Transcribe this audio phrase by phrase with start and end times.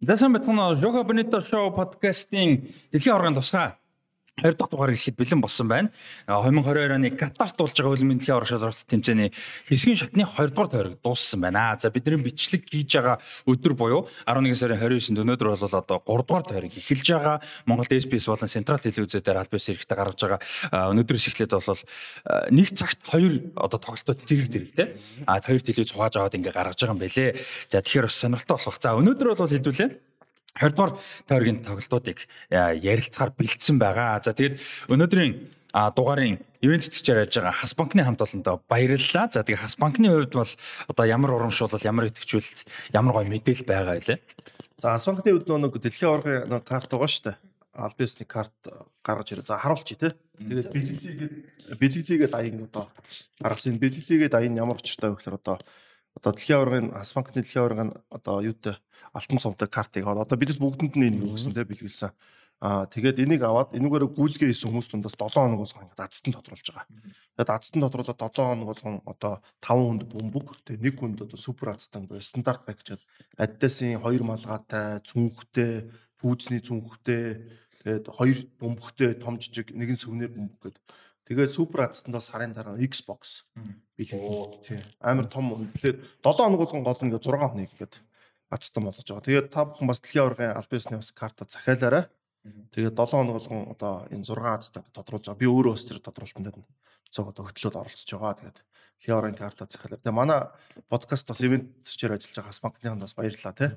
[0.00, 0.80] За сайн байна уу?
[0.80, 3.76] Yoga Bonito Show podcast-ийн дэлхийн оргын тусгай
[4.40, 5.90] 20 дахь дугаар эхлэхэд бэлэн болсон байна.
[6.26, 9.30] 2022 оны Катарт болж байгаа хөлбөмбөгийн дэлхийн орон шалралт тэмцээний
[9.68, 11.76] хэсгийн шатны 20 дугаар тойрог дууссан байна.
[11.76, 16.44] За бидний бичлэг хийж байгаа өдөр буюу 11 сарын 29-нд өнөөдөр бол одоо 3 дугаар
[16.48, 17.36] тойрог эхэлж байгаа.
[17.68, 20.40] Монголд SBS болон Централ телевизээр аль бис эрэхтэй гаргаж байгаа
[20.96, 21.82] өнөөдрөөс эхлээд бол
[22.50, 24.84] нэг цагт хоёр одоо тоглолтууд зэрэг зэрэг те.
[25.26, 27.36] А хоёр телевиз хувааж аваад ингээ гаргаж байгаа юм байлээ.
[27.68, 28.76] За тэгэхээр бас сонирхолтой болох.
[28.80, 30.09] За өнөөдөр бол хэдүүлээ
[30.58, 30.92] 20 дугаар
[31.28, 34.18] тойргийн тоглолтуудыг ярилцахаар бэлдсэн байгаа.
[34.22, 34.58] За тэгээд
[34.90, 35.32] өнөөдрийн
[35.70, 39.30] дугаарын ивент тэтгэж яаж байгаа Хас банкны хамт олондоо баярлалаа.
[39.30, 40.52] За тэгээд Хас банкны хувьд бол
[40.90, 44.18] одоо ямар урамшуулал, ямар итгэжүүлэлт, ямар гоё мэдээлэл байгаа вэ?
[44.82, 47.36] За Хас банкны хувьд нэг дэлхийн оргын нэг карт байгаа шүү дээ.
[47.70, 48.58] Албисны карт
[49.06, 49.46] гаргаж ирээ.
[49.46, 50.12] За харуулчих тий.
[50.42, 51.34] Тэгээд бэлгэлийгээд
[51.78, 52.90] бэлгэлийгээд аян одоо
[53.38, 53.78] гаргасан.
[53.78, 55.62] Бэлгэлийгээд аян ямар учиртай вэ гэхээр одоо
[56.20, 58.76] одоо дэлхийн аваргын Ас банкны дэлхийн аваргын одоо юутай
[59.16, 62.12] алтан цомтой картыг одоо бидэс бүгдэнд нь энийг өгсөн те бэлгэлсэн.
[62.60, 66.84] Аа тэгээд энийг аваад энүүгээр гүйцгээ хийсэн хүмүүс дундаас 7 хоног болгон дадцтан тодруулж байгаа.
[67.40, 71.72] Тэгээд дадцтан тодруулаад 7 хоног болгон одоо 5 хүнд бөмбөг тэгээд нэг хүнд одоо супер
[71.72, 73.00] ацтан бай стандарт пакэжд
[73.40, 75.88] аддасын 2 малгайтай цүнхтэй
[76.20, 77.48] пүүцний цүнхтэй
[77.80, 80.84] тэгээд 2 бөмбөгтэй том жижиг нэгэн сүвнэр бөмбөг гэдэг
[81.30, 83.46] Тэгээд супер азтандаа сарын дараа Xbox.
[84.66, 84.82] Тийм.
[84.98, 85.70] Амар том.
[85.78, 88.02] Тэгээд 7 хоног болгон гол нь 6 хоног ингээд
[88.50, 89.22] азтан болгож байгаа.
[89.30, 92.10] Тэгээд та бүхэн бас дэлхийн аваргын аль бисны бас карта захиалаарай.
[92.74, 95.38] Тэгээд 7 хоног болгон одоо энэ 6 азтан тодруулж байгаа.
[95.38, 96.66] Би өөрөө бас тэр тодруулалтанд
[97.14, 98.34] цог одоо хөтлөөд оролцож байгаа.
[98.34, 98.58] Тэгээд
[98.98, 100.02] дэлхийн аваргын карта захиалаар.
[100.02, 100.40] Тэгээд манай
[100.90, 103.70] подкаст бас ивент төсчээр ажиллаж байгаа Хасбанкны хамт бас баярлалаа тий.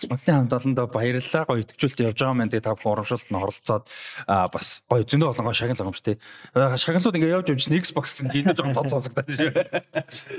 [0.00, 1.44] Асмагтын хамт олондоо баярлалаа.
[1.44, 3.84] Гоё итгэжүүлэлт явж байгаа маань тэгээ та бүхэн урамшуултанд оролцоод
[4.26, 6.18] бас гоё зөндөө болон гоё шагнал байгаа юм шүү дээ.
[6.80, 9.50] Шагналууд ингээ явж явж Xbox гэсэн хийлээ жоохон тод сонсогдоод шүү.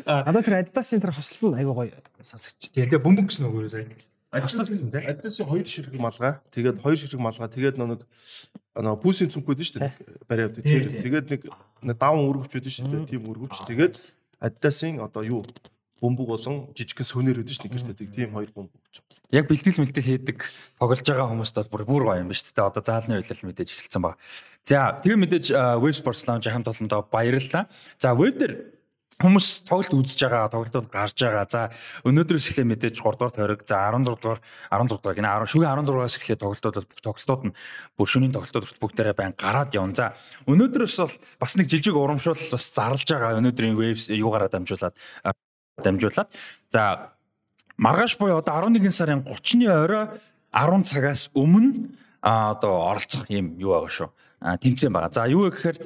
[0.05, 2.73] Одоо тэр Adidas-ын тэр хослол нь айгүй гоё сонсогч.
[2.73, 3.93] Тэгээ бөмбөг гэсэн үг өөрөө сайн.
[4.31, 5.03] Adidas гэсэн тийм.
[5.11, 6.33] Adidas-ын хоёр ширхэг малгай.
[6.55, 7.49] Тэгээд хоёр ширхэг малгай.
[7.51, 8.07] Тэгээд нэг
[8.79, 9.93] нөө пүүсийн цүнх байдаг шүү дээ.
[10.31, 10.55] Бариад.
[10.55, 11.27] Тэр тэгээд
[11.83, 13.11] нэг даван өргөвч байдаг шүү дээ.
[13.11, 13.67] Тийм өргөвч.
[13.67, 13.95] Тэгээд
[14.39, 15.43] Adidas-ын одоо юу
[16.01, 18.95] бөмбөг болон жижигхэн сөнөр өдөн ш нэгэртэй тийм хоёр бөмбөг гэж.
[19.31, 20.37] Яг бэлтгэл мэлтгэл хийдэг
[20.81, 22.67] тоглож байгаа хүмүүст бол бүр бүр гоё юм ба шүү дээ.
[22.67, 24.17] Одоо заалны үйлрэл мэдээж эхэлсэн баг.
[24.65, 25.45] За тэгээ мэдээж
[25.79, 27.69] Web Sports Lounge хамт олондоо баярлалаа.
[28.01, 28.53] За веб дээр
[29.21, 31.45] хүмүүс тоглолт үзэж байгаа, тоглолтууд гарч байгаа.
[31.45, 31.61] За
[32.07, 34.41] өнөөдрөөс эхлээ мэдээж 3 дугаар тойрог, за 16 дугаар
[34.73, 37.53] 16 дугаар гинэ 10 шүгэ 16-аас эхлээ тоглолтууд бол бүх тоглолтууд нь
[37.97, 39.93] бүр шөнийн тоглолтууд хүртэл бүгдээрээ байн гараад явна.
[39.93, 40.05] За
[40.49, 43.37] өнөөдрөөс бол бас нэг жижиг урамшуул бас зарлж байгаа.
[43.37, 44.97] Өнөөдрийн веб юугаараа дамжуулаад
[45.79, 46.29] дамжуулаад
[46.69, 47.13] за
[47.77, 50.07] маргааш буюу одоо 11 сарын 30-ны орой
[50.51, 54.09] 10 цагаас өмнө одоо оролцох юм юу байгаа шүү.
[54.61, 55.13] Тэмцээн байгаа.
[55.13, 55.77] За юу гэхээр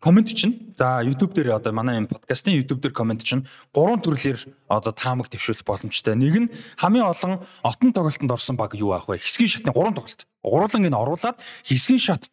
[0.00, 4.40] комент чинь за YouTube дээр одоо манай энэ подкастын YouTube дээр комент чинь гурван төрлөөр
[4.66, 6.16] одоо таамаг твшүүлэх боломжтой.
[6.16, 6.48] Нэг нь
[6.80, 9.20] хамгийн олон отон тоглолтод орсон баг юу аах вэ?
[9.20, 10.26] Хэсгийн шатны гурван тоглолт.
[10.42, 11.38] Гурлан энэ оруулаад
[11.68, 12.32] хэсгийн шат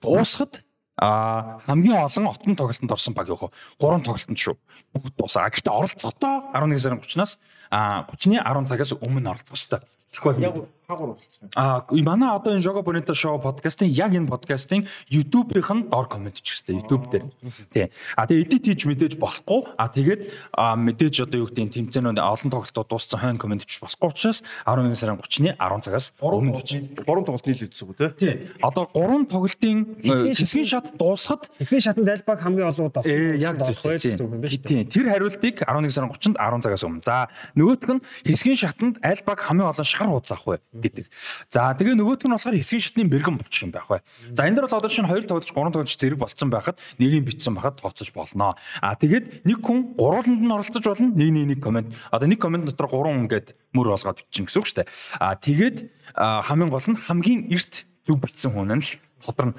[0.00, 0.64] дуусахад
[0.96, 3.50] а хамгийн олон отон тоглолтод орсон баг яг
[3.80, 4.54] гурван тоглолтод шүү.
[4.94, 5.50] Бүгд дуусаа.
[5.50, 7.38] Гэхдээ оролцохдоо 11 сарын 30-наас
[7.70, 9.80] 30-ны 10 цагаас өмнө оролцох хэрэгтэй.
[10.14, 10.54] Тэгэхгүй яг
[10.86, 11.50] хаагур болчихсон.
[11.56, 16.38] Аа манай одоо энэ Jogo Bonito Show подкастын яг энэ подкастын YouTube-ийнх нь дор комент
[16.38, 17.24] ч гэстэй YouTube дээр.
[17.72, 17.90] Тий.
[18.16, 19.74] А тэгээ edit хийж мэдээж болохгүй.
[19.80, 24.44] А тэгээд мэдээж одоо юу гэдэг тэмцээнүүд олон тоглолтууд дууссан хойно комент хийж болохгүй учраас
[24.68, 26.68] 11 сарын 30-ны 10 цагаас өмнө гэж.
[27.00, 28.06] 3 тоглолт нийлүүлсэн үү те?
[28.20, 28.34] Тий.
[28.60, 33.72] Одоо 3 тоглолтын хэсгийн шат дуусахад хэсгийн шатанд альбаг хамгийн олон удаа Ээ яг зөв.
[33.96, 34.84] Тий.
[34.84, 37.02] Тэр хариултыг 11 сарын 30-нд 10 цагаас өмнө.
[37.02, 41.06] За нөгөөх нь хэсгийн шатанд альбаг хамгийн олон шар хуудас авах вэ гэдэг.
[41.48, 44.00] За тэгээ нөгөөх нь болохоор хэсгийн шатны мэрэгэн болчих юм байх бай.
[44.34, 47.54] За энэ дэр бол одоо шинэ 2 тоглож 3 тоглож зэрэг болцсон байхад нэгийг битсэн
[47.54, 48.58] байхад тооцож болно.
[48.82, 51.14] А тэгээд нэг хүн гурвууланд нь оролцож болно.
[51.14, 51.88] Нэг нэг нэг комент.
[52.10, 54.88] Одоо нэг комент дотор 3 хүн гээд мөр болгоод бичсэн гэсэн үг шүү дээ.
[55.20, 55.76] А тэгээд
[56.14, 58.90] хамгийн гол нь хамгийн эрт зүг битсэн хүн нь л
[59.24, 59.54] тодорно.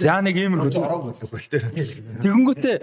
[0.00, 1.76] За нэг иймэрхүү ороог болов л тээ.
[2.24, 2.76] Тэгэнгүүтээ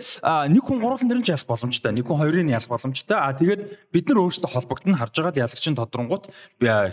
[0.53, 1.91] нэг хүн гуруулан дэрэн ч ялах боломжтой.
[1.97, 3.17] Нэг хүн хоёрын ялах боломжтой.
[3.17, 6.29] А тэгээд бид нар өөрсдөө холбогдно харж байгаад ялагчийн тодронгууд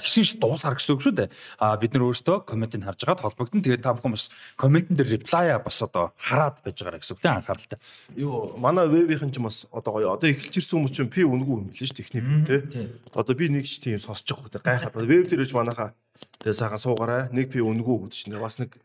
[0.01, 1.29] хişин дуусаар гэсэн үг шүү дээ.
[1.61, 3.61] А бид нар өөрсдөө комментийг харж байгаад холбогдно.
[3.61, 7.37] Тэгээд та бүхэн бас комментэн дээр реплай бас одоо хараад байж байгаа гэсэн үг тийм
[7.37, 7.79] анхааралтай.
[8.17, 11.69] Юу манай вебийнхэн ч бас одоо гоё одоо эхэлж ирсэн хүмүүс чинь пи үнгүй юм
[11.69, 12.89] билээ шүү техник тий.
[13.13, 15.93] Одоо би нэг ч тийм сонсож байгаа хөтэ гайхаад веб дээр иж манайхаа
[16.41, 18.71] тэгээ сайхан суугаарай нэг пи үнгүй гэдэг чинь бас нэг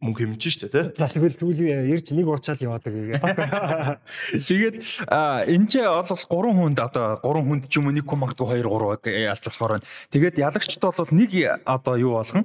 [0.00, 0.84] мөнгө хэмжиж штэ тий.
[0.96, 3.18] За тэгвэл тэгвэл ярьж нэг уучаал яваадаг гэдэг.
[4.48, 4.76] Тэгээд
[5.08, 9.02] энэ ч бол 3 хүнд одоо 3 хүнд ч юм уу 1 хүн магадгүй 2
[9.04, 9.86] 3 алж болохоор байна.
[10.12, 11.30] Тэгээд ялагчд бол нэг
[11.64, 12.44] одоо юу болгон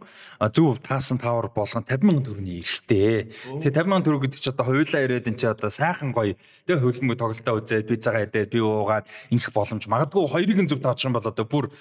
[0.54, 3.31] зөв таасан тавар болгон 50 мянган төгрөний эрэхтэй.
[3.60, 6.36] Тэгээд 50 мянган төгрөг гэдэг чи одоо хуйлаа ирээд энэ чи одоо сайхан гоё
[6.68, 11.07] тэг хөлбөмбөг тоглолтоо үзээд пиццагаа идээд би уугаад ингэх боломж магадгүй хоёрыг нь зөв тоочих
[11.10, 11.72] юм бол одоо бүр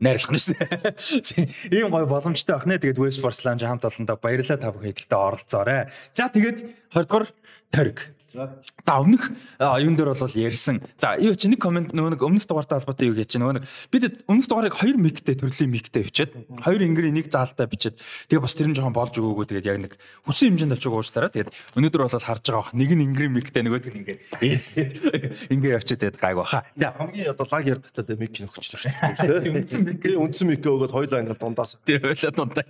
[0.00, 1.48] найрлах нь шээ.
[1.74, 2.78] Ийм гоё боломжтой байх нэ.
[2.78, 5.88] Тэгээд West Lounge хамт олондоо баярлалаа та бүхэн идэхтэй оролцоорой.
[6.12, 7.26] За тэгээд 20 дугаар
[7.72, 8.17] торг.
[8.28, 10.82] За өмнөх а, юун дээр бол ярьсан.
[11.00, 13.64] За юу чи нэг комент нөгөө нэг өмнөх дугаартай холбоотой юу гэж чи нөгөө нэг
[13.88, 17.96] бид өмнөх дугаарыг 2 мигтэй төрлийн мигтэй бичээд 2 ингэрийн нэг заалтай бичээд
[18.28, 19.92] тэгээ бас тэр нь жоохон болж өгөөгөө тэгээд яг нэг
[20.28, 21.32] хүсэн хэмжээнд очиж уучлаарай.
[21.32, 24.84] Тэгээд өнөөдөр бол харж байгаа бах нэг нь ингэрийн мигтэй нөгөөд нь ингээд ээжтэй
[25.56, 26.68] ингээ явчихад тэгээд гайг баха.
[26.76, 29.56] За Хамгийн одоо лаг ярдагтай дээ миг нөхчлөө шүү дээ.
[29.56, 31.80] үндсэн миг үндсэн миг өгөөд хоёлаа ингээл дундаас.
[31.80, 32.68] тий хойлоо дунтаа.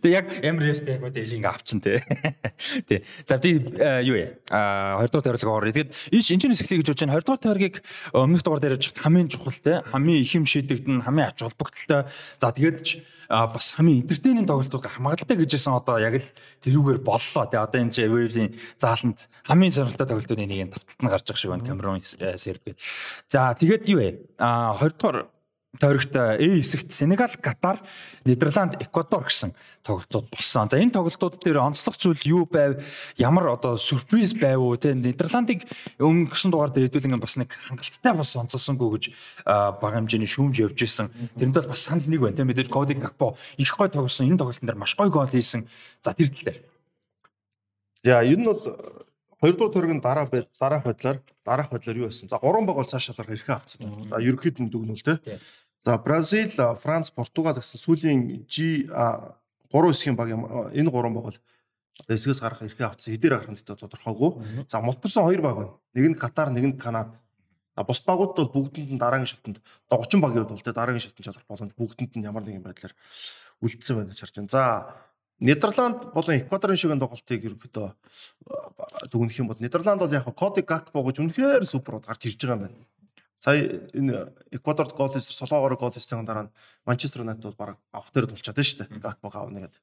[0.00, 2.00] Тэгээ яг ямар яштэй яг дэж ингээ авчин тий.
[2.88, 3.04] Тий.
[3.26, 4.32] За би э, юу яа?
[4.50, 5.72] А 20 дугаар тойролцоо орё.
[5.72, 7.16] Тэгээд иш энэчнээс эхлэе гэж бодож байна.
[7.18, 7.76] 20 дугаар тойргийг
[8.12, 12.06] өмнөх дугаар дээр ярьж хамгийн чухал те хамгийн их юм шийдэгдэн хамгийн ач холбогдолтой.
[12.38, 16.28] За тэгээд ч бас хамгийн энтертейнинг тоглолтууд гарах магадaltaй гэжсэн одоо яг л
[16.64, 19.18] тэрүүгээр боллоо тий одоо энэ чи Waves-ийн зааланд
[19.48, 22.78] хамгийн сонирхолтой тоглолтуудын нэг нь тавталт нь гарч байгаа шиг байна Камерун серб гээд
[23.28, 24.08] за тэгээд юу вэ
[24.38, 25.18] а 20 дугаар
[25.80, 27.80] тойрогт A хэсэгт Сенегал, Катар,
[28.24, 30.68] Нидерланд, Эквадор гэсэн тоглолтууд болсон.
[30.70, 32.82] За энэ тоглолтууд дээр онцлог зүйл юу байв?
[33.16, 34.76] Ямар одоо сюрприз байв уу?
[34.76, 35.66] Тэ Нидерландыг
[35.98, 39.04] өнгөрсөн дугаар дээр хэдүүлэн бас нэг хангалттай бас онцолсонгүй гэж
[39.44, 41.10] бага хэмжээний шүүмж явж исэн.
[41.36, 42.36] Тэрнээс бас санал нэг байна.
[42.38, 44.30] Тэ мэдээж Коди Гакпо их гой тоглосон.
[44.30, 45.66] Энэ тоглолтын дээр маш гой гол хийсэн.
[46.00, 46.58] За тэр тал дээр.
[48.04, 48.60] За ер нь бол
[49.44, 52.28] хоёрдугаар төргийн дараа дараах байдлаар дараах байдлаар юу байсан?
[52.28, 54.08] За гурван баг бол цааш шалгах эрхээ авцсан.
[54.08, 55.38] За ерөөхдөө дүгнүүл Тий.
[55.84, 56.48] За Бразил,
[56.80, 59.36] Франц, Португал гэсэн сүүлийн G 3
[59.68, 61.38] хэсгийн баг юм энэ гурван баг бол
[62.08, 63.12] эсгээс гарах эрхээ авцсан.
[63.12, 64.64] Хэдээр гарах нь гэдэг тодорхойгүй.
[64.64, 65.74] За мутарсан хоёр баг байна.
[65.92, 67.20] Нэг нь Катар, нэг нь Канада.
[67.76, 69.60] А бус багууд бол бүгдэнд нь дараагийн шатанд
[69.90, 72.94] одоо 30 багийн хувьд бол те дараагийн шатанд шалгах боломж бүгдэнд нь ямар нэгэн байдлаар
[73.60, 74.48] үлдсэн байна гэж харж байна.
[74.48, 74.62] За
[75.42, 77.86] Нидерланд болон Эквадорын шиг тоглолтыг ерөөхдөө
[79.10, 82.62] дүгнэх юм бол Нидерланд бол яг Коди Гакпо гэж үнэхээр суперод гарч ирж байгаа юм
[82.70, 82.78] байна.
[83.44, 86.54] Сая энэ Эквадорт гол хийсэн солоогоор гол хийсэн дараа нь
[86.88, 89.04] Манчестер Юнайтед бол баг авах дээр тулчаад байна шүү дээ.
[89.04, 89.80] Гакпо аавна гэдэг.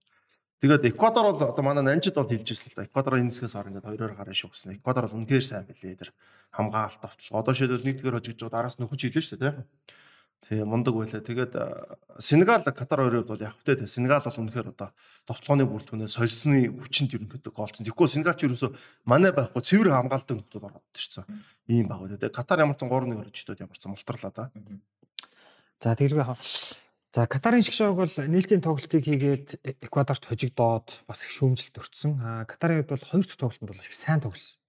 [0.66, 2.90] Тэгээд Эквадор бол одоо манай Нанжид бол хэлжсэн л да.
[2.90, 4.82] Эквадорын энэ зэсгээс орно гэдэг хоёроор гараа шүү гэсэн.
[4.82, 6.10] Эквадор бол үнэхээр сайн билээ тэр
[6.50, 7.38] хамгаалалт товтлого.
[7.38, 9.54] Одоо шийдэл нэгдүгээр хожигдж байгаа араас нөхөж хэлээ шүү дээ.
[10.42, 11.22] Тийм мундаг байлаа.
[11.22, 11.54] Тэгээд
[12.18, 14.90] Сенегал Катар хоёрын хувьд бол яг хөтэй Сенегал бол үнэхээр одоо
[15.30, 17.86] товтлооны бүрэлдэхүүнээ сольсны хүчинд ерөнхийдөө голцсон.
[17.86, 18.74] Тэгэхгүй Сенегал ч ерөөсөө
[19.06, 21.30] манай байхгүй цэвэр хамгаалалтын нөхдөд ороод ирсэн.
[21.70, 22.18] Ийм баг байлаа.
[22.18, 24.50] Тэгээд Катар ямар ч 3-1 оржтод ямарсан мултарлаа да.
[25.78, 26.26] За тэргээ
[27.12, 32.16] За Катарын шиг шоуг бол нийлтийн тоглолтыг хийгээд Эквадорт хожигдоод бас их шүүмжлэлт өртсөн.
[32.24, 34.64] А Катарын хувьд бол хоёр дахь тоглолтод бол их сайн тоглосон.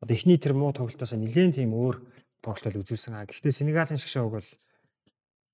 [0.00, 2.00] Одоо эхний тэр муу тоглолтоос нэлээд тийм өөр
[2.40, 3.12] тоглолтол үзүүлсэн.
[3.12, 4.48] А гэхдээ Сенегалийн шиг шоуг бол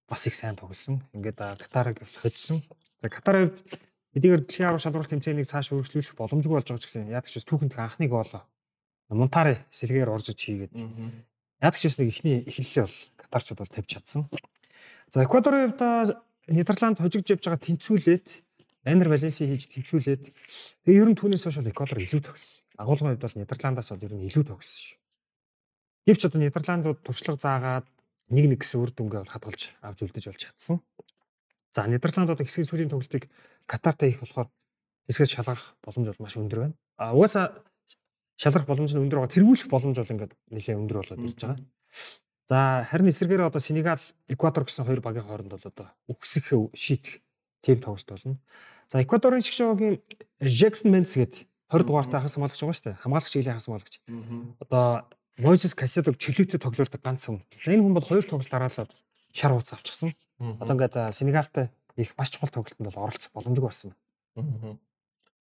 [0.08, 1.04] бас их сайн тоглосон.
[1.12, 2.62] Ингээд Катарыг хоцсон.
[3.02, 3.60] За хувьд
[4.16, 7.76] эдгээр дэлхийн аврал шалралт тэмцээнийг цааш өөрчлөх боломжгүй болж байгаа ч гэсэн яадаг ч түүхэнд
[7.76, 8.32] анхныг бол
[9.12, 10.72] Монтари сэлгээр орж иж хийгээд
[11.60, 14.22] яадаг ч нэг ихний эхлэлээ бол Катарчууд бол тавьж чадсан.
[15.12, 16.16] За Эквадорын хувьд
[16.48, 18.26] Нидерланд хожигдж явж байгаа тэнцвүүлээд
[18.88, 20.22] Энер Валенси хийж тэнцвүүлээд
[20.88, 22.64] тэгээ ер нь түүнээс хойш Эквадор илүү тогссон.
[22.80, 24.98] Агуулгын хувьд бол Нидерландаас бол ер нь илүү тогссон шүү.
[26.08, 27.86] Гэвч одоо Нидерландууд туршлага заагаад
[28.28, 30.80] нэг нэг гэсэн үр дүнгээ бол хадгалж авч үлдэж болж чадсан.
[31.72, 33.28] За Нидерланд одоо хэсгийн сүлийн тоглолтыг
[33.68, 34.48] Катартай их болохоор
[35.08, 36.76] хэсгээс шалгах боломж бол маш өндөр байна.
[36.96, 37.64] А угаасаа
[38.36, 39.34] шалгах боломж нь өндөр байгаа.
[39.36, 41.58] Тэргүүлэх боломж бол ингээд нэлээд өндөр болоод ирж байгаа.
[42.48, 47.20] За харин эсрэгээр одоо Сенегал, Эквадор гэсэн хоёр багийн хооронд бол одоо үхсэх шийдэх
[47.60, 48.40] тим тоглолт болно.
[48.88, 50.00] За Эквадорын шиг шоугийн
[50.40, 53.00] Jackson Mendes гээд 20 дугаартай хагас хамгаалагч байгаа шүү дээ.
[53.04, 53.94] Хамгаалагч илийн хагас хамгаалагч.
[54.64, 54.84] Одоо
[55.38, 57.38] Moises Caicedo чөлөөтэй тоглоордог ганц хүн.
[57.62, 58.90] Энэ хүн бол хоёр тоглолт дараалал
[59.30, 60.10] шар хууц авчихсан.
[60.42, 63.94] Одоо ингээд Сенегалтай их маш чухал тоглолтод бол оролцох боломжгүй болсон.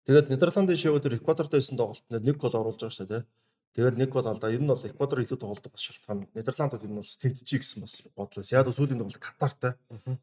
[0.06, 3.24] Тэгээд Нидерландын дээр Эквадортой байсан тоглолтод нэг гол оруулж байгаа шүү дээ.
[3.74, 4.54] Тэгээд нэг гол алдаа.
[4.54, 6.30] Ер нь бол Эквадор илүү тоглолт бас шалтгаан.
[6.38, 8.46] Нидерландууд ер нь бол тэнцчих гэсэн бас бодлоо.
[8.46, 9.74] Яг сүүлийн тоглолт Катартай.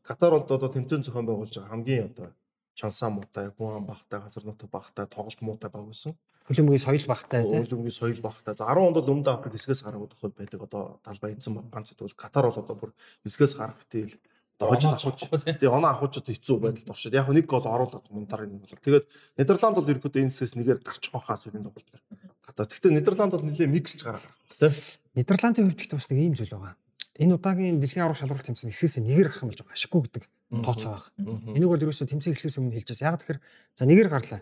[0.07, 2.31] Катар бол одоо тэмцээн зохион байгуулж байгаа хамгийн одоо
[2.75, 6.15] чансаа муутай, хүн ам багтай, газар нутаг багтай, тоглолт муутай баг байсан
[6.47, 8.55] хөлөмгийн соёл багтай тийм хөлөмгийн соёл багтай.
[8.55, 10.63] За 10 онд бол өмнөд Африк хэсгээс гарах тохиол байдаг.
[10.63, 12.91] Одоо далбай эзэн ганц зүйл Катар бол одоо бүр
[13.27, 14.15] хэсгээс гарах битэл
[14.59, 15.27] дооч авахч
[15.59, 17.19] тий оноо авахч одоо хэцүү байдалд оршид.
[17.19, 18.71] Яг нэг гол оруулаад мундар юм бол.
[18.71, 21.93] Тэгээд Нидерланд бол ерөөхдөө энэ хэсгээс нэгээр гарч хохаа зүйлийн тоглолт.
[22.41, 22.71] Катар.
[22.71, 24.39] Гэхдээ Нидерланд бол нэлээ миксж гараа гарах.
[24.57, 24.71] Тий
[25.19, 26.79] Нидерландын хувьд ихтэй бас нэг ийм зүйл байгаа.
[27.17, 29.77] Энэ удаагийн дэлхийн аврах шалралт тэмцээн хэсгээс нэгээр гарах юм болж байгаа.
[29.77, 30.25] Ашиггүй гэдэг
[30.65, 31.57] тооцоо байгаа.
[31.57, 33.05] Энийг бол ерөөсөө тэмцээн эхлэхээс өмнө хэлж байгаас.
[33.05, 33.41] Яг тэгэхээр
[33.73, 34.41] за нэгээр гарлаа.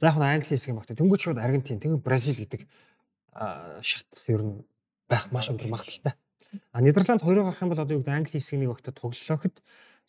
[0.00, 0.98] За яг нь Англи хэсэг юм багтаа.
[0.98, 2.66] Тэнгүүд шууд Аргентин, тэнгүүд Бразил гэдэг
[3.82, 4.66] шат ер нь
[5.08, 6.14] байх маш өндөр магадлалтай.
[6.72, 9.56] А Нидерланд хоёроо гарах юм бол одоо юу гэдэг Англи хэсэг нэг багтаа тоглолоо гэхэд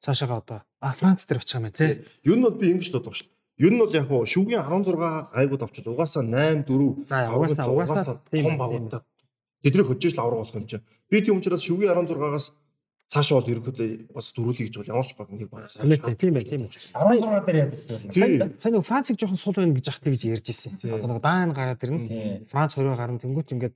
[0.01, 2.05] цаашаага одоо а Франц дээр очих юм байна тий.
[2.23, 3.29] Юу нь бол би ингэж боддог дээ.
[3.57, 8.03] Юу нь бол яг хуу шүгийн 16 гайгууд авчид угаасаа 8 4 За угаасаа угаасаа
[8.05, 9.01] том багуудтай.
[9.63, 10.85] Тэднийг хөжөөж л авраг болох юм чинь.
[11.09, 12.51] Би тийм учраас шүгийн 16-аас
[13.15, 16.33] цаашаа бол ерөөхдөө бас дөрүүлээ гэж бол ямар ч баг нэг багаас Тийм байх тийм
[16.35, 16.71] байх тийм үү.
[16.75, 18.59] 16 дээр вэ?
[18.59, 20.75] Сайн нэг Францыг жоохон сул байна гэж ахтай гэж ярьж ирсэн.
[20.83, 22.43] Одоо нэг даан гараад ирнэ.
[22.51, 23.75] Франц хоёроо гарна тэнгуут ингээд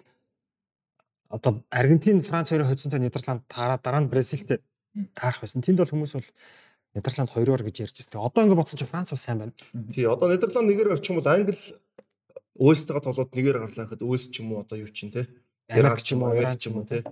[1.32, 4.60] одоо Аргентин Франц хоёроо хоцсонтой Нидерланд таараад дараа нь Бразилтэй
[5.16, 5.64] таарах байсан.
[5.64, 6.30] Тэнд бол хүмүүс бол
[7.00, 8.20] Нидерланд хоёроор гэж ярьж байсан.
[8.20, 9.54] Одоо ингээд бодсон чинь Франц бол сайн байна.
[9.96, 11.56] Тий, одоо Нидерланд нэгээр гарч юм бол Англи
[12.60, 15.32] Уэстэйгээ тоглоод нэгээр гарлаа гэхэд Уэс ч юм уу одоо юу ч юм те.
[15.72, 17.08] Ирак ч юм уу, Иран ч юм уу те.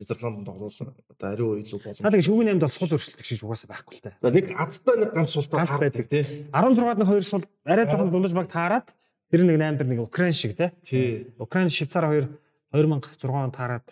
[0.00, 2.00] Нидерланд тоглол одоо ариун илүү боломж.
[2.00, 4.12] Та нэг шүүгийн 8-д бол сул өршөлтөг шиг угаасаа байхгүй л та.
[4.24, 6.08] За нэг азтай нэг ганц таардаг байдаг.
[6.08, 6.24] тий.
[6.48, 8.88] 16-ад нэг хоёр сул арай жоохон дундаж баг таарад
[9.28, 10.72] тэр нэг 8 дээр нэг Украин шиг те.
[10.80, 11.28] Тий.
[11.36, 12.32] Украин Швейцар хоёр
[12.72, 13.84] 2006 он таарад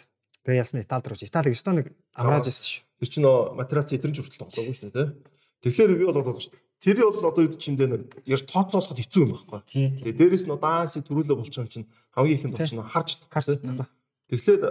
[0.48, 1.20] тэгээ ясна Итали руу.
[1.20, 1.86] Итали ёстой нэг
[2.16, 2.82] амрааж ирсэн шүү.
[3.04, 5.08] Тэр чинь нөө материац эдгэрэн хүртэл тоглоогүй шүү дээ тий.
[5.68, 6.48] Тэгэхээр би бол бодож
[6.78, 9.60] Тэр бол одоо юу чинь дээ нэг яар тооцоолоход хэцүү юм байхгүй.
[9.66, 10.14] Тий, тий.
[10.14, 13.58] Тэгээ дээрэс нь даансыг төрүүлээ болчих юм чинь хамгийн ихэнд болчих нь харж Харж
[14.28, 14.36] чадах.
[14.36, 14.62] Тэгэхээр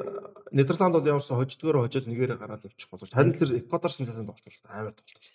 [0.54, 3.10] Нидерланд бол ямарсаа хождгоор хожоод нэгээрээ гараад явчих болов.
[3.10, 5.26] Харин тэр Эквадорсын талын тоглолт амар тоглолт.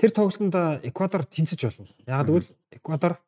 [0.00, 1.86] Тэр тоглолтод Эквадор тэнцэж болно.
[2.06, 3.20] Яг гэвэл Эквадор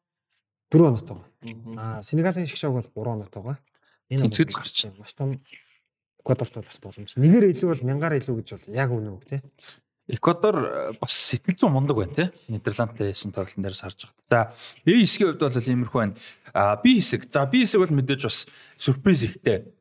[0.72, 2.00] 4 оноотой байгаа.
[2.00, 3.62] Аа Сенегалийн шиг шаг бол 3 оноотой байгаа.
[4.08, 5.40] Энэ Тэнцэл гарч маш том
[6.24, 7.12] Эквадорт бол бас боломж.
[7.20, 9.40] Нэгээр илүү бол мянгаар илүү гэж бол яг үнэ үг тий.
[10.08, 12.28] Эквадор э, бас сэтгэл зүйн мундаг байна тий.
[12.48, 14.24] Нидерландтай хийсэн тоглолтын дээрээс харж байгаа.
[14.28, 16.16] За, A хэсгийн хувьд бол иймэрхүү байна.
[16.52, 17.28] А B хэсэг.
[17.32, 18.44] За, B хэсэг бол мэдээж бас
[18.76, 19.72] сюрприз ихтэй.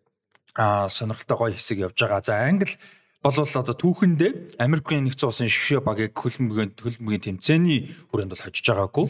[0.55, 2.21] А сонирхолтой гоё хэсэг явж байгаа.
[2.21, 2.77] За, Англи
[3.23, 7.79] бол одоо түүхэндээ Америкийн нэгдсэн улсын шгшээ багийг хөлбөмбөгийн хөлбөмбөгийн тэмцээний
[8.11, 9.05] хүрээнд бол хожиж байгаагүй.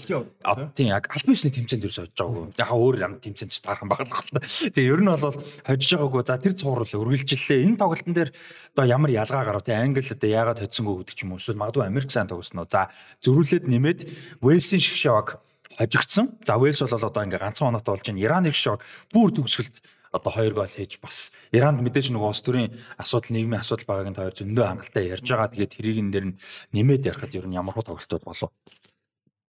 [0.77, 2.53] Тийм яг аль бисний тэмцээнд ерөөс хожиж байгаагүй.
[2.53, 4.45] Яг өөр юм тэмцээнд ч таархан баглах л та.
[4.45, 5.33] Тэгээ ер нь бол
[5.65, 6.21] хожиж байгаагүй.
[6.29, 7.65] За тэр цуврал үргэлжиллээ.
[7.65, 8.29] Энэ тоглолтын дээр
[8.77, 11.41] одоо ямар ялгаа гарав те Англи одоо яагаад хоцсонгүй гэдэг ч юм уу.
[11.41, 12.69] Эсвэл магадгүй Америк сайн тоглосон уу.
[12.69, 12.93] За
[13.25, 13.99] зөрүүлээд нэмээд
[14.45, 15.41] Уэльсийн шгшээ баг
[15.73, 16.37] хожигдсон.
[16.45, 18.21] За Уэльс бол одоо ингээ ганцхан оноотой болж байна.
[18.21, 19.81] Ираныг шок бүр төгсгөлт
[20.13, 22.69] одоо хоёр гол хийж бас Иранд мэдээж нөгөө улс төрийн
[23.01, 25.49] асуудал нийгмийн асуудал байгааг нь хоёр зөндөө хангалттай ярьж байгаа.
[25.49, 26.37] Тэгээд тэрийг энэ дэр нь
[26.71, 28.51] нэмээд ярихад ер нь ямар хөө тоглолтууд болов.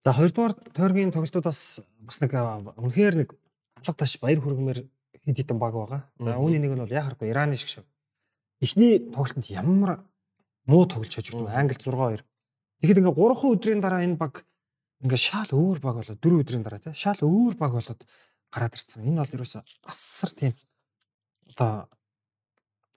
[0.08, 3.30] За хоёрдугаар тойргийн тоглолтууд бас бас нэг үнэхээр нэг
[3.76, 4.80] алга таш баяр хүргэмээр
[5.28, 6.02] хэд хэдэн баг байгаа.
[6.20, 7.86] За үүний нэг нь бол яхахгүй Ираны шиг шав.
[8.64, 10.04] Эхний тоглолтод ямар
[10.64, 11.52] муу тоглож хожигдв.
[11.52, 12.24] Англи 6-2.
[12.80, 14.48] Тэгэхэд ингээ 3 өдрийн дараа энэ баг
[15.04, 18.02] ингээ шаал өөр баг болоод 4 өдрийн дараа тий шаал өөр баг болоод
[18.54, 19.02] гараад ирсэн.
[19.10, 20.54] Энэ бол ерөөсө асар тийм
[21.50, 21.90] одоо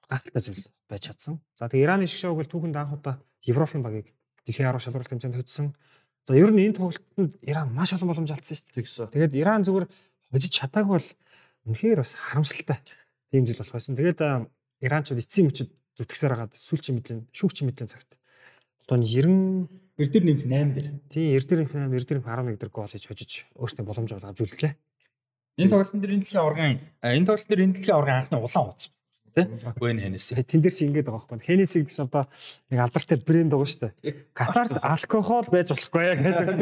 [0.09, 1.41] гахалтай зүйл байж чадсан.
[1.57, 3.17] За тэгээ Ираны шиг шоуг бол түүхэнд анх удаа
[3.49, 4.13] Европын багийг
[4.45, 5.73] дэлхийн 10 шалралт хэмжээнд хоцсон.
[6.29, 9.33] За ер нь энэ тоглолтод Иран маш олон боломж алдсан шүү дээ.
[9.33, 9.87] Тэгээд Иран зүгээр
[10.31, 11.09] хожиж чадаагүй бол
[11.73, 12.79] үнэхээр бас харамсалтай
[13.33, 13.97] тийм зүйл болох байсан.
[13.97, 14.21] Тэгээд
[14.85, 18.21] Иранчууд эцсийн мөчөд зүтгэсээр хагаад сүүлчийн мэдлийн шүүгчийн мэдлийн цагт
[18.85, 20.89] одоо нь 90 Эрдэр нэмэх 8 дээр.
[21.09, 24.73] тийм эрдэрийн финал эрдэрийн 11 дээр гол хийж хожиж өөрсдөө боломж олгож үлдлээ.
[25.57, 28.87] Энэ тоглолтын дээр энэ дэлхийн аваргын энэ тоглолтын дээр энэ дэлхийн аваргын анхны улаан утас
[29.37, 29.47] тий.
[29.81, 30.33] Вэн Хенес.
[30.33, 31.45] Тэн дээр чи ингэж байгаа байхгүй.
[31.45, 32.25] Хенесиг гэж одоо
[32.73, 34.15] нэг алдартай брэнд байгаа шүү дээ.
[34.33, 36.57] Катарт алкогол байж болохгүй яг гэдэг.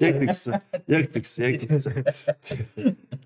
[0.00, 0.52] Яг тэгсэн.
[0.88, 1.40] Яг тэгсэн.
[1.44, 1.92] Яг тэгсэн.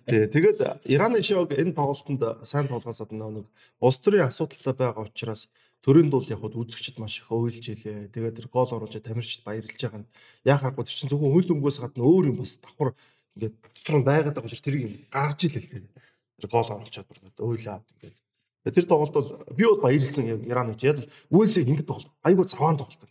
[0.03, 3.47] Тий, тэгээд Ираны шог энэ тоглолтод сайн тоглохоос гадна нэг
[3.79, 5.47] улс төрийн асуудалтай байгаа учраас
[5.87, 8.11] төрийн дул яг хад үзэгчд маш их ойлж илээ.
[8.11, 10.11] Тэгээд тэр гол оруулж тамирчид баярлж байгаа нь
[10.43, 12.95] яа харахгүй тэр чинь зөвхөн хөл өмгөөс гадна өөр юм бас давхар
[13.37, 15.85] ингээд дотор нь байгаад байгаа учраас тэрийг гаргаж илээ л дээ.
[16.43, 18.17] Тэр гол оруулчаад бүр ингээд ойлаа авд ингээд.
[18.63, 20.99] Тэгээд тэр тоглолт бол би бол баярлсан яг Ираны ч яг
[21.33, 22.13] үйлсийг ингээд тоглолт.
[22.23, 23.03] Айгуу заваан тоглолт.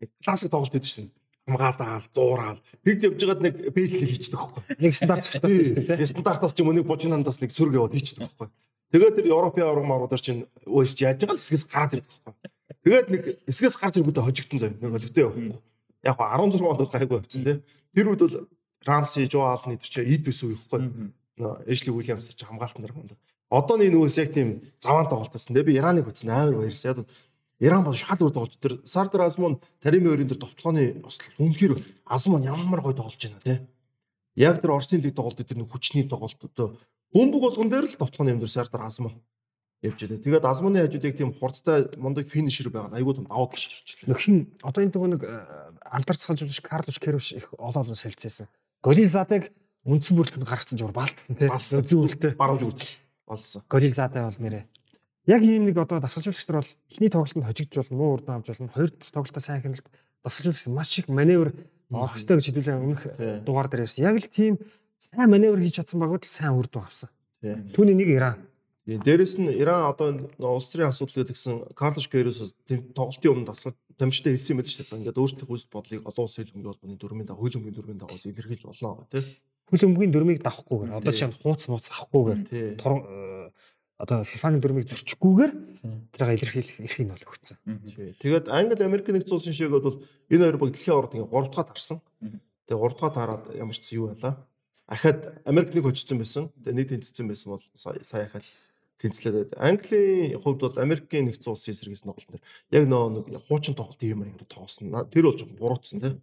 [0.00, 1.10] Ингээд классик тоглолт гэдэг чинь
[1.48, 2.60] хамгаалаал, зуурал.
[2.84, 4.62] Бид явж байгаад нэг бэлэг хийчихдэг байхгүй.
[4.84, 6.08] Нэг стандарт цагтаас шүү дээ тий.
[6.12, 8.48] Стандартаас ч юм уу нэг бужинандаас нэг сөрөг яваад хийчихдэг байхгүй.
[8.92, 12.34] Тэгээд тэр Европын авраг маруудаар чинь өөс яаж байгаа л эсгээс гараад ирдэг байхгүй.
[12.84, 14.76] Тэгээд нэг эсгээс гарч ирэнгүүтээ хожигдсон заяа.
[14.76, 15.60] Нэг олигтой явахгүй.
[16.04, 17.56] Яг го 16 онд бол гайгүй явцсан тий.
[17.96, 18.36] Тэр үед бол
[18.86, 21.12] Рамси, Жо Алны тэр чинь эд бис үехгүй.
[21.38, 23.14] Нөө Эшли Уильямс ч хамгаалт нар хүнд.
[23.50, 25.54] Одоо энэ нөөс яг тийм заваан тоглолтсон.
[25.54, 26.94] Тэгээ би Ираныг үзсэн амар баярсан.
[26.94, 27.06] Яг
[27.58, 32.46] Иран бол шал өөр тоглож тэр Сардар Азмун Тарими өрийн тэр товтлооны ослол үнэхээр Азмун
[32.46, 33.58] ямар гой тоглож байна тий.
[34.38, 36.78] Яг тэр Орсын лиг тоглолт тэр нэг хүчний тоглолт одоо
[37.10, 39.18] бөмбөг болгон дээр л товтлооны юм дээр Сардар Азмун
[39.82, 40.22] явж байлаа.
[40.22, 42.94] Тэгээд Азмуны хажууд яг тийм хурдтай мундаг финишер байгаа.
[42.94, 44.14] Айгуу том давуу тал ширч ирлээ.
[44.14, 45.34] Нөхин одоо энэ нөгөө нэг э,
[45.82, 47.98] алдарцгалж биш Карлош Кервш их олон олон
[48.82, 49.50] Голизатыг
[49.82, 51.48] үндсэн бүрэлдэхүүн гаргацсан жур балтсан тий.
[51.48, 51.82] Балсан.
[51.82, 52.32] Зөвөлтэй.
[52.38, 53.62] Баруун зүгт болсон.
[53.68, 54.64] Голизатай бол нэрээ.
[55.28, 58.72] Яг ийм нэг одоо дасгалжуулагч нар бол эхний тоглолтод хожигдж болно, муу урд авч болно.
[58.72, 59.84] Хоёр дахь тоглолтоо сайн хяналт
[60.24, 61.52] дасгалжуулагч маш их маневр
[61.90, 63.02] орох ёстой гэж хэдүүлээ өмнөх
[63.44, 64.08] дугаар дээр ярьсан.
[64.08, 64.56] Яг л тийм
[64.96, 67.10] сайн маневр хийж чадсан багууд л сайн үр дүн авсан.
[67.44, 68.47] Түүний нэг Иран.
[68.88, 73.52] Тийм, Дээрэс нь Иран одоо энэ улс төрийн асуудал гэдгсэн Карлош Гэрос тэм тоглолтын өмнө
[73.52, 74.98] асуулт тамжтай хэлсэн юм байдаг шүү дээ.
[75.04, 78.64] Ингээд өөрсдийнх үст бодлыг олон улсын хөлбөмбөгийн холбооны дөрмийн дагуу хөл өмгийн дөрмийн дагуу илэрхийлж
[78.64, 79.24] болно гэх тийм.
[79.68, 83.52] Хөл өмгийн дөрмийг давахгүйгээр одоо чинь хууц мууц авахгүйгээр э,
[84.00, 85.52] одоо FIFA-гийн дөрмийг зөрчихгүйгээр
[86.16, 87.56] тэрийг илэрхийлэх эрхийг нь бол өгсөн.
[88.24, 90.00] Тэгээд Англи Америк нэгдсэн улсын шигэд бол
[90.32, 92.00] энэ хоёр баг дэлхийн орд ингээд 3 дахь тарсан.
[92.64, 94.48] Тэгээд 3 дахь тараад ямар ч зүйл юу байлаа.
[94.88, 96.48] Ахад Америк нэг хочсон байсан.
[96.62, 98.46] Тэгээд нэг тэнцсэн байсан бол сая ахад
[98.98, 102.42] тэнцлээд Английн хувьд бол Америкийн нэгдсэн улсын эсрэгээс тоглолт нэр
[102.74, 104.90] яг нөө нэг хуучин тоглолт юм аягаар тоглосон.
[105.10, 106.14] Тэр бол жоохон буруутсан тий.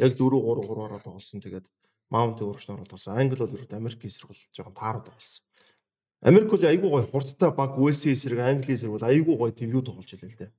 [0.00, 1.44] Яг 4 3 3-аараа тоглосон.
[1.44, 1.66] Тэгээд
[2.08, 3.16] Маунт өөрчлөлт оруулалт болсон.
[3.16, 5.44] Англи бол ерөөд Америкийн эсрэг бол жоохон таарууд болсон.
[6.24, 9.82] Америк бол айгүй гоё хурдтай баг USA эсрэг Английн эсрэг бол айгүй гоё тийм юу
[9.84, 10.52] тоглож илээ л дээ.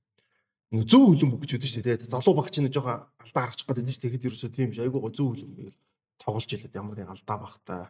[0.76, 2.10] Нэг зөв хөлбөмбөг гэж үдэн шүү дээ.
[2.10, 4.02] Залуу багч нэг жоохон алдаа гаргачих гээд дээ.
[4.04, 5.74] Тэгэхэд ерөөсөө тийм биш айгүй гоё зөв хөлбөмбөг
[6.22, 7.82] тоглож илээд ямар нэг алдаа багтай.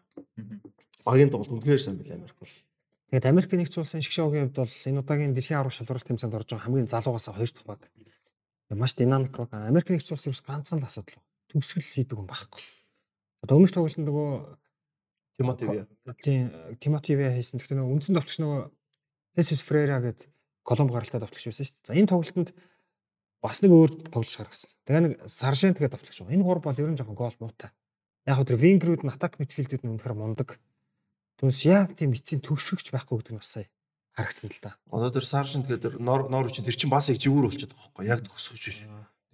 [1.03, 2.53] Багийн тоглолт үнэхээр сайн билээ Америк бол.
[3.10, 6.66] Тэгээд Америкийн нэгдсэн улсын шгшөөгийн хувьд бол энэ удаагийн дэлхийн аврах шалралт тэмцээнд орж байгаа
[6.66, 7.82] хамгийн залуугаас хоёр дахь баг.
[8.74, 9.54] Маш динамик баг.
[9.54, 11.22] Америкийн нэгдсэн улс ерөөс ганцхан л асуудал.
[11.54, 12.62] Төгсгөл хийдэг юм байхгүй.
[13.46, 14.30] Одоо өмнөх тоглолтод нөгөө
[15.38, 15.86] Тимоти Виа.
[16.24, 16.50] тийм
[16.82, 17.62] Тимоти Виа хийсэн.
[17.62, 18.62] Тэгэхээр нөгөө үндсэн товтлогч нөгөө
[19.38, 20.32] Хесус Фрейра гэдэг
[20.66, 21.86] Колумб гаралтай товтлогч байсан шүү дээ.
[21.86, 22.50] За энэ тоглолтод
[23.44, 24.72] бас нэг өөр тоглож гаргасан.
[24.90, 26.26] Тэгээ нэг Саржент гэдэг товтлогч.
[26.26, 27.70] Энэ гур бол ер нь жоохон гол муутай.
[28.26, 30.58] Яг хөө тэр вингрүүд нь атак мидфилдүүд нь үнэхээр мундаг.
[31.39, 33.68] Түнс яг тийм эцсийн төгсгөгч байхгүй гэдэг нь бас сая
[34.15, 34.72] харагдсан л да.
[34.88, 38.20] Одоо тэр Саржент гэдэг Нор Норвич тэр чин бас яг живүүр болчиход байгаа байхгүй яг
[38.24, 38.80] төгсгөж биш.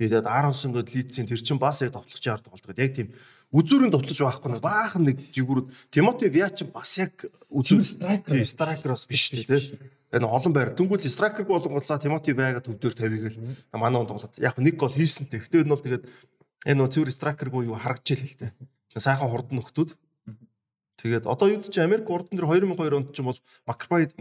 [0.02, 3.10] Тэгээд Аронсон гээд Лидсийн тэр чин бас яг товтлогчийн ард тоглолт гэдэг яг тийм
[3.54, 7.14] үзүүрийн товтлож байхгүй нэг баахан нэг живүүрүүд Тимоти Виа чин бас яг
[7.54, 8.34] үзүүр striker.
[8.34, 9.78] тий страйкероос биш тий тэ.
[10.10, 13.38] Энэ олон байр дөнгөж страйкер болгоцоо Тимоти Виага төвдөр тавигээл
[13.78, 15.46] манай он тоглоод яг нэг гол хийсэнтэй.
[15.46, 16.04] Гэтэ энэ бол тэгээд
[16.66, 18.52] энэ нөө цэвэр страйкергүй юу харагдж ийл л дээ.
[18.98, 19.94] Сайхан хурдан нөхдүүд.
[21.02, 24.14] Тэгээд одоо юу ч Америк урдан дээр 2002 онд ч юм бол Макбрайд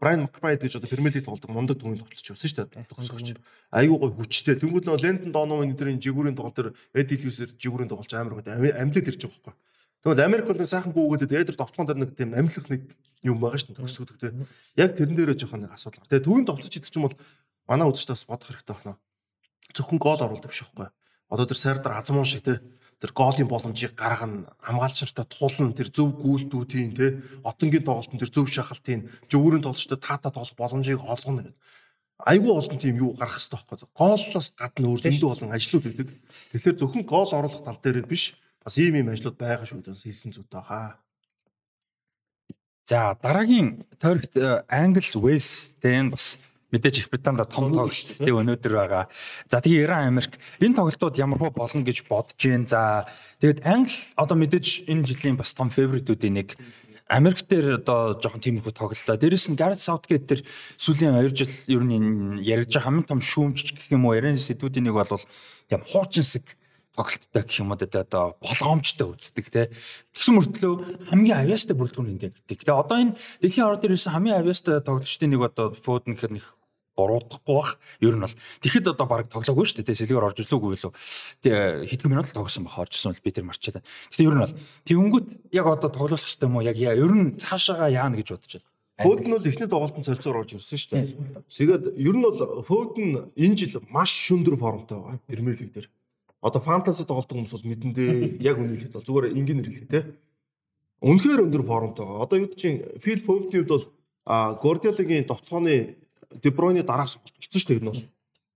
[0.00, 2.88] Брайан Макбрайд гэж одоо Премьер лиг тоглодог мундаг төвийн тоглолч байсан шүү дээ.
[2.88, 3.36] Төгсгөгч.
[3.68, 4.56] Айгуу гой хүчтэй.
[4.56, 9.12] Тэнгүүд нөө Лэндон Доновын өдрийн жигүүрийн тоглолт төр Эд Ильюсэр жигүүрийн тоглолч амар гот амьлээд
[9.12, 9.54] ирж байгаа байхгүй.
[10.02, 12.82] Тэгвэл Америк бол сайхан гүгээд эдэр товтгон дээр нэг тийм амьлах нэг
[13.20, 14.32] юм байгаа шүү дээ төгсгөдөг те.
[14.80, 16.08] Яг тэрэн дээрээ жоохон нэг асуудал.
[16.08, 17.16] Тэгээ төвийн тоглолч идэх юм бол
[17.68, 18.98] манай үзэгчдээс бодох хэрэгтэй байна.
[19.70, 20.90] Зөвхөн гол оруулдаг биш байхгүй.
[21.30, 22.58] Одоо тэр Сардар Азмун шиг те
[23.02, 24.54] тэр голын боломжийг гаргана.
[24.62, 25.74] Хамгаалч нартай тулна.
[25.74, 31.42] Тэр зөв гүйлтүүдийн те отонгийн тоглолтын тэр зөв шахалтын зөвүүрийн тоглолчтой таата тоглох боломжийг олгоно
[31.42, 31.56] гэдэг.
[32.22, 36.08] Айгүй олон тийм юу гарах хэрэгтэй байхгүй голлоос гадна өөр зөндөө олон ажлууд байдаг
[36.54, 38.38] тэгэхээр зөвхөн гол оруулах тал дээр биш.
[38.62, 39.98] Бас ийм ийм ажлууд байгаа шүү дээ.
[40.06, 41.02] Хийсэн зүйтэй хаа
[42.86, 46.38] За дараагийн тойрогт э, Англи тэгээ энэ бас
[46.72, 49.04] мэдээж их Британда том тоглолт тий өнөөдөр байгаа.
[49.46, 52.66] За тэгээ Иран Америк энэ тоглолтууд ямар хөө болно гэж бодож байна.
[52.66, 52.80] За
[53.44, 56.56] тэгээд Англи одоо мэдээж энэ жилийн бас том фаворитуудын нэг
[57.12, 59.20] Америк дээр одоо жоохон тиймэрхүү тоглолоо.
[59.20, 60.40] Дээрэс нь Gareth Southgate тэр
[60.80, 64.40] сүүлийн 2 жил ер нь энэ яригдж байгаа хамгийн том шүүмж гэх юм уу ярин
[64.40, 65.20] сэдвүүдийн нэг бол
[65.68, 66.56] тийм хуучинсэг
[66.96, 69.68] тоглолттой гэх юм уу тэ одоо болгоомжтой үздэг те.
[70.16, 70.72] Тэгсэн мөртлөө
[71.12, 72.64] хамгийн авьяастай бүрэлдэхүүн энэ гэдэг.
[72.64, 76.44] Тэгээ одоо энэ дэлхийн орд ирсэн хамгийн авьяастай тоглогчдын нэг одоо Foden гэхэр нэг
[76.96, 77.78] буруудахгүй бах.
[78.00, 79.96] Ер нь бол тэгэхэд одоо баг тоглоогүй шүү дээ.
[79.96, 80.76] Сэлгээр орж ирлээгүй.
[81.42, 83.80] Тэгээ хэдхэн минут л тоглосон бах орж ирсэн бол би тэр марчаад.
[83.82, 86.66] Гэтэ ер нь бол тэгэнгүүт яг одоо тоглох хэрэгтэй юм уу?
[86.68, 88.68] Яг яа- ер нь цаашаага яана гэж бодож байна.
[89.02, 91.06] Фоден бол эхний тоглолтын солилцоор орж ирсэн шүү дээ.
[91.48, 95.20] Тэгээд ер нь бол Фоден энэ жил маш шүндөр формтой байгаа.
[95.26, 95.88] Премьер лиг дээр.
[96.44, 100.00] Одоо фэнтези тоглолтын хүмүүс бол мэдэндээ яг хэлээд бол зүгээр энгийнээр хэлээ те.
[101.02, 102.22] Үнэхээр өндөр формтой байгаа.
[102.28, 103.84] Одоо юу чинь Фил Фоден бол
[104.26, 105.96] а Гордиалагийн товцооны
[106.40, 108.02] Дебройны дараах сонголт болсон шүү дээ энэ бол.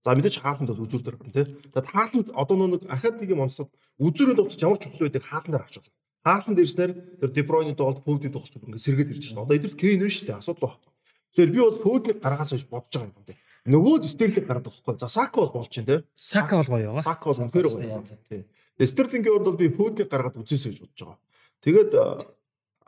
[0.03, 1.45] За мэдээж хаалтанд үзүүр дээр гарна те.
[1.45, 5.75] Тэгээд хаалтанд одоо нэг ахад нэг юм онцлог үзүүрийн товч ямар чухал байдгийг хаалтанд харж
[5.83, 5.93] байна.
[6.23, 9.43] Хаалтанд ирснээр тэр Дебройны тоглолт Фодийн тоглолт ингээд сэргээд ирж байна.
[9.45, 10.39] Одоо эдгээр Кейн вэ шүү дээ.
[10.39, 10.91] Асуудал байхгүй.
[11.35, 13.37] Тэгэхээр би бол Фоднийг гаргаас гэж бодож байгаа юм дээ.
[13.67, 14.95] Нөгөө Стерлинг гараад байхгүй.
[14.95, 15.97] За Сака бол болж байна те.
[16.15, 17.03] Сака бол гоё байгаа.
[17.03, 18.03] Сака бол үнэхээр гоё.
[18.31, 18.41] Тий.
[18.87, 21.19] Стерлингийн урд бол би Фоднийг гаргаад үзээсэй гэж бодож байгаа.
[21.65, 21.91] Тэгээд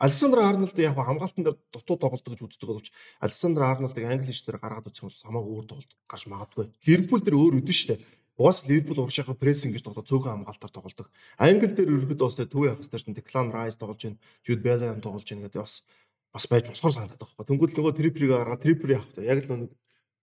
[0.00, 2.88] Александр Арнолд яг хамгаалтан дээр дутуу тоглолдог гэж үздэг боловч
[3.20, 6.66] Александр Арнолдыг англи хэлээр гаргаад юм бол хамаагүй өөр тоглолт гарч магадгүй.
[6.88, 8.00] Ливерпул дээр өөр өдөн штэ.
[8.40, 11.12] Угаас Ливерпул уршихаа прессинг гэж тоглоод цөөхөн хамгаалтаар тоглодог.
[11.36, 14.16] Англи дээр ерөөдөө бас хагас дээр чинь Declan Rice тоглож байна.
[14.40, 15.84] Jude Bellingham тоглож байна гэдэг бас
[16.32, 17.48] бас байж болохоор санагдаад байгаа байхгүй.
[17.52, 19.20] Тэнгүүд нөгөө триприйг гаргаад трипри авах та.
[19.20, 19.76] Яг л нэг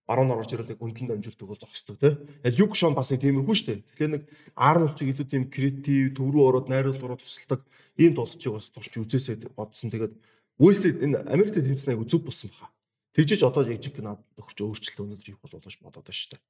[0.08, 2.16] баруун орж ирэл нэг гүндлэн дамжуулдаг бол зогсдог тий.
[2.56, 3.84] Люк Шон бас нэг тиймэрхүү шүү дээ.
[3.92, 4.24] Тэгэхээр нэг
[4.56, 7.60] Арнольд ч илүү тийм креатив, төв рүү ороод найруулгаараа тусалдаг
[8.00, 9.92] ийм тоглолчийг бас турч үзээсэй бодсон.
[9.92, 10.16] Тэгээд
[10.56, 12.72] Уэсли энэ Америкт тэнцсэн айгу зүг болсон баха.
[13.12, 16.42] Тэгжиж одоо яг жиг над нөхөрч өөрчлөлт өнөдр хийх бол болж бодоод байна шүү дээ.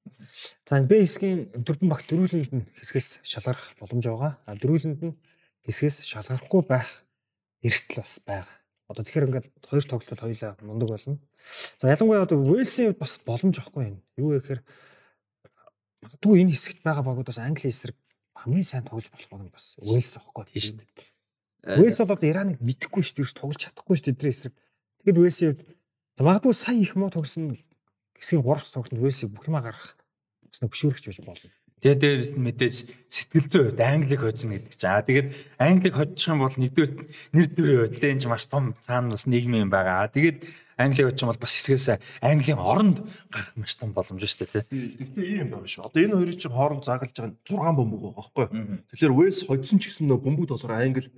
[0.68, 4.32] За энэ Б хэсгийн дөрвөн багт дөрвөлөнд нь хэсгээс шалгарах боломж байгаа.
[4.44, 5.14] А дөрвөлөнд нь
[5.64, 7.08] хэсгээс шалгарахгүй байх
[7.64, 8.57] эрсдэл бас байгаа.
[8.88, 11.20] Одоо тэгэхээр ингээд хоёр тоглолт хоёлаа мундаг болно.
[11.76, 13.96] За ялангуяа одоо Уэлсийн бас боломж واخгүй юм.
[14.16, 14.60] Юу вэ гэхээр
[16.00, 17.96] магадгүй энэ хэсэгт байгаа багуудаас Англи эсрэг
[18.32, 21.84] хамгийн сайн тоглож болох баг нь бас Уэлс واخгүй тийм шүү дээ.
[21.84, 24.54] Уэлс бол одоо Ираныг мэдэхгүй шүү дээ, тоглож чадахгүй шүү дээ тэдний эсрэг.
[25.04, 27.60] Тэгэд Уэлсийн хувьд магадгүй сайн их муу тогсон
[28.16, 30.00] хэсгийн 3-т тогсонд Уэлсийг бүх юмаа гарах
[30.48, 31.52] бас нэг хөшөөрөгч байж болно.
[31.78, 34.90] Тэгээ дээр мэдээж сэтгэл зүйн хувьд Англиг хожно гэдэг чинь.
[34.90, 35.28] Аа тэгээд
[35.62, 36.92] Англиг хоцчих юм бол нэгдүгээр
[37.32, 40.10] нэр төрийн хувьд энэ ч маш том цаана бас нийгмийн байгаа.
[40.10, 40.42] Тэгээд
[40.78, 41.88] Англиг хочих юм бол бас хэсгээс
[42.22, 42.98] Английн оронд
[43.30, 44.94] гарах маш том боломж шүү дээ тий.
[45.02, 45.86] Гэхдээ ийм байна шүү.
[45.86, 48.82] Одоо энэ хоёрын чинь хооронд загалж байгаа 6 бөмбөг байгаа байхгүй юу?
[48.94, 51.10] Тэгэхээр Вэлс хоцсон ч гэсэн нөө бөмбөг толгоор Англи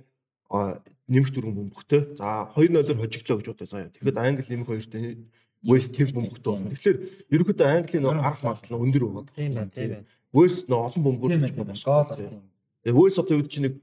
[1.05, 2.17] нэмэх дөрвөн бөмбөгтэй.
[2.17, 3.93] За 2-0-оор хожиглоо гэж бодъё заяа.
[3.93, 5.29] Тэгэхэд Англи нэмэх хоёртой
[5.61, 6.73] West тэр бөмбөгтэй болно.
[6.73, 6.97] Тэгэхээр
[7.29, 9.29] ерөнхийдөө Английн гарах магадлал өндөр байгаа.
[9.37, 10.05] Тийм байна, тийм байна.
[10.31, 11.75] West нөө олон бөмбөгөөр хожих болно.
[11.75, 12.41] Гол бол тийм.
[12.83, 13.75] Тэгээ West одоо юу чинь нэг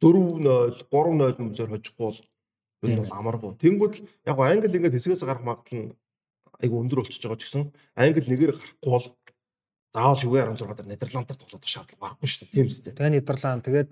[0.00, 2.20] 4-0, 3-0 бөмбөгөөр хожихгүй бол
[2.84, 3.50] энэ бол амаргүй.
[3.60, 3.94] Тэнгүүд
[4.28, 5.92] яг Англи ингээд хэсгээс гарах магадлал нь
[6.60, 7.64] айгу өндөр болчихж байгаа ч гэсэн
[7.96, 9.06] Англи нэгээр гарахгүй бол
[9.92, 12.54] заавал шүгэ 16 дээр Нидерландаар тоглох шаардлага байхгүй шүү дээ.
[12.54, 12.92] Тийм үстэй.
[12.94, 13.90] Тэгээ Нидерланд тэгээд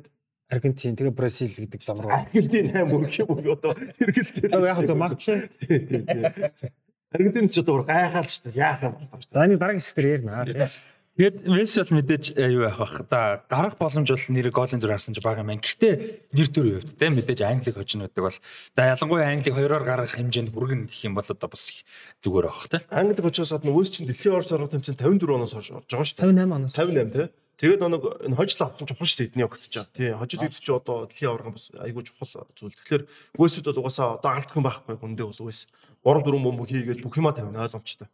[0.48, 2.08] Аргентин тэгээ Бразил гэдэг зам руу.
[2.08, 4.96] Аргентин 8 мөрөх юм уу одоо хэрэгэлж Яг одоо
[5.60, 6.72] тий.
[7.12, 8.56] Аргентин ч одоо гайхаад шүү дээ.
[8.56, 9.24] Яах юм бол.
[9.28, 10.68] За энэ дараагийн хэсгээр ярина.
[11.18, 13.10] Тэгээд Месси бол мэдээж э, юу яах вэ?
[13.10, 15.50] За гарах боломж бол нэр голын зүр харсан ч бага юм.
[15.50, 20.14] Гэхдээ нэр төрийн хувьд те мэдээж Англиг хожно гэдэг бол за ялангуяа Англиг хоёроор гаргах
[20.14, 21.74] хэмжээнд хүргэн гэх юм бол одоо бас
[22.22, 22.86] зүгээр авах те.
[22.94, 26.18] Англиг очоос гадна West чинь дэлхийн орж орох тэмцээн 54 оноос хойш орж байгаа шүү
[26.22, 26.30] дээ.
[26.38, 26.78] 58 оноос.
[26.78, 27.26] 58 тий.
[27.58, 29.90] Тэгээд нэг энэ хожил авах чухал шүү дээ эдний огтж байгаа.
[29.98, 30.10] Тий.
[30.14, 32.78] Хожил үүд чи одоо дэлхийн аварган бас айгүй чухал зүйл.
[32.78, 33.02] Тэгэхээр
[33.34, 35.66] West-д бол угаасаа одоо алдах юм байхгүй хүндээ бол West
[36.06, 38.06] 3 4 бомбог хийгээд бүх юма тавина ойлгомжтой.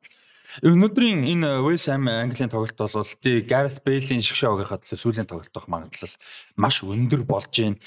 [0.63, 5.67] Өнөөдрийн энэ West Ham Английн тоглолт бол тий Gareth Bale-ийн шгшоогийнхаа төлөө сүүлийн тоглолт байх
[5.67, 6.15] магадлал
[6.55, 7.83] маш өндөр болж байна.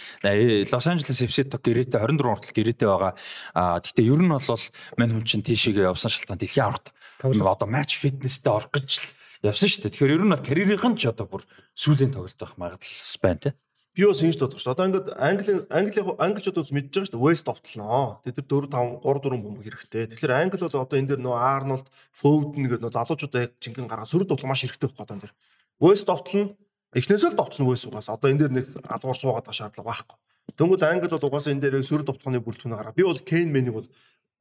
[0.68, 3.14] Лос Анжелес FC-т гэрээтэй 23 хүртэл гэрээтэй байгаа.
[3.56, 4.64] Гэхдээ ер нь бол
[5.00, 6.92] мань хүн чинь тийшээгээ явсан шалтгаан дэлхийн аварт
[7.24, 9.16] одоо матч фитнестэй орох гэж
[9.48, 9.94] явсан шүү дээ.
[9.96, 13.40] Тэгэхээр ер нь бол карьерийнх нь ч одоо бүр сүүлийн тоглолт байх магадлал бас байна
[13.48, 13.54] тий.
[13.98, 14.78] Би бас ингэж бодох шүү.
[14.78, 17.18] Одоо ингээд англи англи англичууд бас мэдж байгаа шүү.
[17.18, 18.22] West товтлноо.
[18.22, 20.06] Тэд нар 4 5 3 4 бөмбөг хэрэгтэй.
[20.14, 24.06] Тэгэхээр англи бол одоо энэ дэр нөө Арнольд, Foden гэдэг нөө залуучуудаа яг жинхэнэ гаргаа
[24.06, 25.34] сөрөг тоглох маш хэрэгтэй байхгүй одоо энэ дэр.
[25.82, 26.54] West товтлно.
[26.94, 28.14] Эхнээсээ л товтлно West угаас.
[28.14, 30.18] Одоо энэ дэр нэг алгуур суугаад байгаа шаардлага байхгүй.
[30.62, 32.94] Дөнгөж англи бол угаасаа энэ дээр сөрөг товтлооны бүрэлдэхүүнээ гаргаа.
[32.94, 33.90] Би бол Кейн Мэнийг бол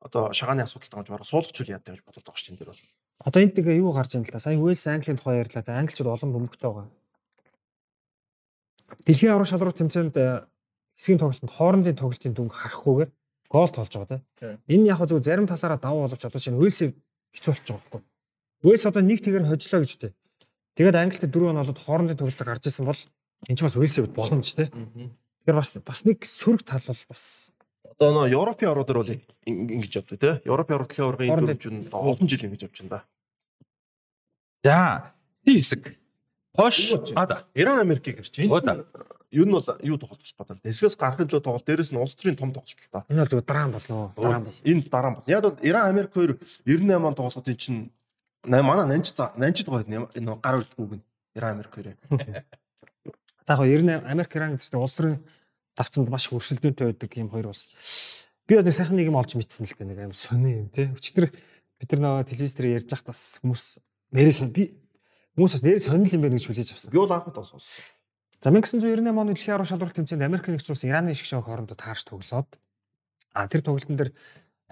[0.05, 2.85] одоо шагааны асуудалтай гэж бараа суулгач үл яадаг гэж бодож байгаа шүү энэ дэр бол.
[3.25, 4.39] Одоо энд тэгээ юу гарч ийн л да.
[4.39, 5.65] Сая Уэлс Английн тухай ярьлаа.
[5.67, 6.87] Англичууд олон бөмбөгтэй байгаа.
[9.07, 10.47] Дэлхийн аврах шалруу тэмцээнд э,
[10.97, 13.11] хэсгийн тоглолтод хоорондын тоглолтын дүнг харахгүйгээр
[13.51, 14.59] гол тоолж байгаа тийм.
[14.67, 16.81] Энэ яг зөв зарим талаараа давуу боловч одоо чинь Уэлс
[17.35, 18.03] хэцүү болчих жоох байхгүй.
[18.63, 20.13] Уэлс одоо нэг тэгэр хожлоо гэж үү.
[20.77, 23.01] Тэгээд Англид 4 он болоод хоорондын тоглолтод гарч исэн бол
[23.49, 24.71] энэ ч бас Уэлсийн боломж тийм.
[25.43, 27.51] Тэгэхээр бас бас нэг сөрөг тал бол бас
[27.97, 29.13] Одоо нөө Европын орнуудаар бол
[29.49, 30.35] ингэж явдаг тий.
[30.45, 33.01] Европын орны энэ дөрвөн олон жил ингэж явж байна да.
[34.61, 34.79] За
[35.49, 35.97] хэсэг.
[36.57, 38.49] Пош а за Иран Америкийг гэрч.
[38.51, 38.85] Оо, за.
[39.31, 40.59] Юу нь бол юу тоглох гэж бодлоо.
[40.65, 43.05] Эсгээс гарахын төлөө тоглолт дээрэс нь улс төрийн том тоглолт л та.
[43.11, 44.13] энэ бол зөв дараа болно.
[44.17, 44.59] Дараа бол.
[44.65, 45.25] Энэ дараа бол.
[45.27, 47.91] Яг бол Иран Америк хоёр 98 он тоглоход эн чинь
[48.47, 51.97] манай нанч за нанчд гоё энэ гар үлдгүүг нь Иран Америк хоёр.
[53.45, 55.21] За яг 98 Америк Иран гэдэг улс төрийн
[55.77, 57.75] давцанд маш их өрсөлдөөнтэй байдаг юм хоёр бас.
[58.47, 60.95] Би одоо сайхан нэг юм олж мэдсэн л гэх нэг аим сони юм те.
[60.95, 63.65] Өчтөр бид нар нөгөө телевизээр ярьж байхад бас хүмүүс
[64.15, 64.63] нэрээ би
[65.37, 66.91] хүмүүс бас нэрээ сонирхол юм байна гэж хүлээж авсан.
[66.91, 67.85] Би бол анхудаа сонссон.
[68.41, 72.09] За 1998 оны дэлхийн аврал шалралт тэмцээнд Америк нэгдсэн улс Ираны шиг шоу хоорондоо таарч
[72.09, 72.49] тоглоод
[73.37, 74.13] а тэр тоглолтын дээр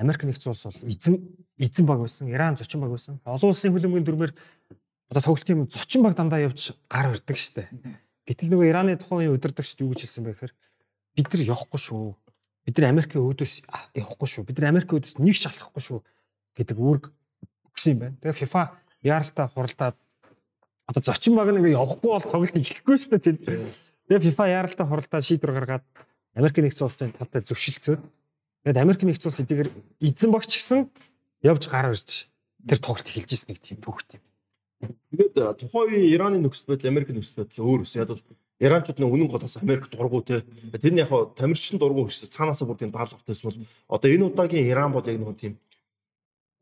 [0.01, 1.21] Америк нэгдсэн улс бол эзэн
[1.61, 3.21] эзэн баг байсан, Иран зочин баг байсан.
[3.25, 4.33] Олон улсын хөлбөмбөгийн дүрмээр
[5.13, 7.69] одоо тоглолтын зочин баг дандаа явж гар өрдөг штэ.
[8.25, 10.53] Гэтэл нөгөө Ираны тухайн үеийн удирдагчд юу гэж хэлсэн бэ гэхээр
[11.15, 12.17] бид нар явахгүй шүү.
[12.65, 13.55] Бид нар Америкийн өөдөөс
[14.01, 14.43] явахгүй шүү.
[14.49, 16.01] Бид нар Америкийн өөдөөс нэг шалахгүй шүү
[16.57, 17.05] гэдэг үүрэг
[17.69, 18.17] өгсөн юм байна.
[18.25, 18.63] Тэгээ FIFA
[19.05, 19.97] яаралтай хуралдаад
[20.87, 23.73] одоо зочин баг нэг явахгүй бол тоглолт эхлэхгүй шүү дээ.
[24.09, 25.87] Тэгээ FIFA яаралтай хуралдаад шийдвэр гаргаад
[26.37, 28.01] Америк нэгдсэн улсын талтай зөвшөлдсөд
[28.67, 29.71] тэгээд Америк нэгдсэн улс эдгээр
[30.05, 30.91] эзэн багч гэсэн
[31.41, 32.29] явж гар ирж
[32.69, 34.25] тэр тоглолт эхэлж ирсэн нэг тийм түүхт юм.
[35.13, 37.97] Тэгээд тухайн үеийн Ираны нөхцөл байдал Америк нөхцөл байдал өөр ус.
[37.97, 38.21] Яг бол
[38.61, 40.45] Иранчууд нэг үнэн голоос Америк дургу те.
[40.77, 43.59] Тэр нь яг хаа тамирчин дургу гэсэн цаанаасаа бүр тийм даалгавартай байсан бол
[43.97, 45.57] одоо энэ удаагийн Иран бол яг нэг тийм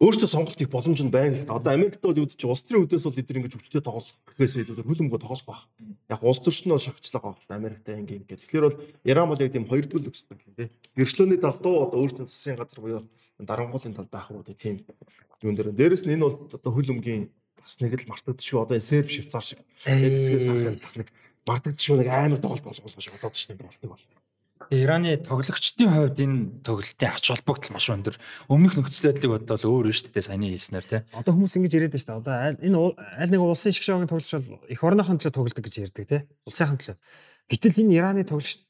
[0.02, 1.62] өөртөө сонголт их боломж нь байна л да.
[1.62, 4.82] Одоо Америкт бол юу гэж улс төрийн үдээс бол эдгээр ингэж хүчтэй тоглох гэхээсээ илүү
[4.82, 5.62] хөлөмгөө тоглох байх.
[6.10, 8.42] Яг улс төрчнөө шахацлага байх л Америктай ингэ ингэ.
[8.42, 10.70] Тэгэхээр бол Иран бол яг тийм хоёр төрөл нөхцөл байдал тийм.
[10.98, 13.06] Гэрчлөөний талдуу одоо өөртөө засгийн газар буюу
[13.38, 14.82] дарангуулын тал байх уу тийм
[15.38, 15.70] юун дээр.
[15.70, 17.30] Дээрэс нь энэ бол одоо хөл өмгийн
[17.62, 21.08] бас нэг л мартагдчих одоо серб швейцар шиг хэсгээс харахад бас нэг
[21.46, 24.02] мартагдчих нэг амар тоглолт болгож болоод шүү дээ болтыг бол.
[24.70, 28.16] Ираны тоглогчдын хувьд энэ тоглолтын ач холбогдол маш өндөр.
[28.46, 31.00] Өмнөх нөхцөл байдлыг бодвол өөр нь шүү дээ саяны хэлснээр тий.
[31.16, 32.22] Одоо хүмүүс ингэж яриад байна шүү дээ.
[32.22, 32.78] Одоо энэ
[33.18, 36.20] аль нэг улсын шгшөөгийн тоглогч бол эх орныхон төлөө тоглодог гэж ярьдаг тий.
[36.46, 36.96] Улсынхан төлөө.
[37.50, 38.60] Гэтэл энэ Ираны тоглогч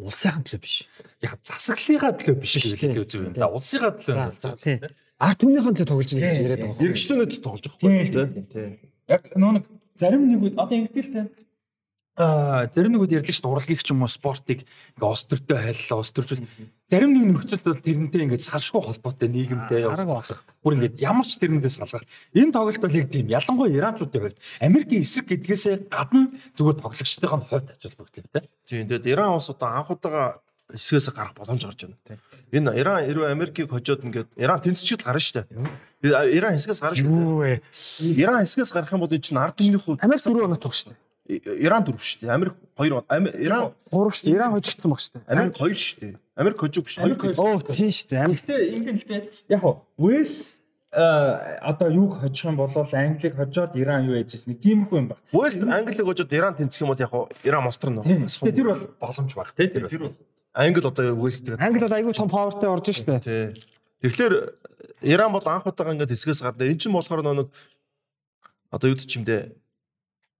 [0.00, 0.74] улсынхан төлөө биш.
[1.20, 2.80] Яг засаглалынхаа төлөө биш гэж тий.
[2.80, 3.52] хэлээ үзүү юм да.
[3.52, 4.76] Улсынхаа төлөө нь бол тий.
[5.22, 6.78] Арт түмнийхэн төлөө тоглож байгаа гэж яриад байгаа.
[6.78, 6.84] юм.
[6.88, 8.66] Иргэжтэнүүд л тоглож байгаа байхгүй тий.
[9.12, 11.51] яг нөө нэг зарим нэгүүд одоо ингэдэг л те а
[12.16, 14.60] зарим нэгүүд ярьдаг шүү дээ урлагийг ч юм уу спортыг
[15.00, 16.44] ингээ ус төртөө хайллаа ус төржүүл
[16.92, 19.88] зарим нэг нөхцөлд бол тэрнтэй ингээ салшгүй холбоотой нийгэмтэй
[20.60, 22.04] бүр ингээ ямар ч тэрнээс салгах
[22.36, 27.68] энэ тоглолт бол яг тийм ялангуяа иранчуудын хувьд Америкийн эсрэг гэдгээсээ гадна зүгээр тоглогчдын хувьд
[27.80, 30.40] холбогдол те Тийм тэгээд Иран улс одоо анх удаага
[30.72, 32.20] хэсгээс гарах боломж гарч байна.
[32.52, 35.46] Энэ Иран хэрвээ Америкийг хожоод ингээд Иран тэнцчихэд гарна шүү дээ.
[36.00, 38.20] Тэгээд Иран хэсгээс гарна шүү дээ.
[38.22, 40.88] Иран хэсгээс гарах юм бол энэ чинь ард түмний хувьд Америк дөрөв оноо тоглож шүү
[40.96, 41.00] дээ.
[41.28, 42.34] Иран дөрөв шүү дээ.
[42.34, 44.34] Америк хоёр Ами- Иран Гурав шүү дээ.
[44.34, 45.24] Иран хожигдсан баг шүү дээ.
[45.30, 46.14] Америк хоёр шүү дээ.
[46.34, 47.14] Америк хожиг хоёр.
[47.38, 48.24] Оо тийм шүү дээ.
[48.26, 49.16] Америк Гэтэ ингэ л те
[49.48, 50.32] яг хоо Вэс
[50.92, 55.18] одоо юг хожих юм бол Англиг хожоод Иран юу яжсэн нэг тиймэрхүү юм баг.
[55.32, 58.02] West Англиг хожоод Иран тэнцэх юм бол яг хоо Иран мостор нөө.
[58.02, 60.12] Тэгээ тэр бол боломж баг те тэр бол.
[60.52, 61.62] Англи одоо West гэдэг.
[61.62, 63.22] Англи бол айгүй том павертай орж шүү дээ.
[63.22, 63.62] Тий.
[64.02, 64.34] Тэгэхээр
[65.06, 66.66] Иран бол анх удаага ингээд хэсгээс гарна.
[66.66, 67.48] Энд чинь болохоор нэг
[68.74, 69.54] одоо юу ч юм дээ.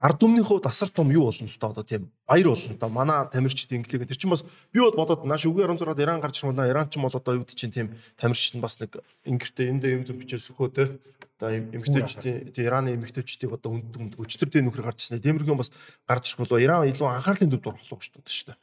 [0.02, 2.90] Ард түмний хувьд асар том юу болно л доо одоо тийм баяр болно доо.
[2.90, 4.42] Манай тамирчид инглиг тэр чинь бас
[4.74, 6.74] би бол бодоод нааш үгүй 16-ад Иран гарч ирмэлээ.
[6.74, 10.02] Иран ч юм бол одоо юу чинь тийм тамирчид нь бас нэг ингэртэй эндээ юм
[10.02, 10.98] зүм бичээс сөхөө те.
[11.38, 15.22] Одоо эмгтээчдийн тийм Ираны эмгтээчдийг одоо үнд үнд өчтөр дээр нөхөр гарч ирсэн.
[15.22, 15.70] Тиймэрхүү бас
[16.10, 18.58] гарч ирэх болоо Иран илүү анхаарлын төвд орох болох шүү дээ.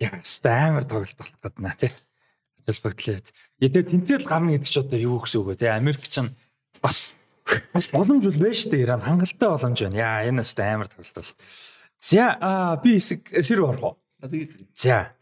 [0.00, 0.16] Яг
[0.48, 1.92] амар тоглолт болох гэдэг наа тий.
[2.64, 3.20] Холбогдлоо.
[3.60, 5.68] Ядээ тэнцэл гарна гэдэг чи одоо юу гэсэн үг вэ тий?
[5.68, 6.24] Америк ч
[6.80, 7.12] бас
[7.74, 8.84] бас боломж бол байна шүү дээ.
[8.84, 9.96] Иран хангалттай боломж байна.
[9.96, 11.34] Яа энэ бас амар тоглолт.
[11.98, 13.96] За аа би хэсэг ширүү орох уу?
[14.74, 15.14] За.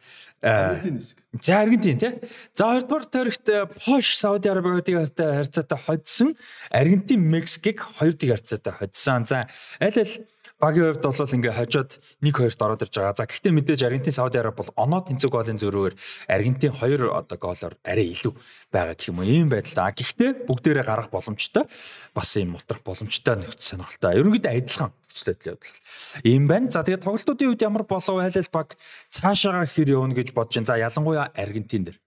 [0.43, 2.19] За Аргентин тий.
[2.53, 6.35] За хоёрдугаар тойрогт э, Пош Сауди Арабиудын харьцаатай хоцсон
[6.71, 9.25] Аргентин Мексикийг 2-1 харьцаатай хоцсон.
[9.25, 9.47] За
[9.79, 10.15] аль аль
[10.63, 13.19] багийн хувьд бол ингээ хожоод 1-2-т ороод ирж байгаа.
[13.19, 15.95] За гэхдээ мэдээж Аргентин Сауди Араб бол оноо тэнцэг голын зөрүүгээр
[16.31, 18.31] Аргентин 2 одоо голоор арай илүү
[18.71, 19.27] байгаа гэх юм уу.
[19.27, 19.91] Ийм байдалтай.
[19.91, 21.67] Гэхдээ бүгдээрээ гарах боломжтой.
[22.15, 24.23] Бас ийм мултрах боломжтой нөхцөл сонирхолтой.
[24.23, 25.83] Ерөнхийдөө адилхан нөхцөл байдлын хувьд.
[26.23, 26.71] Ийм байна.
[26.71, 28.79] За тэгээд тоглолтуудын үед ямар болов аль баг
[29.11, 30.71] цаашаага хэр явна гэж бодож байна.
[30.71, 31.99] За ялангуяа Аргентин дээр.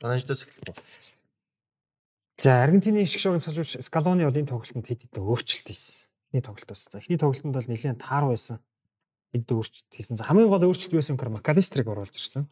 [0.00, 0.80] Танайдаас эхлэх.
[2.40, 6.11] За Аргентины шгшөөгийн цажууч Скалоны бол энэ тоглолтод хэд хэдэн өөрчлөлт хийсэн.
[6.32, 6.88] Эхний тоглолтоос.
[6.90, 8.56] За эхний тоглолтод бол нэлээд тааруу байсан.
[9.36, 10.16] Хэдэн өөрчлөлт хийсэн.
[10.16, 12.48] За хамгийн гол өөрчлөлт байсан юм Макалистрийг оруулж ирсэн.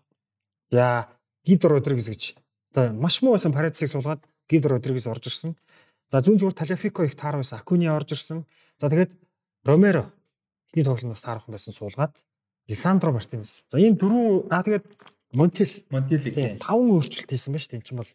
[0.69, 1.09] За
[1.49, 2.37] Гидор Родригес гэж
[2.77, 4.21] одоо маш муу байсан Парадисыг суулгаад
[4.53, 5.57] Гидор Родригес орж ирсэн.
[6.12, 7.57] За зүүн зүгээр Талафико их тааруу байсан.
[7.57, 8.45] Акуни орж ирсэн.
[8.77, 9.16] За тэгээд
[9.64, 10.12] Ромеро
[10.69, 12.21] эхний тоглолтод бас таарах байсан суулгаад
[12.69, 13.64] Лисандро Мартинес.
[13.73, 14.85] За ийм дөрвөн аа тэгээд
[15.33, 17.81] Монтел Монтелиг таван өөрчлөлт хийсэн байна шүү.
[17.81, 18.12] Энэ чинь бол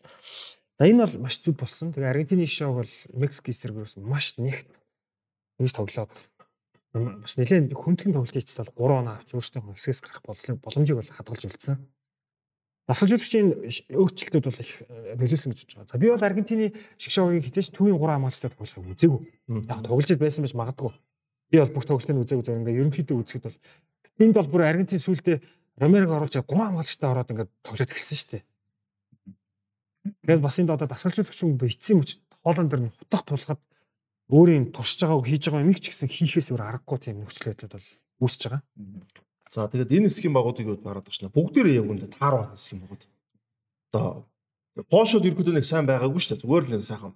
[0.77, 1.89] за энэ бол маш зүг болсон.
[1.89, 4.69] Тэгээ Аргентины шоуг бол Мексик эсрэг маш нэгт
[5.59, 6.11] нэгж тоглоод
[6.95, 11.11] бас нэлээд хүндхэн тоглолт хийцтэй бол 3 оноо авч өөрсдөө хэсгээс гарах болцлог боломжийг бол
[11.11, 11.75] хадгалж үлдсэн.
[12.87, 13.47] Дасгалжуулагчийн
[13.97, 15.91] өөрчлөлтүүд бол их э, нөлөөсөн гэж бодож байгаа.
[15.91, 19.21] За би бол Аргентины шгшөөгийг хизээч төвийн 3 хамгаалцтай тоглохыг үзээгүй.
[19.65, 20.93] Яг тоглож байсан байж магадгүй.
[21.49, 23.57] Би бол бүх тоглолтыг үзээгүй зөв ингээ ерөнхийдөө үзэхэд бол
[24.21, 25.41] энд бол бүр Аргентин сүултээ
[25.81, 28.43] Ромерог оруулж 3 хамгаалагчтай ороод ингээ тоглоод эхэлсэн шүү дээ.
[30.21, 33.59] Тэгээд бас энд одоо дасгалжуулагч юм бийцсэн мөч хоолон дэр нь хутах тулахад
[34.29, 37.73] өөрийн туршиж байгааг хийж байгаа юм их ч гэсэн хийхээс өөр аргагүй тийм нөхцөл байдлууд
[37.77, 37.89] бол
[38.25, 38.61] үүсэж байгаа.
[39.53, 43.03] За тэгээд энэ хэсгийн багуудыг бол хараад багш на бүгдээрээ яг үндэ тааруу хэсгийн багууд.
[43.93, 44.25] Одоо
[44.91, 46.43] Пошод ерөөдөө нэг сайн байгаагүй шүү дээ.
[46.43, 47.13] Зүгээр л нэг сайхан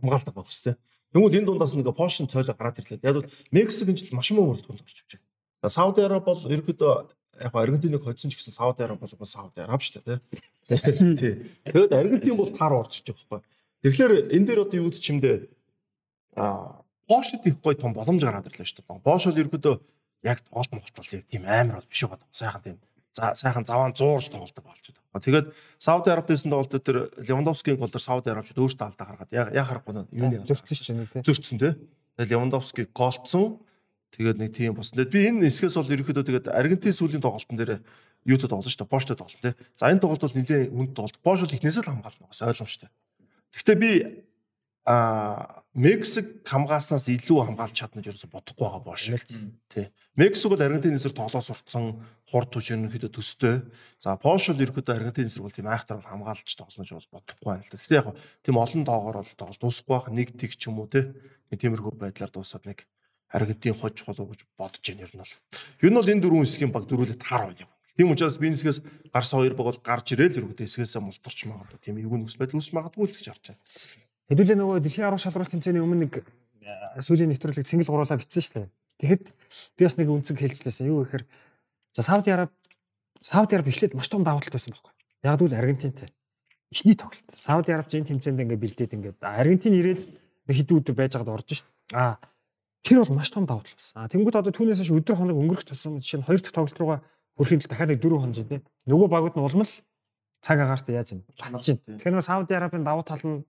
[0.00, 0.76] хамгаалдаг баг шүү дээ.
[1.12, 3.04] Тэгмэл энэ дундаас нэг Пошын цойлоо гараад ирлээ.
[3.04, 5.20] Яг бол Мексикийн жил маш муу бүрэлдэхүүнд орж ивчээ.
[5.60, 6.92] За Сауди Араб бол ерөөдөө
[7.36, 10.18] яг Аргентиныг хоцсон ч гэсэн Сауди Араб бол Сауди Араб шүү дээ.
[11.20, 11.34] Тий.
[11.68, 13.40] Тэгээд Аргентин бол тааруу орж иж байгаа байхгүй.
[13.84, 15.36] Тэгэхээр энэ дээр одоо юу гэдэг чимдээ
[16.36, 19.02] а Пошод их гой том боломж гараад ирлээ шүү дээ.
[19.02, 19.74] Пош бол ерөөдөө
[20.22, 22.28] яг тоглолт яг тийм амар бол биш байгаа.
[22.30, 22.78] Сайхан тийм
[23.12, 25.20] за сайхан заваан зуурж тоглолдог болж байгаа.
[25.20, 25.46] Тэгээд
[25.78, 29.66] Сауди Араб дэсэн тоглолт дээр Левандовскийн гол дээр Сауди Арабчууд өөртөө алдаа гаргаад яг яг
[29.66, 31.20] харахгүй нь юуны Зөрчсөн ч юм уу тий.
[31.20, 31.72] зөрчсөн тий.
[32.16, 33.60] Тэгээд Левандовски голцсон.
[34.16, 34.96] Тэгээд нэг тийм болсон.
[35.02, 37.72] Тэгээд би энэ хэсгээс бол ерөөхдөө тэгээд Аргентин сүүлийн тоглолтын дээр
[38.24, 38.94] юутай тоглоно шүү дээ.
[38.94, 39.54] Поштой тоглоно тий.
[39.76, 41.20] За энэ тоглолт бол нэлээд үнд тоглолт.
[41.20, 42.88] Пош бол ихнээсээ л хамгаална бас ойлгомжтой.
[43.52, 43.90] Гэхдээ би
[44.84, 49.08] а Мексик хамгааснаас илүү хамгаалж чадна гэж ерөөсө бодохгүй байгаа боош.
[49.72, 49.88] Тий.
[50.20, 51.96] Мексик бол Аргентин эсрэг тоглоо сурцсан
[52.28, 53.64] хурд түж ерөнхийдөө төстэй.
[53.96, 57.64] За Польш бол ерөнхийдөө Аргентин эсрэг бол тийм айхтар хамгаалж тоглоно гэж бол бодохгүй байна
[57.64, 57.80] л да.
[57.80, 58.08] Гэхдээ яг
[58.44, 61.08] тийм олон тоогоор бол тоглол дуусахгүй байх нэг тэг ч юм уу тий.
[61.48, 62.84] Нэг тиймэрхүү байдлаар дуусаад нэг
[63.32, 65.34] Аргентин хож холоо гэж бодож байна ер нь бол.
[65.80, 67.72] Ер нь бол энэ дөрвөн хэсгийн баг дөрүүлээд хар байна.
[67.96, 71.96] Тийм учраас би нэсгээс гарс хоёр баг бол гарч ирээл ерөнхийдөө хэсгээс мултарч магадгүй тийм
[71.96, 73.60] эвгүй нөхс байдал үүсч магадгүй л гэж харж байна.
[74.32, 76.24] Хэдүүлээ нөгөө дэлхийн 10 шалралт тэмцээний өмнө нэг
[77.04, 78.68] сүүлийн нэвтрүүлэг цэнгэл гуруулаа бичсэн шүү дээ.
[78.96, 79.24] Тэгэхэд
[79.76, 80.88] би бас нэг үнцэг хэлжлээсэн.
[80.88, 81.24] Юу гэхээр
[81.92, 82.48] за Сауди Араб
[83.20, 84.92] Сауди Араб эхлээд маш том давуу талтай байсан байхгүй.
[85.20, 86.08] Яг л Аргентинтэй.
[86.72, 87.28] Эхний тоглолт.
[87.36, 90.00] Сауди Араб зэн тэмцээнд ингээд бэлдээд ингээд Аргентин ирээд
[90.48, 91.68] хэдэн өдөр байж байгаад орж шít.
[91.92, 92.16] Аа
[92.80, 94.00] тэр бол маш том давуу тал байсан.
[94.00, 96.98] Аа тэнгууд одоо түүнээс хойш өдөр хоног өнгөрөх тусам жишээ нь хоёр дахь тоглолт руугаа
[97.36, 98.64] хүрэхин тул дахиад нэг дөрөв хоног зэ.
[98.88, 99.72] Нөгөө багууд нь улмал
[100.40, 101.20] цаг агаарт яаж юм.
[101.36, 103.44] Тэгэхээр Сауди Арабын давуу тал нь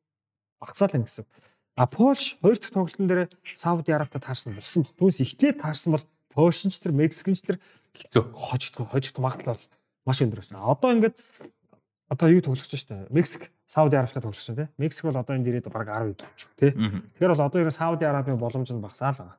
[0.63, 1.27] багасаал байна гэсэн.
[1.75, 4.87] А Польш хоёр дахь тоглолтын дээр Сауди Арабтай таарсан болсон.
[4.95, 7.57] Түүнээс эхлээд таарсан бол Польшинч тэр Мексикч тэр
[7.93, 9.65] хэцүү хожигдох хожигдох магадлал бол
[10.05, 10.61] маш өндөр байсан.
[10.61, 11.15] Одоо ингээд
[12.09, 14.67] одоо юу тоглох гэж байна Мексик Сауди Арабтай тоглох чинь тий.
[14.77, 16.71] Мексик бол одоо энэ дээрээ баг 10 төгч тий.
[16.71, 19.37] Тэгэхээр бол одоо энэ Сауди Арабын боломж нь багасаал байгаа.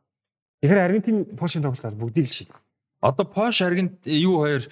[0.63, 2.51] Тэгэхээр Аргентин Польшийн тоглолтоор бүгдийг л шийд.
[3.03, 4.63] Одоо Польш Аргент юу хоёр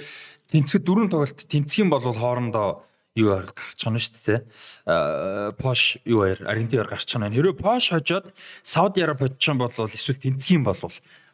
[0.50, 2.82] тэнцэд дөрөв тоглолт тэнцэх юм бол хоорондоо
[3.14, 4.40] юу гарч чана шүү дээ.
[4.87, 7.29] Аа Пош юу хоёр Аргентинаар гарч чана.
[7.29, 10.79] Хэрвээ Пош хожоод Сауди Араб хоцсон бол эсвэл тэнцэх юм бол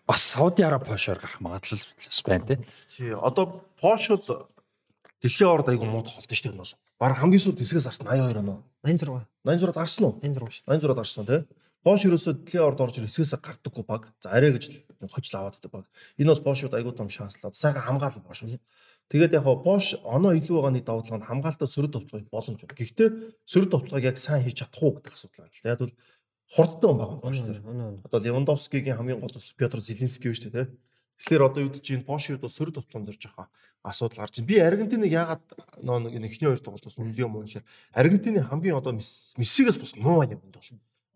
[0.06, 2.58] бас Сауди Араб Пошоор гарах магадлал бас байна тий.
[2.96, 3.12] Тий.
[3.14, 4.48] Одоо Пош бол
[5.22, 6.74] дэлхийн орд айгу муу тоглолт шүү дээ энэ бол.
[6.98, 8.62] Бараг хамгийн сүүл тэсгээс гарсан 82 оноо.
[8.82, 9.26] 86.
[9.46, 10.14] 86-ад гарсан уу?
[10.22, 10.64] 86 шүү.
[10.66, 11.40] 86-ад гарсан тий.
[11.86, 14.10] Пош ерөөсөө дэлхийн орд орж хэсгээс гардаггүй баг.
[14.18, 15.84] За арай гэж хожил аваад байдаг баг.
[16.18, 18.42] Энэ бол Пошууд айгу том шанслаад сайхан хамгаалал Пош.
[19.08, 22.76] Тэгээд яг Бош оноо илүү байгаа нэг давуу тал нь хамгаалтаа сөрөд товтлохыг боломж байна.
[22.76, 23.08] Гэхдээ
[23.48, 25.56] сөрөд товтлохыг яг сайн хийж чадах уу гэдэг асуудал байна.
[25.56, 25.94] Тэгээд бол
[26.52, 27.60] хурдтай байгаа Бош дээр.
[28.04, 30.76] Одоо Левандовскигийн хамгийн гол ус Петр Зеленский шүү дээ, тэ.
[31.24, 33.48] Тэгэхээр одоо юу гэж чинь бол сөрөд товтлон дээр жоохон
[33.82, 34.48] асуудал гарч байна.
[34.48, 35.42] Би Аргентиныг яагаад
[35.82, 37.66] нэг эхний хоёр тоглолт бас мөнгө юм уу гэхээр
[37.96, 40.62] Аргентины хамгийн одоо Мессигээс бас муу байна юм бол.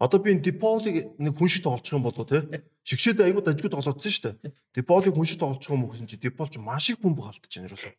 [0.02, 2.42] Одоо би энэ Диполиг нэг хүн шиг байгаа юм болоо те.
[2.82, 4.50] Шигшээд айгуу дажгүй тоглоодсон шүү дээ.
[4.74, 7.70] Диполиг хүн шиг байгаа юм уу гэсэн чи Дипол ч маш их бөмбөг алдаж байна
[7.70, 7.94] ерөөсөө.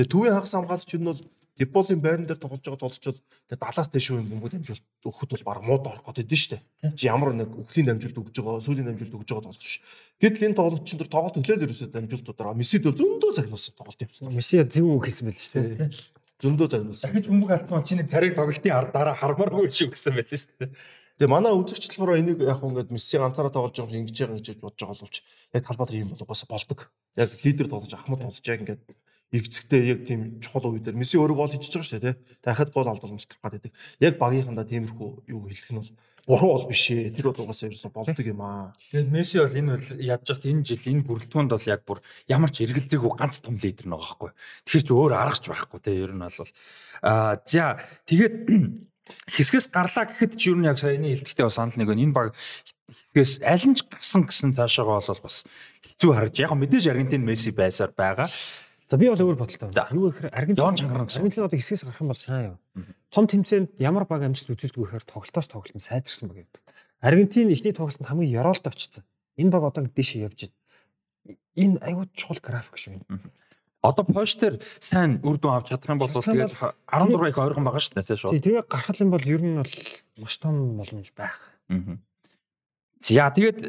[0.00, 1.20] Тэгээ төвийн хагас хамгаалагч нь бол
[1.60, 5.60] Диполийн байран дээр тоглож байгаа тоглолчод тэгээ далаас дэш үн бөмбөг дамжуулт өгөхөд бол баг
[5.62, 6.96] мууд орох гээд дээ шүү дээ.
[6.98, 9.78] Чи ямар нэг өхлийн дамжуулт өгж байгаа, сүүлийн дамжуулт өгж байгаа тоглолч ш.
[10.18, 14.34] Гэтэл энэ тоглолч чинь тоглолт өглөөл ерөөсөө дамжуултуудаар Мессид зөндөө загнуулсан тоглолт явсан.
[14.34, 15.94] Месси зөв үг хэлсэн байл шүү дээ.
[16.44, 17.08] Зөндөө загнуулсан.
[17.08, 20.70] Дахиж бөмбөг бол чиний цариг тоглолтын ар дараа хармааргүй шүү гэсэн байлээ шүү дээ.
[21.14, 24.60] Тэгээ манай үзэгч болохоор энийг яг ингээд Месси ганцаараа тоглож байгаа юм ингэж байгаа гэж
[24.60, 25.16] бодож байгаа боловч
[25.54, 26.78] яг талбайд юм болгоос болдог.
[27.16, 28.82] Яг лидер тоглож Ахмад тоглож яг ингээд
[29.32, 32.16] игцэгтэй яг тийм чухал үе дээр Месси өөрөө гол хийж байгаа шүү дээ.
[32.44, 33.72] Дахиад гол алдуулмж тарах гэдэг.
[34.00, 35.90] Яг багийнхандаа тиймэрхүү юу хэлэх нь бол
[36.26, 37.12] буруу бол биш ээ.
[37.12, 38.72] Тэр бол угаасаа ерөөсөн болдог юм аа.
[38.78, 42.64] Тэгээд Месси бол энэ яаж яхад энэ жил энэ бүрэлдэхүүнд бол яг бүр ямар ч
[42.64, 44.30] эргэлзээгүй ганц том лидер нэг байхгүй.
[44.64, 46.50] Тэгэхээр ч өөр аргач байхгүй те ер нь бол
[47.04, 47.76] аа за
[48.08, 48.34] тэгээд
[49.36, 51.92] хэсгээс гарлаа гэхэд ч юу нь яг саяны хэлтгтээ бас санал нэг.
[51.92, 52.32] Энэ баг
[53.12, 55.44] хэсгээс аль нь ч гарсан гэсэн цаашаага бол бас
[55.84, 58.32] хэцүү харж яг мэдээж Аргентин Месси байсаар байгаа.
[58.88, 59.88] За би бол өөр бодолтой байна.
[59.96, 61.24] Юу гэхээр Аргентин чангарна гэсэн.
[61.24, 62.56] Аргентин одоо хэсгээс гарах юм бол сайн юу.
[63.08, 66.50] Том тэмцээнд ямар баг амжилт үзүүлдэг гэхээр тоглолтоос тоглолт нь сайжирсан баг юм.
[67.00, 69.04] Аргентин ихний тоглолтод хамгийн ёроолтой очсон.
[69.40, 71.38] Энэ баг одоо дэше явж байна.
[71.56, 73.00] Энэ аюул чухал график шүү.
[73.84, 77.80] Одоо Польш дээр сайн үр дүн авч чадах юм бол тэгээд 16 их ойрхон байгаа
[77.84, 78.32] шүү дээ тийм шүү.
[78.40, 79.74] Тэгээ гарах юм бол ер нь бол
[80.20, 81.40] маш том боломж байх.
[83.04, 83.68] За тэгээд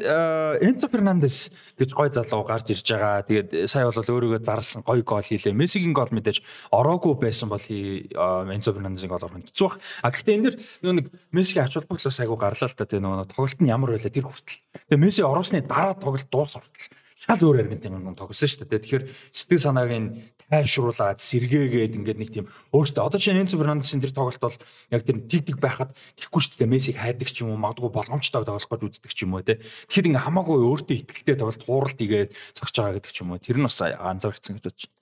[0.64, 3.20] Энцо Фернандес гэж гой залуу гарч ирж байгаа.
[3.20, 5.52] Тэгээд сая бол өөрийгөө зарлсан гой гол хийлээ.
[5.52, 6.40] Мессигийн гол мэдээж
[6.72, 9.76] ороогүй байсан бол Энцо Фернандесийн гол орох нь хэцүү бах.
[10.00, 10.56] А гэхдээ энэ дэр
[10.96, 14.24] нэг Мессигийн ач холбогдлоос айгу гарлаа л та тийм нөгөө тоглолт нь ямар байлаа тэр
[14.24, 14.64] хүртэл.
[14.88, 18.84] Тэгээд Месси ороосны дараа тоглолт дуус хүртэл шал өөр Аргентин тоглосон шүү дээ.
[18.84, 20.08] Тэгэхээр сэтгэл санааг нь
[20.52, 24.58] тайвшруулад сэргээгээд ингээд нэг тийм өөртөө одоо чинь Энцо Фернандесийн тэр тоглолт бол
[24.92, 26.70] яг тэр тэгдэг байхад тэгхгүй шүү дээ.
[26.70, 29.58] Мессиг хайдаг ч юм уу магадгүй боломжтой тоглох гэж үздэг ч юм уу те.
[29.58, 33.42] Тэгэхэд ингээд хамаагүй өөртөө ихтэлтэй тоглолт хууралт игээд зогсож байгаа гэдэг ч юм уу.
[33.42, 34.96] Тэр нь бас анзаарчихсан гэж бодож байна.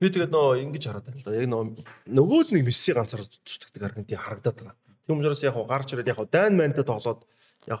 [0.00, 1.36] Би тэгээд нөө ингэж хараад байна л да.
[1.36, 1.62] Яг нөө
[2.08, 4.76] нөгөө л нэг Месси ганцаар зүтгэдэг Аргентин харагдаад байгаа.
[5.06, 7.22] Тийм учраас яг гарч ирээд яг дайн майнтай тоглоод
[7.68, 7.80] яг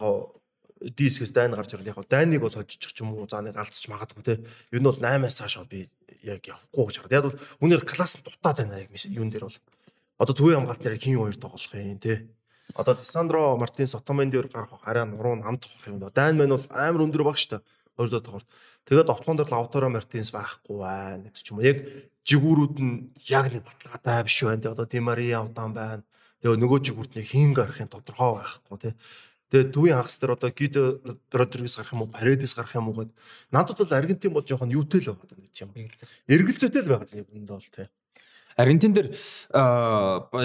[0.82, 4.22] дискээс дайн гарч ирэл яг дайныг бол хожиж ч юм уу за нэг алдчих магадгүй
[4.26, 4.34] те.
[4.74, 5.90] Ер нь бол 8-аас цааш би
[6.22, 7.14] яг явахгүй гэж хараад.
[7.14, 9.58] Яг бол үнээр класс дутаад байна яг юун дээр бол.
[10.18, 12.26] Одоо төвийн хамгаалт дээр хин хоёр тоглох юм те.
[12.74, 16.10] Одоо Лисандро Мартинс Отоман дээр гарах арай нуруу намдах юм да.
[16.10, 17.60] Дайн мань бол амар өндөр баг штэ.
[17.96, 18.48] Хоёрдоо тоглолт.
[18.88, 21.66] Тэгээд оптон дээр Лавтаро Мартинс байхгүй байна гэдэг ч юм уу.
[21.66, 21.78] Яг
[22.24, 24.72] жигүүрүүд нь яг нэг баталгаатай биш байна те.
[24.72, 26.02] Одоо Димария удаан байна.
[26.40, 28.94] Тэгээ нөгөө чиг хүртний хийн гарахын тодорхой байхгүй тий.
[29.52, 33.12] Тэгээ төвийн хагас дээр одоо Гидо Родригес гарах юм уу, Паредес гарах юм уу гэд
[33.52, 35.76] надад бол Аргентин бол жоохон юутэй л байгаа нэг юм.
[36.24, 37.92] Эргэлзээтэй л байгаа юм энэ бол тий.
[38.56, 39.12] Аргентин дээр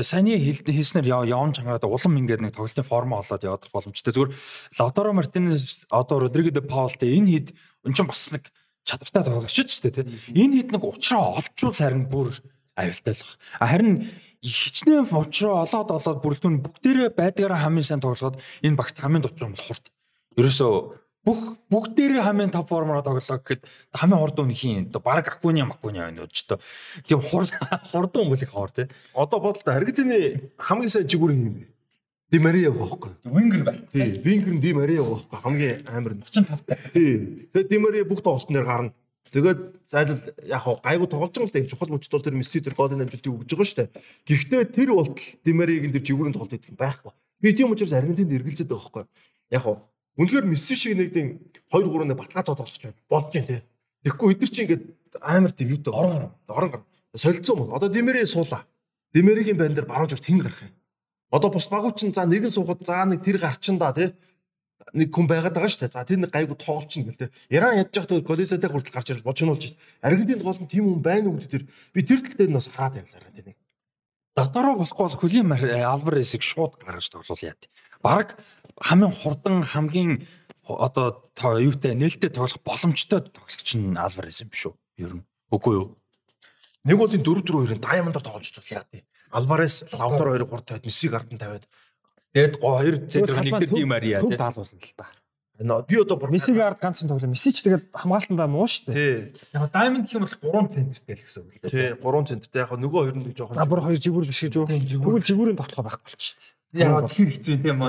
[0.03, 4.11] саяны хэлснээр явж чангараад улам ингээд нэг тоглолтын форм олоод явах боломжтой.
[4.11, 4.31] Зүгээр
[4.79, 7.47] Лаутаро Мартинес одоо Родриго де Паултэй энэ хэд
[7.87, 8.51] эн чинь бас нэг
[8.87, 10.07] чадвартай тоглогч ч тийм.
[10.31, 12.31] Энэ хэд нэг уучраа олчвол харин бүр
[12.79, 13.39] аюултай л баг.
[13.59, 14.07] Харин
[14.43, 19.55] хичнээн уучраа олоод олоод бүрэлдэхүүн бүгдээрээ байдгаараа хамгийн сайн тоглоход энэ багт хамгийн дутуу юм
[19.57, 19.85] бол хурд.
[20.37, 20.73] Ерөөсөө
[21.27, 24.87] бүх бүгдээрээ хамгийн топ формоор тоглоо гэхэд хамгийн хурд үн хийн.
[25.03, 26.61] Бараг Акуни Макуни байна уу ч то.
[27.03, 27.51] Тийм хурд
[27.91, 28.87] хурдан хүмүүс их хоор тий.
[29.11, 31.67] Одоо бодлоо Аргентины хамгийн сайн жигүүр юм бэ?
[32.31, 33.11] Ди Мария байхгүй.
[33.23, 33.81] Вингер бай.
[33.91, 35.39] Тий, Вингер нь Ди Мария байхгүй.
[35.43, 36.77] Хамгийн амар нь 35 таа.
[36.93, 37.47] Тий.
[37.51, 38.91] Тэгээд Ди Мария бүх тоглолтноор гарна.
[39.33, 42.75] Тэгээд зайлал яг хаа гайгүй тоглож байгаа л да чухал мөчд бол тэр Месси тэр
[42.77, 43.89] голын амжилтыг өгж байгаа шүү дээ.
[44.27, 47.11] Гэхдээ тэр болтол Ди Мариагийн тэр жигүүрийн тоглолт идэх юм байхгүй.
[47.43, 49.05] Би тийм учраас Аргентинд эргэлзээд байгаа байхгүй.
[49.51, 49.83] Яг хаа
[50.17, 51.37] Үнэхээр Месси шиг нэг тийм
[51.69, 52.97] 2 3 нэг баталгаатай тоглож байна.
[53.05, 53.61] Бодож байна тий.
[54.01, 54.83] Тэгэхгүй эдгэр чинь ингээд
[55.21, 56.83] амар тийм юутай орон орон гар.
[57.13, 58.65] Солилцсон бол одоо Димэрээ суулаа.
[59.13, 60.73] Димэрэгийн байн дээр баруун зүгт хэн гарах юм?
[61.29, 64.09] Одоо бус багууд чинь за нэгэн суухад за нэг тэр гарчин да тий.
[64.95, 65.95] Нэг хүн байгаад байгаа шүү дээ.
[65.95, 67.29] За тэр нэг гайгүй тоглолчин гэл тий.
[67.51, 70.05] Иран ядж явах тэр Голисатай хүртэл гарч ирэл бочнуулж шүү дээ.
[70.07, 73.03] Аргентинд гол нь тийм хүн байна уу гэдэг тэр би тэр тал дээр нас хараад
[73.03, 73.55] байлаа тий.
[74.37, 77.57] Дотоороо болохгүй бол Хүлийн Альваресыг шууд гаргаж тоглуул яа.
[77.99, 78.37] Бараг
[78.79, 80.23] хамгийн хурдан хамгийн
[80.63, 81.25] одоо
[81.57, 84.75] юутай нээлттэй тоглох боломжтой тоглогч нь Альварес юм биш үү?
[85.01, 85.97] Ер нь үгүй юу?
[86.85, 89.03] Нэг бол энэ 4-4-2-ын Diamond-ор тоглож байгаа яа тий.
[89.33, 91.65] Альварес Лаутар 2-ыг 3 тавиад Мессиг ардан тавиад
[92.37, 94.37] тэгээд хоёр центр нэгдэр Ди Мария тий.
[94.37, 95.09] Даалуулсан л та.
[95.57, 97.33] Би одоо бүр Мессиг ард ганцхан тоглоо.
[97.33, 99.33] Месси ч тэгээд хамгаалтандаа муу шүү дээ.
[99.33, 99.57] Тий.
[99.57, 101.73] Яг Diamond гэх юм бол 3 центртэй л гэсэн үг л дээ.
[101.73, 102.61] Тий, 3 центртэй.
[102.61, 103.57] Яг нөгөө хоёр нь жоохон.
[103.65, 104.69] Бүр хоёр жигүүр биш гэж юу?
[104.69, 106.53] Тэгвэл жигүүрийн тоглохоо байхгүй болчих шүү дээ.
[106.77, 107.79] Яг тэр хэцүү тийм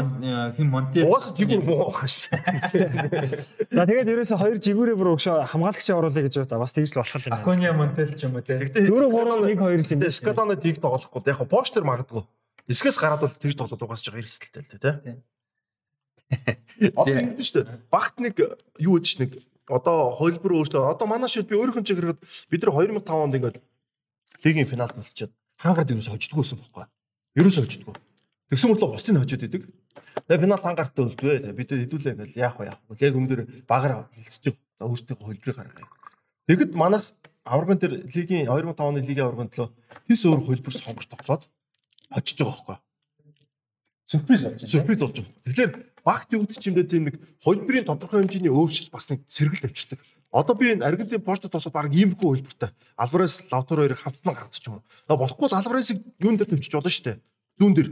[0.57, 1.05] хин Монти.
[1.05, 2.40] Уус жигүүр муу байгаа шүү
[2.72, 3.68] дээ.
[3.68, 7.20] За тэгээд ерөөсө хоёр жигүүрээ бүр өгшөө хамгаалагчаа оруулъя гэж за бас тэгж л болох
[7.20, 7.36] юм.
[7.36, 8.57] Акония Монтел ч юм уу те.
[8.70, 10.09] Дөрөв гурав нэг хоёр л юм.
[10.09, 11.20] Скалана тийг тоглохгүй.
[11.26, 12.22] Яг постэр магадгүй.
[12.69, 15.25] Эсгээс гараад бол тэгж тоглоод угаасч байгаа эрсдэлтэй л те.
[16.93, 17.89] Одоо ингэдэж шүү дээ.
[17.89, 18.37] Багт нэг
[18.77, 19.31] юу гэж нэг
[19.73, 23.57] одоо хөлбөр өөртөө одоо манай шил би өөрийнхөө чиг хэрэгэд бид нар 2005 онд ингээд
[24.45, 26.85] лигийн финалд болчиход хангард ерөөсө хождгоо байсан байхгүй.
[27.41, 27.95] Ерөөсө хождгоо.
[28.53, 29.62] Тэгсэн мэт л бусдыг хожоод идэг.
[30.29, 31.53] Тэгээ финал хангартаа өлдвэ.
[31.53, 32.97] Бид хэдүүлээ ингээл яах вэ яах вэ.
[33.01, 35.89] Яг өмнөдөр багаар хилцэж за өөртөө хөлбөрийг гаргая.
[36.49, 37.12] Тэгэд манайх
[37.45, 39.69] аварган дээр лигийн 2005 оны лигийн аварган төлөө
[40.09, 41.45] тис өөр хөлбөр сонгож тоглоод
[42.11, 42.79] очиж байгаа байхгүй.
[44.09, 44.73] Сюрприз болж байна.
[44.73, 45.43] Сюрприз болж байгаа.
[45.45, 45.73] Тэгэхээр
[46.05, 50.01] багт юу гэдэг чимдээ тийм нэг хөлбөрийн тодорхой хэмжээний өөрчлөлт бас нэг сэргэлт авчирдаг.
[50.33, 52.71] Одоо би энэ Аргентин почтод тосоо баг иймэрхүү хөлбөртэй.
[52.97, 54.85] Альварес Лаутаро хоёрыг хамтдан гаргадаг ч юм уу.
[55.09, 57.19] Болохгүй Альваресыг юун дээр төвчж болно шүү дээ
[57.59, 57.89] зүүн дээр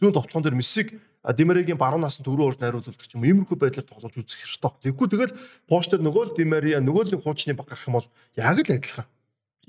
[0.00, 0.92] зүүн товтлогон дээр Мессиг
[1.26, 4.92] Димаригийн баруун насан төрөө урд найруулдаг ч юм иймэрхүү байдлаар тоглож үзэх хэрэгтэй.
[4.92, 5.34] Тэгэхгүй тэгэл
[5.66, 8.06] поштер нөгөө л Димария нөгөө л хуучны баг гарах юм бол
[8.36, 9.08] яг л адилхан.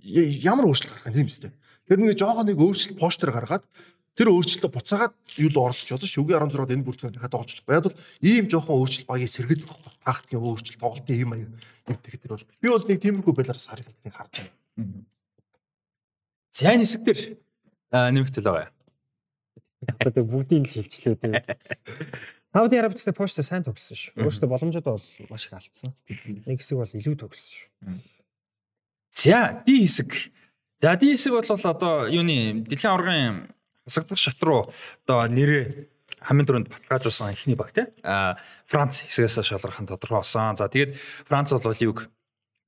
[0.04, 1.52] Ямар өөрчлөлт гарах юм тийм үстэй.
[1.88, 3.66] Тэр нэг жоохон нэг өөрчлөлт постэр гаргаад
[4.18, 7.74] тэр өөрчлөлтөд буцаагаад юу л оролцож чадсан шүгэ 16-д энэ бүртгэн дахиад тоглохгүй.
[7.78, 9.94] Яг бол ийм жоохон өөрчлөлт багийг сэргэдэг байхгүй.
[10.02, 11.50] Тактикийн өөрчлөлт, тоглолтын юм аяа
[11.88, 15.06] нэгтгэх тэр бол би бол нэг тиймэрхүү байдлаар сарыг харж байна.
[16.50, 17.20] Сайн хэсэг дээр
[17.94, 18.74] нэмэгдэл байгаа.
[20.02, 21.46] Одоо бүгдийг л хилчлээ дээ.
[22.50, 24.18] Сауди Арабитай почта сайн тоглосон шүү.
[24.18, 25.94] Өөрөөсөө боломжууд бол маш их алдсан.
[26.10, 28.17] Нэг хэсэг бол илүү тоглосон шүү.
[29.10, 30.32] За, ди хэсэг.
[30.82, 33.52] За, ди хэсэг бол одоо юуны дэлхийн аваргын
[33.88, 34.68] хасагдах шат руу
[35.08, 35.88] одоо нэрээ
[36.22, 37.88] хамгийн түрүүнд баталгаажуулсан эхний баг тий.
[38.04, 40.58] А Франц хэсгээс шалрах нь тодорхой болсон.
[40.58, 40.96] За, тэгээд
[41.28, 42.10] Франц бол юг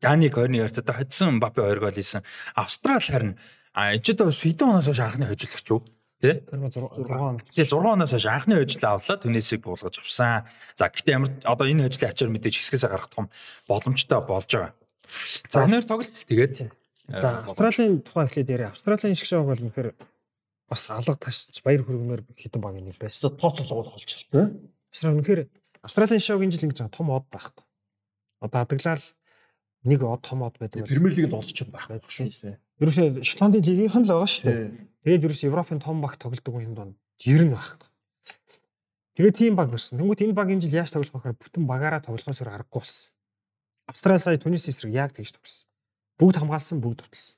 [0.01, 2.23] Даник 21 ярцтай хоцсон Мбаппе 2 гол хийсэн.
[2.55, 3.35] Австрал харин
[3.73, 5.83] одоо Свиден оноос хойш анхны хожуулагч юу?
[6.21, 6.43] Тэ?
[6.51, 6.79] 6
[7.19, 7.37] он.
[7.51, 10.47] Тэгээ 6 оноос хойш анхны ажил авлаа Түнисийг буулгаж авсан.
[10.75, 13.27] За гэтээ ямар одоо энэ ажлын ачаар мэдээж хэсгээс гарах том
[13.67, 14.71] боломжтой болж байгаа.
[15.49, 16.69] За өнөр тоглолт тэгээд
[17.09, 18.69] Австралийн тухай эхлээд яриа.
[18.69, 19.97] Австралийн шиг шоуг бол үнэхээр
[20.69, 23.33] бас алга ташч баяр хүргэмээр хитэн баг нэг байсан.
[23.33, 24.53] Тооцоолгоод болж байна.
[24.93, 25.41] Австрали үнэхээр
[25.81, 27.49] Австралийн шоугийн жил ингэж том од байх.
[28.37, 29.01] Одоо адаглал
[29.83, 30.85] нэг од том од байдаг.
[30.85, 32.53] Премьер лигэнд олж байх байх шүү.
[32.77, 34.69] Ерөөсөө Шотландын лигийнхэн л байгаа шүү дээ.
[35.03, 36.95] Тэгээд ерөөс Европын том баг тоглодог юм донд
[37.25, 37.81] ер нь баг.
[39.17, 39.99] Тэгээд тийм баг болсон.
[39.99, 43.11] Тэнгүүт энэ баг энэ жил яаж тоглох вэ гэхээр бүтэн багаараа тоглохоос өөр аргагүй болсон.
[43.89, 45.65] Австрали сая Тунис эсрэг яг тэгж тоглосон.
[46.21, 47.37] Бүгд хамгаалсан, бүгд товтлсон.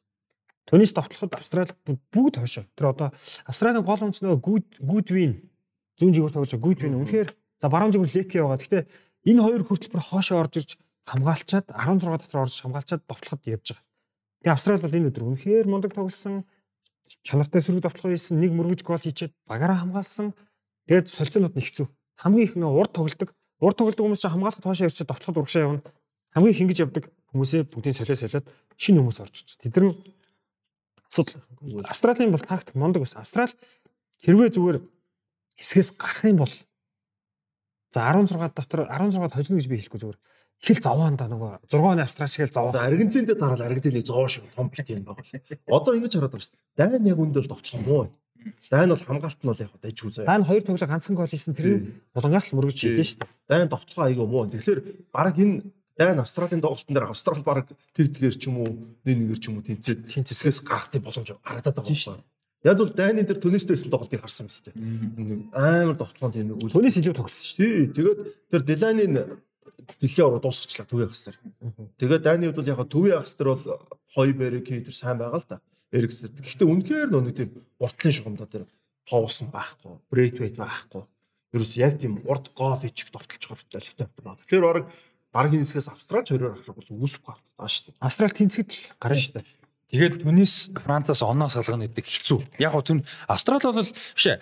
[0.68, 2.68] Тунис товтлоход Австрали бүгд хойшоо.
[2.76, 3.10] Тэр одоо
[3.48, 5.48] Австралийн гол үндэс нөгөө гүд гүдвин
[5.96, 8.60] зүүн жигүүр тоглож байгаа гүдвин үнэхээр за баруун жигүүр леки байгаа.
[8.60, 8.84] Гэхдээ
[9.32, 10.72] энэ хоёр хүртэлбэр хоошоо орж ирж
[11.08, 13.86] хамгаалчаад 16 дотор орж хамгаалчаад товтлоход явж байгаа.
[14.44, 16.44] Тэгээ Австрали бол энэ өдөр үнэхээр мундаг тоглосон
[17.24, 20.36] чанартай сөрөг давталгаа хийсэн, нэг мөргөж гол хийчихэд багаараа хамгаалсан.
[20.88, 21.88] Тэгээд солилцоонууд нь хэцүү.
[22.20, 23.30] Хамгийн их нөө урд тоглодог.
[23.60, 25.82] Урд тоглодог хүмүүс чинь хамгаалалт хоошоо ирчихэд давталгад урагшаа явна.
[26.32, 28.48] Хамгийн их ингэж явдаг хүмүүсээ бүгдийн солио солиод
[28.80, 29.50] шинэ хүмүүс орж ирж.
[29.60, 29.96] Тэд нар
[31.08, 31.44] асуудал.
[31.88, 33.22] Австралийн бол тактик мундаг байсан.
[33.24, 33.52] Австрал
[34.24, 34.78] хэрвээ зүгээр
[35.60, 36.54] хэсгээс гарах юм бол
[37.92, 40.20] за 16 дотор 16-д хожно гэж би хэлэхгүй зүгээр
[40.62, 42.72] хэл зовоон да нөгөө 6 оны австрал шиг л зовоо.
[42.72, 45.42] За Аргентиндээ дараал Аргентиний зовоо шиг том бит юм байгаа шээ.
[45.68, 46.56] Одоо ингэж хараад байна шүү.
[46.78, 48.08] Дайн яг үндэл тогтлох муу.
[48.70, 50.26] Дайн бол хамгаалт нь бол яг дайж үзээ.
[50.30, 53.30] Дайн хоёр тоглог ганцхан гол хийсэн тэр булангаас л мөрөж хийлээ шүү дээ.
[53.50, 54.46] Дайн тогтлохоо айгүй муу.
[54.54, 54.80] Тэгэхээр
[55.10, 55.66] баг энэ
[55.98, 58.72] Дайн Австралийн тоглолтын дээр Австрал баг тэгтгээр ч юм уу
[59.04, 62.26] нэг нэгээр ч юм уу тэнцээд хэсгээс гарахтын боломж харагдаад байгаа юм байна.
[62.62, 64.78] Яг бол дайны дээр төнөөстэйсэн тоглолтыг харсан юм шүү дээ.
[65.58, 66.70] Амар довтлоонд юм үл.
[66.70, 67.94] Төнөөс илүү тоглосон шүү дээ.
[67.98, 68.20] Тэгээд
[68.54, 69.14] тэр Деланийн
[69.98, 71.36] дэлхийн аврал дуусгачлаа төвийн хастар.
[71.98, 73.66] Тэгээд дайны хувьд бол яг төвийн хастар бол
[74.14, 75.58] Хойбер Кейтер сайн байгаа л да.
[75.92, 76.32] Эриксэр.
[76.38, 77.50] Гэхдээ үнэхээр нэг тийм
[77.82, 78.64] уртлын шугамдаа тэр
[79.10, 81.04] Паулсон байхгүй, Брейтвейт байхгүй.
[81.52, 84.40] Ерөөс яг тийм урд гол ичих довтлож хортой л хэвтэй байна.
[84.40, 84.88] Тэгэхээр баг
[85.32, 88.04] багийн хэсгээс Австрал хоёроор авах бол үүсэхгүй байна шүү дээ.
[88.04, 89.62] Австрал тэнцэд л гарна шүү дээ.
[89.92, 92.40] Тэгээд Түнис Францаас оноо салгана гэдэг хэцүү.
[92.64, 94.40] Яг гоо түн Австрал бол биш ээ.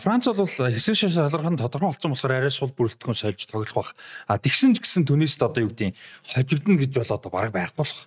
[0.00, 3.92] Франц бол хэсэг салгах нь тодорхой болсон болохоор арай сул бүрэлдэхүүн сольж тоглох бах.
[4.24, 5.92] А тэгсэн ч гэсэн Түнист одоо юу гэдэг
[6.24, 8.00] хожигдно гэж бол одоо бараг байхгүй болох.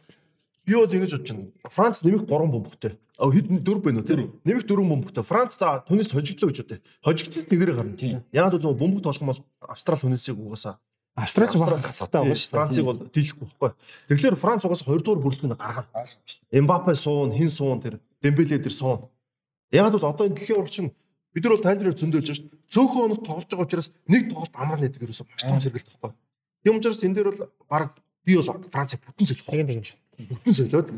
[0.65, 1.53] Би бол ингэж бодож байна.
[1.69, 2.97] Франц нэмэх 3 бөмбөгтэй.
[2.97, 4.17] А хэд 4 байна уу те?
[4.41, 5.21] Нэмэх 4 бөмбөгтэй.
[5.21, 6.81] Франц за Түнист хожигдлоо гэж бодъё.
[7.05, 8.25] Хожигдсон нэгээрээ гарна.
[8.33, 10.81] Яг бол бөмбөг толгом бол Австрал Түнисийг угаасаа
[11.21, 12.57] Австралич баг хасахтай байгаа шүү дээ.
[12.57, 13.71] Францыг бол дийлэхгүй байхгүй.
[14.09, 15.87] Тэгэхээр Франц угаас 2 дугаар бүрэлдэхүүн гаргана.
[16.49, 19.05] Эмбапе суун, хин суун тэр, Дембеле тэр суун.
[19.71, 20.91] Яг бол одоо энэ дэлхийн урагч нь
[21.33, 22.59] бид нар бол тайлбараар зөндөөлж шүү дээ.
[22.71, 26.19] Цөөхөн хоног тоглож байгаа учраас нэг тоглолт амар нэдэг ерөөсөө маш том сэргэлт байхгүй.
[26.65, 27.41] Тийм учраас энэ дээр бол
[27.71, 27.95] баг
[28.25, 29.47] би бол Францыг бүтэн солих.
[29.47, 29.85] Тэгин тэгин.
[30.27, 30.89] Бүтэн солиод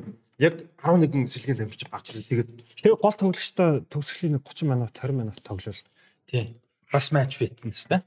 [0.42, 2.30] яг 11 сэлгийн тамирчин гарч ирээ.
[2.30, 2.50] Тэгээд
[2.82, 5.82] тэгээ гол тоглогчтой төгсгөлийн 30 минут 20 минут тоглол.
[6.26, 6.58] Тийм.
[6.92, 8.02] Бас матч фитнес та.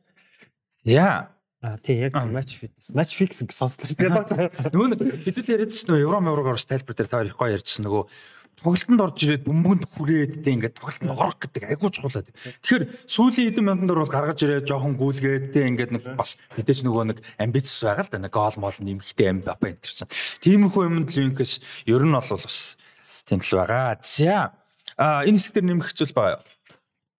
[0.83, 1.31] Яа
[1.67, 2.95] А тий яг матч фитнес.
[2.95, 4.71] Матч фикс гэж сонслоо шүү дээ.
[4.71, 8.03] Нөгөө нэг хэдүүл яриадсан нөгөө евро еврогоор тайлбар дээр та хоёр их гоё ярьжсэн нөгөө
[8.57, 12.23] тоглолтод орж ирээд бөмбөгөнд хүрээд тэ ингээд тоглолтод орох гэдэг айгуу чухал.
[12.23, 17.05] Тэгэхээр сүүлийн хэдэн дор бол гаргаж ирээд жоохон гүйлгээд тэ ингээд нэг бас мэдээж нөгөө
[17.11, 20.09] нэг амбиц байгаа л да нэг гол мол нэмэхтэй амбапа энэ чинь.
[20.41, 22.79] Тиймэрхүү юмд линкс ер нь бол бас
[23.29, 23.99] тийм л байгаа.
[24.01, 24.55] За
[24.97, 26.41] а энэ хэсэг дээр нэмэх зүйл байгаа.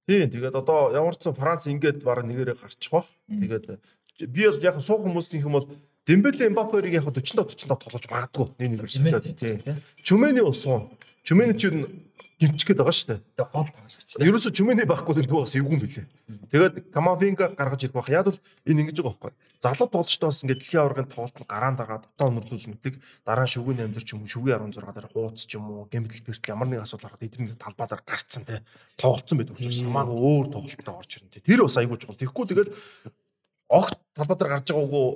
[0.08, 3.12] Тийм тэгээд одоо ямар ч сан Франц ингээд баг нэгээрээ гарчих бах.
[3.28, 3.78] Тэгээд
[4.26, 5.70] би бол яг суух хүмүүсийн юм бол
[6.08, 9.82] Дембеле Эмбаперийг яг 45 45 тоглож магадгүй нэг нэгээр шилээд тийм.
[10.02, 10.88] Чүмэний уусуу.
[11.28, 12.08] Чүмэний чинь
[12.40, 13.50] гимчих гээд байгаа шүү дээ.
[13.50, 14.16] Гол тоглогч.
[14.16, 16.06] Ерөөсө чүмэний байхгүй нэг дуугаас эвгүй билээ.
[16.54, 18.08] Тэгээд Камавинга гаргаж ирэх бах.
[18.14, 19.34] Яг бол энэ ингэж байгаа байхгүй.
[19.58, 22.94] Залуу тоглолчдоос ингээд дэлхийн аваргын тоглолт нь гараан дагаад дотоо өнөрлүүлнэдэг
[23.26, 26.24] дараа нь 8 дээр ч юм уу шүгэн 16 дээр хууц ч юм уу гэмтэл
[26.30, 28.62] бэртэл ямар нэг асуудал гараад эдний талбайлаар гарцсан те
[29.02, 32.70] тоглолцсон байдаг учраас хамаагүй өөр тоглолтод орж ирнэ те тэр бас айгуу чухал тэгэхгүй тэгэл
[33.70, 35.08] огт талбай дээр гарч байгаагүй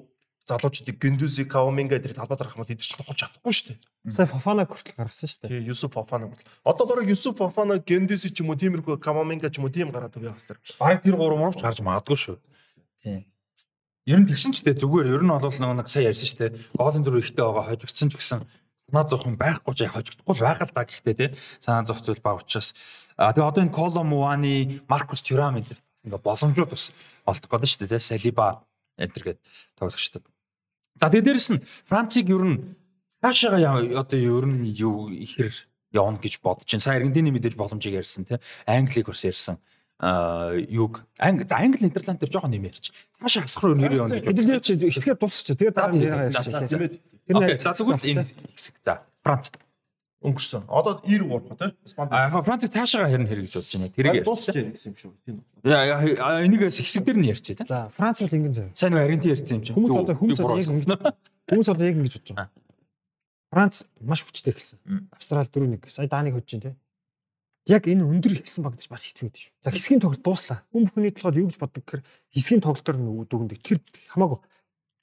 [0.48, 4.12] залуучдыг Гендүзи, Каоминга гэдэг талбай дээр хахмал эдгээр ч тоглож чадахгүй шүү дээ.
[4.12, 5.52] Сая Фофана хүртэл гаргасан шүү дээ.
[5.54, 6.50] Тий, Юсуф Фофана хүртэл.
[6.66, 10.18] Одоо бараг Юсуф Фофана, Гендүзи ч юм уу тиймэрхүү Каоминга ч юм уу тийм гараад
[10.18, 10.58] өгөө хастар.
[10.82, 12.38] Бараг тэр гурав мууч гарч магадгүй шүү.
[13.06, 13.30] Тий.
[14.10, 16.52] Ер нь тэгшин ч дээ зүгээр ер нь бол нэг сая ярьсан шүү дээ.
[16.74, 18.42] Гоолын дөрөв ихтэй байгаа хожигдсан ч гэсэн
[18.90, 21.30] санаа зовхон байхгүй ч хожигдохгүй л байгаа л да гэхдээ тий.
[21.62, 22.74] Санаа зовх зүйл баг учраас.
[23.16, 26.92] А тэгээ одоо энэ Коло Муани, Маркус Тюрам энэ ингээ боломжууд бас
[27.26, 28.02] олдох гэдэг шүү дээ.
[28.02, 28.66] Салиба
[28.98, 29.40] энтер гээд
[29.78, 30.26] тоглогчдод.
[30.98, 32.58] За тэгээ дээрэс нь Францыг ер нь
[33.22, 35.54] цаашаага одоо ер нь юу ихэр
[35.94, 36.84] явна гэж бодож байна.
[36.84, 38.40] Сая Аргентины мэдээж боломжийг ярьсан тий.
[38.66, 39.62] Англиг бас ярьсан.
[40.02, 42.90] Аа юг Англи за Англи Нидерланд төр жоохон нэм ярьч.
[43.22, 44.42] Цаашаа хасах руу нэр явна гэж бодож.
[44.42, 45.58] Эдгээр чи хэсгээ дуусчих.
[45.58, 46.36] Тэгээд дараа нь ярьж.
[47.30, 47.58] Окей.
[47.62, 48.26] За тэгвэл энэ
[48.58, 49.54] хэсэг за Франц
[50.22, 50.70] өнгөрсөн.
[50.70, 51.74] Одоо 93 тий.
[51.86, 52.10] Испани.
[52.14, 53.90] Аа Франц цаашаага хэрнэ хэрэг гэж бодож байна.
[53.90, 55.12] Тэрийг дуусч гэсэн юм шүү.
[55.26, 55.42] Тийм.
[55.66, 57.66] Яа энийгээс хэсэг дээр нь ярьчих тий.
[57.66, 58.70] За Франц бол ингэн зав.
[58.78, 59.76] Сайн нэг Аргентин ярьсан юм чинь.
[59.76, 60.70] Хүмүүс одоо хүмүүс одоо яг
[61.50, 62.50] хүмүүс одоо яг ингэж бодож байгаа.
[63.50, 65.10] Франц маш хүчтэй эхэлсэн.
[65.10, 65.90] Австрал 4-1.
[65.90, 66.76] Сая Даныг хөдж чинь тий.
[67.66, 69.54] Яг энэ өндөр ихсэн баг гэж бас байдаг шүү.
[69.66, 70.62] За хэсгийн тоглолт дууслаа.
[70.70, 73.60] Хүн бүхний толгойд юу гэж боддог гэхээр хэсгийн тоглолтоор дүгндэг.
[73.62, 73.78] Тэр
[74.14, 74.42] хамаагүй.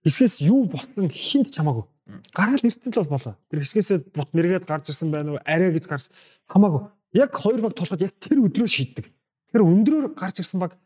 [0.06, 1.86] Хэсгээс юу болсон хинт ч хамаагүй
[2.32, 3.34] гараал ирсэн л бол болоо.
[3.50, 5.40] Тэр хэсгээсээ бут нэргээд гарч ирсэн байна уу?
[5.44, 6.08] Арай гэж гарч
[6.48, 6.88] хамаагүй.
[7.12, 9.06] Яг хоёр баг толгойд яг тэр өдрөө шийддэг.
[9.52, 10.76] Тэр өндрөөр гарч ирсэн баг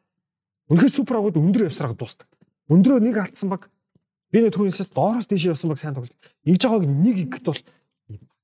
[0.70, 2.26] үнэхээр супер агууд өндрөө явсараа дуустдаг.
[2.70, 3.70] Өндрөө нэг алдсан баг
[4.34, 6.16] би нэг түрүүнээс доороос дээш явсан баг сайн тоглолт.
[6.42, 7.60] Ингэж байгааг нэг игт бол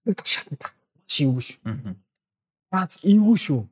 [0.07, 0.71] нэг шатна.
[1.09, 1.59] Чи юу шүү.
[2.71, 3.63] Бац эвгүй шүү.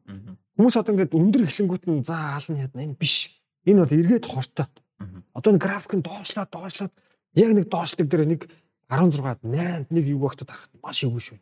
[0.56, 3.28] Хүмүүс одоо ингээд өндөр эхлэнгүүт нь за ална ядна энэ биш.
[3.68, 4.66] Энэ бол эргээд хортой.
[5.36, 6.92] Одоо нэг график нь доошлоод доошлоод
[7.36, 8.48] яг нэг доошлог дээр нэг
[8.90, 11.38] 16-ад 8-д нэг юу багтад харахад маш эвгүй шүү.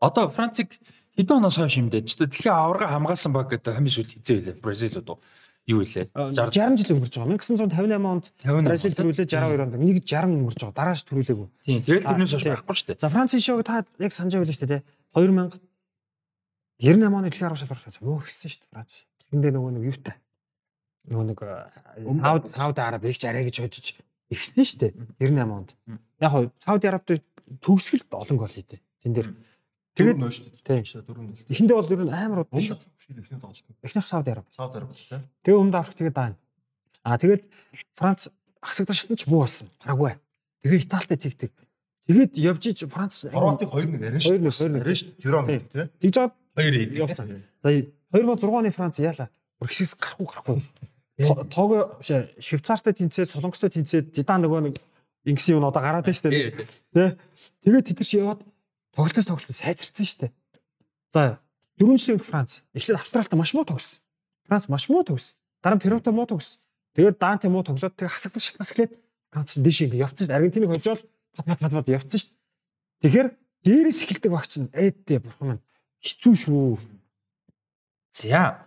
[0.00, 0.76] Одоо Францыг
[1.16, 2.04] хэдэн оноос хойш юм дээ.
[2.04, 4.60] Дэлхийн аварга хамгаалсан баг гэдэг хамгийн сүүлд хизээ үлээ.
[4.64, 5.20] Бразил уу
[5.66, 6.08] юу илээ?
[6.12, 7.36] 60 жил өнгөрч байгаа.
[7.36, 10.76] 1958 онд 58 Бразил төрүүлээ 62 онд нэг 60 өнгөрч байгаа.
[10.76, 11.48] Дарааш төрүүлээгүй.
[11.64, 11.80] Тийм.
[11.84, 13.00] Тэгэл тэрнээс хойш байхгүй шүү дээ.
[13.02, 14.82] За Францын шоуг та яг санаж байл шүү дээ.
[15.12, 15.60] 2000
[16.80, 18.04] 98 оны дэлхийн арга шалралт байсан.
[18.04, 18.92] Муу ихсэн шүү дээ Франц.
[19.32, 20.16] Тэндээ нөгөө нэг юутай.
[21.08, 21.38] Нөгөө нэг
[22.20, 23.86] Сауд Сауд Араб их арай гэж хожиж
[24.28, 24.92] ихсэн шүү дээ.
[25.16, 25.70] 98 онд.
[26.20, 27.22] Яг хоо Сауди Арабд
[27.60, 28.80] төгсгөлд олон гол хийдэ.
[29.02, 29.28] Тэн дээр
[29.96, 30.84] Тэгээд нөө шүү Тийм.
[30.84, 31.04] дээ.
[31.08, 31.36] Дөрөв нь.
[31.48, 32.76] эхэндээ бол ер нь амар удаа шүү.
[33.16, 33.64] Эхнийх тоглолт.
[33.80, 34.44] Эхнийх Сауди Араб.
[34.52, 35.24] Сауд Араб тийм.
[35.40, 36.36] Тэгээ өмнөд Африк тэгээ даана.
[37.00, 37.42] Аа тэгээд
[37.96, 38.28] Франц
[38.60, 39.68] хасагдах шатнд ч муу болсон.
[39.80, 40.20] Парагвай.
[40.60, 41.52] Тэгээ Италитай тэгдэг.
[42.12, 44.36] Тэгээд явж иж Франц Хорватыг 2-1 арай шүү.
[44.36, 44.80] 2-1, 2-1.
[44.84, 45.08] Арай шүү.
[45.16, 45.62] Тэр он тийм.
[45.96, 46.92] тэгж жаад Хоёр хэд.
[46.92, 47.26] явсан.
[47.64, 49.26] За 2006 оны Франц яала.
[49.56, 50.60] Бүр хэсэгс гарахгүй гарахгүй.
[51.48, 52.12] Тоого биш
[52.44, 54.76] Швейцартай тэнцээд, Солонгостой тэнцээд Зидан нөгөө нэг
[55.26, 56.54] ингэсэн юм одоо гараад байна шүү дээ.
[56.94, 57.18] Тэ.
[57.66, 58.40] Тэгээд тэд нар чи яваад
[58.94, 60.32] тоглолтоос тоглолтод сайжирсан шүү дээ.
[61.10, 61.42] За
[61.76, 64.00] 4 жилийн Франц эхлээд Австралитай маш муу тогссон.
[64.46, 65.34] Франц маш муу тогссон.
[65.62, 66.62] Дараа нь Перутай муу тогссон.
[66.94, 68.92] Тэгээд Данте муу тоглоод тэгээд хасагдах шатнаас эхлээд
[69.34, 70.38] Франц дэш ингэ явцсан шүү дээ.
[70.38, 71.02] Аргентиныг хожоод
[71.34, 72.40] пат пат пат пат явцсан шүү дээ.
[73.02, 73.28] Тэгэхээр
[73.66, 75.64] дээрээс эхэлдэг багч нь эдтэй бурхан маань
[76.00, 76.78] хэцүү шүү.
[78.14, 78.64] За.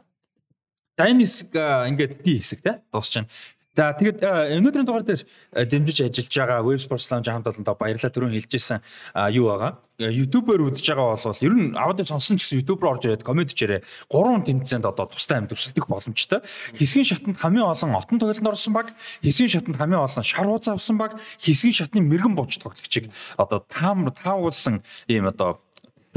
[0.93, 3.31] За энэ хэсэг ингээд ди хэсэг те дуусч байна.
[3.79, 5.23] За тэгэд а, өнөөдрийн дугаар дээр
[5.55, 8.83] дэмжиж ажиллаж байгаа Web Sports Lounge хамт олондоо баярлалаа түрүүн хэлжсэн
[9.31, 9.79] юу байгаа.
[9.79, 13.23] А, YouTube-оор үзэж байгаа бол ер нь аваад сонсон ч гэсэн YouTube руу орж ирээд
[13.23, 13.79] комент бичээрэй.
[14.11, 16.43] Гурван тэмцээнд одоо тустай амьд өрсөлдөх боломжтой.
[16.75, 18.91] Хэсгийн шатанд хамгийн олон отон тоглолтод орсон баг,
[19.23, 24.11] хэсгийн шатанд хамгийн олон шар хуудас авсан баг, хэсгийн шатны мэрэгэн бууч тоглогчийг одоо таам
[24.11, 25.63] тааруулсан ийм одоо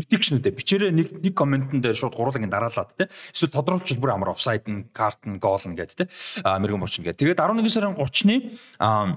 [0.02, 3.06] prediction-үүдээ бичээрээ нэг нэг комментэн дээр шууд гурлаг ин дараалаад тий.
[3.30, 6.08] Эсвэл тодорхойлж бүр амар офсайд нь, карт нь, гол нь гэдэг тий.
[6.42, 7.38] Боч нь гэдэг.
[7.38, 8.36] Тэгээд 11 сарын 30-ны
[8.82, 9.14] а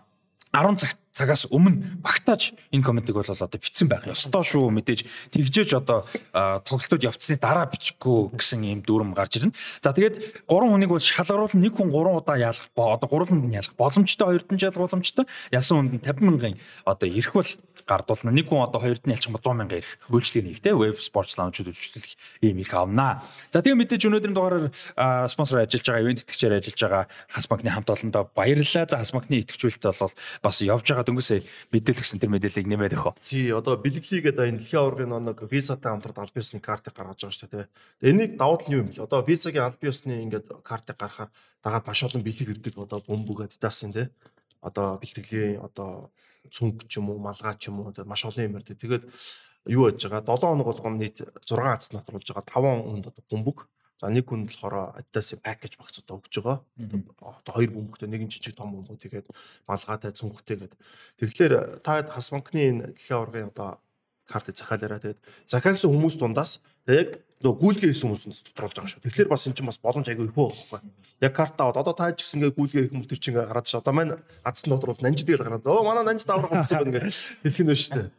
[0.54, 5.80] 10 цаг цагаас өмнө багтааж энэ комментиг бол одоо бичсэн байх ёстой шүү мэдээж тэгжээж
[5.80, 6.04] одоо
[6.36, 9.56] тоглолтууд явцсны дараа бичихгүй гэсэн ийм дүрм гарч ирнэ.
[9.80, 13.56] За тэгээд гурван хүнийг бол шалгаруулан нэг хүн 3 удаа ялах бо одоо гурван нь
[13.56, 15.26] ялах боломжтой хоёрт нь ялах боломжтой.
[15.56, 17.48] Ялсан хүнд нь 50 мянган одоо ирэх бол
[17.88, 18.34] гардуулна.
[18.34, 21.38] Нэг хүн одоо хоёрт нь ялчих юм 100 мянга ирэх үйлчлэг нэг те веб спортс
[21.38, 23.24] лаунчуд үйлчлэх ийм ирэх авнаа.
[23.54, 27.90] За тэгээ мэдээж өнөөдрийн дугаараар спонсор ажиллаж байгаа, ивент итгэгчээр ажиллаж байгаа Хас банкны хамт
[27.94, 28.90] олондоо баярлалаа.
[28.90, 31.40] За Хас банкны итгэжүүлэлт бол бас явж байгаа дөнгөсөө
[31.72, 33.14] мэдээлэлсэн тэр мэдээллийг нэмээд өгөө.
[33.30, 37.38] Тий, одоо бэлэглийг одоо энэ дэлхийн аваргын нэг визатай хамтраад аль биесны картыг гаргаж байгаа
[37.38, 37.70] шүү дээ.
[38.02, 39.06] Тэгээ энийг давуу тал нь юу юм бэ?
[39.06, 41.30] Одоо визагийн аль биесны ингээд картыг гаргахаар
[41.64, 44.10] дагаад маш олон бэлэг ирдэг одоо бөмбөг адидас юм те.
[44.66, 46.10] Одоо бэлтгэлийн одоо
[46.50, 48.78] цүнх ч юм уу, малгай ч юм уу маш олон юм ирдэг.
[48.82, 49.04] Тэгээд
[49.70, 50.22] юу яаж байгаа?
[50.26, 53.58] 7 хоног болгоом нийт 6 ац натруулж байгаа 5 хүнд одоо бөмбөг
[54.02, 56.60] За нэг хүнд болохоор Adidas-ийн пакэж багц одоо өгч байгаа.
[57.24, 59.28] Одоо хоёр бөмбөгтэй нэг жижиг том бөмбөг тэгээд
[59.68, 60.80] малгайтай цүнхтэй гэдэг.
[61.24, 63.80] Тэгэхээр та хас банкны энэ дэлхийн аваргын одоо
[64.28, 66.60] картыг захиалаарай тэгээд захиалсан хүмүүс дундаас
[66.92, 69.04] яг нөгөө гүйлгээ хийсэн хүмүүс тодруулж байгаа шүү.
[69.06, 70.82] Тэгэхээр бас эн чинь бас боломж айгүй их байхгүй.
[71.22, 73.78] Яг карт аваад одоо та ч гэсэн ингээ гүйлгээ хийх мөтөр чинь ингээ гараад ш.
[73.78, 75.68] Одоо маань азсан тодруул нанжид дээр гараад.
[75.70, 78.10] Оо манай нанжид аврах болсон байна ингээ хэлэх нь шүү дээ.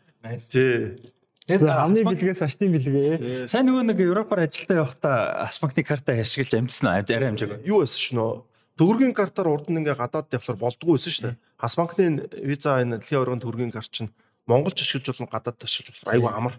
[0.46, 1.15] Тий.
[1.46, 3.46] За амны бэлгээс ашдын бэлгээ.
[3.46, 7.06] Сайн нөгөө нэг Европоор ажилдаа явахдаа Аспанкны картаа ашиглаж амьдсан уу?
[7.06, 7.62] Арай амжаагүй.
[7.62, 8.42] Юу байсан ш нөө?
[8.74, 11.38] Төгрөгийн картаар урд нь ингээ гадаад явахлаар болдгоо байсан.
[11.54, 14.10] Хас банкны виза энэ дэлхийн аваргын төгрөгийн карт чинь
[14.50, 16.54] Монголч ашиглаж болно гадаад ашиглаж болно айгүй амар.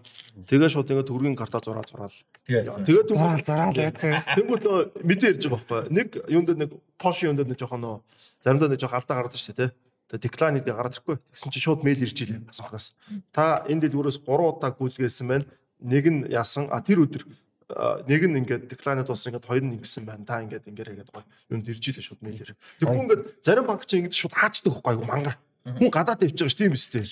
[0.48, 2.18] Тэгээ шууд ингээ төгрөгийн картаа зураа зураал.
[2.48, 4.24] Тэгээд Зараал зараал яцсан.
[4.24, 5.80] Тэнгүүд нөө мэдээ ирж байгаа байхгүй.
[5.92, 7.96] Нэг юунд нэг пош юунд нэг жоохон нөө
[8.44, 9.70] заримдаа нэг жоохон алдаа гараад шүү дээ.
[10.08, 11.16] Тэгээ деклайн гэдэг гараад ирэхгүй.
[11.36, 12.96] Тэгсэн чинь шууд мэйл ирж илээ асуухнаас.
[13.32, 15.44] Та энэ дэлгүүрээс 3 удаа гүйлгээсэн байна.
[15.84, 16.72] Нэг нь яасан.
[16.72, 17.28] А тэр өдөр
[18.08, 20.24] нэг нь ингээд деклайнад болсон ингээд хоёр нь ингэсэн байна.
[20.24, 21.28] Та ингээд ингээд хийгээд гоё.
[21.52, 22.56] Юунд ирж илээ шууд мэйлэр.
[22.80, 25.36] Тэгэхгүй ингээд зарим банк чинь ингээд шууд хаачдаг байхгүй айгу мангар.
[25.76, 27.04] Хүн гадаад явж байгаа ш тийм биз дээ.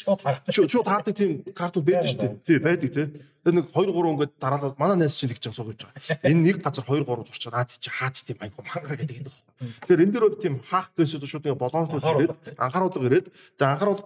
[0.48, 2.32] Шууд хаадаг тийм картууд байдаг шүү дээ.
[2.48, 3.06] Тий байдаг тий.
[3.46, 6.18] Тэр нэг 2 3 ингээд дараалал манай найз чинь тэгж байгаа сууж байгаа.
[6.26, 9.70] Энэ нэг газар 2 3 зурчаад наад чи хаац тийм айгу мангар гэдэг юм байна.
[9.86, 14.02] Тэгэхээр энэ дэр бол тийм хаах гэсэн шууд ингээд боломжлол ирээд анхааруулга ирээд тэгээ анхааруулж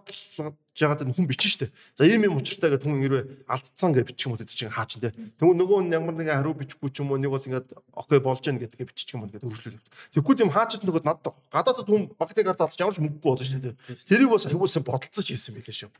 [0.76, 1.72] жагаад хүн бичин штэ.
[1.96, 4.84] За ийм юм учиртай гэдэг хүн хэрвээ алдцсан гэж бичих юм уу гэдэг чинь хаа
[4.84, 5.12] чинь те.
[5.40, 8.44] Тэгвэл нөгөө нь ямар нэгэн хариу бичихгүй ч юм уу нэг бол ингээд окей болж
[8.44, 9.82] гэнэ гэдгээ бичих юм уу гэдэг хөрвүүлээ.
[10.14, 13.44] Тэгэхгүй тийм хаа ч нөгөө надад гадаадд хүн багтыг ард авч ямар ч мөнгөгүй болно
[13.44, 13.76] штэ.
[14.08, 15.90] Тэрийг бас аюулсан бодолцож хийсэн байлээ шүү.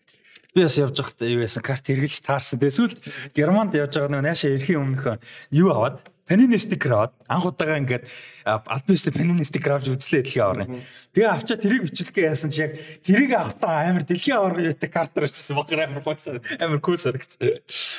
[0.55, 2.59] Би бас явж байхдаа юу яасан карт хэрглэж таарсан.
[2.59, 2.97] Тэсвэл
[3.37, 5.17] Германд явж байгаа нөгөө наашаа ирэхийн өмнөхөө
[5.55, 8.07] юу аваад Panini sticker аваад анх удаага ингээд
[8.47, 10.83] альбист Panini sticker авч үзлээ дэлхийн аваргын.
[11.11, 15.59] Тэгээ авчаа тэрийг бичлэхээ яасан чи яг тэрийг авахтаа амар дэлхийн аваргын үүтэй картер очсон
[15.59, 17.35] багаар амар фокс амар кул санагч.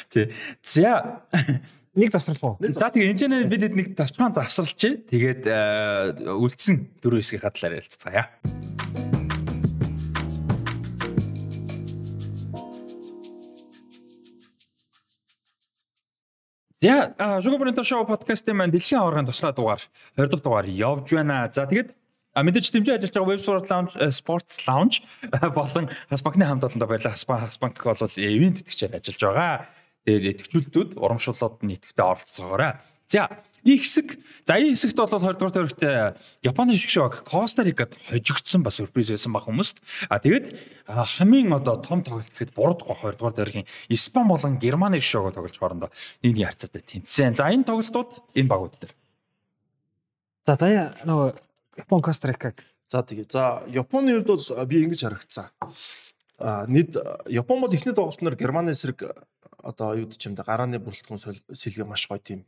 [0.07, 0.31] Тий.
[0.63, 1.03] За
[1.91, 2.71] Нэг засварлах уу?
[2.71, 5.11] За тэгээ энэ бид нэг тавчхан завсралч.
[5.11, 9.10] Тэгээд э, үлдсэн дөрөв хэсгийн хадлаар ярилцгаая.
[16.81, 17.13] За
[17.43, 19.85] Шугабринто шоу подкастын маань дэлхийн аваргын тусгай дугаар
[20.17, 21.45] 20 дахь дугаар явж байна.
[21.53, 21.93] За тэгээд
[22.33, 25.05] А мэдээж тэмцээн ажиллаж байгаа Web Sport Lounge Sports Lounge
[25.53, 27.13] болон Хасбанкны хамт олондоо байлаа.
[27.13, 29.53] Хасбанк Хасбанк бол ивент итгэгчээр ажиллаж байгаа.
[30.09, 32.81] Тэгээд итгэжүүлэлтүүд урамшууллууд нь идэвхтэй оролцоогоорой.
[33.11, 33.29] За
[33.63, 35.81] их хэсэг за энэ хэсэгт бол 20 дугаар төрөгт
[36.41, 39.81] Японы шгшог Коста Рикад хожигдсон бас сюрприз байсан баг хүмүүст.
[40.09, 40.53] А тэгээд
[40.89, 45.89] хамгийн одоо том тоглолт гэхэд буруудгүй 20 дугаар төргийн Испани болон Германы шгшог тоглож хоорондоо
[46.23, 47.35] нэг нэг харьцаатай тэнцсэн.
[47.37, 48.93] За энэ тоглолтууд энэ багууд дээр.
[50.45, 51.29] За заяа нөгөө
[51.85, 52.65] Япон Кострикаг.
[52.89, 53.29] За тэгээ.
[53.29, 55.53] За Японы хувьд бол би ингэж харагдсан.
[56.41, 56.97] А нийт
[57.29, 59.05] Япон бол эхний тоглолтноор Германы эсрэг
[59.61, 62.45] одоо юу гэж юм да гарааны бүрэлдэхүүн сэлгээ маш гоё тийм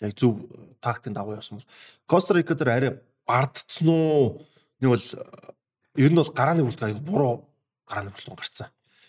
[0.00, 0.38] яг зөв
[0.80, 1.68] тактикийн дагуу явсан бол
[2.06, 2.92] Кострика дээр арай
[3.26, 4.46] бардцсан уу?
[4.80, 5.06] Нэг бол
[5.98, 7.48] ер нь бол гарааны бүрэлдэхүүн аяг буруу
[7.86, 8.68] гарааны бүрэлдэхүүн гарцсан.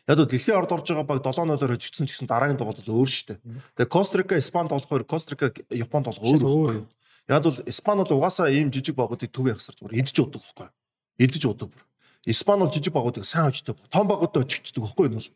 [0.10, 3.10] Яг л дэлхийн орд орж байгаа баг 7-0-оор хожигдсон ч гэсэн дараагийн тоглолт бол өөр
[3.14, 3.40] шүү дээ.
[3.78, 6.88] Тэгээ Кострика Испанд болохоор Кострика Японд бол өөр байхгүй юу?
[7.30, 10.70] Яг бол Испани бол угаасаа ийм жижиг багуудыг төв яхсаар зүгээр идэж удаг байхгүй.
[11.22, 11.84] Идэж удаг бүр.
[12.26, 13.78] Испани бол жижиг багуудыг сайн очдог.
[13.94, 15.30] Том багуудад очигддаг байхгүй бол.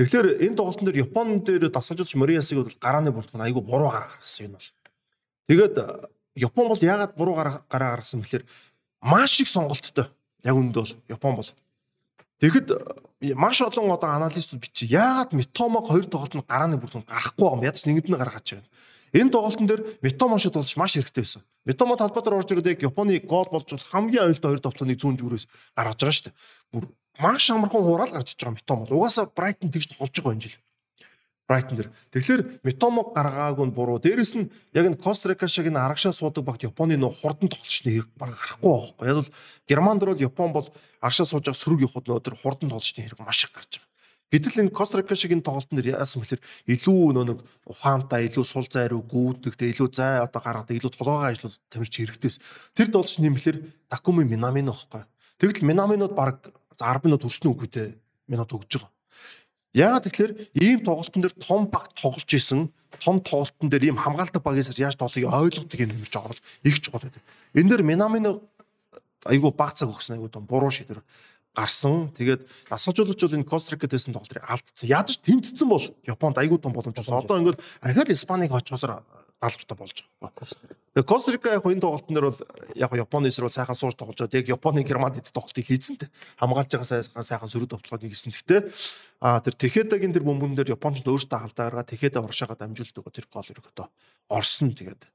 [0.00, 4.48] Тэгэхээр энэ тоглолтын дээр Япон дээр дасгалжуулагч Мориасыг бол гарааны бүртгэн айгүй буруу гараа гаргасан
[4.48, 4.68] энэ бол.
[5.48, 5.74] Тэгээд
[6.36, 8.44] Япон бол яагаад буруу гараа гаргасан бэхээр
[9.02, 10.06] маш их сонголттой.
[10.44, 11.50] Яг үндэ бол Япон бол.
[12.38, 12.68] Тэгэхэд
[13.34, 17.66] маш олон одоо аналистууд бичиж яагаад Митомог хоёр тоглолтод гарааны бүртгэн гарахгүй байгаа юм.
[17.66, 18.70] Ядч нэгэнд нь гаргаж байгаа.
[19.12, 21.42] Энэ тоглолтын дээр Метомошод болж маш хэрэгтэй байсан.
[21.64, 25.44] Метомо талбайтаар орж ирээд яг Японы гол болж бол хамгийн аюултай хоёр тоглолтыг зүүн зүрээс
[25.74, 26.36] гаргаж байгаа шүү дээ.
[26.72, 26.84] Бүр
[27.18, 28.86] маш амархан хураал гарч иж байгаа Метомо.
[28.86, 30.56] Угаасаа Брайтон тэгж толж байгаа энэ жил.
[31.48, 31.90] Брайтон дээр.
[32.12, 33.96] Тэгэхээр Метомо гаргаагүй нь буруу.
[33.96, 38.12] Дээрэс нь яг энэ Кострика шиг энэ арагшаа суудаг багт Японы нөө хурдан тоглолчны хэрэг
[38.20, 39.06] баг гарахгүй байхгүй.
[39.08, 39.32] Яг бол
[39.64, 40.68] Германд бол Япон бол
[41.00, 43.88] арагшаа сууж байгаа сөрөг явахад нөөдөр хурдан тоглолчны хэрэг маш их гарч байгаа.
[44.28, 48.68] Гэтэл энэ Кострика шиг энэ тоглолтын дээр яасан бэхээр илүү нөө нэг ухаантай, илүү сул
[48.68, 52.36] зай руу гүйдэгтэй, илүү зай одоо гаргадаг, илүү толгойгоо ажлууд тамирч хэрэгтэйс.
[52.76, 55.08] Тэр тоглолч нэмэхлэр Такуми Минамино байхгүй.
[55.40, 57.96] Тэгвэл Минаминод баг 10 минут хүрсэн үгүй те
[58.28, 58.92] минут өгж байгаа.
[59.74, 60.32] Яагаад тэгэхээр
[60.64, 62.72] ийм тоглолтын дээр том баг тоглож исэн
[63.04, 67.04] том тоглолтын дээр ийм хамгаалдаг багээс яаж тоглохыг ойлгодог юм нэмэрч байгаа бол их чухал
[67.04, 67.22] байдаг.
[67.52, 68.40] Энэ дээр Минамино
[69.28, 71.04] айгу баг цаг өгсөн айгу том буруу шийдвэр
[71.54, 72.08] гарсан.
[72.16, 74.88] Тэгээд асуужуулагч бол энэ Кострика дэсэн тоглолтыг алдсан.
[74.88, 77.18] Ядаж тэнцсэн бол Японд айгүй том боломж болсон.
[77.20, 79.04] Одоо ингээд ахаад Испанийг очихосоор
[79.38, 80.46] даалгавартай болж байгаа байхгүй.
[80.98, 82.42] Тэгээд Кострика яг энэ тоглолтын дээр бол
[82.74, 84.42] яг Японы эсрэг сайхан сууж тоглож байгаа.
[84.42, 86.10] Яг Японы Германд эд тоглолтыг хийцэн тэ.
[86.42, 88.34] Хамгаалж байгаа сайхан сайхан сөрөг товтлогыг хийсэн.
[88.34, 88.60] Гэхдээ
[89.22, 93.46] а тэр Тэхэдагийн тэр бөмбөн дээр Японч өөртөө алдаа гаргаа Тэхэдэ оршоогоо дамжуулдаг тэр гол
[93.46, 93.86] ерөөдөө
[94.26, 95.06] орсон тэгээд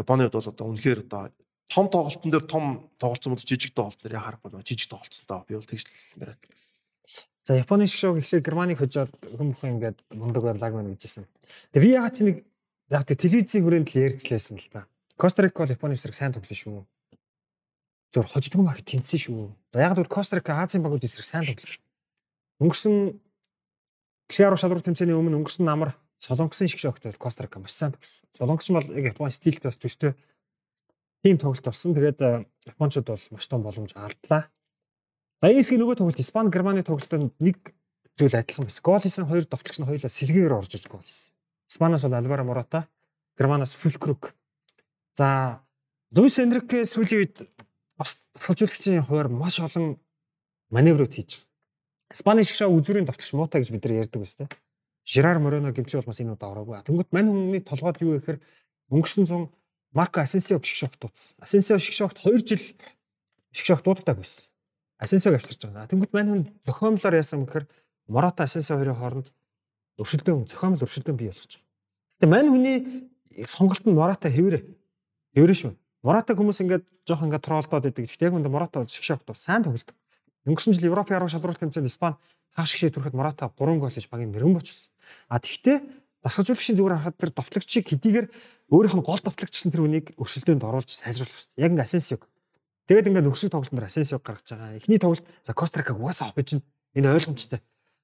[0.00, 1.28] Японы бол одоо үнэхээр одоо
[1.68, 2.64] том тоглолтын дээр том
[2.96, 6.48] тоглолцсон бол жижиг тоглолт нэр харахгүй нөгөө жижиг тоглолцсон доо би бол тэгж хэлмээр байна.
[7.44, 11.26] За Японы шоу гэхлээр Германыг хожоод хүмүүхэн ингээд мундаг байрлааг мэн гэжсэн.
[11.74, 12.36] Тэгээ би ягаад чи нэг
[12.92, 14.84] яг тэг телевизийн хүрээнд л ярьцлээсэн л та.
[15.16, 16.84] Костарик бол Японы эсрэг сайн тоглоно шүү.
[18.12, 19.48] Зур хождгүй мах тэнцсэн шүү.
[19.72, 21.80] За яг л Костарик Азийн багууд эсрэг сайн тоглоно.
[22.60, 23.16] Өнгөрсөн
[24.28, 28.28] Клиаро шалруу тэмцээний өмнө өнгөрсөн намар Солонгосын шиг шогтой Костарик маш сайн тоглосон.
[28.36, 30.12] Солонгос бол яг Японы стилтэй бас төстэй
[31.24, 31.96] тийм тоглолт болсон.
[31.96, 32.44] Тэгээд э,
[32.76, 34.52] Япончууд бол маш том боломж алдлаа.
[35.40, 37.72] За энэ хэсгийн нөгөө тоглолт Испани Германы тоглолтод нэг
[38.20, 38.84] зүйл адилхан байсан.
[38.84, 41.32] Гол хийсэн хоёр довтлогч нь хоёулаа сэлгээгээр орж иж гол хийсэн.
[41.72, 42.86] Испаноос бол Альваро Мората,
[43.38, 44.34] Германаас Фулкрук.
[45.16, 45.62] За
[46.14, 47.48] Луис Энрике сүүлийн үед
[47.96, 49.96] бас тасгалжуулагчийн хуваар маш олон
[50.68, 52.12] маневрууд хийж байгаа.
[52.12, 54.52] Испани шиг шаа үзүүрийн довтлогч муутай гэж бид нар ярьдаг байсан тийм.
[55.08, 56.84] Жирар Морено гэмтэл бол бас энэ удаа ороогүй.
[56.84, 58.38] Тэнгүүт мань хүмүүний толгойд юу гэхээр
[58.92, 59.48] өнгөрсөн 100
[59.96, 61.40] Марко Асенсио гişг шогт дуудсан.
[61.40, 62.60] Асенсио шиг шогт 2 жил
[63.48, 64.52] шиг шогт дууддаг байсан.
[65.00, 65.88] Асенсиог авчирч байгаа.
[65.88, 67.64] Тэнгүүд мань хүн зохиомлоор яасан гэхээр
[68.12, 69.32] Мората Асенсио хоёрын хооронд
[70.00, 71.68] өршөлтөө зохиомл өршөлтөө бий болгож байгаа.
[72.22, 72.76] Гэтэ мань хүний
[73.44, 74.62] сонголт нь Мората хэврээ.
[75.34, 75.72] Хэврээ шүү.
[76.02, 78.08] Мората хүмүүс ингээд жоох ингээд троллдоод идэг.
[78.08, 79.96] Гэтэ яг үндэ Мората шиг шогт сайн тоглодог.
[80.46, 82.16] Өнгөрсөн жил Европын арга шалралт тэмцээнд Испани
[82.54, 84.92] хаах шиг шийдвэрэхэд Мората 3 гол хийж багийн мөрөн болчихсон.
[85.28, 85.80] А тэгтээ
[86.22, 88.26] дасгалжуулагчийн зүгээр харахад тэр товтлогчийг хэдийгээр
[88.70, 91.62] өөрийнх нь гол товтлогч гэсэн тэр үнийг өршөлтөнд оруулж сайжруулах хэрэгтэй.
[91.62, 92.22] Яг ингээ Асенсиог.
[92.86, 94.76] Тэгээд ингээ нөхсөг тоглолтод Асенсиог гаргаж байгаа.
[94.76, 96.60] Эхний тоглолт за Кострикаг угаасаа хопж
[96.94, 97.60] энэ ойлгомжтой.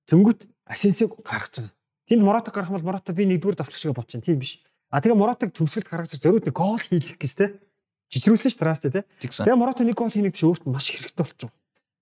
[0.09, 1.78] Тэнгүүт Асенсиог гаргаж байгаа.
[2.09, 4.25] Тэнд Моратаг гарах бол Мората би нэгдүгээр товтлогчгаа бодчихно.
[4.25, 4.65] Тийм биш.
[4.89, 7.61] А тэгээ Моратаг төгсгөлд гаргаж зориуд нэг гол хийх гэж те.
[8.09, 9.05] Жижирүүлсэн ш траст те.
[9.21, 11.53] Тэгээ Мората нэг гол хийх гэж өөрт нь маш хэрэгтэй болчих.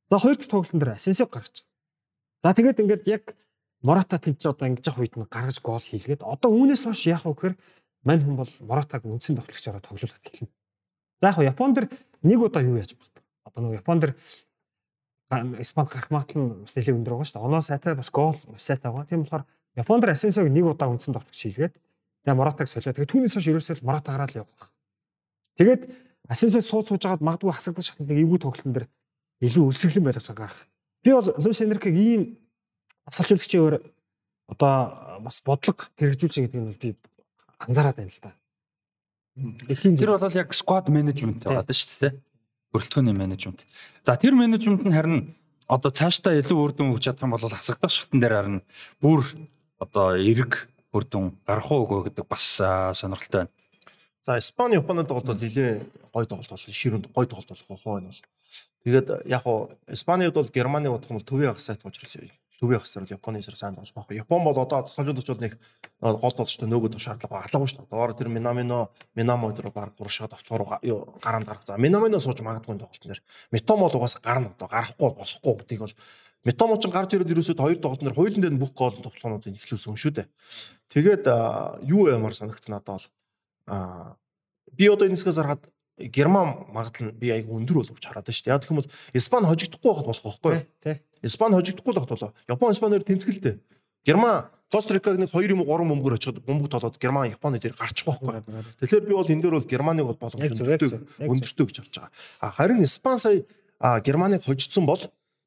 [0.07, 1.67] За хоёр дахь тоглолтын дээр Асенсиог гаргаж.
[2.43, 3.35] За тэгээд ингээд яг
[3.83, 7.35] Мората тэнцээ одоо ингэж явах үед нь гаргаж гол хийлгээд одоо үүнээс хойш яах вэ
[7.35, 7.55] гэхээр
[8.07, 10.55] мань хүн бол Моратаг үндсэн тоглогчороо тоглуулад эхэлнэ.
[11.19, 11.91] За яг Япон дэр
[12.23, 13.11] нэг удаа юу яаж баг.
[13.43, 14.15] Одоо нэг Япон дэр
[15.59, 17.47] Испани гарах магадлал бас нэлээд өндөр байгаа шүү дээ.
[17.51, 19.11] Оноо сайтай бас гол сайтай байгаа.
[19.11, 19.45] Тийм болохоор
[19.77, 21.74] Япон дэр Асенсог нэг удаа үндсэн тоглогч хийлгээд
[22.27, 22.91] Тэгээ Моратаг солио.
[22.91, 24.74] Тэгээ түүнээс хойш ерөөсөө л Мората гараад л явах.
[25.62, 25.83] Тэгээд
[26.27, 28.91] Асенсо сууд сууж хагаад магадгүй хасагдах шатнд эвгүй тоглолтын дээр
[29.47, 30.51] илүү өлсгөлэн байлгаж байгаа.
[31.07, 32.22] Би бол Луис Энрикийг ийм
[33.07, 33.74] асалжуулагчийн өөр
[34.51, 34.74] одоо
[35.22, 36.91] бас бодлого хэрэгжүүлж байгаа гэдгийг би
[37.62, 38.35] анзаараад байна л да.
[39.79, 42.14] Тэр бол яг squad management байгаа шүү дээ.
[42.74, 43.62] Бүрэлдэхүүний менежмент.
[44.03, 45.39] За тэр менежмент нь харин
[45.70, 48.59] одоо цаашдаа илүү үр дүн өгч чадах юм бол хасагдах шатн дээр харин
[48.99, 49.22] бүр
[49.79, 52.61] одоо эрг үр дүн гарах уугүй гэдэг бас
[52.97, 53.55] сонирхолтой байна.
[54.27, 56.72] За Испани Японы тоглолт бол нэлээд гой тоглолт болсон.
[56.72, 58.22] Ширүүнд гой тоглолт болох хоо энэ бол.
[58.85, 62.16] Тэгээд яг хуу Испанид бол Германы бодох юм бол төвийн ах сайт учраас
[62.59, 64.16] төвийн ах сайт Японы эсрэг сайн тоглох байхгүй.
[64.16, 65.59] Япон бол одоо тасгалжуулагч бол нэг
[66.01, 67.91] гол тоглолттой нөгөөд шаардлага алгаагүй шүү дээ.
[67.91, 70.81] Доор тэр Минамино Минамо өдрөө баг гуршаад автгаар
[71.22, 71.66] гараанд гарах.
[71.66, 73.22] За Минамино сууж магадгүй тоглолт нэр.
[73.53, 75.95] Метомо бол угаасаа гарна одоо гарахгүй болохгүй гэдгийг бол
[76.47, 80.13] Метомо ч гарч ирээд ерөөсөө хоёр тоглолт нэр хоёулын дээр бүх гол тоглоомнуудыг эхлүүлсэн шүү
[80.15, 80.27] дээ.
[80.95, 81.27] Тэгээд
[81.91, 83.07] юу ямар санагц надад бол
[83.67, 84.15] а
[84.71, 85.67] би одоо энэсгээс харахад
[85.99, 88.55] Герман магадлал нь би айгу өндөр боловч хараад байна шүү дээ.
[88.55, 90.97] Яг гэх юм бол Испани хожигдохгүй байхад болох байхгүй юу?
[91.27, 92.31] Испани хожигдохгүй л болоо.
[92.47, 93.59] Япон Испаниор тэнцгэлтэй.
[94.07, 98.07] Герман Кострикаг нэг 2 юм уу 3 бөмбөр очиход бөмбөг толоод Герман Японы дээр гарчих
[98.07, 98.43] байхгүй.
[98.83, 100.91] Тэгэхээр би бол энэ дээр бол Германыг бол боломж өндөртэй
[101.23, 102.11] өндөртэй гэж харж байгаа.
[102.43, 103.43] А харин Испани сая
[104.03, 104.99] Германыг хожицсон бол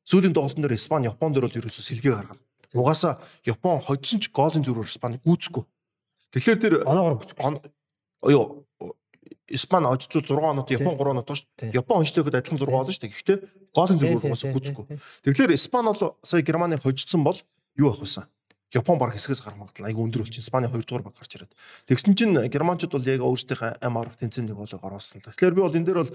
[0.09, 2.41] сүүлийн тоглолтын дээр Испани Япон дээр бол ерөөсөө сэлгээ гаргана.
[2.73, 5.63] Угаасаа Япон хожсон ч голын зүрээр Испани гүйцэхгүй.
[6.33, 7.61] Тэгэхээр тэр оноогоор гүйцэхгүй.
[8.33, 8.65] Юу
[9.49, 11.77] Испани очицул 6 оноод Япон 3 оноод шүү дээ.
[11.77, 13.13] Япон онцлогод адилхан 6 олно шүү дээ.
[13.13, 13.37] Гэхдээ
[13.73, 14.85] голын зөвгөр угаасаа гүцэхгүй.
[15.25, 17.37] Тэгэхээр Испани бол сая Германыг хожицсон бол
[17.77, 18.29] юу авах вэ?
[18.69, 20.45] Япон баг хэсгээс гарах магадлал айгүй өндөр болчих.
[20.45, 21.53] Испани 2 дугаар баг гарч ирээд.
[21.89, 25.33] Тэгсэн чинь германчууд бол яг өөрсдийнхээ ам аврах тэнцэн нэг болоо оруулсан л.
[25.33, 26.13] Тэгэхээр би бол энэ дээр бол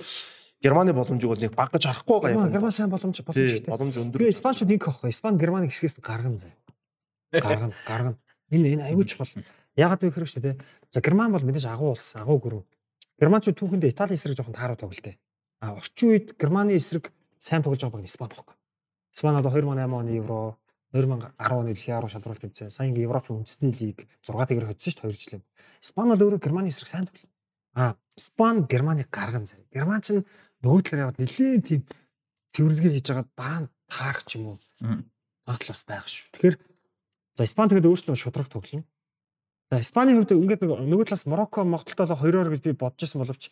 [0.65, 2.53] Германы боломжийг бол нэг баг гэж харахгүй байгаа юм.
[2.57, 3.69] Герман сайн боломж боломжтой.
[3.69, 4.19] Боломж өндөр.
[4.25, 5.13] Би Испанчууд ингэ авах.
[5.13, 6.57] Испани Германы хэсгээс гаргана заа.
[7.33, 8.17] Гаргана, гаргана.
[8.49, 9.29] Энэ энэ айгүй чухал.
[9.77, 10.57] Ягаад вэ гэхээр шүү дээ.
[10.89, 12.63] За Герман бол мэдээж агуу улс, агуу гүрүү.
[13.21, 15.21] Германчууд түүхэндээ Италийн эсрэг жоохон тааруу тоглолтой.
[15.61, 18.57] А орчин үед Германы эсрэг сайн тоглож байгаа баг Испани байхгүй.
[19.13, 20.57] Испани одоо 2008 оны Евро,
[20.97, 25.13] 2010 оны дэлхийн арга шалралт сая ингээ Европын үндэсний лиг 6 тэгэр хоцсон шүү дээ
[25.13, 25.45] 2 жилийн.
[25.83, 27.31] Испани бол өөрөө Германы эсрэг сайн тоглоо.
[27.75, 29.67] А Испани Германыг гарган заяа.
[29.75, 30.23] Герман ч
[30.65, 31.83] нөгөө талаар яваад нэлээд тийм
[32.57, 34.59] цэвэрлэгээ хийж байгаа дараа нь таарах ч юм уу.
[35.45, 36.27] Магадгүй бас байх шүү.
[36.33, 36.57] Тэгэхээр
[37.37, 38.89] за Испани тэгээд өөрсдөө шудраг тоглоно.
[39.71, 43.43] За Испаний хувьд ингээд нөгөө талаас Марокко Монголтой хоёроор гэж би бодож байсан боловч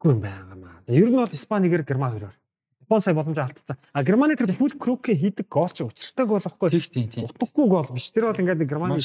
[0.00, 0.82] үгүй юм байнамаа.
[0.88, 2.36] Ер нь бол Испанигээр Герман хоёроор.
[2.84, 3.76] Япон сая боломж алдсан.
[3.92, 6.68] А Германы тэр хүл крок хийдэг гол ч учиртайг болохгүй.
[6.72, 7.24] Тэгш тийм тийм.
[7.26, 8.12] Утгагүй гол биш.
[8.12, 9.00] Тэр бол ингээд Германы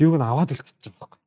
[0.00, 1.18] юуг нь аваад үлдчихэж байгаа байхгүй.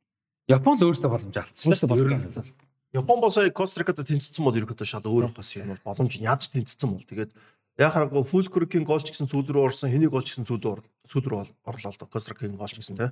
[0.49, 1.69] Япон л өөртөө боломж алдсан.
[1.73, 2.45] Өөртөө боломж алдсан.
[2.93, 6.53] Япон бол сая Кострикад тэнцсэн бол ерөөдөө шал өөр бас юм бол боломж нь яаж
[6.53, 7.33] тэнцсэн бол тэгээд
[7.81, 10.85] яхаараа фул крокийн гол ч гэсэн сүүл рүү орсон, хэний гол ч гэсэн сүүл рүү
[11.09, 13.11] сүүл рүү орлоо л доо Кострикийн гол ч гэсэн тийм.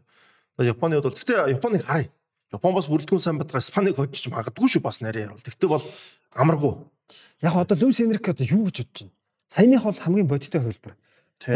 [0.62, 2.14] Японы бол гэхдээ Японыг харъя.
[2.54, 5.42] Япон бас бүрэлдэхүүн сайн бадгаа Испанийг хоцчих магадгүй шүү бас нарийн ярил.
[5.42, 5.82] Тэгтээ бол
[6.38, 6.78] амаргүй.
[7.42, 9.14] Яг одоо Луис Энрик одоо юу гэж бодож байна?
[9.50, 10.94] Саяных бол хамгийн бодиттой хувилбар.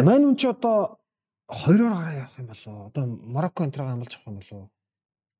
[0.02, 0.98] Мань үн чи одоо
[1.46, 2.76] хоёроор гараа явах юм болоо.
[2.90, 4.70] Одоо Марокко энтраа амлаж авах юм болоо.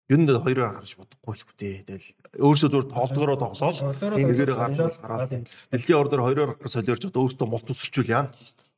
[0.06, 1.74] Ер нь хоёроор гарч бодохгүй л хөтэй.
[1.82, 3.78] Тэгэл өөрсдөө зүгээр тоглогоороо тоглоод
[4.14, 5.34] нэгээрээ гарч гараад
[5.74, 8.30] дэлхийн ордоор хоёроор гарах солиорч одоо өөртөө мулт үсэрчүүл яана.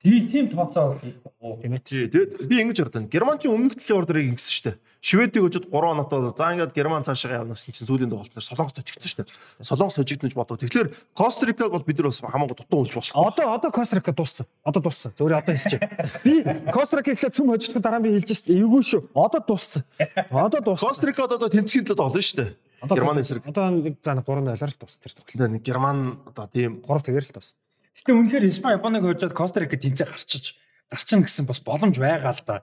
[0.04, 1.00] Тийм тийм тооцоо
[1.42, 3.08] Тэгээд би ингэж бодсон.
[3.10, 4.78] Герман чинь өмнөх дэлхийн ордорыг ингэсэн шүү дээ.
[5.02, 9.10] Шведийг өчөд 3 оноотой за ингээд Герман цаашаа явна гэсэн чинь сүүлийн тоглолтоор Солонгос очигдсон
[9.10, 9.66] шүү дээ.
[9.66, 10.58] Солонгос хожигднож бодоо.
[10.58, 13.14] Тэгэхээр Кострикаг бол бид нар бас хамаагүй дутуу унж болох.
[13.14, 14.46] Одоо одоо Кострика дууссан.
[14.66, 15.14] Одоо дууссан.
[15.18, 15.86] Зөвөр одоо хэлчихэ.
[16.26, 16.34] Би
[16.74, 18.54] Кострикийг ихлэ цөм хожигдох дараа би хэлж шээ.
[18.54, 19.02] Эвгүй шүү.
[19.18, 19.82] Одоо дууссан.
[20.30, 20.90] Одоо дууссан.
[20.90, 22.50] Кострика одоо тэнцгийн төлөө олно шүү дээ.
[22.86, 23.46] Германы эсрэг.
[23.50, 25.62] Одоо нэг за 3-0-оор л дууссан тэр тоглолт.
[25.66, 27.58] Герман одоо тийм 3 тэгэр л дууссан.
[27.98, 30.54] Гэтэ үнэхээр Испани Японыг хожоод Кострика тэнцээ гарчиж
[30.90, 32.62] гарчин гэсэн бас боломж байгаа л да.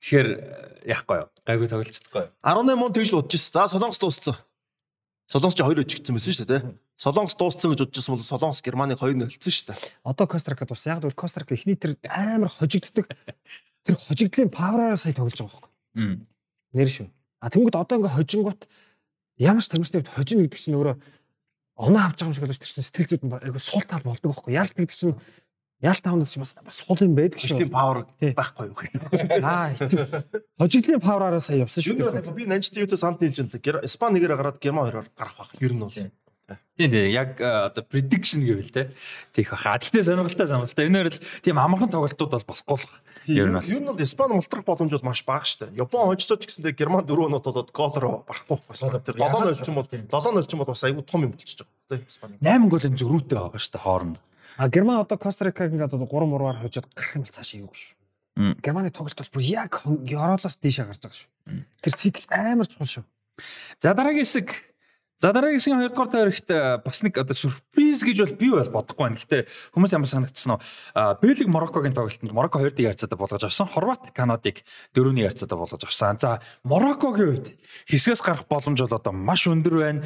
[0.00, 0.28] Тэгэхээр
[0.88, 1.28] яахгүй юу?
[1.44, 2.30] Гайгүй тоглож чадахгүй юу?
[2.40, 3.52] 18 он тэгж бодож ирсэн.
[3.52, 4.36] За Солонгос дууссан.
[5.28, 6.74] Солонгос ч 2 өчгдсэн байсан шүү дээ, тий.
[6.96, 9.78] Солонгос дууссан гэж бодож ирсэн бол Солонгос Германыг 2-0 хэлсэн шүү дээ.
[10.04, 10.96] Одоо Кострика дууссан.
[10.96, 13.12] Яг л Кострика эхний тэр амар хожигддаг
[13.86, 16.26] тэр хожигдлын павраараа сая тоглож байгаа байхгүй.
[16.74, 17.08] Нэр шүү.
[17.40, 18.60] А тэнгууд одоо ингээ хожингууд
[19.38, 20.96] ямар ч тамирчтай хожино гэдэг чинь өөрөө
[21.76, 24.52] оноо авч байгаа юм шиг боловч тэр чинь сэтгэл зүйд айгу суул тал болдог байхгүй.
[24.56, 25.16] Яалт гэдэг чинь
[25.84, 27.60] яалт таавнууд чинь бас бас суул юм байдаг шүү.
[27.60, 28.76] Тийм павер байхгүй юу.
[29.44, 29.76] Аа
[30.56, 32.32] хожигдлын павраараа сая явсан шүү.
[32.32, 33.84] Би нанчтай юутай санал нийлж байна.
[33.84, 35.52] Испани нэгээр гараад Герман хоёроор гарах байх.
[35.60, 35.92] Ер нь бол.
[35.92, 38.88] Тийм тийм яг одоо prediction гэвэл те
[39.36, 39.76] тийх баха.
[39.76, 40.88] Гэхдээ сонирхолтой сонирхолтой.
[40.88, 42.88] Энэ л тийм амархан тоглолтууд бол болохгүй л.
[43.26, 45.82] Ер нь ер нь бол Испани мултрах боломж бол маш бага шүү дээ.
[45.82, 49.02] Япон хожцоо ч гэсэндээ Герман дөрөв нот болоод голоор барахгүй байхгүй.
[49.02, 51.74] Тэр 7-0 ч юм бол 7-0 ч юм бол бас айгүй том юм болчихж байгаа.
[51.90, 52.38] Тэ Испани.
[52.38, 54.16] 8 голын зөрүүтэй байгаа шүү дээ хооронд.
[54.56, 57.96] А Герман одоо Кострикаг ингээд одоо 3 мураар хожоод гарах юм бол цаашаа юу шүү.
[58.36, 58.54] Мм.
[58.60, 61.28] Германы тоглолт бол бүр яг Евролоос дээшээ гарч байгаа шүү.
[61.80, 63.04] Тэр цикл амар чухал шүү.
[63.80, 64.75] За дараагийн хэсэг
[65.16, 68.68] За дараагийн хэсгийн 2 дугаар тойрогт э, бас нэг одоо сюрприз гэж бол би бол
[68.68, 69.16] бодохгүй байна.
[69.16, 70.60] Гэтэ хүмүүс ямар санагдсан нь
[70.92, 73.64] Бэлэг Мороккогийн тоглолтод Марокко 2-1 ярцаатай болгож авсан.
[73.64, 74.60] Хорват Канадыг
[74.92, 76.20] 4-1 ярцаатай болгож авсан.
[76.20, 77.56] За Мороккогийн хувьд
[77.88, 80.04] хэсгээс гарах боломж бол одоо маш өндөр байна.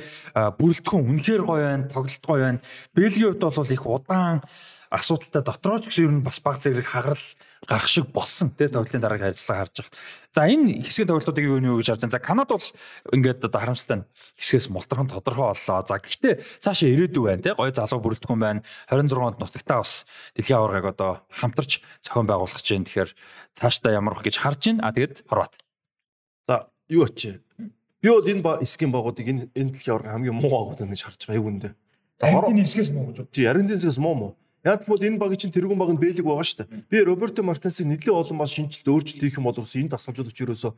[0.54, 2.62] Бүрэлдэхүүн үнэхээр гоё байна, тоглолт гоё байна.
[2.94, 4.46] Бэлгийн хувьд бол их удаан
[4.90, 7.26] асуудалтай дотроо ч гэсэн ер нь бас баг зэрэг хагарал
[7.62, 9.94] гарах шиг болсон тийм тоглолтын дараагийн харилцаа харж байгаа.
[10.34, 12.14] За энэ хэсгийн тоглолтуудыг юу юу гэж харж байна.
[12.18, 12.68] За Канада бол
[13.14, 15.86] ингээд одоо харамсалтай нь хэсгээс мултрах нь тодорхой боллоо.
[15.86, 18.60] За гэхдээ цаашаа ирээдүй байна тийм гоё залуу бүрэлдэхүүн байна.
[18.90, 22.86] 26-нд нутагтаа бас дэлхийн аваргыг одоо хамтарч зохион байгуулах гэж байна.
[22.90, 23.10] Тэгэхээр
[23.54, 24.82] цаашдаа ямар их гэж харж байна.
[24.82, 25.62] А тэгээд Хорват.
[26.50, 27.38] За юу очив?
[28.02, 31.38] Би бол энэ эсгийн багуудыг энэ энэ дэлхийн аварга хамгийн муу агууд гэж харж байгаа
[31.38, 31.70] юу гүндэ.
[32.18, 34.32] За хороо хэсгээс муу гэж тий Аргентинээс муу муу.
[34.64, 36.84] Яг бол энэ багийн чинь тэрүүн баг нь бэлэг байгаа шүү дээ.
[36.92, 40.72] Би Роберто Мартинесийг нэлээд олон бас шинжилт өөрчлөлт хийх юм бол ус энэ дасгалжуулагч ерөөсөө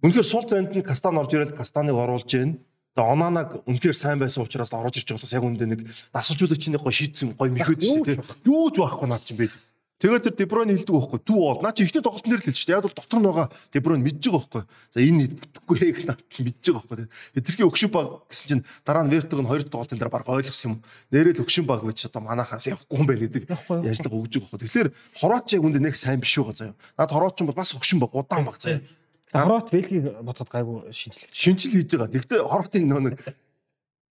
[0.00, 2.64] үнэхээр сул зайд нь Кастан орж ирээд Кастаныг оруулж ийн.
[2.96, 5.80] Тэгээ Онанаг үнэхээр сайн байсан учраас орж ирж байгаа бас яг үндэ нэг
[6.12, 8.24] дасгалжуулагчны гой шийдсэн гой мэхөөд шүү дээ.
[8.48, 9.56] Юу ч байхгүй наад чинь бэл.
[9.96, 11.20] Тэгээд тэр Дебройн хэлдэг байхгүй.
[11.24, 11.60] Түү бол.
[11.64, 12.76] Наа чи ихний тоглолт нэр л хэлж дээ.
[12.76, 14.64] Яг бол дотор нь байгаа Дебройн мэдж байгаа байхгүй.
[14.92, 17.40] За энэ бүтэхгүй яг наа мэдж байгаа байхгүй.
[17.40, 20.80] Тэрхий өгшин баг гэсэн чинь дараа нь Вертог нь хоёр тоглолтын дараа баг ойлгосон юм.
[21.08, 24.60] Нэрэл өгшин баг гэж одоо манахаас явахгүй юм байна гэдэг яажлага өгж байгаа байхгүй.
[24.68, 26.76] Тэгэхээр Хорват яг үндэ нэг сайн биш байгаа заяа.
[27.00, 28.84] Наад Хорват ч бол бас өгшин баг удаан баг заяа.
[29.32, 31.32] Хорват Бельгийг бодоход гайгүй шинжилгээ.
[31.32, 32.12] Шинжил хийж байгаа.
[32.12, 33.16] Гэхдээ Хорватын нэг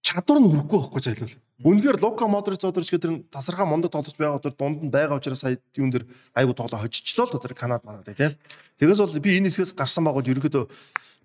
[0.05, 1.35] чадвар нь хүрхгүй байхгүй зайлвал.
[1.65, 5.41] Үнэхээр Лука Модрич зодорч гэдэг тэр тасархаа мундаг тоглож байгаа тэр дунд нь байгаа учраас
[5.41, 6.05] сая юун дээр
[6.37, 8.37] айгу тоглоо хожчихлоо л тэр Канад манад тийм.
[8.77, 10.63] Тэгээс бол би энэ хэсгээс гарсан байгаа бол ерөөдөө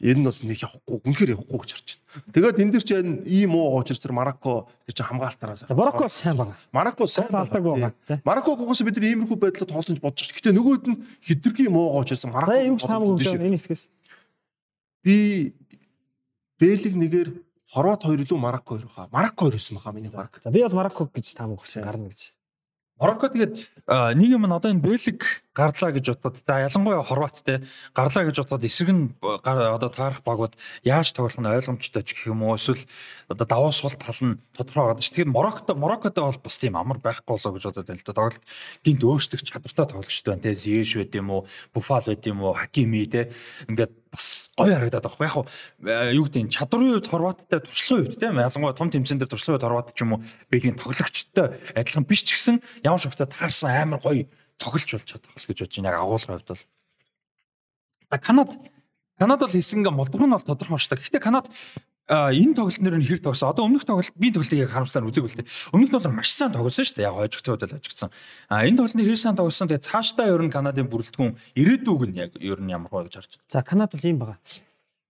[0.01, 2.33] энэ нь бол нэг явахгүй үнэхээр явахгүй гэж харж байна.
[2.33, 5.68] Тэгээд энэ дэр чинь ийм уу учраас тэр Марокко тэр чинь хамгаалтаараас.
[5.68, 6.57] За Марокко сайн байгаа.
[6.72, 8.24] Марокко сайн алдаагүй байгаа тийм.
[8.24, 10.31] Мароккогоос бид нар иймэрхүү байдлаар тоглож бодож.
[10.33, 12.57] Гэтэ нөгөөд нь хитрхи муу За Марокко.
[12.64, 13.93] юу ч таамаг өгөө энэ хэсгээс.
[15.05, 15.53] Би
[16.57, 17.28] Бэлэг нэгээр
[17.70, 19.06] Хорват хоёр илүү Марокко хоёр хаа.
[19.14, 20.40] Марокко хоёр байсан баха миний баг.
[20.42, 22.34] За би бол Марокко гэж таамаг өгсөн гарна гэж.
[23.01, 25.24] Марокко тэгээд нэг юм нь одоо энэ Бэлэг
[25.57, 27.64] гарлаа гэж бодоод за ялангуяа Хорват те
[27.96, 30.53] гарлаа гэж бодоод эсрэг нь одоо таарах багууд
[30.84, 32.84] яаж тоглох нь ойлгомжтой ч гэх юм уу эсвэл
[33.32, 35.01] одоо давуу сул тал нь тодорхой байгаа.
[35.01, 38.12] Тэгэхээр Мароккото Мароккото бол бас тийм амар байхгүй болоо гэж бодоод байна л да.
[38.12, 38.44] Тоглолт
[38.84, 43.09] гинт өөрчлөх чадвартай тоглогчтой байна те Зiyech байд юм уу, Буфал байд юм уу, Хакими
[43.09, 43.32] те
[43.64, 45.46] ингээд бас гоё харагдаад байгаа.
[45.86, 49.57] Яг юу гэдэг нь чадрын үед Хорваттай туршлагын үед те ялангуяа том тэмцээн дээр туршлагын
[49.57, 52.57] үед Хорват ч юм уу Бэлгийн тоглогчтой адилхан биш ч гэсэн
[52.91, 54.26] ямар шогтой таарсан амар гоё
[54.59, 55.91] тоглож болж чадах л гэж бодож байна.
[55.95, 56.64] Яг агуулгын хувьд бол.
[58.11, 58.51] За Канад
[59.18, 60.99] Канад бол хэсэг ингээ молдгор нь бол тодорхой болчлаа.
[60.99, 61.47] Гэхдээ Канад
[62.11, 63.55] энэ тоглолт нэр нь хэр тогсон.
[63.55, 65.47] Одоо өмнөх тоглолт би тоглолтыг яг харамсалаар үзег үлдээ.
[65.70, 67.07] Өмнөх нь бол маш сайн тоглосон шүү дээ.
[67.07, 68.11] Яг хожигдсон үед л хожигдсон.
[68.51, 69.68] А энэ тоглолтын хэр сайн тоглосон.
[69.70, 73.30] Тэгээ цаашдаа ер нь Канадын бүрэлдэхүүн ирээдүг нь яг ер нь ямар хөө гэж харж
[73.38, 73.47] байна.
[73.47, 74.41] За Канад бол ийм байгаа.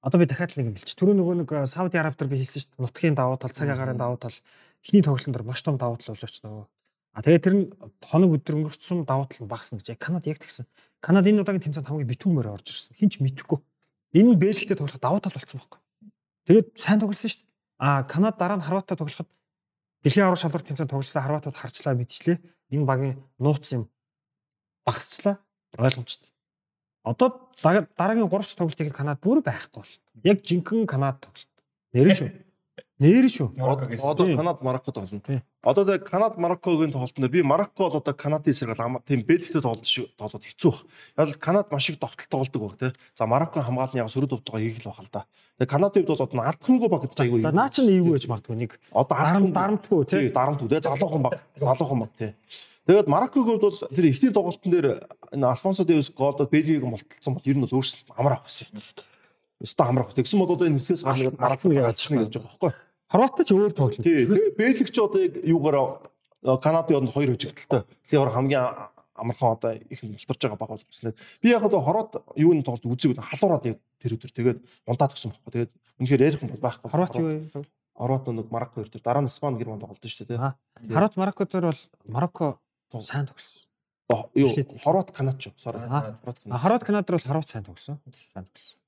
[0.04, 0.96] Одоо би дахиад нэг юм хэлчих.
[0.96, 2.84] Түрүү нөгөө нэг Сауди Араб дээр би хэлсэн шүү дээ.
[2.84, 4.32] Нутгийн давуу тал, цаг агаарын давуу тал
[4.80, 6.64] эхний тоглолтын дээр маш том давуу тал болж нөгөө.
[7.12, 7.64] А тэгээд тэр нь
[8.06, 9.98] хоног өдөр өнгөрцөн давуу тал нь багасна гэж.
[9.98, 10.66] Канад яг тэгсэн.
[11.02, 12.94] Канад энэ удаагийн тэмцээнд хамгийн битүүмээр орж ирсэн.
[12.94, 13.58] Хинч мэдэхгүй.
[14.14, 15.80] Энэ нь Бэлгтэй тоглох давуу тал болсон байхгүй.
[16.46, 17.50] Тэгээд сайн тоглосон шүү дээ.
[17.82, 19.26] А Канад дараа нь Хорваттай тоглоход
[20.06, 22.38] дэлхийн аврал шалралт тэмцээнд тоглосон Хорватууд харчлаа мэдчлээ.
[22.70, 23.90] Энэ багийн нууц юм
[24.86, 25.42] багасчлаа.
[25.78, 26.30] Ойлгомжтой.
[27.02, 29.94] Одоо дараагийн 3 дахь тоглолтыг Канад бүр байхгүй бол.
[30.22, 31.50] Яг жинхэнэ Канад тоглолт.
[31.94, 32.30] Нэрэн шүү.
[33.00, 33.48] Нэрэн шүү.
[33.56, 34.28] Одоо.
[34.36, 35.40] Канад Марокко тоглоно.
[35.64, 39.86] Одоо тэг Канад Мароккогийн тоглолтод би Марокко бол одоо Канадын эсрэг бол тийм бэлгтэй тоглолт
[39.88, 40.68] шиг тоглоод хэцүү
[41.16, 41.24] баг.
[41.24, 42.92] Яг л Канад маш их тогтолт тоглодог баг тий.
[43.16, 45.24] За Марокко хамгаалны яг сөрөг төвтөгөө хийх л баг л да.
[45.56, 47.40] Тэг Канадын хувьд бол одоо алдахынгүй баг гэж айгүй.
[47.40, 50.20] За наа чинь эйгүү гэж магадгүй нэг Одоо дарам алдахгүй- дарамтгүй тий.
[50.20, 51.40] тий дарамт үү залуухан баг.
[51.56, 52.34] Залуухан баг тий.
[52.84, 54.86] Тэгээд Мароккогийн хувьд бол тэр ихний тоглолтын дээр
[55.32, 57.80] энэ Альфонсо Дэвис голдод Бельгийг мулталсан бол ер нь бол
[58.36, 58.76] авах гэсэн.
[59.60, 60.16] Өстө амар авах.
[60.16, 62.72] Тэгсэн бол одоо энэ хэсгээс Марцсан гэж алцна гэж байгаа байхгүй.
[62.72, 64.02] Хорваттай ч өөр тоглолт.
[64.06, 66.10] Тэгээ Бэлэг ч одоо яг юугаар
[66.62, 67.82] Канадын онд хоёр хожигдталтай.
[68.06, 68.64] Тэгэхээр хамгийн
[69.18, 71.14] амархан одоо их мултарж байгаа баг болсон.
[71.42, 75.52] Би яг одоо хороод юуны тоглолт үзег халуураад яг тэр өдөр тэгээд унтаад гисэн байхгүй.
[75.52, 76.90] Тэгээд үнэхээр ярих юм бол байхгүй.
[76.90, 77.64] Хорват юу вэ?
[77.98, 80.54] Хорват нэг Марокко хоёр төр дараа нь Испани Герман тоглолт шүү дээ.
[80.88, 82.56] Хорват Марокко дээр бол Марокко
[82.96, 83.68] сайн тоглосон.
[84.34, 85.52] Юу Хорват Канад ч.
[85.60, 86.62] Хорват Канад.
[86.62, 88.00] Хорват Канад бол Хорват сайн тоглосон.
[88.32, 88.78] Сайн тоглосон.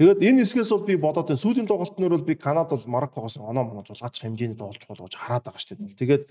[0.00, 3.64] Тэгээд энэ хэсгээс бол би бодоод энэ сүүлийн тоглолтноор бол би Канад бол Мароккогоос оноо
[3.68, 6.00] моноо зулгаач хэмжээний тоглож болох гэж хараад байгаа шүү дээ.
[6.00, 6.22] Тэгээд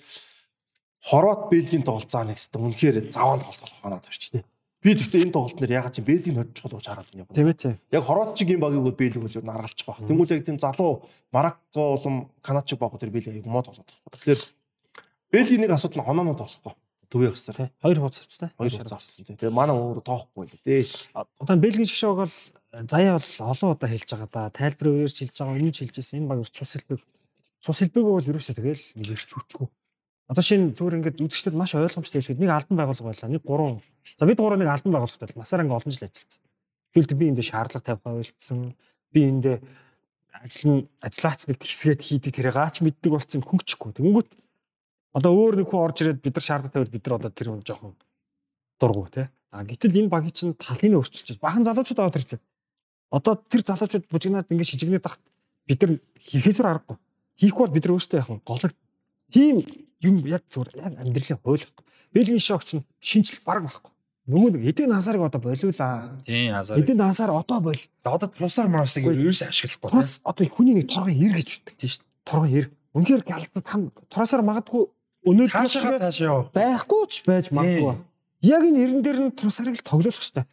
[1.05, 4.43] Хорват Бельгийн тоглолт заа нэг хэвээр үнэхээр заваан тоглох болох ханаад тавьч тээ.
[4.83, 7.29] Би гэхдээ энэ тоглолт нэр ягаад чи Бельгийн hodж чухал гэж хараад байна.
[7.29, 7.75] Тийм ээ тий.
[7.91, 10.03] Яг Хорват чигийн багийг бол Бельг бол юу наргалчих واخ.
[10.03, 14.11] Тэнгүүл яг тийм залуу Марокко болон Канад чиг баг тэр Бельг аяг мод тоглоод байгаа.
[14.17, 14.41] Тэгэхээр
[15.31, 16.75] Бельгийн нэг асуудал нь онооноо тоглохгүй.
[17.09, 17.55] төвийн хасар.
[17.55, 17.69] тий.
[17.81, 18.49] Хоёр хуудас авцтай.
[18.57, 19.35] Хоёр хуудас авцсан тий.
[19.35, 20.85] Тэгээ манай өөр тоохгүй л дээ.
[21.15, 22.35] Одоо Бэлгийн шгшог бол
[22.82, 24.50] заяа бол олон удаа хэлж байгаа да.
[24.50, 27.00] Тайлбар өөрөөр хэлж байгаа, өмнө хэлж ирсэн энэ баг цус хэлбэг.
[27.62, 29.68] Цус хэлбэг бол ерөөсөө тэгэл нэг ирч хүчгүй.
[30.26, 33.30] Одоо шинэ зүгээр ингээд үзэгчдэд маш ойлгомжтой хэлэхэд нэг албан байгууллага байлаа.
[33.30, 33.78] Нэг гурван.
[34.18, 36.42] За бид гурав нэг албан байгууллагатай бол масаар ингээд олон жил ажилласан.
[36.96, 38.74] Тэгэхэд би эндээ шаардлага тавих ойлцсон.
[39.12, 39.56] Би эндээ
[40.40, 43.90] ажил нь ажиллаач нэг тэгсгээд хийдэг тэрэ гаач мэддэг болсон хөнгөчгүй.
[44.00, 44.28] Тэнгүүт
[45.12, 47.62] одоо өөр нэг хүн орж ирээд бид нар шаардлага тавиад бид нар одоо тэр хүн
[47.62, 47.92] жоохон
[48.80, 49.28] дургу те.
[49.52, 52.40] А гэтэл энэ багийн чинь талын өөрчилж бахан залуучууд аваад ирлээ.
[53.10, 55.20] Одоо тэр залуучууд бужигнаад ингээд шижигнээд тахт
[55.66, 56.96] бид нар хийхээсээр аргагүй.
[57.40, 58.40] Хийхгүй бол бид нар өөрсдөө вэ?
[58.46, 58.72] Голог
[59.32, 59.64] тийм
[60.00, 61.84] юм яг зүгээр яг амьдралын хууль байхгүй.
[62.14, 63.90] Бэлгийн шогч нь шинжил баг байхгүй.
[64.24, 66.16] Нөгөө нэг эдийн насарыг одоо болиулаа.
[66.24, 66.78] Тийм азар.
[66.80, 71.36] Эдийн насаар одоо бол Одоо трусаар марсыг ерөөсөө ашиглахгүй тус одоо хүний нэг торгон ир
[71.36, 71.74] гэж үүдэг.
[71.76, 72.04] Тийм шүү.
[72.24, 72.66] Торгон ир.
[72.96, 74.88] Үнэхээр галзад хам тураасаар магадгүй
[75.28, 76.48] өнөөдөр цааш яа.
[76.56, 77.96] байхгүй ч байж магадгүй.
[78.44, 80.44] Яг энэ ирэн дээр нь турасарыг л тоглох хэрэгтэй.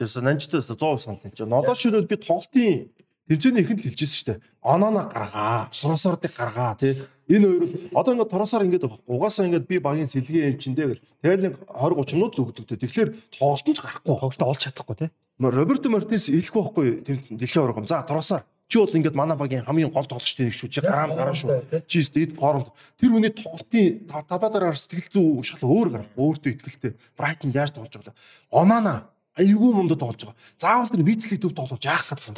[0.00, 1.52] Яса нанчтаас 100% санал энэ чинь.
[1.52, 2.92] Одоо шилбэл би тоглолтын
[3.28, 4.42] тэмцээний ихэнд л хэлжсэн шүү дээ.
[4.60, 7.00] Оноона гаргаа, Торосордыг гаргаа тий.
[7.26, 10.94] Энэ хоёр бол одоо ингээд Торосоор ингээд угаасаа ингээд би багийн сэлгээ юм чинь дээ
[10.94, 11.04] гэл.
[11.24, 12.82] Тэгэл нэг 20 30 минут л өгдөг дээ.
[12.86, 14.14] Тэгэхээр тоглолт нь ч гарахгүй.
[14.14, 15.10] Тоглолтоо олж чадахгүй тий.
[15.40, 16.86] Роберто Мартинес хэлэх байхгүй
[17.34, 17.88] дэлхийн оргом.
[17.88, 20.70] За Торосоор чи бол ингээд манай багийн хамгийн гол тоглогчтой нэг шүү.
[20.70, 21.82] Чи гараам гараа шүү.
[21.86, 22.70] Чи стэд форумд
[23.00, 26.10] тэр хүний тоглолтын табадараар сэтгэл зүй шал өөр гарах.
[26.14, 26.94] Өөртөө ихтэй.
[27.18, 28.14] Брайтон яаж тоглож байгаа.
[28.50, 30.36] Оноона айгүй мундад тоглож байгаа.
[30.56, 32.36] Заавал тэр вицлийг төв тоглож яах гэдэг юм.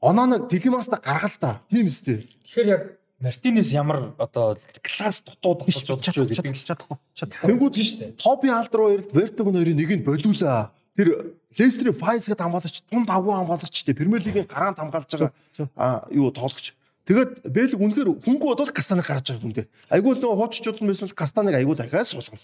[0.00, 1.60] Оноона Телемаста гаргал та.
[1.70, 2.28] Тийм үстэй.
[2.48, 2.82] Тэгэхээр яг
[3.20, 6.96] Мартинес ямар одоо класс дутуу тасалж удаж вэ гэдэг л чадахгүй.
[7.18, 7.46] Чадахгүй.
[7.50, 8.10] Тэнгүүд нь шүү дээ.
[8.14, 10.70] Топи алдар хоёрт Вертогийн хоёрын нэгийг болиулаа.
[10.94, 15.32] Тэр Лестерийн Файс гэдэг хамгаалагч тунд агуу хамгаалагч те Премьер лигийн гараанд хамгаалж байгаа
[15.74, 16.78] а юу тоглогч.
[17.10, 19.66] Тэгээд Бэлэг үнэхээр хөнгөө бодвол Кастаныг гаргаж байгаа хүндээ.
[19.90, 22.38] Айгүй л нөгөө хууччууд нь байсан Кастаныг айгүй дахиад суулгана.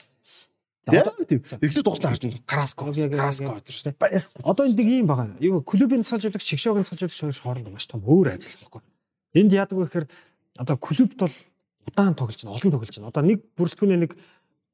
[0.85, 1.41] Тийм.
[1.61, 2.39] Эхлээд тоглолт харж байна.
[2.45, 2.93] Караско.
[2.93, 3.95] Караско өдр.
[3.99, 4.29] Баях.
[4.45, 5.37] Одоо энэ нэг юм байгаа.
[5.41, 8.83] Юу клубын сахалжуулагч, шгшөөгийн сахалжуулагч хоёр хооронд маш том өөр ажил байхгүй.
[9.33, 10.07] Энд яадаг вэ гэхээр
[10.61, 11.35] одоо клубт бол
[11.89, 13.09] удаан тоглож байна, олон тоглож байна.
[13.09, 14.13] Одоо нэг бүрэлдэхүүнээ нэг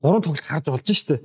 [0.02, 1.22] гурван тоглолт харж болж штэ.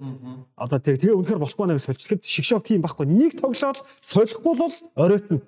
[0.54, 2.02] Одоо тэгээ тэгээ үнэхээр болохгүй наа гэж солиж.
[2.06, 3.06] Тэгэхэд шгшөөг тийм байхгүй.
[3.10, 5.42] Нэг тоглоод солихгүй бол оройтно.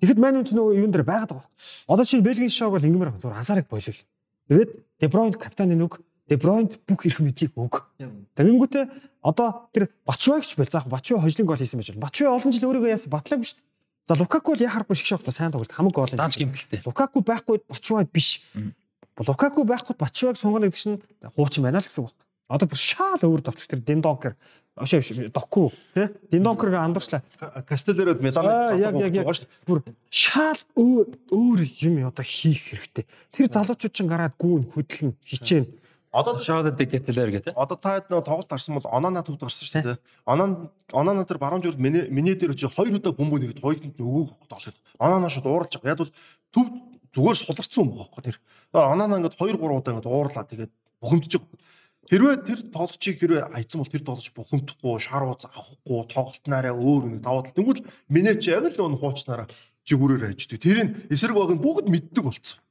[0.00, 1.50] Тэгэхэд маань үн ч нөгөө юун дээр байгаад байгаа.
[1.90, 4.00] Одоо чинь Бэлгийн шоог бол ингэмэр зүгээр ансаарыг болиул.
[4.46, 4.70] Тэгээд
[5.02, 7.88] Дебройн капитаны нүг Дебройнд бүх эрх мэдлийг өг.
[8.36, 8.84] Тэгэнгүүтээ
[9.24, 12.04] одоо тэр Бачуагч бэл заах Бачуа хожлын гол хийсэн байж байна.
[12.04, 13.66] Бачуа олон жил өөрийгөө яасан батлаагүй шүү дээ.
[14.08, 16.12] За Лукаку бол яхахгүй шиг шогтой сайн тоглолт хамаг гол.
[16.12, 16.84] данч гимтэлтэй.
[16.84, 18.44] Лукаку байхгүй Бачуа биш.
[19.16, 21.02] Лукаку байхгүй Бачуаг сунгана гэдэг чинь
[21.36, 22.12] хуучин байна л гэсэн үг.
[22.48, 24.36] Одоо бүр шаал өөр товч тэр Диндонкер
[24.78, 27.22] Ошоо доку тий Диндонкерг андуурчлаа.
[27.68, 29.26] Кастелерод Аа, яг, яг, яг.
[29.66, 33.04] Бүр шаал өөр өөр юм одоо хийх хэрэгтэй.
[33.34, 35.66] Тэр залуучууд ч гараад гүүн хөдлөн хичээн.
[36.18, 37.54] Одоо Шоод дигетэлэр гэдэг.
[37.54, 39.98] Одоо та хэд нөө тоглолт харсан бол Онона төвд гарсан шүү дээ.
[40.26, 43.94] Онон Онона тэр баруун зүрд миний миний дээр чи хоёр удаа бөмбөг нэгэд хоёрт нь
[43.94, 44.74] өгөөг тоглоод.
[44.98, 45.94] Онона шууд ууралж байгаа.
[45.94, 46.14] Яг бол
[46.50, 46.66] төв
[47.14, 48.36] зүгээр суларсан юм байхгүй тэр.
[48.74, 51.58] Онона ингээд 2 3 удаа ингээд уурлаа тэгээд бухимдж байгаа.
[52.10, 57.20] Хэрвээ тэр тоглолчийг хэрвээ айцсан бол тэр тоглолч бухимдахгүй, шар ууз авахгүй, тоглолтнаараа өөр нэг
[57.20, 57.52] даваад.
[57.52, 59.46] Тэнгүүл миний чи яг л нөө хуучнараа
[59.84, 60.56] жигүүрээр хайждаг.
[60.56, 62.64] Тэрийг эсрэг баг нь бүгд мэддэг болцсон.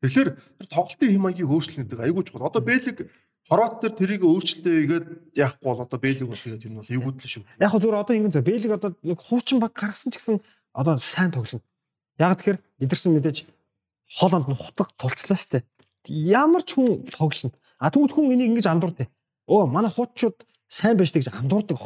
[0.00, 2.48] Тэгэхээр тэр тоглолтын хэм маягийг өөрчлөн гэдэг айгүй чухал.
[2.48, 3.12] Одоо Бэлэг
[3.48, 7.44] Хорват дээр тэрийг өөрчлөлтөө игээд яахгүй бол одоо Бэлэг бол тэгээд юм бол эвгүүдлээ шүү.
[7.56, 10.40] Яг хөө зүгээр одоо ингэ зэ Бэлэг одоо нэг хуучин баг гаргасан ч гэсэн
[10.76, 11.64] одоо сайн тоглоно.
[12.20, 13.38] Яг тэгэхээр эдэрсэн мэдээж
[14.20, 15.64] Холланд нь хутга тулцлаа штэ.
[16.08, 17.56] Ямар ч хүн тоглоно.
[17.80, 19.08] А тэгвэл хүн энийг ингэж андуурдээ.
[19.48, 21.80] Оо манай хуучууд сайн байж гэж андуурдаг.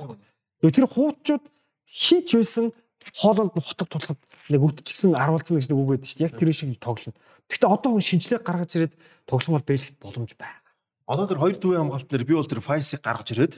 [0.58, 1.44] Тэгээ тэр хуучууд
[1.86, 2.74] хинч байсан
[3.14, 4.18] Холланд нь хутга тулахад
[4.50, 6.26] нэг үтчихсэн аруулсан гэж нэг үг байдаг штэ.
[6.26, 7.14] Яг тэр шиг тоглоно.
[7.50, 8.94] Гэхдээ одоо хүн шинжлэх гаргаж ирээд
[9.28, 10.64] тоглоом бол Бэлэгт боломж байна.
[11.04, 13.54] Одоо тэр хоёр төвийн хамгаалт нэр би бол тэр Файсыг гаргаж ирээд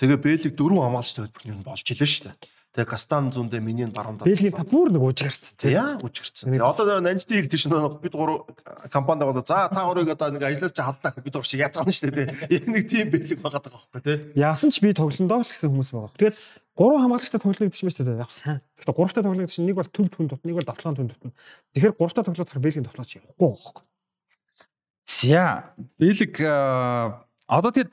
[0.00, 2.36] тэгээ Бэлэг дөрөв хамгаалцтай хөтөлбөр нь болж илээ шүү дээ.
[2.76, 5.72] Тэгээ Кастан зүүндээ миний баруун Бэлгийн та бүр нэг ужгарцсан тий.
[5.72, 6.52] Яа үжигэрсэн.
[6.52, 8.44] Тэгээ одоо нанжтын хэлдэг шнэ бид гурав
[8.92, 12.12] компанид болоо за та гурыг одоо нэг ажиллаж чи хадлаа бид гурав чи язгаана шүү
[12.12, 12.60] дээ тий.
[12.68, 14.16] Нэг тим бэлэг байгаа даа байхгүй тий.
[14.36, 16.12] Яасан ч би тоглондоо л гэсэн хүмүүс байгаа.
[16.20, 16.36] Тэгээд
[16.76, 18.20] гурван хамгаалагчтай тоглоно гэдэг чинь шүү дээ.
[18.20, 18.60] Яг сайн.
[18.76, 21.32] Гэхдээ гуравтай тоглоно гэдэг чинь нэг бол төв түн дут, нэг бол давтлагын түн дут.
[21.72, 23.82] Тэгэхээр гуравтай тоглоод хар Бэлгийн тоглооч явахгүй байхгүй.
[25.08, 26.34] За Бэлэг
[27.48, 27.90] одоо тэгэд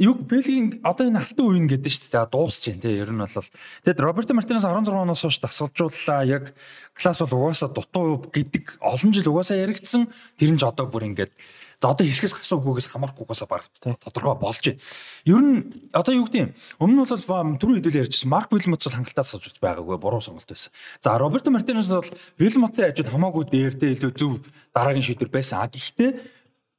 [0.00, 2.32] юу Бэлгийн одоо энэ алтан үеийн гэдэг шүү дээ.
[2.32, 2.96] Дуусч जैन тий.
[2.96, 3.28] Ер нь бол.
[3.28, 6.56] Тэгэд Роберто Мартинес 16 оноос хойш дасгалжууллаа яг
[6.96, 10.08] класс бол угаасаа дутуу гэдэг олон жил угаасаа яригдсан.
[10.40, 11.36] Тэр нь ч одоо бүр ингээд.
[11.84, 13.68] За одоо хэсгээс гасуугүйгээс хамаарахгүйгээс баг
[14.00, 14.80] тодорхой болж байна.
[15.28, 15.58] Ер нь
[15.92, 16.50] одоо юу гэдэг юм?
[16.80, 18.32] Өмнө нь бол түрүү хэдүүл ярьжсэн.
[18.32, 20.00] Марк Вилмотс бол хангалттай суулж байгаагүй.
[20.00, 20.72] Буруу сонголт байсан.
[21.04, 22.08] За Роберто Мартинес бол
[22.40, 24.40] Вилмотын ажид хамаагүй дээртэй илүү зөв
[24.72, 25.60] дараагийн шийдвэр байсан.
[25.60, 26.24] А гэхдээ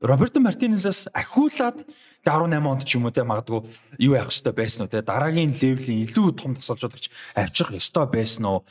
[0.01, 1.85] Роберто Мартинесаас ахиулаад
[2.25, 3.61] 18 онд ч юм уу те магадгүй
[4.01, 5.05] юу явах хэрэгтэй байсан уу те?
[5.05, 8.65] Дараагийн левлийн илүү том тасалжуулагч авчих ёстой байсан уу?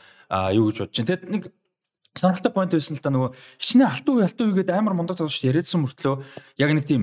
[0.51, 1.09] Юу гэж бодож байна.
[1.15, 1.43] Тэгэд нэг
[2.19, 5.43] сонирхолтой point байсан л да нөгөө хичнээн алтан үе алтан үе гэдэг амар мундаг тоглогч
[5.43, 6.15] яриадсан мөртлөө
[6.59, 7.03] яг нэг тийм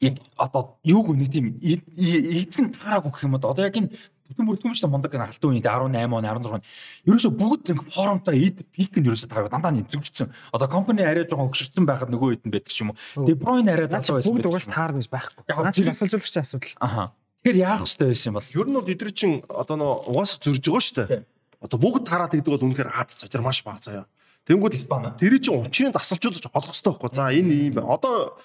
[0.00, 3.94] яг одоо юуг нэг тийм эзэн таараагүй гэх юм одоо яг энэ
[4.30, 6.62] бүтэн бүрдгүмжтэй мундаг гэн алтан үеийн 18 он 16 он
[7.10, 11.50] ерөөсө бүгд нэг форумтай эд пикэнд ерөөсө таараа дандаа нэг зүгжсэн одоо компани арай жоохон
[11.50, 14.46] өгшөрсөн байхад нөгөө хэд нь байдаг ч юм уу Де Бройн арай залуу байсан бүгд
[14.46, 17.02] угаас таарна гэж байхгүй наад чинь асуулжуулагчийн асуудал аха
[17.42, 20.60] тэгэхээр яах хэрэгтэй байсан юм бол Ер нь бол эдгээр чин одоо нөө угаас зөрж
[20.60, 21.24] байгаа шүү дээ.
[21.64, 24.04] Одоо бүгд тараад гэдэг бол үнэхээр аз цочор маш бага заяа.
[24.44, 25.16] Тэнгүүд Испани.
[25.16, 27.10] тэр чинь учрыг тасалжуулж олох хэрэгтэй байхгүй.
[27.16, 27.96] За энэ ийм байна.
[27.96, 28.36] Одоо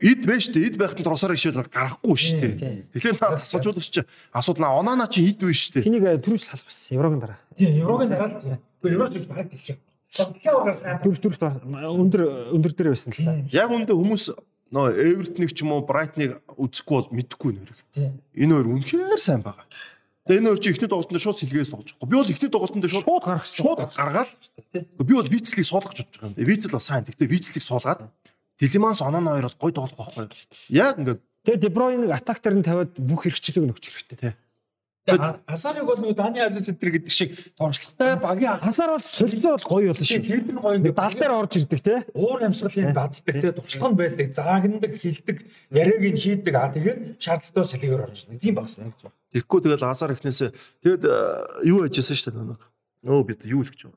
[0.00, 2.54] эд байж тээ эд байхад тросоор ишэл гарахгүй шүү дээ.
[2.94, 4.00] Тэгэхээр та тасалжуулагч чи
[4.32, 5.86] асуудал наа онаана чи эд биш шүү дээ.
[5.86, 6.94] Тэнийг түрүүж халах байсан.
[6.96, 7.38] Еврогийн дараа.
[7.54, 9.78] тийм еврогийн дараа л тийм евро ч баг дэлхий
[10.14, 11.38] Тэгэхээр ургаас Дөрв дөрв
[11.74, 12.22] өндөр
[12.54, 13.34] өндөр дээр байсан л та.
[13.50, 14.30] Яг үндэ хүмүүс
[14.70, 17.78] нөө Эвертнийг ч юм уу Брайтныг үзэхгүй бол мэдэхгүй нэрэг.
[17.90, 19.66] тийм Энэ хоёр үнэхээр сайн байгаа.
[20.30, 22.10] Тэгээ энэ хоёр чи ихний тоглолтод шууд сэлгээс тоглож байгаа.
[22.10, 24.32] Би бол ихний тоглолтод шууд Шууд гарах шууд гаргаал.
[25.02, 26.46] Би бол вицлийг суулгах гэж бодож байгаа юм.
[26.46, 27.02] Вицл бол сайн.
[27.02, 28.00] Гэхдээ вицлийг суулгаад
[28.60, 30.28] Дилиманс оноо хоёр бол гой тоглох байхгүй.
[30.70, 34.32] Яг ингээд Тэгээ Дебройныг атак дээр нь тавиад бүх хэрэгчлэгийг нөгч хэрэгтэй.
[35.04, 39.68] Хасарыг бол нөгөө Дани Алж өдр гэдэг шиг туршлагатай багийн анх Хасаар бол солилцоо бол
[39.68, 40.24] гоё болно шүү.
[40.24, 41.96] лидер нь гоё Нэг дал дээр орж ирдэг те.
[42.16, 45.36] уур амьсгалын баддаг те туршлага нь байдаг заагнадаг хилдэг
[45.68, 49.84] яриаг нь хийдэг а тэгээд шаардлагатай цэлгээр орж ирдэг тийм багсан нэг зүйл Тэгэхгүй тэгэл
[49.84, 50.50] Азар ихнээсээ
[50.80, 52.62] тэгэд э, юу яжсэн шүү дээ нэг.
[53.04, 53.92] Нөө бид юу л гэж.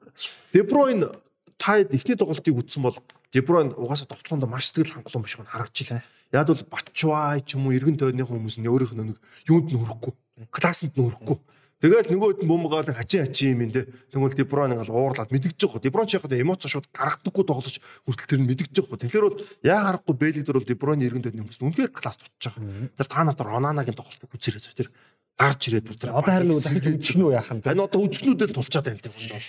[0.52, 1.08] Дебройн
[1.56, 3.00] та ихний тоглолтыг үзсэн бол
[3.34, 6.04] Дебройн угаасаа товтлоонд маш сэтгэл хангалуун биш гэнэ харагдчихлаа.
[6.32, 9.80] Яг бол Бачвай ч юм уу эргэн тойрны хүмүүс нь өөрийнх нь нэг юунд нь
[9.80, 10.14] хүрэхгүй.
[10.52, 11.38] Классанд нь хүрэхгүй.
[11.78, 13.86] Тэгэл нөгөөд нь бомбогаал хачи хачи юм энэ.
[14.10, 15.86] Тэгвэл Дебройн ингээл уурлаад мэдгэж байгаа.
[15.86, 18.98] Дебройн ч яг эмоц шууд гаргадаггүй тоглож хүртэл тэр нь мэдгэж байгаа.
[18.98, 22.90] Тэгэхээр бол яа харахгүй Бэли дээр бол Дебройн эргэн тойрны хүмүүс нь үнэхээр класс байгаа.
[22.98, 24.90] Тэр та нарт Ронанагийн тоглолтыг үзээрэй за тэр
[25.38, 27.62] гарч ирээд бүр тэр Одоо харин үзэх нь үү яах юм.
[27.62, 29.46] Тань одоо үзгнүүдэл тулчаад байна л тийм бол.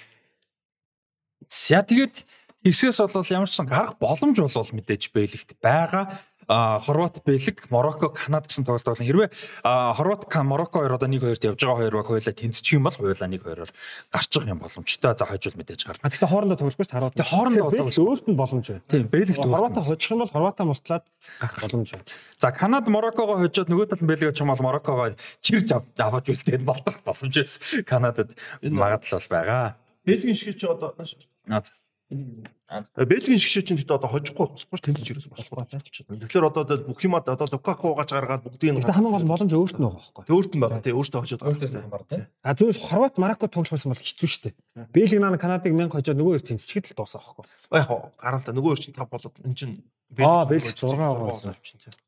[1.48, 2.28] За тэгээд
[2.64, 6.18] хэсгээс бол ямар ч сан гарах боломж бол мэдээж бэлэгт байгаа.
[6.48, 9.04] А Хорват, Бэлэг, Марокко, Канада гэсэн тоглолт болно.
[9.04, 9.28] Хэрвээ
[9.68, 13.68] Хорват, Марокко хоёр одоо 1-2-д явж байгаа хоёр баг хоёулаа тэнцчих юм бол хоёулаа 1-2-оор
[14.08, 15.12] гарчих юм боломжтой.
[15.12, 16.08] За хойжвол мэдээж гарна.
[16.08, 17.12] Тэгэхээр хоорондоо тоглохгүй ш хараад.
[17.20, 18.84] Тэгээ хоорондоо Бэлгч өөрт нь боломж байна.
[18.88, 21.04] Тийм, Бэлэгт Хорватаа хожих юм бол Хорватаа муртлаад
[21.36, 22.04] гарах боломж байна.
[22.40, 25.12] За Канада Мароккогоо хожоод нөгөө тал нь Бэлэг очих юм бол Мароккогоо
[25.44, 27.84] чирж ав- аваад үлдээд болдох боломж байсан.
[27.84, 28.32] Канадад
[28.64, 29.76] магадлал бол байгаа.
[30.08, 31.76] Бэлгийн шиг чи одоо Аа, за.
[32.08, 36.16] Бэлгийн шиг чинь одоо хожихгүй болохгүй тэнцэж ерөөс болохгүй болчихсон.
[36.16, 39.84] Тэгэхээр одоо бүх юм одоо Лукаку угааж гаргаад бүгдийг нь хамгийн гол боломж өөрт нь
[39.84, 40.24] байгаа байхгүй.
[40.24, 42.28] Төөрт нь байгаа тий өөртөө хожоод байгаа.
[42.40, 44.88] А зөвхөн Хорват Марокко тоглох байсан бол хэцүү шүү дээ.
[44.88, 47.44] Бэлэг наа Канадыг 1000 хожоод нөгөө хоёр тэнцчихэд л дуусаа байхгүй.
[47.76, 49.76] Яг гараал та нөгөө чинь 5 болоод эн чинь
[50.16, 51.56] Аа, Бэлгич зураг байгаа.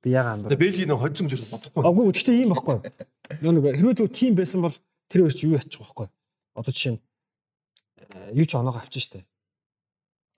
[0.01, 0.49] Би андаа.
[0.49, 1.85] Тэгээ Бэлгийн нэг хоцсон гэж бодохгүй.
[1.85, 2.77] Аггүй гэхдээ ийм байхгүй.
[3.45, 4.73] Нөгөө хэрвээ зөв тим байсан бол
[5.13, 6.09] тэр хоёр ч юу яачих байхгүй.
[6.57, 7.01] Одоо жишээ нь
[8.09, 9.21] э, юу ч оноогоо авчин штэ.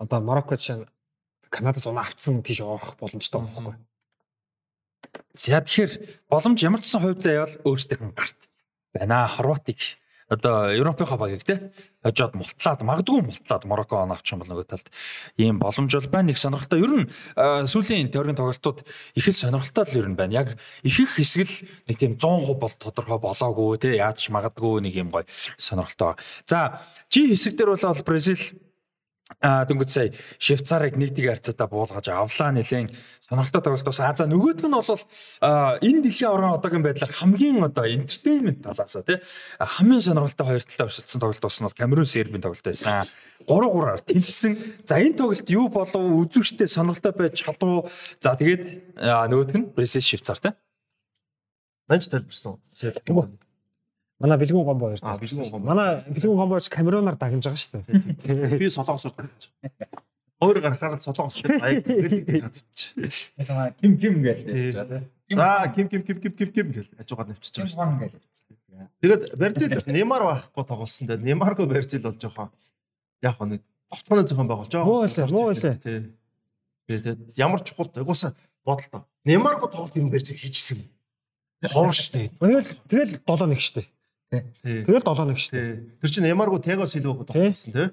[0.03, 0.87] Одоо Марокко жишээ нь
[1.47, 3.79] Канадаас оноо авцсан тийш орох боломжтой байхгүй.
[5.31, 5.93] За тэгэхээр
[6.27, 8.51] боломж ямар ч сан хувьд заяавал өөрсдийнх нь гарт
[8.91, 9.31] байна.
[9.31, 9.79] Хорватыг
[10.33, 11.71] одоо Европынхаа багийг те
[12.03, 14.89] хожоод мултлаад магадгүй мултлаад Марокко он авчих юм бол нөгөө талд
[15.37, 16.33] ийм боломж бол байна.
[16.33, 16.81] Их сонирхолтой.
[16.81, 18.83] Ер нь сүүлийн теорийн тоглолтууд
[19.15, 20.33] их л сонирхолтой л ер нь байна.
[20.41, 24.81] Яг их их хэсэг л нэг тийм 100% бол тодорхой болоогүй те яаж ч магадгүй
[24.81, 25.29] нэг юм гой
[25.61, 26.17] сонирхолтой.
[26.49, 26.81] За
[27.13, 28.41] G хэсэг дээр бол Бразил
[29.41, 32.93] А дөнгөж сая Швейцарыг нэгдийг харьцаатаа буулгаж авлаа нэлээд
[33.25, 34.07] сонирхолтой тоглолт болсон.
[34.07, 34.85] А за нөгөөдг нь бол
[35.81, 39.19] энэ дэлхийн орон одоогийн байдлаар хамгийн одоо entertainment талаас тий
[39.57, 43.07] хамгийн сонирхолтой хоёр талаа өсөлтсөн тоглолт болсон бол Камерун Сербийн тоглолт байсан.
[43.49, 44.55] 3-3-аар тэлсэн.
[44.85, 47.89] За энэ тоглолт юу болов үзүүштэй сонирхолтой байж чадуу.
[48.21, 50.53] За тэгээд нөгөөдг нь Бразил Швейцар тий.
[51.89, 52.61] Манч тайлбарсан.
[53.09, 53.27] Үгүй.
[54.23, 55.01] Манай бэлгүүн гомбо хоёр.
[55.03, 55.67] Аа, бэлгүүн гомбо.
[55.67, 57.83] Манай бэлгүүн гомбоч Камерунаар дагнаж байгаа шүү
[58.23, 58.59] дээ.
[58.63, 59.51] Би солонгосоор гарч.
[60.39, 63.35] Хоёр гарахаар солонгос аяг гадчих.
[63.83, 64.79] Ким ким гэж
[65.35, 67.99] За ким ким ким ким ким ким гэл хажуугаар навчиж байгаа шүү.
[67.99, 68.13] гэж.
[69.03, 72.51] Тэгээд Бразил Неймар байхгүй тоглосон дээр Неймарго Бразил бол жоохон
[73.23, 74.87] яг хоо нэг тогтмооны зохион байгуулж байгаа.
[74.87, 75.75] Муу байлаа, муу байлаа.
[75.83, 76.15] Тий.
[76.89, 78.35] Тэгээд ямар чухал угсаа
[78.65, 79.03] бодолтой.
[79.25, 80.83] Неймарго тоглолт юм Бразил хийчихсэн.
[81.71, 82.31] Хоор штэ.
[82.41, 83.89] Тэгэл тэгэл 7-1 шүү дээ.
[84.33, 86.01] Тэгэл 7-1 шүү дээ.
[86.01, 87.89] Тэр чинь Неймарго Tego Silva-г тоглосон тий.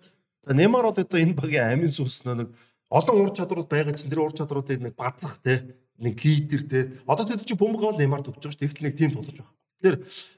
[0.47, 2.55] Неймар бол одоо энэ багийн амин сүнс нэг
[2.87, 5.75] олон ур чадрууд байгаа чинь тэр ур чадруудыг нэг базах тий.
[5.99, 6.83] Нэг лидер тий.
[7.03, 8.63] Одоо тэр чинь бөмбөг бол Неймар төгж байгаа шүү.
[8.63, 9.55] Тэгтэл нэг тим тоглож байгаа.
[9.79, 9.97] Тэгэхээр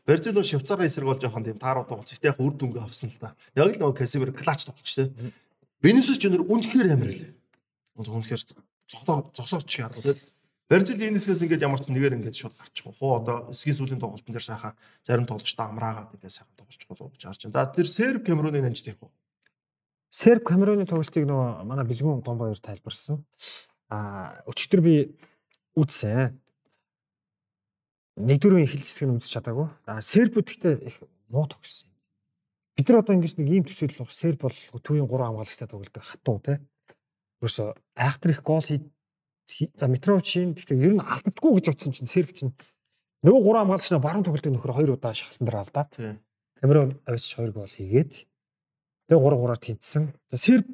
[0.10, 2.10] Бразил бол Швейцарын эсрэг бол жоохон тийм тааруу тоглож.
[2.10, 3.38] Гэхдээ яг үр дүнгээ авсан л да.
[3.53, 5.10] Яг л нөгөө Касимир клач тоглож тий.
[5.86, 7.30] Венисус ч өнөр үнэхээр амар лээ.
[7.98, 8.41] Үнэхээр
[8.90, 9.90] зогсоо зогсооч шиг
[10.72, 12.88] Бразил энэ хэсгээс ингээд ямар ч нэгээр ингээд шууд гарчих.
[12.88, 14.72] Хуу одоо эсгийн сүүлийн тоглолтын дээр сайхан
[15.03, 17.56] зарим тоглолчтой амраагаад ингээд сайхан тоглож болов гэж харж байна.
[17.60, 19.11] За тэр Серб Камеруныг нанж тэрх үү?
[20.15, 23.19] Серб Камеруны тоглолтыг нөгөө манай бэлгүүн гомбо хоёр тайлбарсан.
[23.91, 24.95] Аа өчигдөр би
[25.76, 26.39] үзсэн.
[28.15, 29.68] Нэгдүгээр хил хэсэг нь үзэж чадаагүй.
[29.91, 31.91] Аа Сербүүд гэхдээ их муу тогссон.
[32.80, 34.56] Бид нар одоо ингэж нэг ийм төсөөлөл болох Серб бол
[34.88, 36.64] төвийн 3 хамгаалагчтай тоглодог хатуу те.
[37.43, 38.64] Ерөөсө айхтар их гол
[39.76, 42.56] За Митровичийн гэхдээ ер нь алддаггүй гэж утсан чинь Серб чинь
[43.26, 45.91] нөгөө гурван хамгаалагч нь баруун тоглолтын нөхөр хоёр удаа шахалтан дээр алдаад.
[46.61, 48.26] Камерон авч хоёр гол хийгээд
[49.10, 50.03] тэгээ 3 3-аар тэнцсэн.
[50.32, 50.65] За Серб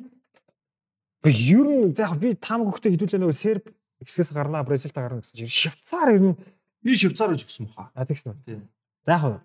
[1.26, 3.66] ер нь яг би таам хөхтэй хэдүүлээ нөгөө Серб
[4.04, 6.36] хэсгээс гарнаа Бразилтай гарна гэсэн чинь Швейцар ер нь
[6.84, 7.92] би Швейцар гэж өгсөн баха.
[7.98, 8.38] А тэгсэн үү.
[8.46, 8.70] Тийм.
[9.06, 9.42] За яг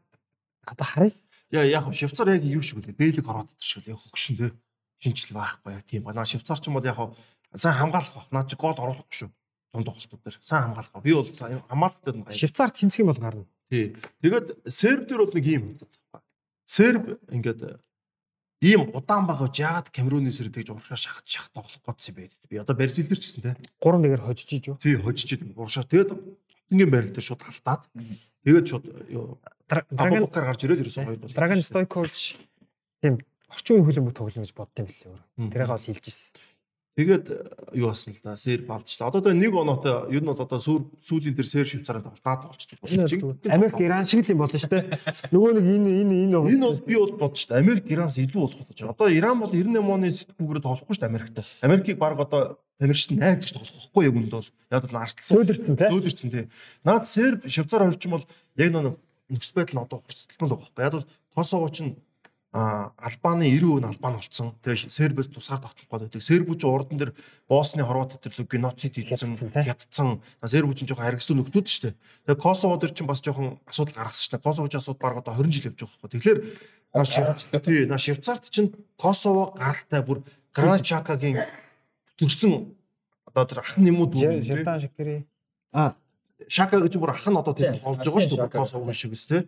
[0.66, 1.12] одоо харъя.
[1.50, 2.94] Яа яг Швейцар яг юу шиг үлээ.
[2.94, 4.52] Бэлэг ороод идэх шиг яг хөгшин дээ.
[5.00, 6.28] Шинжил байхгүй тийм байна.
[6.28, 7.00] Швейцар ч юм бол яг
[7.54, 8.28] сайн хамгаалах баг.
[8.32, 9.30] Наад чи гол оруулахгүй шүү.
[9.72, 11.02] Том тоглолтууд дээр сайн хамгаалах баг.
[11.02, 13.46] Би бол хамгаалалт дээр нь Швейцарт тэнцэх юм бол гарна.
[13.70, 13.96] Тий.
[14.20, 16.22] Тэгээд серб дээр бол нэг юм байна.
[16.64, 17.80] Серб ингээд
[18.62, 22.32] ийм удаан байгаа жаад Камеруны сэр тэгж урагшаа шахаж шах тоглох гэсэн байд.
[22.48, 23.56] Би одоо Бразил дээр ч гэсэн те.
[23.82, 24.76] 3 нэгээр хожиж ийж юу?
[24.78, 25.82] Тий, хожиж ийд урагшаа.
[25.84, 26.14] Тэгээд
[26.70, 27.90] ингийн байрал дээр шууд халтаад.
[28.46, 29.40] Тэгээд шууд юу
[29.72, 31.32] Драган гарч ирээд ерөөсөн хоёр бол.
[31.32, 32.36] Драган Стойкович
[33.00, 35.22] тийм орчин үеийн хөлбөмбөг тоглоно гэж бодсон юм билээ өөр.
[35.52, 36.30] Тэрийг бол хэлж ирсэн.
[36.92, 39.08] Тэгээд э, юу басан л да сэр балдчихлаа.
[39.08, 43.40] Одоо тэ нэг оноотой ер нь бол одоо сүүлийн тэр сэр швейцарын тоглолт даад болчихсон.
[43.48, 45.32] Америк Иран шиг л юм болно шүү дээ.
[45.32, 47.62] Нөгөө нэг энэ энэ энэ энэ бол би бол бодож шүү дээ.
[47.64, 48.78] Америк Иранаас илүү болох гэж.
[48.92, 51.44] Одоо Иран бол 98 оны сэтгүүгээр тоглохгүй шүү дээ Америктай.
[51.64, 55.32] Америкийг баг одоо тамирчид найз гэж тоглохгүй яг үнд бол яг л арчилсан.
[55.32, 55.88] Зөөлөрцөн тий.
[55.88, 56.44] Зөөлөрцөн тий.
[56.84, 58.26] Наад хоёр ч юм бол
[58.60, 59.00] яг нэг
[59.32, 60.84] нөхцөл байдал нь одоо хурцталтай л байгаа байхгүй.
[60.84, 61.96] Яг бол Косово ч а
[62.52, 64.52] Албаны 90% нь Албан болсон.
[64.60, 66.20] Тэгээ Сербэс тусгаар тогтмох гэдэг.
[66.20, 67.12] Сербүүч урдан дээр
[67.48, 70.20] Босны хорвот төрлөө геноцид хийсэн, хятцсан.
[70.44, 71.96] Сербүүч нь жоохон харгислуу нөхдүүд шүү дээ.
[72.28, 74.44] Тэгээ Косово дээр чинь бас жоохон асуудал гаргасан шүү дээ.
[74.44, 76.12] Косовоч асуудал бараг одоо 20 жил явж байгаа байхгүй.
[76.12, 76.38] Тэгэхээр
[76.92, 80.20] наа тий, наа Швейцарт чинь Косово гаралтай бүр
[80.52, 81.48] Граначакагийн
[82.20, 82.76] төрсэн
[83.32, 84.44] одоо тэр ах нэмүүд үү.
[84.44, 85.24] Шалтан шакери.
[85.72, 85.96] А
[86.48, 88.54] Шака гэж бүр ах нь одоо тэнд холж байгаа шүү дээ.
[88.56, 89.44] Тос уган шигс те.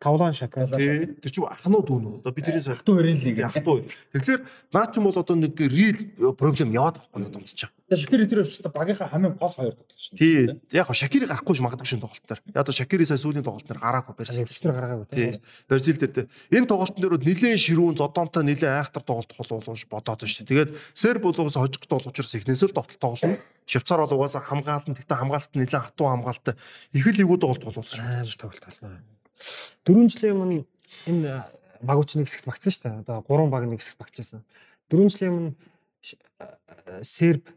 [0.00, 0.66] Тавлан шака.
[0.76, 1.14] Тий.
[1.20, 2.20] Тэр чинь ахнууд үү.
[2.20, 3.40] Одоо бидний сахтуу өрийн лиг.
[3.44, 3.84] Ахтуу.
[4.12, 4.40] Тэгэхээр
[4.72, 5.98] наа ч юм бол одоо нэг real
[6.34, 7.70] проблем яваад байхгүй юм дундчаа.
[7.84, 10.16] Тэгээ Шакири тэр өвчтө багийнхаа хамгийн гол хоёр тоглолт шүү.
[10.16, 10.48] Тий.
[10.72, 12.40] Яг хоо Шакири гарахгүй ш магадгүй шин тоглолтоор.
[12.48, 14.48] Яг одоо Шакири сая сүүлийн тоглолтоор гараагүй Бразил.
[14.48, 15.40] Тэр гараагүй тий.
[15.68, 20.48] Бразил дээр энэ тоглолтын дээр нэлээд ширүүн зодоонтой нэлээд айхтар тоглолт болов бодоод шүү.
[20.48, 23.36] Тэгээд Серб болгоос хожигт болох учраас эхнээс л довтол тоглоно.
[23.64, 26.33] Швейцар бол угаасаа хамгаалалт гэхдээ хамгаалалт нэлээд хатуу хамгаалалт
[26.94, 28.40] их л ивүү тоглолт боловсон шүү.
[28.40, 29.02] Тоглолт болно.
[29.84, 30.64] Дөрвөн жилийн өмнө
[31.06, 31.44] энэ
[31.84, 33.02] багууч нэг хэсэгт багцсан шүү дээ.
[33.04, 34.42] Одоо гурван баг нэг хэсэгт багчаасан.
[34.88, 35.52] Дөрвөн жилийн өмнө
[37.02, 37.48] Серб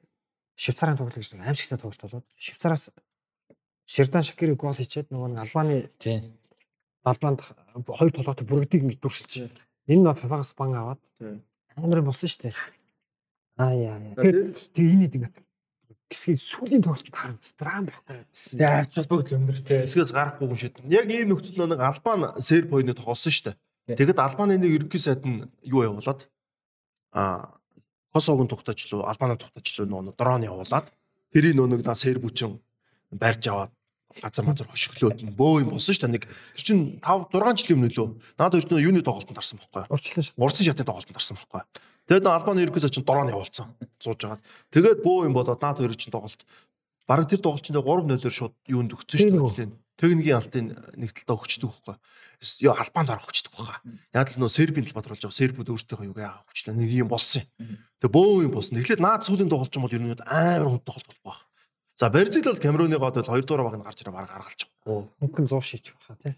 [0.57, 2.89] Швейцарын тоглолт гэж аимшигтай тоглолт болоод Швейцараас
[3.87, 6.33] Шердан Шакири гол хийчихэд нөгөө нэг Албаны тийм
[7.07, 7.39] Албанд
[7.87, 9.47] хоёр толгойтой бүрэгдийг ингэж дүршилж
[9.87, 11.01] энэ нь FIFA-гаас бан аваад
[11.77, 12.55] амар болсон шүү дээ.
[13.61, 15.46] Аа яа тэгээ энэ ингэ
[16.07, 18.23] гисгийн сүлийн тоглолт харамц драм байхгүй.
[18.31, 19.83] Тэгээ авч бол бүгд өндөртэй.
[19.83, 20.87] Эсгээс гарахгүй хүн шийдэн.
[20.87, 23.99] Яг ийм нөхцөл нэг Албан Серб хоёрны тоглосон шүү дээ.
[23.99, 26.27] Тэгэд Албаны нэг ерөнхий сайд нь юу явуулаад
[27.11, 27.59] аа
[28.11, 30.91] Косовогийн тогтоочлоо, Албаны тогтоочлоо нөгөө дрон явуулаад
[31.31, 32.59] тэрийг нөгөө нэг Серб хүчин
[33.11, 33.71] барьж аваад
[34.15, 36.15] газар мазар хошиглоод бөө юм болсон шүү дээ.
[36.15, 38.07] Нэг тэр чин 5 6 жилийн өмнө лөө.
[38.39, 39.91] Наад хоёр юуны тоглолтод тарсан байхгүй юу?
[39.93, 40.35] Урчлсан шүү.
[40.35, 41.67] Урсан шатны тоглолтод тарсан байхгүй юу?
[42.07, 43.67] Тэгээд нөө Албаны ерөнхийдөө чин дрон явуулсан.
[43.99, 44.41] Зууж жагаад.
[44.71, 46.41] Тэгээд бөө юм болоод наад хоёр чин тоглолт.
[47.03, 49.75] Бараг тэр тоглолт чинь 3-0-оор шууд юунд өгсөн шүү дээ.
[49.97, 50.65] Техникийн алтын
[50.95, 51.97] нэг талдаа өгчдөг байхгүй
[52.61, 53.81] ёо албанд орох хүчдэг баха.
[54.13, 56.77] Яг л нөө сербийн талбад болж байгаа сербүүд өөртөө юу яага хүчлээ.
[56.77, 57.81] Нэг юм болсон юм.
[57.97, 58.77] Тэгээ бөө юм болсон.
[58.77, 61.49] Тэгэхээр наад сүүлийн тоглолт ч юм бол ер нь амар хүнд тоглолт болох.
[61.97, 65.09] За Бразил бол Камеруны гоод бол 2 дугаар баг нь гарч ирээ гаргалж байгаа.
[65.17, 66.37] Мөнгөн 100 шийчих баха тий.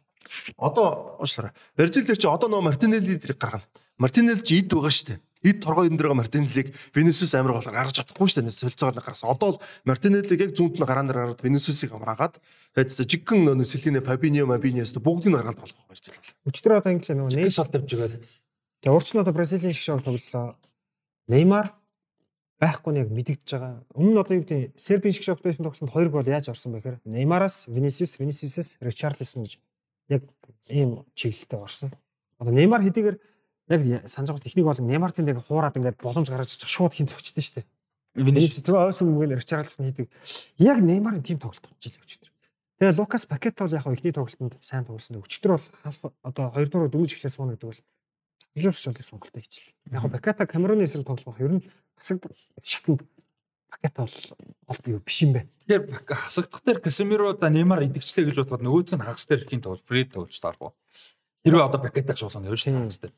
[0.55, 1.51] Одоо уушлаа.
[1.75, 3.67] Бразил дээр чи одоо нөө Мартинелли дээр гаргана.
[3.99, 7.95] Мартинелли чи ид байгаа шүү дээ эд торгой энэ дээрээ Мартинеллиг Венесус амир голоор гаргаж
[7.95, 8.51] чадахгүй шүү дээ.
[8.51, 9.31] Солилцоогоор гаргасан.
[9.31, 12.43] Одоо л Мартинеллиг яг зүүнд нь гараан дээр гаргаад Венесусыг амраагаад
[12.75, 16.19] тэгээд жиггэн нөө Селине Фабиньо Мабиньяс бүгдийг нь гаргаад болох байж зэл.
[16.43, 18.19] Өчтөр одоо ингэ л нөгөө нэг шалт тавьж байгаа.
[18.83, 20.59] Тэгээд урч нь одоо Бразилийн шиг шоу тоглолоо.
[21.31, 21.79] Неймар
[22.59, 23.83] байхгүй нь яг мэдэгдэж байгаа.
[23.95, 26.83] Өмнө нь одоо юу гэдэг Сербийн шиг шогт байсан тоглолтод хоёр гол яаж орсон бэ
[26.83, 29.53] гэхээр Неймараас Венисиус, Венисиусээс Ричарлисон гэж
[30.11, 30.23] яг
[30.67, 31.89] ийм чиглэлтэй орсон.
[32.39, 33.17] Одоо Неймар хэдийгээр
[33.69, 37.43] яг санаж байгаас техник бол Неймартын яг хуураад ингээд боломж гаргаж ирчих шууд хин цогчдөө
[37.45, 37.67] шүү дээ.
[38.17, 40.09] Венец тэр ойсон мөнгөөр Ричарлсон хийдэг.
[40.57, 42.29] Яг Неймарын тим тоглолт болж илээ өчтөр.
[42.81, 45.21] Тэгээ Лукас Пакет бол яг ихний тоглолтод сайн тоглосон.
[45.21, 45.65] Өчтөр бол
[46.25, 47.81] одоо 2 дугаар дөрөв чихлээ суuna гэдэг бол
[48.57, 49.93] зөвлөж бол сонголттой хийчихлээ.
[49.93, 51.63] Яг Пакета Камеруны эсрэг тоглох ер нь
[51.95, 52.25] хасаг
[52.63, 53.05] шатнд
[53.69, 54.15] пакет бол
[54.67, 55.45] бол юу биш юм бэ.
[55.67, 59.83] Тэгэхээр хасагдах дээр Касемиро за Неймар идэгчлээ гэж бодоход нөгөөдг нь хагас дээр ихийн тулд
[59.85, 60.73] фри тоглож таарах уу.
[61.45, 63.13] Хэрвээ одоо пакетаа суулгана явж таа хагас дээр.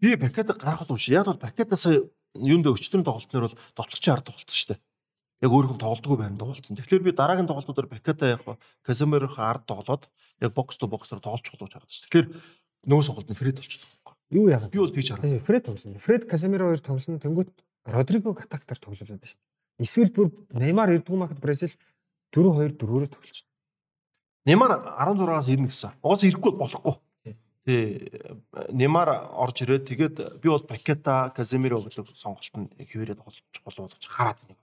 [0.00, 1.08] Би пакетыг гаргахад унш.
[1.08, 1.86] Яг бол пакетаас
[2.34, 4.80] юунд өчтөр тоглолтноор бол товтлогчийн ард тоглолцсон шүү дээ.
[5.42, 6.76] Яг өөрөөр нь тоглодгоо байна тоглолцсон.
[6.78, 8.42] Тэгэхээр би дараагийн тоглолтуудаар пакета яг
[8.82, 10.10] Касемирох ард тоглоод
[10.42, 12.02] яг бокс то боксоор тоглож болох гэж харагдсан.
[12.10, 12.28] Тэгэхээр
[12.86, 14.02] нөө сонголт нь фред болчихлоо.
[14.32, 14.72] Юу яагаад?
[14.72, 15.28] Би бол тийч хараад.
[15.28, 15.98] Тэгээ Фред тоглосон.
[16.00, 17.20] Фред Касемиро хоёр тоглосон.
[17.20, 17.52] Тэнгүүт
[17.84, 19.36] Родриго Катактар тоглолоо шүү дээ.
[19.84, 21.76] Эсвэл бүр Неймар ирдгүү махад Бразил
[22.32, 23.44] 4-2 4-өөр тоглолч.
[24.48, 26.00] Неймар 16-аас ирнэ гэсэн.
[26.00, 26.96] Угаасаа ирэхгүй болохгүй.
[27.62, 28.10] Тий.
[28.74, 29.08] Неймар
[29.38, 34.38] орж ирээд тэгээд би бол Пакета, Каземиро гэдэг сонголт нь хэвээрээ тоглож болоо гэж хараад
[34.42, 34.58] байна.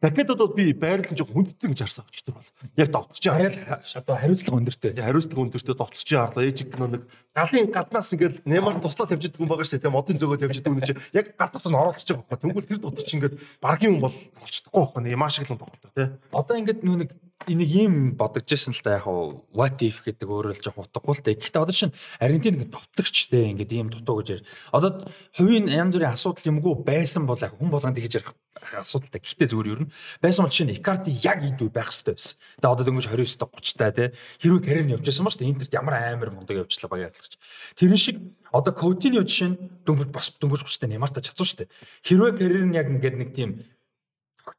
[0.00, 2.46] Пакетод бол би байрлал жоо хүндсэн гэж харсан гэж бол.
[2.78, 3.58] Яг довтлогч Арай л
[3.98, 4.94] одоо хариуцлага өндөртэй.
[4.94, 6.46] хариуцлага өндөртөө довтлогч харлаа.
[6.46, 7.02] Ээжиг нэг
[7.34, 9.90] галын гаднаас ингээд Неймар туслаад тавьж идэг юм байгаа шүү дээ.
[9.90, 12.42] Модын зөөгөө тавьж идэг юм чи яг гаднаад нь оролцож байгаа байхгүй.
[12.46, 15.02] Тэнгүүл тэр дутууч ингээд баргийн хүн бол болчихдохгүй байхгүй.
[15.02, 16.06] Неймар шиг л юм тоглолтой тий.
[16.30, 17.10] Одоо ингээд нөө нэг
[17.46, 21.14] энийг ийм бодож ирсэн л та яг хуу what if гэдэг өөрөө л жоох утгагүй
[21.14, 21.30] л та.
[21.30, 24.42] Гэхдээ одоо чинь Аргентин ингээд товтлогчтэй ингээд ийм дутуу гэж.
[24.74, 25.06] Одоо
[25.38, 28.34] хувийн янз бүрийн асуудал юмгүй байсан бол яг хүн болгонд тэгж ярих
[28.74, 29.22] асуудалтай.
[29.22, 32.34] Гэхдээ зүгээр юу н байсан бол чинь Икарди яг идүү байх хэрэгтэй байсан.
[32.58, 34.08] Тэгээ одоо дөнгөж 29 30 та тий.
[34.42, 35.52] Хэрвээ карьер нь явжсэн ба шүү дээ.
[35.54, 37.38] Интерт ямар амар мундаг явжлаа багийн адлагч.
[37.78, 38.16] Тэрэн шиг
[38.50, 41.72] одоо Коутинио жишээ нь дөнгөж бас дөнгөж 30 та Неймарта чадсан шүү дээ.
[42.02, 43.62] Хэрвээ карьер нь яг ингээд нэг тийм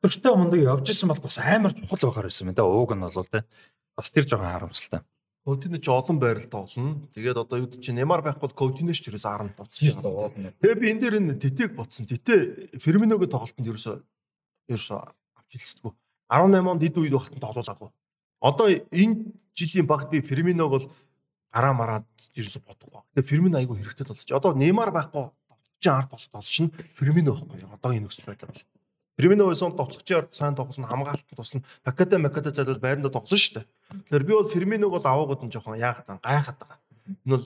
[0.01, 2.63] доктортой мундаг явжсэн бол бас амар чухал байхаар байсан юм да.
[2.63, 3.43] Ууг нь бол тий.
[3.95, 5.01] Бас тэр жоохон харамсалтай.
[5.45, 7.07] Коутинеч олон байрал тоглоно.
[7.15, 10.53] Тэгээд одоо юу чи Неймар байхгүй Коутинеч тэрээс 10 товцож байгаа.
[10.61, 12.05] Тэгээ би энэ дээр энэ тэтэг бодсон.
[12.05, 13.95] Тэтэ Ферминогийн тоглолтод ерөөсөө
[14.69, 15.93] ерөөсөө авч хэлсдэггүй.
[16.29, 17.89] 18 онд эд үед багтан тоглоулаагүй.
[18.43, 20.85] Одоо энэ жилийн багт би Ферминог бол
[21.49, 23.01] гараа мараад ерөөсөө бодохгүй.
[23.15, 24.29] Тэгээ Фермино айгүй хэрэгтэй толсож.
[24.29, 27.63] Одоо Неймар байхгүй товчхон ард толсож толсож нь Фермино байхгүй.
[27.63, 28.63] Одоо энэ нөхцөл байдал бол.
[29.19, 31.67] Фермино байсан товтлогчийн ард сайн тоглосон хамгаалтанд туслана.
[31.83, 33.65] Паката Маката зайлвал байранда тоглосон шүү дээ.
[34.07, 36.79] Тэгэхээр би бол Ферминог бол аваагууд нь жоохон яахад гайхаад байгаа.
[37.27, 37.45] Энэ бол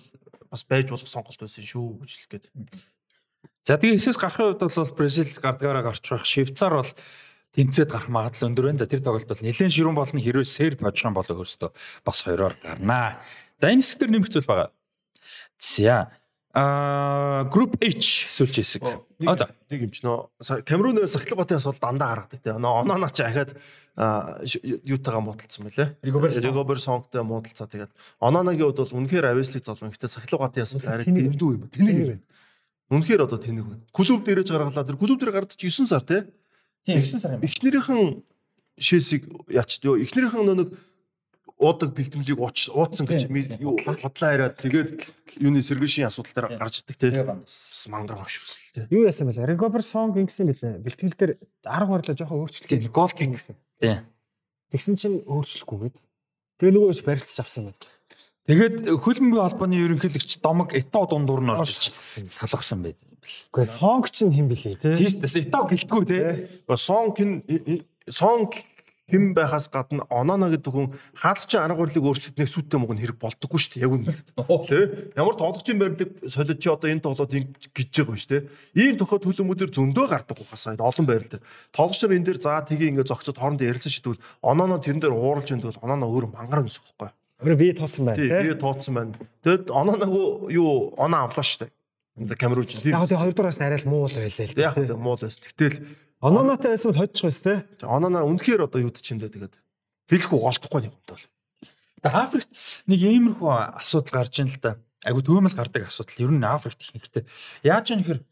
[0.54, 2.46] бас байж болох сонголт байсан шүү гэж хэлэх гээд.
[3.66, 6.30] За тэгээ эсэс гарахын хувьд бол Бразил гардгаараа гарч байх.
[6.30, 6.92] Швейцар бол
[7.58, 8.78] тэнцээд гарах магадлал өндөр байна.
[8.78, 11.72] За тэр тоглолт бол нэлээд ширүүн болно хэрвээ серб хожхон болоо өөртөө
[12.06, 13.18] бас хоёроор гарнаа.
[13.58, 14.70] За энэ нэмэх зүйл байгаа.
[15.58, 16.14] За
[16.54, 18.84] а групп H сүүлч хэсэг.
[19.26, 20.30] А за нэг юм ч нөө
[20.70, 22.54] Камерун сахилгатын асуудал дандаа гаргадаг те.
[22.54, 23.58] Онооно ч ахаад
[23.94, 25.98] юутайгаа муудалцсан байлээ.
[26.06, 31.50] Ригобер сонгтой муудалцаа тэгээд онооногийн хувьд бол үнэхээр авеслиг золон ихтэй сахилгатын асуудал арай дэндүү
[31.58, 31.66] юм.
[31.74, 32.26] Тэнэг юм байна.
[32.94, 33.86] Үнэхээр одоо тэнэг байна.
[33.90, 36.30] Клуб дээрэж гаргалаа тэр клуб дээр гардаг чи 9 сар те.
[36.86, 37.42] тийм 9 сар юм.
[37.42, 38.02] Эхнэрийнхэн
[38.78, 40.70] шээсийг яач ёо эхнэрийнхэн нөө нэг
[41.60, 43.30] уудаг бэлтгэлийг ууцсан гэж
[43.62, 47.24] юу бодлоо хараад тэгээд юуны сэргээшийн асуудал дээр гарч идэг те.
[47.24, 48.88] Бас мангар хошвс те.
[48.90, 49.54] Юу яасан бэлээ?
[49.54, 50.82] Recover song ингэсэн бэлээ.
[50.82, 51.32] Бэлтгэл дээр
[51.64, 52.90] арга барилаа жоохон өөрчлөлт.
[52.90, 53.40] Гол кинг.
[53.80, 54.04] Тийм.
[54.74, 55.96] Тэгсэн чинь өөрчлөхгүйгээд.
[56.58, 57.78] Тэгээ нөгөөс барилцаж авсан байна.
[58.44, 61.96] Тэгээд хөлбөмбөгийн холбооны ерөнхийлөгч Домог Ито дундуур нь орж ирж
[62.28, 63.00] салгасан байт.
[63.56, 65.00] Гэхдээ сонг чинь хэн блэ те?
[65.00, 66.20] Тийм дэс Ито гэлтгүү те.
[66.76, 67.46] Сонг хин
[68.12, 68.60] сонг
[69.12, 73.60] хэн байхаас гадна онооно гэдэг хүн хаалгачийн арга барилыг өөрчлөлт нэсүүтэй мөг нь хэрэг болдоггүй
[73.60, 73.84] шүү дээ.
[73.84, 74.16] Яг үнэ.
[74.64, 74.80] Тэ?
[75.20, 78.48] Ямар тоглогчийн барилыг солиод чи одоо энэ тоглоод ингэ гэж байгаа шүү дээ.
[78.80, 81.44] Ийм тохиол төлөмүүдээр зөндөө гардаг ухасаа энэ олон байрал дээр.
[81.76, 85.52] Тоглогч нар энэ дээр заа тгий ингэ зогцоод хоорондоо ярилцсан шийдвэл онооно тэрэн дээр ууралж
[85.52, 87.12] энэ онооно өөр мангар өмсөх байхгүй.
[87.44, 89.20] Өөрөө бие тооцсон байна Тий, бие тооцсон байна.
[89.44, 91.72] Тэгэд онооноог юу оноо авлаа шүү дээ.
[92.14, 92.94] Тийм.
[92.94, 94.54] Яг тэгээ хоёрдугаараас нь арай л муу л байлаа л.
[94.56, 95.44] Яг л муу л байсан.
[95.44, 95.82] Гэтэл
[96.24, 97.84] Оноонотой байсан бол хожчих байсан те.
[97.84, 99.56] онооно үнэхээр одоо юу ч юм дээ тэгээд
[100.08, 101.26] хэлэхгүй голдохгүй нэг юм бол.
[102.00, 102.52] Тэгээ Африкт
[102.88, 104.80] нэг иймэрхүү асуудал гарч ийн л да.
[105.04, 106.24] Айгу төөмөл гардаг асуудал.
[106.24, 107.28] Ер нь Африкт их нэгтэй.
[107.68, 108.24] Яаж юм хэр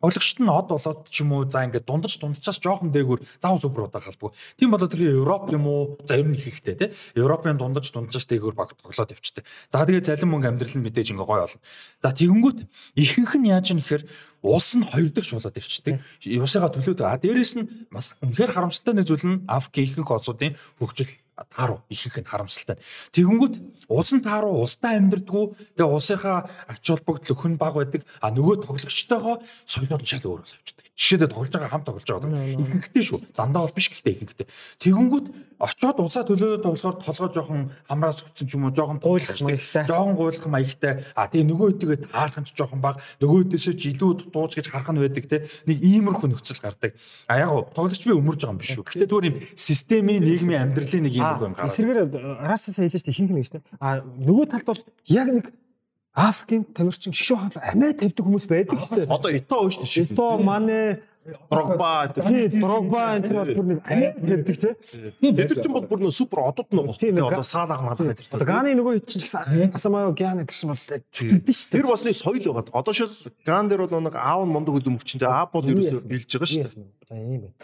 [0.00, 3.84] Тоглогчт нь од болоод ч юм уу за ингээд дундаж дундчаас жоохон дээгүүр зав зүбр
[3.84, 4.32] удаа халбгүй.
[4.56, 6.88] Тийм болоод тэр Европ юм уу за ер нь их ихтэй тий.
[7.12, 9.44] Европын дундаж дундчаас дээгүүр баг тоглоод явчихдээ.
[9.68, 11.60] За тэгээ залин мөнгө амьдрал нь мэдээж ингээ гой болно.
[12.00, 12.58] За тэгэнгүүт
[12.96, 14.08] ихэнх нь яаж юм гэхээр
[14.40, 16.00] улс нь хоёр дахь болоод явчихдээ.
[16.32, 21.12] Юусыгаа төлөөд а дээрэс нь бас үнэхээр харамсалтай нэг зүйл нь Африкийн ихэнх улсуудын хөгжил
[21.48, 22.76] тааруу ихэнх нь харамсалтай.
[23.16, 23.54] Тэгэнгүүт
[23.88, 29.40] улс нь тааруу улстай амьдрдгүү тэгээ улсынхаа ач холбогдол өхөн баг байдаг а нөгөө тоглогчтойгоо
[29.64, 30.84] соёлоор нь шал өөр болж авчдаг.
[31.00, 32.44] Жишээлбэл тоглож байгаа хамт тоглож байгаа.
[32.60, 33.20] Ихэнхтэй шүү.
[33.32, 34.46] Дандаа бол биш гэхдээ ихэнхтэй.
[34.84, 35.26] Тэгэнгүүт
[35.56, 39.88] очиод улсаа төлөөд тоглохоор толгой жоохон хамраас өгсөн ч юм уу жоохон Гуйлах маягтай.
[39.88, 40.92] жоохон гуйлах маягтай.
[41.16, 44.92] А тэгээ нөгөө хэдийгээ таарах нь ч жоохон баг нөгөөдөөсөө ч илүү дууж гэж харах
[44.92, 45.48] нь байдаг те.
[45.64, 46.92] Нэг иймэрхүү нөхцөл гардаг.
[47.28, 48.84] А яг тоглогч би өмөрж байгаа юм биш шүү.
[48.84, 51.70] Гэхдээ зүгээр юм системийн нийгмийн амьдралын нэг иймэрхүү юм гараад.
[51.70, 51.98] Эсрэгээр
[52.42, 53.62] араасаа хэлж штэ ихэнх нэг штэ.
[53.78, 55.46] А нөгөө талд бол яг нэг
[56.10, 59.06] Африкийн тамирчин шгшөө хаалт амиа тавьдаг хүмүүс байдаг штэ.
[59.06, 60.10] Одоо ито шүү.
[60.10, 61.06] Ито мане
[61.50, 64.72] Дрогба тий Дрогба энэ төр бүр нэг амиа гэдэг тий.
[65.20, 66.96] Бид нар ч бол бүр нөө супер одод нөгөө.
[66.96, 68.32] Тийм, одоо саалаа мадаа гэдэг.
[68.32, 72.02] Одоо Ганы нөгөө хэд ч гэсэн Асамаа Гян гэдэг чинь бол тэгдэж шүү Тэр бас
[72.08, 72.72] нэг соёл байгаа.
[72.72, 73.12] Одоо шил
[73.44, 76.64] ган дээр бол нэг аав нь мундаг хөлөм өвчнөд аав бол ерөөсөө билж байгаа шүү
[76.64, 76.88] дээ.
[77.04, 77.56] За ийм байна.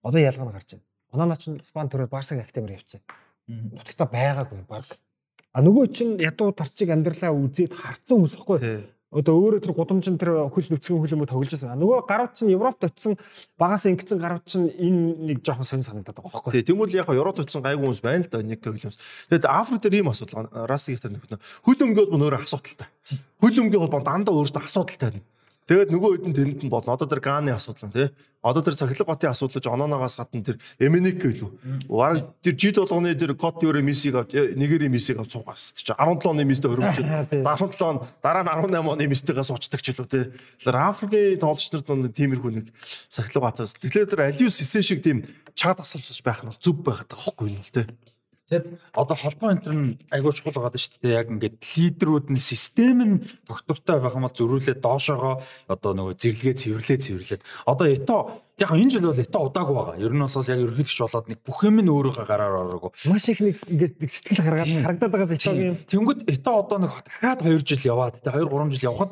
[0.00, 0.84] Одоо ялгаа нь гарч байна.
[1.14, 3.00] Оноо ч Спан төрөд Барсаг Актемэр явцсан.
[3.46, 4.84] Нутагта байгаагүй баг.
[5.54, 8.58] А нөгөө чинь ядуу тарчиг амьдралаа үзээд харцсан хүмүүс ихгүй.
[9.14, 11.70] Одоо өөрөө тэр гудамжин тэр хөл нүцгэн хөлөмө тоглож байсан.
[11.70, 13.14] А нөгөө гарууд чинь Европт очисон
[13.54, 16.58] багаас ингэсэн гарууд чинь энэ нэг жоохон сонир санагдаад байгаа байхгүй.
[16.58, 18.98] Тий, тэгмэл яг Европ очсон гайгүй хүмүүс байна л да нэг Уильямс.
[19.30, 21.22] Тэгэд Африк дээр ийм асуудал Расиг тэр нэг
[21.62, 22.90] хөл өмгөөд мөн өөр асуудалтай.
[23.38, 25.22] Хөл өмгөө бол дандаа өөртөө асуудалтай байна.
[25.64, 26.92] Тэгээд нөгөө хэд нь тэнд нь болно.
[26.92, 28.08] Одоо тэр Ганы асуудал нь тий.
[28.44, 31.88] Одоо тэр цахилга готын асуудал ч онооногоос гадна тэр Эменик гэлүү.
[31.88, 36.28] Бараг тэр жид болгоны тэр кот юурэ мисиг авч нэгэр мисиг авч суугаас чи 17
[36.28, 40.24] оны мистэй хөрөмжөд 17 он дараа нь 18 оны мистейгээс уучдаг ч илүү тий.
[40.60, 42.66] Тэр Африкийн тоглогч нарт нэг тиймэрхүү нэг
[43.08, 43.72] цахилга готоос.
[43.80, 45.24] Тэгэхээр тэр Алиус Исе шиг тийм
[45.56, 47.88] чад асуулж байх нь зөв байгаа хөөхгүй юм л тий.
[48.44, 51.16] Тэгэд одоо холбоо энэ төр нь айгүй чухал байгаа шүү дээ.
[51.16, 56.60] Яг ингээд лидерүүд нь систем нь доктортой байх юм бол зөрүүлээд доошоогоо одоо нөгөө зэрлэгээ
[56.60, 59.96] цэвэрлээ цэвэрлээд одоо ето яг энэ жил бол ето удаагүй байгаа.
[59.98, 62.90] Ер нь бол яг ерөнхийлөгч болоод нэг бүх юм нь өөрөөгөө гараар ороогүй.
[63.10, 67.66] Маш их нэг ингээд сэтгэл гаргаад харагдаад байгаа зэтогийн Тэнгүүд ето одоо нэг дахиад 2
[67.66, 69.10] жил яваад тэ 2 3 жил явхад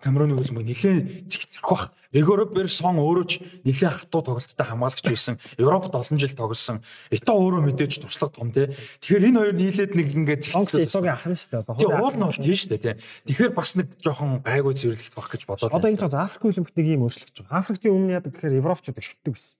[0.00, 1.92] Камеруны хөлбөмбөг нэлээд зэгцрэх бах.
[2.12, 5.40] Регоробер сон өөрөө ч нэлээд хатуу тоглолттой хамгаалагч байсан.
[5.56, 6.84] Европт олон жил тоглосон.
[7.08, 8.76] Ето өөрөө мэдээж туршлага том тэ.
[9.00, 10.92] Тэгэхээр энэ хоёр нийлээд нэг ингээд онгоц зэгцрэх.
[10.92, 11.72] зэтогийн ах нь шүү дээ.
[11.72, 12.94] Тэгээ уул нь бол тийм шүү дээ тий.
[13.32, 15.72] Тэгэхээр бас нэг жоохон гайгүй цэвэрлэгдэх бах гэж бодоод.
[15.72, 17.56] Одоо энэ цаа Африк хөлбөмбөг нэг юм байгаа.
[17.64, 19.58] Африктын өмнө яадаг гэхээр Европчууд шүтдэг байсан.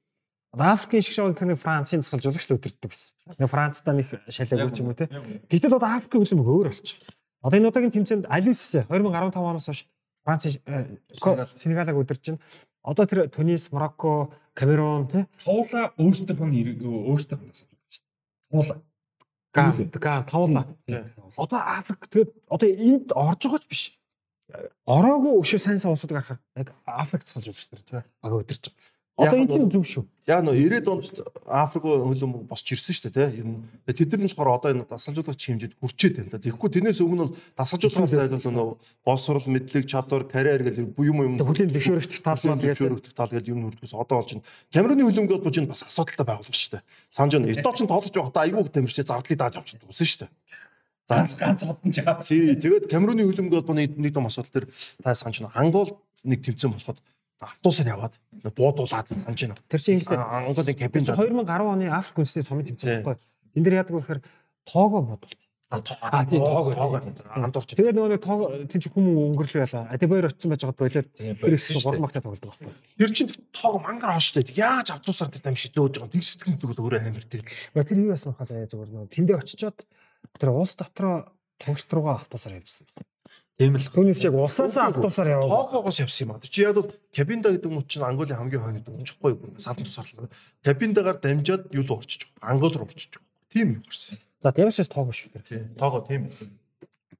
[0.53, 3.17] Одоо Африкийн шиг шоуг нэг Францын засгалж удагч л өдөртдөг байсан.
[3.41, 5.09] Нэг Францтай нэг шалаагүй ч юм уу те.
[5.51, 7.01] Гэтэл одоо Африкийн хөлбөмбөг өөр болчих.
[7.41, 9.89] Одоо энэ удаагийн тэмцээнд Алис 2015 оноос хойш
[10.23, 10.47] Франц
[11.57, 12.41] Сенегалыг өдөрч чинь.
[12.85, 15.27] Одоо тэр Тунис, Марокко, Камерун те.
[15.41, 17.53] туулаа өөрсдийнх нь өөрсдийнх нь.
[18.51, 18.79] Туулаа.
[19.53, 20.67] Ган, ган, тавла.
[21.37, 23.83] Одоо Африк тэгээд одоо энд орж байгаа ч биш.
[24.87, 28.05] Ороогүй өшөө сайн сайн улсуудыг харахаар яг Африк засгалж удагч нар те.
[28.23, 28.73] Ага өдөрч.
[29.13, 30.05] Одоо энэ тийм бол- зөв шүү.
[30.27, 31.05] Яг нөө 90-ад онд
[31.47, 33.45] Африк хөлбөмбөг босч ирсэн шүү дээ тий.
[33.45, 36.41] Ер нь тэд нар нь болохоор одоо энэ дасгалжуулагч хэмжээд хүрчээд байна л.
[36.41, 38.69] Тэгэхгүй тэрнээс өмнө бол дасгалжуулагч зайлуул нөө
[39.05, 43.29] боловсрол, мэдлэг, чадвар, карьер гэл юм юм юм Хөлийн зөвшөөрөгдөх тал бол тэгээд зөвшөөрөгдөх тал
[43.37, 44.47] гэдэг юм хүрдгээс одоо болж байна.
[44.73, 46.83] Камеруны хөлбөмбөг бол чинь бас асуудалтай байгуулга шүү дээ.
[47.13, 47.53] Санаж байна.
[47.53, 50.31] Ито ч тоглож байхдаа айгүй тамирчтай зардлыг дааж авч дуусна шүү дээ.
[51.09, 52.21] Ганц ганц одон жаа.
[52.23, 54.67] Тий, тэгээд Камеруны хөлбөмбөг бол нэг том асуудал төр
[55.03, 55.53] та санаж байна.
[55.59, 57.03] Ангол нэг тэмцээн болоход
[57.43, 58.15] автобусаар яваад
[58.55, 59.57] буудуулаад санаж байна.
[59.67, 63.19] тэр чинь Анголын кабин 2010 оны Африк үндэсний цомын тэмцээн байхгүй.
[63.59, 64.21] Энд дээр яадаг вэ гэхээр
[64.63, 65.35] тоогоо бодвол.
[65.73, 67.01] А, тий, тоогоо,
[67.33, 67.73] андуурч.
[67.73, 69.89] Тэгээд нөгөө нэг тоог тийм ч хүмүүс өнгөрлөө ялаа.
[69.89, 72.73] Адибойр очсон байж байгаад болоод тэр их гурван багтаа тоглодог байхгүй.
[73.01, 74.45] Тэр чинь тоог мангар хооштой.
[74.53, 76.13] Яаж автобусаар тэр там шидөөж байгаа.
[76.13, 77.41] Тэг сэтгэл зүгэл өөрөө амар тий.
[77.73, 79.81] Тэр юу яасан хаа заяа зүгээр нөгөө тэндээ очичоод
[80.39, 82.87] тэр улс дотроо тоглолт руугаа автобусаар явсан.
[83.59, 83.85] Тийм л.
[83.85, 85.49] Түүнээс яг улсаас автобусаар яваа.
[85.49, 86.41] Тоогоогоос явсан юм аа.
[86.43, 89.61] Чи яг бол кабинда гэдэг нь чинь Анголын хамгийн хойно дөнгөжхгүй юм.
[89.61, 90.33] Салан тусаарлаа.
[90.65, 92.51] Кабиндагаар дамжаад юу орчиж байгаа.
[92.51, 93.23] Ангол руу байгаа.
[93.53, 94.19] Тийм юм гарсан.
[94.43, 95.45] За тэрээс тоог шүү тэр.
[95.47, 95.63] Тий.
[95.79, 96.33] Тоогоо тийм.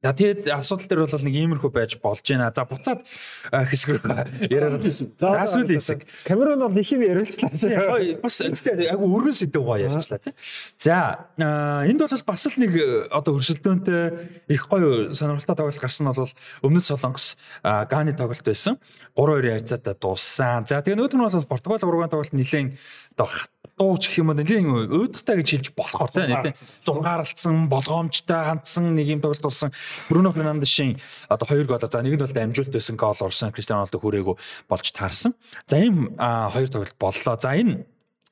[0.03, 2.51] За тэгээд асуудал дээр бол нэг иймэрхүү байж болж байна.
[2.51, 4.83] За буцаад хэсэг рүү яриад.
[5.15, 6.03] За сүүлийн хэсэг.
[6.27, 8.19] Камерун бол нэг юм ярилцлаа шүү.
[8.19, 10.35] Бас тэгтээ айгу өргөн сэдв гоё ярьчлаа тий.
[10.75, 12.75] За энд бол бас л нэг
[13.15, 16.35] одоо өрсөлдөөнтэй их гоё сонирхолтой тоглолт гарсан нь бол
[16.67, 18.83] өмнөд Солонгос Ганы тоглолт байсан.
[19.15, 20.67] 3-2 ярицаатай дууссан.
[20.67, 22.75] За тэгээ нөгөөх нь бол Португал ургаан тоглолт нэлээд
[23.15, 23.31] одоо
[23.79, 29.07] дууч гэх юм уу нэлийн өөдөгтэй гэж хэлж болохоор тий нэлээд зунгаарлцсан болгоомжтой ганцсан нэг
[29.09, 29.73] юм тоглолт болсон.
[30.09, 33.99] Бруно Фернандешийн одоо хоёр гол за нэг нь бол дамжуулт байсан гол орсон Криштиано Роналдо
[33.99, 34.37] хүрээгүй
[34.69, 35.33] болж таарсан.
[35.67, 37.37] За ийм хоёр тоглолт боллоо.
[37.41, 37.87] За энэ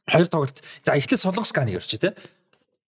[0.06, 2.12] хоёр тоглолт за эхлээд Солонгос Ганыг ярьч тий.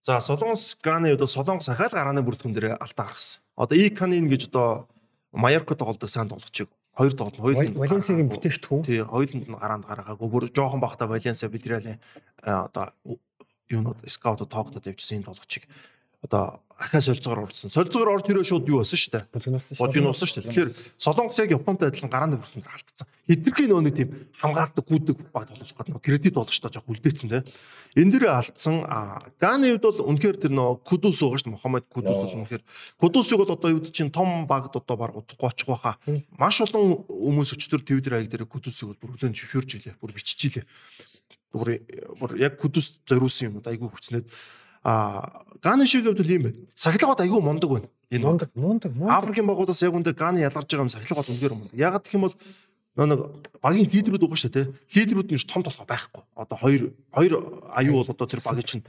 [0.03, 3.41] За Солонгос Ганы одоо Солонгос ахаал гарааны бүртгэн дээр алдаа гаргасан.
[3.57, 4.89] Одоо Иканин гэж одоо
[5.33, 8.85] Майорко тоглодог сайн тоглогчийг хоёр тоглолт нь хоёуланд Валенсигийн бүтээгдэхүүн.
[8.85, 10.29] тий хоёуланд нь гараанд гаргаагүй.
[10.29, 11.99] Бүр жоохон бахта Валенсиа Вильяреалын
[12.43, 12.93] одоо
[13.73, 15.65] юунууд скаутод тоогдод явжсэн энэ тоглогчийг
[16.23, 17.71] одоо ахаа солилцоогоор урдсан.
[17.71, 19.25] Солилцоогоор орж ирээ шууд юу болсон шүү дээ.
[19.79, 20.51] Бож ин усан шүү дээ.
[20.51, 23.07] Тэгэхээр Солонгос яг Японтой адилхан гарааны бүртгэнд алдсан.
[23.31, 27.31] Хитрхийн нөө нэг тийм хамгаалдаг гүдэг баг тоглох гэдэг нөө кредит болгож та жоох үлдээсэн
[27.31, 27.47] те.
[27.95, 28.83] Энэ дэр алдсан
[29.39, 31.55] Ганы хувьд бол үнэхээр тэр нөө Кудус байгаа шүү дээ.
[31.55, 32.63] Мохаммед Кудус бол үнэхээр
[32.99, 36.03] Кудусыг бол одоо юу чинь том багд одоо баг утахгүй очих байхаа.
[36.35, 39.95] Маш олон хүмүүс өчтөр Twitter хаяг дээр Кудусыг бол бүр хүлэн зөвшөөрч илээ.
[40.03, 40.67] Бүр биччихилээ.
[41.53, 44.27] Бүр яг Кудус зориулсан юм айгүй хүчнээд
[44.85, 46.57] а Ганы шиг бол ийм байна.
[46.75, 47.89] Сахилгад айгүй мундаг байна.
[48.11, 48.27] Энэ.
[48.27, 49.19] Мундаг, мундаг, мундаг.
[49.19, 51.63] Африкийн багуудаас яг үндэ Ганы ялгарч байгаа юм сахилга бол үнээр юм.
[51.73, 52.35] Яг гэх юм бол
[52.99, 53.21] нэг
[53.63, 54.67] багийн лидерүүд байгаа шүү дээ.
[54.95, 56.23] Лидерүүд нь том толгой байхгүй.
[56.35, 56.83] Одоо хоёр
[57.15, 57.33] хоёр
[57.73, 58.85] аюу бол одоо тэр багийн чинь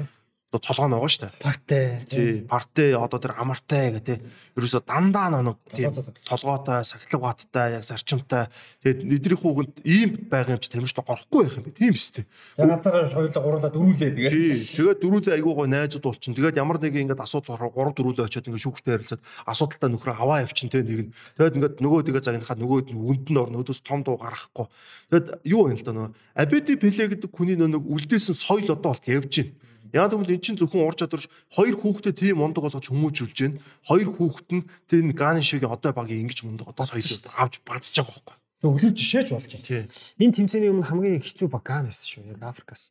[0.59, 1.34] байгаа шүү дээ.
[1.41, 1.88] Партэй.
[2.05, 4.17] Тий, партэй одоо тэр амартай гэх тий.
[4.53, 5.89] Ерөөсө дандаа нэг тий
[6.27, 8.51] толгойтой, сахилга баттай, яг зарчимтай.
[8.84, 11.73] Тэгээд эдний хүүгэнд ийм байгаа юм чи тамирч горохгүй байх юм бэ.
[11.73, 12.25] Тийм дээ.
[12.57, 14.31] За ганцаараа хоёулаа гурлаа дөрүүлээ тэгээ.
[14.31, 14.57] Тий.
[14.77, 16.38] Тэгээд дөрүүлээ айгуу гоо найзууд болчин.
[16.38, 20.69] Тэгээд ямар нэг ингээд асуудал 3 дөрүүлээ очиод ингээд шүүгчтэй харилцаад асуудалтай нөхрөө аваа явчин
[20.69, 21.13] тий нэг нь.
[21.39, 24.67] Тэгээд ингээд нөгөө тэгээ загнахад нөгөөд нь үнд нь орно өдөөс том дуу гаргахгүй.
[25.09, 29.05] Тэгээд юу вэ л да нөгөө Абеди Пеле гэдэг хүний нэг үлдээсэн соёл одоо болт
[29.07, 29.53] явж байна.
[29.94, 33.61] Яг тэгвэл эн чинь зөвхөн ур чадварш хоёр хүүхдэд тийм мундаг болгож хүмүүжүүлж байна.
[33.86, 37.06] Хоёр хүүхэд нь тэр Ганы шиг одоо багийн ингэж мундаг одоо соёл
[37.38, 38.34] авч бадж байгаа.
[38.57, 39.94] Тэг өглөө жишээж болж байна.
[40.18, 42.26] Энэ тэмцээний өмнө хамгийн хэцүү баг Ган байсан шүү.
[42.34, 42.90] Яг Африкаас.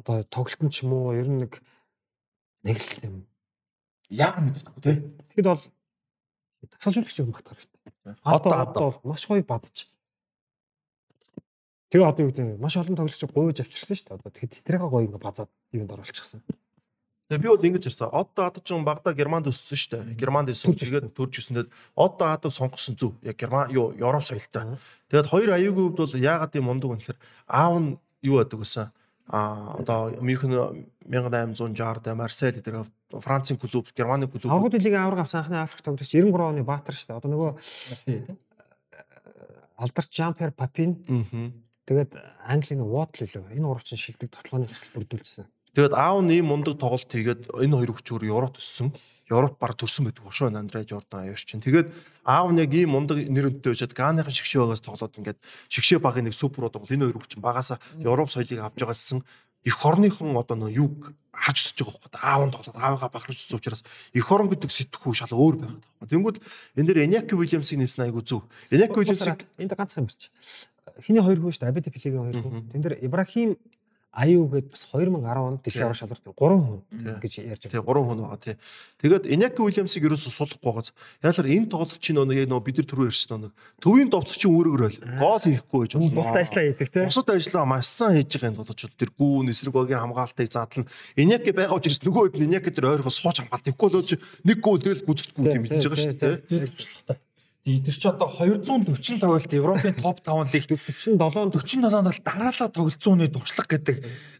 [0.00, 1.60] Одоо тоглолтон ч юм уу ер нь нэг
[2.64, 3.16] нэг л юм.
[4.08, 4.96] Яг мэддэггүй тий.
[5.36, 5.64] Тэгэд бол
[6.72, 8.16] тасалжуулагч юм батгаар хэрэгтэй.
[8.24, 9.92] Одоо одоо бол маш гоё бадж.
[11.90, 14.16] Тэгээ одоо юу гэдэг нь маш олон тоглогч гуйж авчирсан шүү дээ.
[14.22, 16.40] Одоо тэгэд тэрийг гоё ингээ базаад юунд оруулчихсан.
[17.30, 18.10] Тэгээ би бол ингэж ирсэн.
[18.14, 20.18] Оддо хадаж чинь багада Германд өссөн шүү дээ.
[20.18, 20.74] Германд өссөн.
[20.74, 23.18] Тэгээд төрж өснөд оддо хадаг сонгосон зүв.
[23.22, 24.78] Яг Герман юу Европ соёлтой.
[25.10, 28.90] Тэгээд хоёр аюугийн хувьд бол яагаад юм мундаг вэ гэхээр аав нь юу байдаг гэсэн
[29.30, 32.86] а одоо Мюнхен 1860-д Марсель гэдэг
[33.22, 34.50] Францын клуб, Германы клуб.
[34.50, 37.18] Аврагд лигийн авраг авсан анхны Африк тоглогч 93 оны баатар шүү дээ.
[37.22, 37.50] Одоо нөгөө
[39.78, 40.98] алдарч Жампер Папин.
[41.90, 42.14] Тэгээд
[42.46, 45.50] Английн Waddle лөө энэ урагч шилдэг тоглооны төсөл бүрдүүлсэн.
[45.74, 48.94] Тэгээд аав нь ийм мундаг тоглолт хийгээд энэ хоёр хүчээр Европ төссөн.
[49.26, 51.58] Европ баг төрсөн байдаг шүү Андре Жордан аяар чинь.
[51.58, 51.90] Тэгээд
[52.22, 56.34] аав нь яг ийм мундаг нэрэнтэй байжгаад Ганыхан шигшээ багаас тоглоод ингээд шигшээ багын нэг
[56.38, 59.22] супер одоо энэ хоёр хүчин багаас Европ соёлыг авч байгаа гэсэн
[59.66, 62.18] эх орныхон одоо нөө юг харж өсөж байгаа хөөе.
[62.18, 63.82] Аав нь тоглоод аавыгаа бахарч үзсэн учраас
[64.14, 66.10] эх орон гэдэг сэтгхүү шал өөр байгаад байгаа.
[66.10, 66.36] Тэнгүүд
[66.78, 68.46] энэ дэр Эняки Уильямсыг нэмсэн айгу зөв.
[68.74, 70.30] Эняки Уильямсыг энд ганцхан юмарч.
[71.04, 71.72] Хиний хоёр хүн шүү дээ.
[71.72, 72.68] Абеди Пелегийн хоёр хүн.
[72.70, 73.56] Тэн дээр Ибрахим
[74.10, 76.82] Аюу гээд бас 2010 онд дэлхийн аврал шалгалт 3 хүн
[77.22, 77.78] гэж ярьж байгаа.
[77.78, 78.56] Тэгээ 3 хүн байгаа тий.
[78.98, 80.90] Тэгээд Иняки Уильямсыг ерөөсө суулгахгүй байгааз.
[81.22, 85.44] Яалаар энэ тоглолтчийн нөгөө яг нөгөө бид нар түрүү ярьсан нөгөө төвийн довтлогчийн үүрэгрэл гол
[85.46, 86.10] хийхгүй байж болно.
[86.10, 87.06] Бусад ажиллаа хийдэг тий.
[87.06, 91.54] Бусад ажиллаа маш сайн хийж байгаа энэ тоглолтчид тэр гүүн эсрэг багийн хамгаалтыг задлан Иняки
[91.54, 94.02] байгаа учраас нөгөөд нь Иняки тэр ойрхон сууж хамгаалт ихгүй л
[94.42, 97.29] нэг гол тэгэл гүцэхгүй юм хийж байгаа шүү дээ тий.
[97.78, 103.66] Тэр чи одоо 240 тоглолт Европын топ 5 лиг 47 47 бол дараалал тоглолцооны дуршлаг
[103.70, 103.96] гэдэг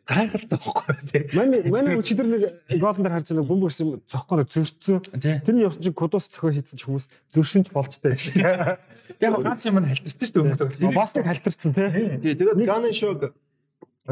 [0.08, 1.22] гайхалтай байхгүй тий.
[1.38, 2.42] Манай манай өчигдөр нэг
[2.82, 4.98] гоолн дээр харж байгаа бөмбөг гэсэн цохгоо зөрчсөн.
[5.46, 8.78] Тэрний явсан чинь кодос цохоо хийсэн ч хүмүүс зөршинч болж таа.
[9.20, 10.94] Яг ганц юм хэлбэрсэн шүү дээ өмнө тоглолт.
[10.96, 11.88] Бас нэг хэлбэрсэн тий.
[12.18, 13.30] Тий тэгээд Ганн шог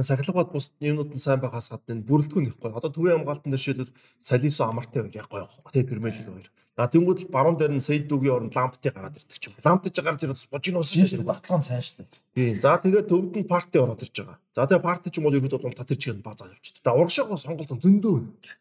[0.02, 2.70] сахилгад бус юмнууд нь сайн байгаас гадна бүрэлдэхүүн нэхгүй.
[2.74, 6.48] Одоо төвийн хамгаалтан дээр шийдэл Салисо амартай байх гоё байхгүй тий Премьер лиг хоёр.
[6.78, 9.58] За тэнгууд баруун дээр нь Сейдүгийн оронд ламптыг гараад ирдэг ч юм.
[9.66, 11.26] Ламптыг гараад ирээд божин уусан шүү дээ.
[11.26, 12.08] Батлон сайн шүү дээ.
[12.38, 12.60] Тийм.
[12.62, 14.38] За тэгээд төвд нь парти ороод ирж байгаа.
[14.54, 16.86] За тэгээд парти ч юм бол ерөөдөө унтаа тэр чигээр базаа явчихдаг.
[16.86, 18.14] За урагшаага сонголт зөндөө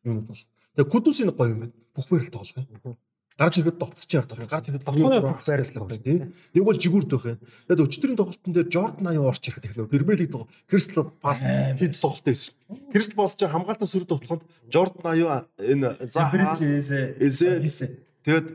[0.10, 0.44] юмуд бол.
[0.74, 1.78] Тэгээд кудусийн гоё юм байна.
[1.94, 2.98] Бүх байрал юм.
[3.38, 4.50] Гарч ирэхэд довтлож ярдах юм.
[4.50, 6.34] Гарч ирэхэд довтлооны байрлал байна тийм.
[6.58, 7.40] Нэг бол жигүүрт байх юм.
[7.70, 11.46] Тэгээд өчтөрийн тоглолтын дээр Jordan аяа орч ирэх нөө Премьер лиг тоглолт Crystal Palace
[11.78, 12.54] хэд тоглолт байсан.
[12.90, 14.42] Crystal Palace ч хамгаалтаа сөрөд тоглоход
[14.74, 18.48] Jordan аяа энэ Zaha эсэ Тэгээд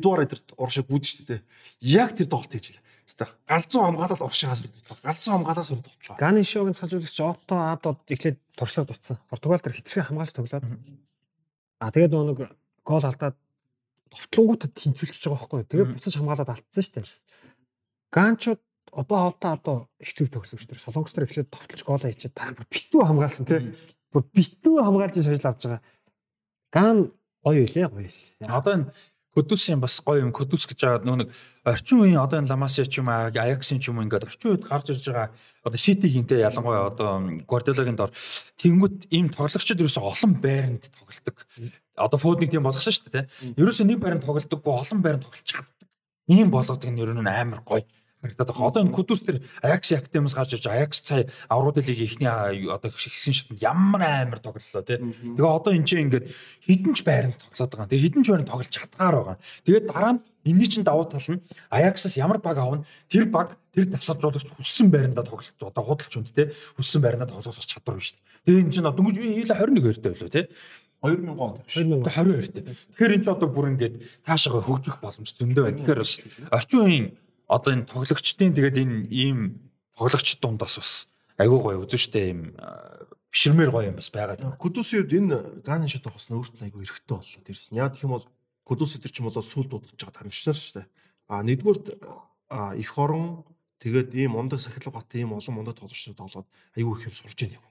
[0.00, 1.40] эдугаар эдэр уршиг бүүд шүү дээ.
[1.84, 2.80] Яг тэр тоглолт хийж лээ.
[3.04, 5.04] Хэвээ галзуу хамгаалал уршигаас өрдөглөө.
[5.04, 6.16] Галзуу хамгаалаас өрдөглөө.
[6.16, 9.20] Ганы шоугийн цаажуулагч Отто Адод эхлээд туршлага дутсан.
[9.28, 10.64] Португал дээр хитрхи хамгаалж тоглоод.
[11.84, 13.36] А тэгээд нэг гол алдаад
[14.14, 15.66] товтлонгуудад тэнцвэрчж байгаа байхгүй.
[15.66, 17.10] Тэгээд буцаж хамгаалаад алдсан шүү дээ.
[18.14, 18.62] Ганчууд
[18.94, 20.86] одоо Адо их зүг төгсөн шүү дээ.
[20.86, 23.74] Солонгос дээр эхлээд товтлж гол хийчихэд дараа битүү хамгаалсан тийм.
[24.14, 25.82] Бүр битүү хамгаалж шойл авч байгаа.
[26.70, 26.96] Ган
[27.42, 28.10] гоё үлээ гоё.
[28.46, 28.86] Одоо энэ
[29.34, 30.30] Кудусийн бас гоё юм.
[30.30, 31.28] Кудус гэж байгаа нөө нэг
[31.66, 34.62] орчин үеийн одоо энэ Ламаси ч юм аа Аяксын ч юм уу ингээд орчин үед
[34.62, 35.34] гарч ирж байгаа
[35.66, 38.14] одоо Ситигийнтэй ялангуяа одоо Гвардиолагийн дор
[38.62, 41.36] тэнгууд ийм тоглогчид ерөөсө олон байранд тоглолдог.
[41.94, 43.28] Одоо фүүдник тийм болгосон шүү дээ.
[43.54, 45.88] Ерөөсө нэг байранд тоглолдоггүй олон байранд тоглож чаддаг.
[46.26, 47.86] Ийм болгодог нь ер нь амар гоё
[48.24, 48.68] харагдаад байгаа.
[48.68, 53.32] Одоо энэ Кудус төр Аякс Актемс гарч ирж Аякс цай Аврууд лигийн ихний одоо ихсэн
[53.36, 54.96] шатнд ямар амар тоглолоо тий.
[55.36, 56.32] Тэгээ одоо энэ чинь ингээд
[56.64, 57.90] хідэн ч байранд тоглоод байгаа.
[57.92, 59.36] Тэгээ хідэн ч байранд тоглож чадгаар байгаа.
[59.68, 63.92] Тэгээд дараа нь энэний чинь давуу тал нь Аяксаас ямар баг авна тэр баг тэр
[63.92, 66.48] тасалжуулагч хүссэн байрандаа тоглож одоо худалч үнд тий.
[66.80, 68.16] Хүссэн байрандаа тоглох чадвар биш.
[68.48, 70.44] Тэгээ энэ чинь дөнгөж би 21 хоёртой байлоо тий.
[71.04, 72.64] 2000 он 22 тий.
[72.96, 73.94] Тэгэхээр энэ ч одоо бүр ингээд
[74.24, 75.78] цаашаа хөгжих боломж зөндөө байна.
[75.84, 76.12] Тэгэхээр бас
[76.48, 77.06] орчин үеийн
[77.44, 79.38] одоо энэ тоглогчдын тэгээд энэ ийм
[79.92, 80.92] тоглогчд дундаас бас
[81.36, 82.40] айгүй гоё үзэн штэ ийм
[83.28, 84.56] бишрмээр гоё юм бас байгаа.
[84.56, 87.42] Кудусийн үед энэ Ганын шат тогс нь өөрт нь айгүй эрэхтэй боллоо.
[87.44, 88.26] Тэрс нь яг гэх юм бол
[88.64, 90.88] Кудус өдр ч юм болоо сүл дуудаж байгаа тамирчнаар штэ.
[91.28, 92.00] А нэгдүгürt
[92.80, 93.44] их орон
[93.84, 97.64] Тэгээд ийм ундаг сахилгатай ийм олон мундаг тоглогчдод тоглоод аюу их юм сурж яах юм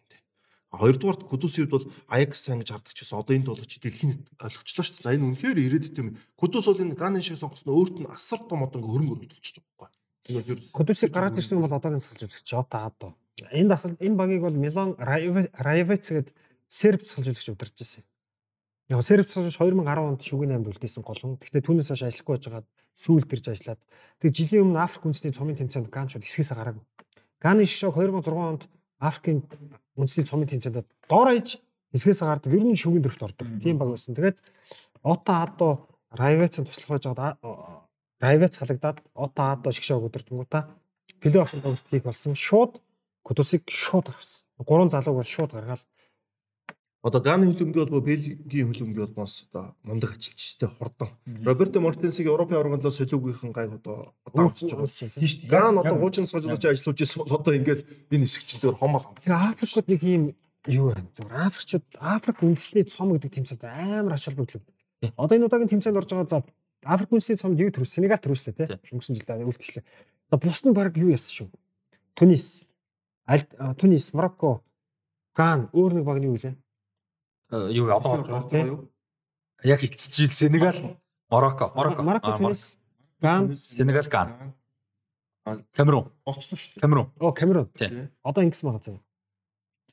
[0.73, 4.83] хоёрдугаарт Кудусийн хувьд бол Аякс сайн гэж хардаг ч гэсэн одоо энэ тоглогч дэлхийн ойлгочлоо
[4.83, 5.05] шүү дээ.
[5.05, 6.09] За энэ үнэхээр ирээдүйд юм.
[6.33, 9.61] Кудус бол энэ Ганын шиг сонгосноо өөрт нь асар том одоо ингээ хөрөнгө өргөж болчихж
[9.61, 10.73] байгаа байхгүй.
[10.73, 13.13] Кудусыг гаргаж ирсэн бол одоогийн засалж үзэгч Жота Адо.
[13.53, 16.33] Энэ дасал энэ багийг бол Милан Раевец гээд
[16.65, 18.03] серб засалж үзэгч удирж ирсэн.
[18.89, 21.37] Яг серб засалж 2010 онд шүгэн 8-д үлдээсэн гол хүн.
[21.37, 22.67] Гэхдээ түүнээс хойш ажиллахгүй байжгаад
[22.97, 23.81] сүүлд ирж ажиллаад
[24.21, 26.83] тэг жилийн өмнө Африк үндэсний цомын тэмцээнд Ганчууд хэсгээс гараагүй.
[27.41, 28.63] Ганы шишог 2006 онд
[29.03, 29.43] Африкийн
[29.99, 31.59] үндэсний цомын тэмцээнд доор аяж
[31.91, 32.55] хэсгээс гардаг.
[32.55, 33.47] Ер нь шүгэн дөрөвт ордог.
[33.59, 34.15] Тийм баг байсан.
[34.15, 34.39] Тэгээд
[35.03, 37.35] Ота Адо Раевецын туслах байж байгаа
[38.23, 40.63] Раевец халагдаад Ота Адо шигшээ өдөртөнгүүтээ
[41.19, 42.33] плей-офф тоглолт хийх болсон.
[42.33, 42.79] Шууд
[43.23, 44.43] Кудусыг шууд гаргасан.
[44.63, 45.83] Гурван залууг бол шууд гаргаад
[47.03, 51.09] Одоо Ганы хөлбөмбөгийн холбоо Бельгийн хөлбөмбөгийн холбоос одоо мундаг ажилчтай хурдан.
[51.43, 54.87] Роберто Мартинсыг Европын оргонлоо солиогийнхэн гайг одоо одоо авчиж байгаа.
[54.87, 55.51] Тийм шүү дээ.
[55.51, 59.03] Ган одоо хуучин сажлууч ажиллаж байсан бол одоо ингээл энэ хэсэг чинь зөвхөн хомол.
[59.19, 60.23] Тэгэхээр Африкууд нэг юм
[60.71, 61.11] юу байна?
[61.11, 64.63] Зүгээр Африкчууд Африк үндэсний цом гэдэг тэмцээнд амар ач холбогдол.
[65.19, 66.47] Одоо энэ удаагийн тэмцээнд орж байгаа за
[66.87, 67.91] Африк үндэсний цомд юу төрөс?
[67.99, 68.79] Сенегал төрөслөө тий.
[68.95, 69.83] Өнгөрсөн жилдээ үлдчихлээ.
[70.31, 71.49] За бус нь баг юу яасан шүү?
[72.15, 72.63] Тунис,
[73.27, 73.43] Аль
[73.75, 74.63] Тунис, Марокко,
[75.35, 76.31] Ган өөр нэг баг нь
[77.53, 77.91] юу вэ?
[77.91, 78.89] юу одоо орж байгаа юу?
[79.63, 80.97] Яг эцсижил Сенегал,
[81.29, 82.01] Марокко, Марокко.
[82.03, 82.53] Марокко,
[83.21, 84.53] Ган, Сенегал, Ган.
[85.75, 86.11] Камерун.
[86.25, 86.81] Олчлоо шүү дээ.
[86.81, 87.11] Камерун.
[87.19, 87.69] Оо, Камерун.
[88.23, 88.99] Одоо ингэсэн байгаа заа.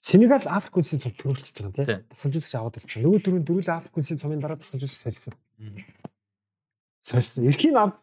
[0.00, 2.04] Сенегал Африк үндэсний цом төрүүлчихэж байгаа тийм.
[2.08, 3.02] Тасалжуулагч аваад ирчихсэн.
[3.04, 5.34] Нөгөө дөрөв дөрвөл Африк үндэсний цомын дараа тасалжуулагч солисон.
[7.02, 7.44] Солисон.
[7.50, 7.98] Эрхийн ав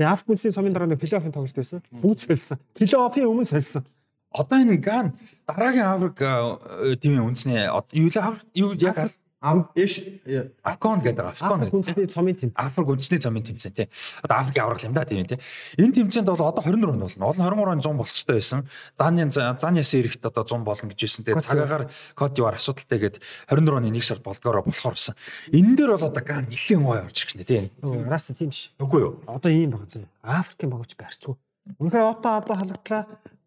[0.00, 1.84] Африк үндэсний цомын дараа нэг плей-оффын тоглолт байсан.
[1.92, 2.58] Бүгд солисон.
[2.74, 3.86] Плей-оффын өмнө солисон.
[4.32, 6.18] Одоо энэ Ган дараагийн Африк
[7.00, 8.96] тивийн үндэсний юу л Африк юу яг
[9.74, 10.00] Эш
[10.64, 12.56] Афгон гэдэг Африк үндэсний цомын тэмцээн.
[12.56, 13.86] Африк үндэсний цомын тэмцээн тий.
[14.24, 15.38] Одоо Африк аврал юм да тийм тий.
[15.76, 17.26] Энэ тэмцээнд бол одоо 24 онд болно.
[17.30, 18.66] Олон 23 он 100 болчихтой байсан.
[18.96, 21.24] Заны заны ясын эрэхт одоо 100 болно гэж байсан.
[21.28, 21.84] Тэгээ цагаагаар
[22.16, 23.16] Кот д'Ивуар асуудалтай гээд
[23.52, 25.14] 24 оны 1 сард болдгоороо болохоор байсан.
[25.52, 27.70] Энэ дээр бол одоо ган нэлийн гой орж ирэх нэ тий.
[28.08, 28.72] Раста тийм ш.
[28.80, 29.20] Үгүй юу.
[29.28, 30.08] Одоо ийм баг зэ.
[30.24, 31.36] Африкийн багч барьцгүй.
[31.78, 33.04] Үнэхээр одоо одоо халагдлаа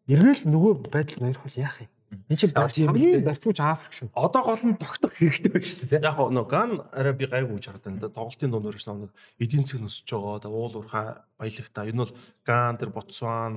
[0.09, 1.89] эргээл нөгөө байдал нойрох бол яах юм?
[2.29, 4.09] Энд чинь хамгийн барьцгүйч Африк шин.
[4.17, 6.01] Одоо гол нь тогтох хэрэгтэй байна шүү дээ.
[6.01, 8.09] Яг нөө Ган арай би гайгүй гэж хараад байна.
[8.09, 10.49] Тоглолтын дунд өргөж нэг эдийн засаг нөсөж байгаа.
[10.49, 11.85] Уул уурхай баялагта.
[11.85, 12.13] Энэ бол
[12.45, 13.53] Ган дээр Ботсван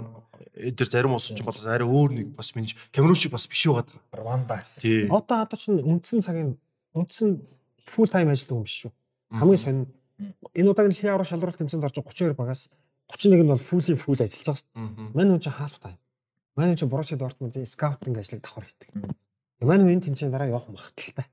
[0.52, 3.88] эдгээр зарим улс чинь бол арай өөр нэг бас минь Камерун шиг бас биш байгаа.
[4.12, 4.64] Рванда.
[4.76, 5.08] Тий.
[5.08, 6.60] Одоо одоо чинь үндсэн цагийн
[6.92, 7.40] үндсэн
[7.88, 8.92] фул тайм ажилладаг юм биш шүү.
[9.32, 9.88] Хамгийн сонин
[10.52, 12.68] энэ удаагийн дэлхийн аврал шалралт тэмцээнд орж 32 багаас
[13.08, 15.16] 31 нь бол фулийн фул ажиллаж байгаа шүү.
[15.16, 15.96] Манай хүн чинь хаалт тайм.
[16.56, 19.16] Манай чинь Боруссия Дортмундын скаутинг ажлыг давхар хийдэг.
[19.60, 21.26] Манай энэ тэмцээний дараа явах магадaltaй.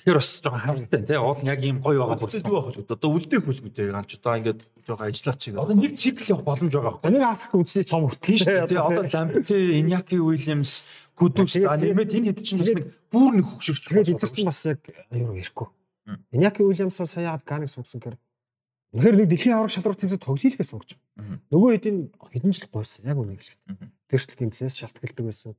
[0.00, 1.16] Тэгэхээр бас жоохон харамсалтай тий.
[1.16, 2.30] Уул нь яг ийм гоё байгаа бүр.
[2.32, 5.54] Дүү авах л одоо үлдээх хөлбөдөө ганч одоо ингээд жоохон ажиллаач чиг.
[5.56, 6.98] Одоо нэг цикл явах боломж байгаа.
[7.00, 8.68] За нэг Африк үндэсний цом хүртэл шүү.
[8.68, 8.80] Тий.
[8.80, 10.72] Одоо Лампти, Иньяки Уильямс,
[11.14, 13.82] за нэмээд энэ хэд чинь бас нэг бүр нэг хөгшөрч.
[13.86, 14.80] Тэгээд эдгээр чинь бас яг
[15.12, 15.68] аюуруу ирэхгүй.
[16.32, 18.18] Иньяки Уильямс сая яагаад Ганыг сонгосон гэхээр
[18.90, 20.98] Тэгэхээр нэг дэлхийн авраг шалралт тэмцээн тоглоё л сонгож.
[21.54, 23.54] Нөгөө хэдийн хэдэн жил гойсон яг үнэ гэж.
[24.10, 25.54] Тэрчл гимплээс шалтгаалдаг байсан.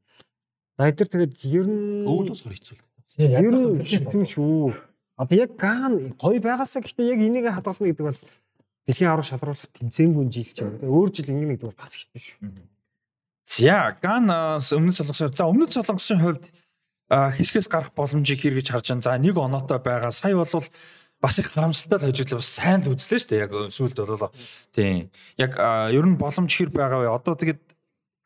[0.77, 2.77] За эдгээр тэгээд ер нь өвд болохоор хэцүү.
[3.17, 4.75] Ер нь тийм шүү.
[5.15, 8.19] Одоо яг ган гоё байгаасаа гэхдээ яг энийг хадгална гэдэг бол
[8.87, 10.79] дэлхийн авраг шалралт тэмцээнгүй жил чинь.
[10.83, 12.51] Өөр жил ингэ нэг бас хэцүү шүү.
[13.47, 16.45] За ган өмнөд солонгосын за өмнөд солонгосын хувьд
[17.11, 19.03] хэсгээс гарах боломжийг хэрэгж харж байгаа.
[19.03, 20.11] За нэг оноотой байгаа.
[20.11, 20.63] Сая болвол
[21.21, 23.43] бас их харамсалтай хожиглоо бас сайн л үзлээ шүү дээ.
[23.43, 24.31] Яг сүүлд болоо.
[24.71, 25.11] Тийм.
[25.37, 25.59] Яг
[25.91, 27.11] ер нь боломж хэр байгаа вэ?
[27.11, 27.61] Одоо тэгээд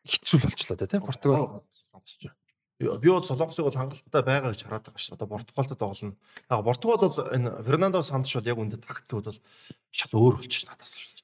[0.06, 2.30] хэцүү болчлоо тийм Португал сонгосч.
[2.78, 5.16] Би бол Солонгосыг бол хангалттай байгаа гэж хараад байгаа шүү.
[5.16, 6.16] Одоо Португалд тоглоно.
[6.50, 9.40] Яг Португал бол энэ Фернандо Сантош бол яг үүнд тактик бол
[9.90, 11.16] шат өөр болчих надаас л.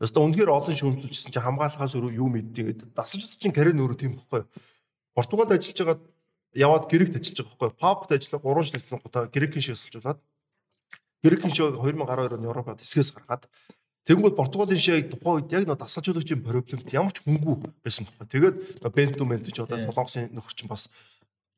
[0.00, 2.88] Өстө үнэхээр олон шүүмжлүүлсэн чинь хамгаалахаас өөр юу мэддэг гэдэг.
[2.96, 4.46] Дасалж чинь карьер нөрөө тийм байхгүй.
[5.14, 5.98] Португалд ажиллаж байгаа
[6.54, 7.78] яваад Грект ажиллаж байгаа байхгүй.
[7.78, 10.18] Папт ажиллах 3 жил ажиллангуудаа Грекийн шиг сэлжуулаад
[11.22, 13.46] Грекийн шоу 2012 оны Европод хэсгээс гаргаад
[14.02, 17.54] Тэнгүүд Португалийн шийг тухайн үед яг нөө дасгалжуулагчийн проблемт ямар ч хөнгүү
[17.86, 18.26] байсан байхгүй.
[18.34, 18.56] Тэгээд
[18.90, 20.90] Бенту Ментич одоо Солонгосын нөхөрчин бас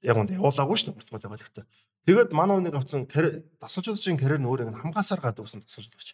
[0.05, 1.65] яг үнд явуулаагүй шүү дээ Португал байгаа гэхдээ.
[2.05, 6.09] Тэгээд манай хүнийг авсан дасгалжуулагчийн карьер нь өөр ингэ хамгаасаар гадаг гэсэн дасгалжуулагч.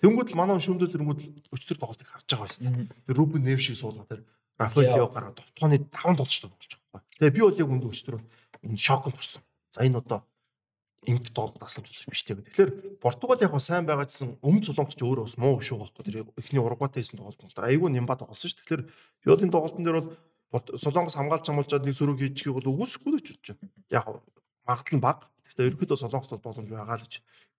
[0.00, 1.20] Тэнгүүд л манай шүүмдэл тэнгүүд
[1.52, 2.88] өчтөр тоглолтыг харж байгаа байсан.
[3.04, 4.24] Тэр Рубен Нев шиг суулгаа тэр
[4.56, 7.12] Рафаэлио гараад тооны 5 тоглолттой болж байгаа байхгүй.
[7.20, 8.16] Тэгээд би бол яг үнд өчтөр
[8.80, 9.42] шокнд турсан.
[9.68, 10.24] За энэ одоо
[11.06, 12.42] инг доод дасгаж болох биш тийм.
[12.42, 12.70] Тэгэхээр
[13.00, 16.04] Португал яг сайн байгаа гэсэн өмнө Солонгос ч өөрөө бас муу шүү байхгүй.
[16.04, 18.58] Тэр эхний Уругвайтай хийсэн тоглолт бол айгүй Нямба тоглосон шүү.
[18.64, 18.82] Тэгэхээр
[19.24, 19.98] Пиолын тоглолтын дээр
[20.52, 23.72] бол Солонгос хамгаалж хамгаалжаад нэг сөрөг хийчихийг бол үгүйсэхгүй л ч бодож байна.
[23.90, 24.04] Яг
[24.64, 25.26] магадлал нь бага.
[25.44, 27.14] Гэхдээ ерөөхдөө Солонгост бол боломж байгаа л гэж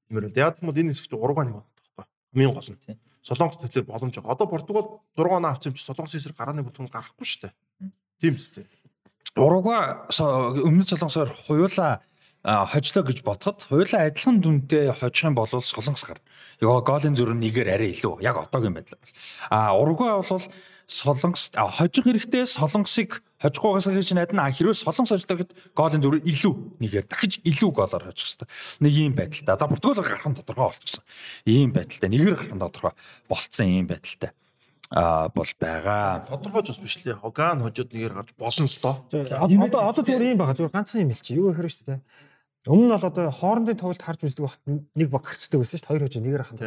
[0.10, 0.40] юмэр л.
[0.40, 2.06] Яг юм бол энэ хэсэг чинь Уругвай нэг байна байхгүй.
[2.34, 2.80] Хамгийн гол нь.
[3.26, 4.34] Солонгос төлөөр боломж байгаа.
[4.38, 4.86] Одоо Португал
[5.18, 7.54] 6 оноо авч юм чи Солонгосын эсрэг гарааны бүлгэн гарахгүй шүү дээ.
[8.22, 8.66] Тийм үстэй.
[9.36, 12.00] Уругва өмнөд солонгосоор хуйлаа
[12.46, 16.22] хожлоо гэж бодоход хуйлаа адилхан дүнтэй хожих юм бол солонгос гарна.
[16.62, 18.22] Яга голын зүрх нэгээр арай илүү.
[18.22, 19.02] Яг одоогийн байдлаар.
[19.50, 20.42] А уругва бол
[20.86, 24.54] солонгос хожих хэрэгтэй солонгосыг хожихгүйгаас гэж найдана.
[24.54, 26.54] Хэрвээ солонгос хожлоо гэд голын зүрх илүү
[26.86, 28.48] нэгээр дахиж илүү голоор хожих хэрэгтэй.
[28.86, 29.58] Нэг ийм байдалтай.
[29.58, 31.04] За Португал гарах нь тодорхой болчихсон.
[31.50, 32.10] Ийм байдалтай.
[32.14, 32.94] Нэгээр гарах нь тодорхой
[33.26, 34.38] болцсон ийм байдалтай
[34.92, 36.30] а бол байгаа.
[36.30, 37.18] Тодорхойч бас биш лээ.
[37.18, 39.02] Хоган хожоод нэгээр гарч болно л доо.
[39.10, 40.54] Одоо одоо зүгээр юм байгаа.
[40.54, 41.38] Зүгээр ганцхан юм хэлчих.
[41.38, 42.00] Юу гэхээр шүү дээ.
[42.66, 45.90] Өмнө нь бол одоо хоорондын тоглолт харж үздэг багт нэг баг гарцдаг байсан шүү дээ.
[45.90, 46.62] Хоёр хожоо нэгээр аханд.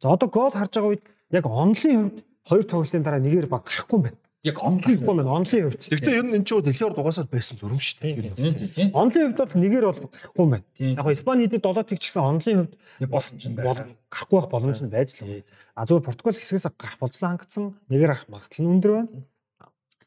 [0.00, 3.96] За одоо гол харж байгаа үед яг онлын хувьд хоёр тоглолтын дараа нэгээр баг гарахгүй
[3.96, 4.18] юм байна.
[4.46, 5.32] Яг онлын Гарахгүй байна.
[5.36, 5.82] Онлын хувьд.
[5.90, 8.94] Гэхдээ ер нь энэ ч дэлхийн урд угаасаа байсан дүрм шүү дээ.
[8.94, 10.66] Онлын хувьд бол нэгээр бол гарахгүй юм байна.
[10.78, 14.80] Яг Испани хэдий 7 тэг ч гэсэн онлын хувьд болсон ч бол гарахгүй байх боломж
[14.86, 15.44] нь байж л байна.
[15.74, 19.10] А зөвхөн Португал хэсгээс гарах болцлоо хангацсан нэгээр авах магадлал нь өндөр байна.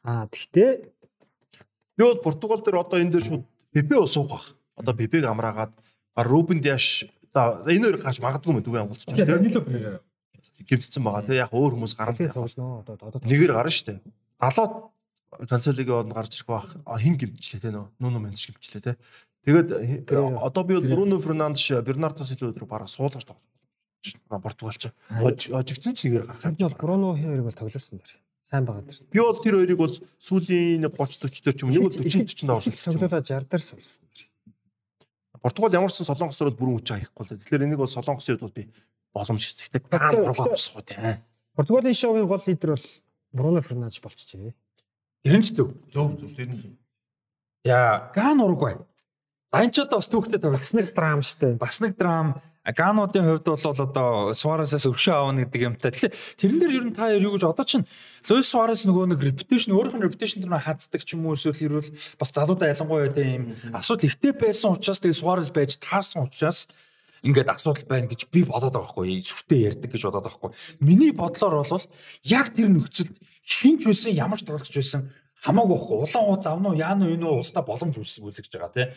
[0.08, 0.70] А тэгтээ
[2.00, 3.44] Би бол Португал дээр одоо энэ дээр шууд
[3.76, 4.56] Пепе суух бах.
[4.80, 5.76] Одоо Пепег амраагаад
[6.16, 9.14] Рубен Диаш за энэ хоёр гарч магадгүй мөн дүүгээ амгалцчих.
[9.14, 10.00] Данило
[10.60, 11.24] Гимтсэн байгаа.
[11.28, 12.16] Тэгээ яг өөр хүмүүс гарна.
[12.16, 12.84] тоглоно.
[12.84, 14.00] Одоо одоо Нэгээр гарна шүү дээ.
[14.40, 14.74] Далоод
[15.48, 16.68] Канцелогийн орнд гарч ирэх бах.
[17.00, 17.86] Хин гимтчлээ те нөө.
[18.02, 18.94] Нүүнү мэнч гимтчлээ те.
[19.46, 19.70] Тэгээд
[20.10, 23.40] э, одоо би Бруно Фернандеш, Бернардо Силва өдрөө бараа суулгаж тоглож
[24.28, 26.56] Португалч хожигдсон ч нэгээр гарах юм.
[26.60, 28.20] Бол Бруно хоёрыг бол тоглосон дэр.
[28.52, 29.00] Сайн байгаа дэр.
[29.12, 32.28] Би бол тэр хоёрыг бол сүүлийн 30 40 дээр ч юм уу нэг бол 40
[32.28, 32.74] 40 даа орсон.
[32.76, 34.29] Тоглолоо 60 дээр суулгасан дэр.
[35.42, 37.40] Португал ямар ч сан солонгосоор бүрэн хүч хаяхгүй л.
[37.40, 38.64] Тэгэхээр энийг бол солонгосын хувьд бол би
[39.14, 39.88] боломж хэвчдэг.
[39.90, 40.98] Гаан ургаа босгоо тий.
[41.56, 42.88] Португалийн шоугийн гол лидер бол
[43.32, 44.54] Бруно Фернандеш болчихжээ.
[45.24, 45.76] Тэрэн ч төв.
[45.94, 46.78] Зөв зөв тэр нь.
[47.64, 48.78] За Ган Уругвай.
[49.52, 50.60] За энэ ч одоо бас түүхтэй тоглосон.
[50.60, 51.58] Бас нэг драм штэ.
[51.58, 55.92] бас нэг драм Гануудын хувьд бол одоо Суаресаас өршөө аавна гэдэг юмтай.
[55.96, 57.88] Тэгэхээр тэрэн дээр ер нь та юу гэж одоо чинь
[58.28, 61.90] Луис Суарес нөгөө нэг репутейшн өөрийнх нь репутейшн дээр хацдаг ч юм уу эсвэл хэрвэл
[62.20, 66.68] бас залуудаа ялангуяа тийм асуудал ихтэй байсан учраас тэгээ Суарес байж таарсан учраас
[67.24, 70.52] ингээд асуудал байна гэж би бодоод байгаа хгүй сүртэй ярьдаг гэж бодоод байгаа хгүй
[70.84, 71.86] миний бодлоор бол
[72.28, 75.98] яг тэр нөхцөлд хинч байсан ямар ч тоглогч байсан хамаагүй байхгүй.
[76.04, 78.88] Улаан уу завнуу яану энэ уу устаа боломж үүсгэж байгаа тий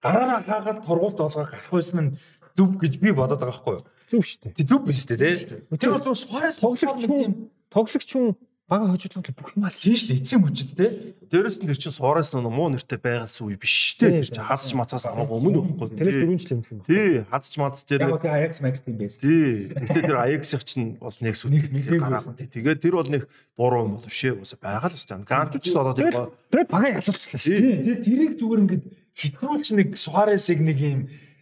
[0.00, 2.16] гараараа хаагаад торгуулт болгоо гарах байсан нь
[2.56, 3.78] зүв гэж би бодоод байгаа хгүй
[4.10, 4.50] Зүг штэ.
[4.56, 8.34] тий зүв биш тий тэр бол Суарес Тоглогч хүн тоглогч хүн
[8.70, 12.30] бага хожигдлын бүх юм аль тийш л эцсийн мөчд тий Дээрэс нь тэр чинь Суарес
[12.34, 14.22] нөгөө муу нэртэй байгаас үе биш дээ.
[14.22, 15.94] Тэр чинь хазч мацаас хамаагүй өмнө өгөхгүй.
[15.94, 16.80] Тэрээс дөрвөн жил өмнөх юм.
[16.90, 19.70] Тий, хазч мац яг дээр гоо Аякс Макс тийм байсан Тий.
[19.70, 22.50] Гэхдээ тэр Аякс-ыг чинь бол нэг сүт гараахан тий.
[22.50, 23.22] Тэгээд тэр бол нэг
[23.54, 24.34] буруу юм бол биш ээ.
[24.42, 25.22] Уусаа байгаа л хэвээр.
[25.22, 26.14] Ганчууч л одоо тэр
[26.50, 27.38] Тэр бага ялцлаа штэ.
[27.46, 31.00] тий тэгээ тэрийг зүгээр ингээд хитрүүлч нэг Суаресыг нэг юм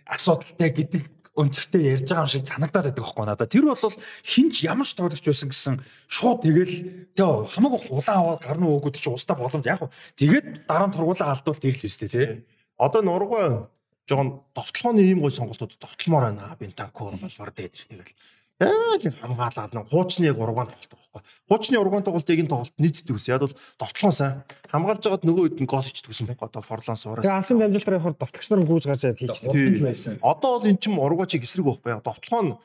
[0.09, 1.02] асуудалтай гэдэг
[1.39, 3.52] өнцгтэй ярьж байгаа юм шиг санагдаад байдаг байхгүй надад.
[3.52, 3.78] Тэр бол
[4.26, 5.74] хинч ямар ч тоглогч байсан гэсэн
[6.10, 6.74] шууд тэгэл
[7.14, 11.30] тэгээ хамаагүй улаан аваад гарны өгөөд чи устаа боломж яг хөө тэгээд дараа нь тургуулаа
[11.30, 12.26] алдвал тэр л үстэй тий.
[12.74, 13.70] одоо нургой
[14.09, 16.56] жоохон довтлооны ийм гой сонголтууд довтлмоор байна.
[16.59, 18.12] Бентанкур болвар дээр тэгэл.
[18.59, 21.22] Яг хамгаалаад нэг хуучны яг ургаан тоглолт байхгүй.
[21.47, 23.30] Хуучны ургаан тоглолтыг энэ тоглолт нийцдэг ус.
[23.30, 24.43] Яг бол довтлоон сайн.
[24.66, 26.51] Хамгаалж байгаад нөгөө хэд нь гол ичдэг гэсэн байхгүй.
[26.51, 27.22] Одоо Форлан Суарес.
[27.22, 29.78] Тэгээ алсын дамжуулалтаар явахаар довтлогч нар гүйж гарч ирээд хийчихдэг.
[29.86, 30.18] Байсан.
[30.26, 31.90] Одоо бол эн чинь ургаач эсрэг байхгүй.
[31.94, 32.59] Яг довтлоон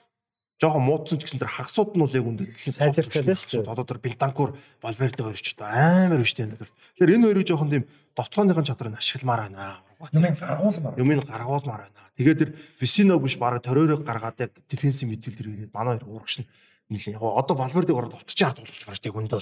[0.61, 3.73] жоохон муудсан ч гэсэн тэр хагасууд нь бол яг үндэ дэлхийн Сайжирчаад байна шүү дээ.
[3.73, 4.49] Одоо тэр Бентанкур,
[4.81, 6.53] Валверде хоёр ч амар биш дээ.
[6.53, 7.83] Тэгэхээр энэ хоёрыг жоохон тийм
[8.15, 9.81] довтлооныхын чадрыг ашигламаар байна.
[10.13, 10.95] Юм гаргуулмаар.
[10.99, 12.01] Юмыг гаргуулмаар байна.
[12.17, 12.49] Тэгээд тэр
[12.79, 16.47] Висино биш бараг ториороо гаргаад яг дефенсив мидфилдер хийгээд манай хоёр уурагч нь
[16.89, 17.17] нилээ.
[17.17, 19.41] Яг одоо Валвердег ороод утчаар тулж гарч яг үндэ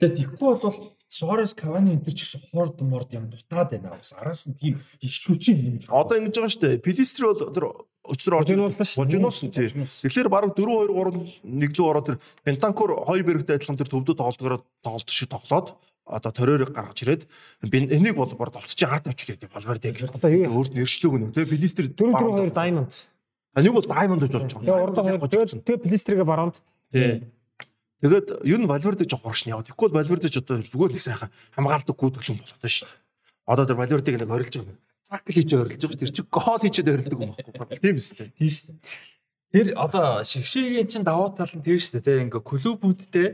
[0.00, 0.76] бол Тэгээ тэгхгүй бол
[1.08, 3.96] Суарес Кавани энэ ч гэсэн хурд мурд юм дутаад байна.
[3.96, 5.74] Бас араас нь тийм иччүүчийн юм.
[5.88, 6.82] одоо ингэж байгаа шүү дээ.
[6.82, 7.66] Пилистри бол тэр
[8.10, 9.04] өчтөр орж Божинууллаа шүү дээ.
[9.06, 9.70] Божинуулсан тий.
[9.70, 14.14] Тэгэхээр бараг 4 2 3 1 лөө ороод тэр Бентанкур хоёр бэрэгтэй адилхан тэр төвдөө
[14.18, 17.22] тоглолтоор тоглолт шиг тоглоод одоо торойрыг гаргаж ирээд
[17.70, 19.94] би энийг бол бор довтчих ард авчих гэдэг Валвердег.
[20.02, 21.46] Өөрт нь өршлөөг нь тий.
[21.46, 22.90] Пилистри 4 4 2 diamond.
[23.54, 26.58] А нэг бол diamond гэж болж Тэгээ урд хоёр тэгээ плистергээ баруунд
[26.92, 27.22] Тий.
[28.02, 29.72] Тэгээд ер нь Валверде жоох урагш нь яваад.
[29.72, 33.00] Тэгэхгүй бол Валверде ч одоо зүгээр нэг сайхан хамгаалдаг юм болоод байна шүү дээ.
[33.48, 34.80] Одоо тэр Валвердег нэг орилж байгаа юм.
[35.08, 36.00] Такл хийж орилж байгаа.
[36.04, 37.80] Тэр чинь гол хийчээд орилдог юм байхгүй.
[37.80, 38.28] Тийм үстэй.
[38.36, 39.16] Тийм шүү дээ.
[39.56, 42.28] Тэр одоо шигшээгийн чинь давуу тал нь тэр шүү дээ.
[42.28, 43.28] Ингээ клубүүдтэй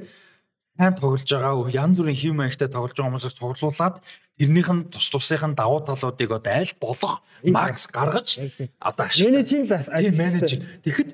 [0.79, 3.99] сайн тоглож байгаа янз бүрийн хэв маягтай тоглож байгаа хүмүүсээс цуглуулад
[4.39, 7.15] тэрнийх нь тус тусынх нь давуу талуудыг одоо аль болох
[7.45, 8.41] макс гаргаж
[8.81, 10.51] одоо менежийн л тийм менеж.
[10.87, 11.11] Тэгэхэд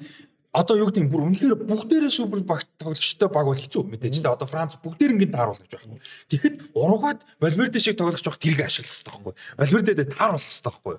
[0.53, 4.33] одоо юу гэдэг нь бүр үнэхээр бүгдээрээ супер багт тоглогчтой баг бол хэцүү мэдээж тэ
[4.33, 6.01] одоо Франц бүгдээр ингээд тааруулж байгаа.
[6.33, 9.35] Тэгэхэд урагад Валверде шиг тоглогч байх тэрийг ашиглах хэрэгтэй байхгүй.
[9.61, 10.97] Валвердед тааруулах хэрэгтэй байхгүй.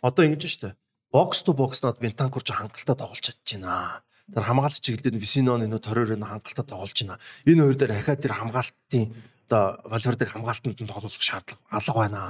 [0.00, 0.74] Одоо ингэж штэ.
[1.12, 4.00] Бокс то бокс над Бентанкур ч хангалттай тоглож чадж байна.
[4.32, 7.20] тэр хамгаалт чиглэлд Висиноны нөө тороор нөө хангалттай тоглож байна.
[7.44, 9.12] Энэ хоёр дээр ахаа тэр хамгаалтын
[9.52, 12.22] одоо Валвердэг хамгаалтанд нь тоглох шаардлага алга байна.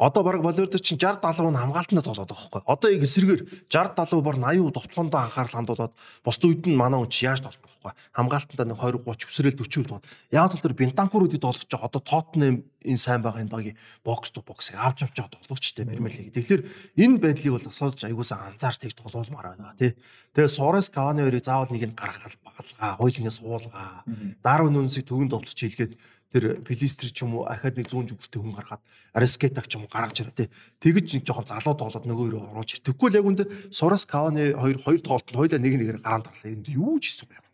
[0.00, 2.62] Одоо баг Валверде чинь 60 70 нь хамгаалтанд тоглоод байгаа байхгүй.
[2.64, 5.92] Одоо яг эсрэгээр 60 70 бар 80 довтлоондоо анхаарал хандуулаад
[6.24, 7.92] бусд үед нь манай хүн чи яаж тоглох байхгүй.
[8.16, 10.00] Хамгаалтанд нэг 20 30 өсрөөл 40 бол.
[10.32, 14.40] Яг л тэр Бентанкуруудыг тоглож байгаа одоо Тоттенхэм энэ сайн байгаа энэ багийн бокс то
[14.40, 16.32] боксыг авч авч байгаа тоглогчтой Премьер лиг.
[16.32, 16.62] Тэгэхээр
[16.96, 19.92] энэ байдлыг бол асууж аягуулсан анзаар тэгж тоглоулмаар байна тий.
[20.32, 24.08] Тэгээ Сорес Кавани хоёрыг заавал нэг нь гаргахал багалгаа, хойлонгийн суулгаа,
[24.40, 25.92] Дарвин үнсийг төгөнд довтлож хийлгээд
[26.30, 28.82] тэр Пилистр ч юм уу ахаад нэг 100 жүгүртэй хүн гаргаад
[29.18, 30.48] Арескетаг ч юм уу гаргаж ирээ тий.
[30.78, 32.82] Тэгэж нэг жоохон залуу тоглоод нөгөө өрөө оруулж ир.
[32.86, 33.44] Тэгвэл яг үндэ
[33.74, 36.54] Сорос Каваны хоёр хоёр тоглолтод хоёлаа нэг нэгээр гараан тарлаа.
[36.54, 37.50] Энд юу ч хийсэн байх юм.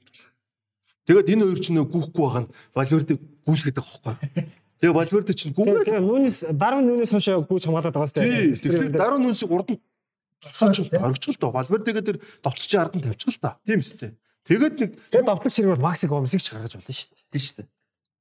[1.09, 3.15] Тэгээд энэ хоёр ч нөө гүхгүй байгаа нь Валверде
[3.49, 4.15] гүйлгээд байгаа хөөхгүй.
[4.77, 5.89] Тэгээ Валверде ч гүгэл.
[5.89, 8.29] Тэгээ нүнес Дарвин нүнес хойш гүйж хамгаалаад байгаа сте.
[8.61, 9.81] Тэгэхээр Дарвин нүнсийг урд нь
[10.45, 11.55] зогсооч оргичл доо.
[11.57, 13.57] Валвердегээ тэр довтлогчийн ард нь тавьчихл та.
[13.65, 14.13] Тийм үстэй.
[14.45, 17.25] Тэгээд нэг тэгээ довтлогч хэрэг Максик Гомсыг ч гаргаж болно шүү дээ.
[17.33, 17.69] Тийм шүү дээ.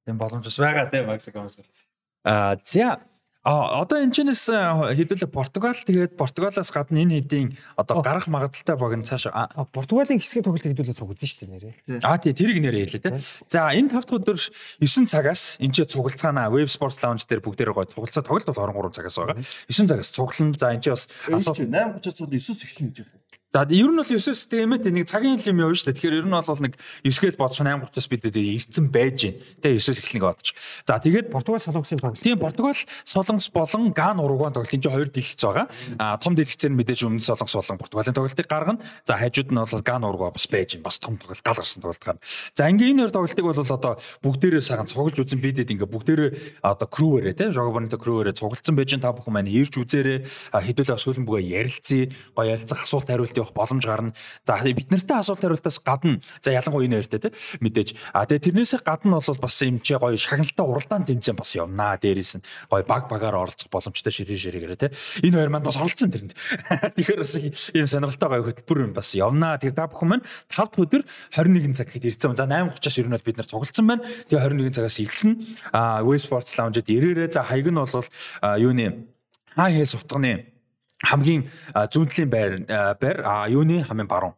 [0.06, 1.60] Тийм боломж бас байгаа тийм Максикомос.
[2.24, 3.02] Аа за
[3.46, 8.98] А одоо энэ чинээс хэдүүлээ Португал тэгээд Португалаас гадна энэ хэдийн одоо гарах магадaltaй баг
[8.98, 11.54] нь цаашаа Португалийн хэсгийн тоглолт хэдүүлээ цуг үзэн шүү дээ
[11.94, 12.02] нэрээ.
[12.10, 13.14] А тий тэрийг нэрээ хэлээ те.
[13.46, 14.38] За энэ 5 дахь өдөр
[14.82, 18.98] 9 цагаас энэ ч цугалцгаана Web Sports Lounge дээр бүгдээр гой цугалцаа тоглолт бол 23
[18.98, 19.38] цагаас байгаа.
[19.38, 20.58] 9 цагаас цуглана.
[20.58, 23.25] За энэ ч бас асуулт 8:30-аас 9-с эхлэх гэж байна.
[23.56, 25.96] За ер нь бол 9-с тиймээ нэг цагийн юм явна шүү дээ.
[25.96, 26.76] Тэгэхээр ер нь бол нэг
[27.08, 29.40] 9-гээл бодсон 8-30-аас бид ирцэн байж гин.
[29.64, 30.52] Тэгээ 9-с эхлэх бодож.
[30.84, 32.20] За тэгээд Португал солонгосын тоглолт.
[32.20, 35.72] Тийм Португал солонгос болон Ган Уругвай тоглолт энэ чинь хоёр дэлгэц байгаа.
[35.96, 38.84] А том дэлгэцээр мэдээж өмнө солонгос болон Португалийн тоглолтыг гаргана.
[39.08, 40.84] За хажууд нь бол Ган Уругвай бас байж гин.
[40.84, 42.20] Бас том тоглолт гал гарсан тоглолт гарна.
[42.60, 46.88] За ингээ энэ хоёр тоглолтыг бол одоо бүгдээрээ сахан цуглаж үзэн бидэд ингээ бүгдээрээ одоо
[46.92, 50.28] крүүвэрээ тийм Жогоборнто крүүвэрээ цуглацсан байж та бүхэн маань ирж үзээрэй.
[50.52, 52.12] Хэдүүлээ сүүлэн бүгэ ярилцъя.
[52.36, 54.14] Гоё ярилцах асуулт хариулт явах боломж гарна.
[54.46, 57.32] За бид нартай асуулт хариултаас гадна за ялангуяа энэ хоёртой тий
[57.62, 57.90] мэдээж.
[58.14, 61.98] А тэгээ тэрнээсээ гадна бол бас юм чи гоё шагналтай уралдаан тэмцээн бас явнаа.
[62.02, 64.92] Дээрээс нь гоё баг багаар оролцох боломжтой ширээ ширээгээр тий.
[65.30, 66.34] Энэ хоёр маань бас оролцсон тэрэнд.
[66.98, 69.62] Тэгэхээр бас ийм сонирхолтой гоё хөтөлбөр бас явнаа.
[69.62, 71.04] Тэр та бүхэн маань 5 дахь өдөр
[71.38, 72.36] 21 цаг хэд ирсэн.
[72.36, 74.04] За 8:30-аас ер нь бол бид нар цугласан байна.
[74.30, 75.34] Тэгээ 21 цагаас эхэлнэ.
[75.72, 77.94] А Web Sports Lounge-д ирээрээ за хаяг нь бол
[78.58, 79.08] юуны
[79.56, 80.55] хаа хээс утганы
[81.12, 82.52] хамгийн зүүнтлийн байр
[83.02, 83.18] байр
[83.50, 84.36] юуны хамгийн баруун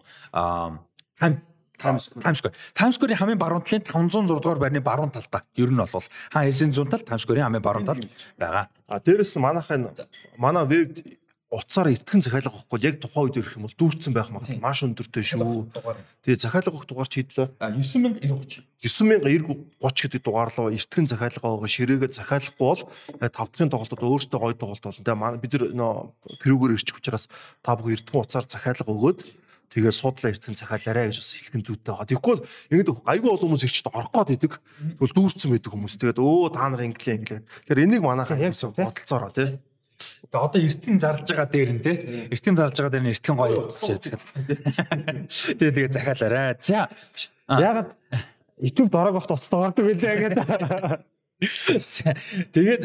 [1.78, 2.56] Times Square.
[2.74, 5.42] Times Square-ийн хамгийн баруун талын 506 дугаар байрны баруун талдаа.
[5.56, 5.88] Ер нь бол
[6.34, 8.66] хаан хэлсэн зүүн тал Times Square-ийн хамгийн баруун талд байгаа.
[8.90, 9.86] А дээрэс нь манайхын
[10.38, 10.98] манай веб
[11.48, 15.24] утсаар итгэн захиалга авахгүй яг тухайн үед ирэх юм бол дүүрсэн байх магадлал маш өндөртэй
[15.24, 15.72] шүү.
[16.28, 17.56] Тэгээ захиалга авах дугаар чи хэдлээ?
[17.64, 18.68] 9030.
[18.84, 22.84] 9030 гэдэг дугаар руу итгэн захиалга байгаа ширээгээ захиалахгүй бол
[23.32, 25.08] тав дахьын тоглолтод өөртөө гоё тоглолт болно.
[25.08, 25.94] Тэгээ бид нөө
[26.44, 27.32] крүүгээр ирчих учраас
[27.64, 29.20] та бүхэн эртхэн утсаар захиалга өгөөд
[29.72, 32.08] тэгээ суудлаа эртхэн захиалаарэ гэж бас хэлхэн зүйтэй байгаа.
[32.12, 34.54] Тэгэхгүй бол ингэдэг айгүй олон хүмүүс ирчд орох гээд идэг.
[35.00, 35.94] Тэгвэл дүүрсэн байдаг хүмүүс.
[36.00, 37.42] Тэгээд өө та нар инглээ инглээ.
[37.68, 39.60] Тэгэхээр энийг манайхаа бодолцоороо тий.
[39.98, 41.94] Тэгээ одоо эртний зарлж байгаа дээр нь те
[42.30, 44.26] эртний зарлж байгаа дээр нь эртхэн гоё үзчихээ захиал.
[45.58, 46.56] Тэгээ тэгээ захиалаарай.
[46.62, 46.90] За
[47.50, 47.90] ягаад
[48.62, 51.06] YouTube дорог бахт уцтай гардаг байлаа гэдэг.
[51.38, 52.84] Тэгээд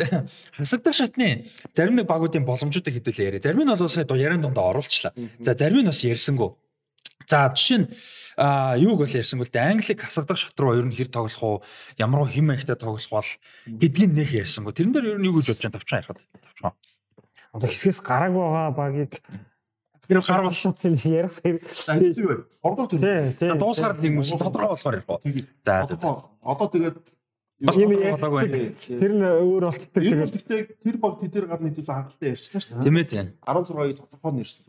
[0.53, 3.41] хасагдах шатны зарим нэг багуудын боломжуудыг хэдүүлээ яриа.
[3.41, 5.17] Зарим нь бол сая яриан дондоо оруулчлаа.
[5.41, 6.53] За зарим нь бас ярьсангүй.
[7.25, 7.89] За жишээ нь
[8.85, 11.57] юуг бол ярьсангүй л дээ англиг хасагдах шат руу ер нь хэр тоглох уу
[11.97, 13.31] ямар хэм ихтэй тоглох бол
[13.65, 14.77] гэдгийг нэх ярьсангүй.
[14.77, 16.77] Тэрэн дээр ер нь юу гэж бодож байгаа тавчхан ярихад тавчхан.
[17.53, 19.13] Одоо хэсгээс гарааг байгаа багийг
[20.09, 22.49] тэр гар болсон тийм ярих хэрэг.
[22.63, 23.37] Ордор төр.
[23.39, 25.21] За дуусгаар л юм уу тодорхой болсоор ярих уу.
[25.65, 26.17] За за за.
[26.43, 26.97] Одоо тэгээд
[27.61, 28.73] бас болоог байна.
[28.81, 29.93] Тэр нь өөр болтдаг.
[29.93, 32.85] Тэгээд тэр баг тэдэр гарны төлөө хангалттай ярьчлаа шүү дээ.
[32.89, 33.27] Тийм ээ тийм.
[33.47, 34.65] 16-ыг тодорхой нэрсэн.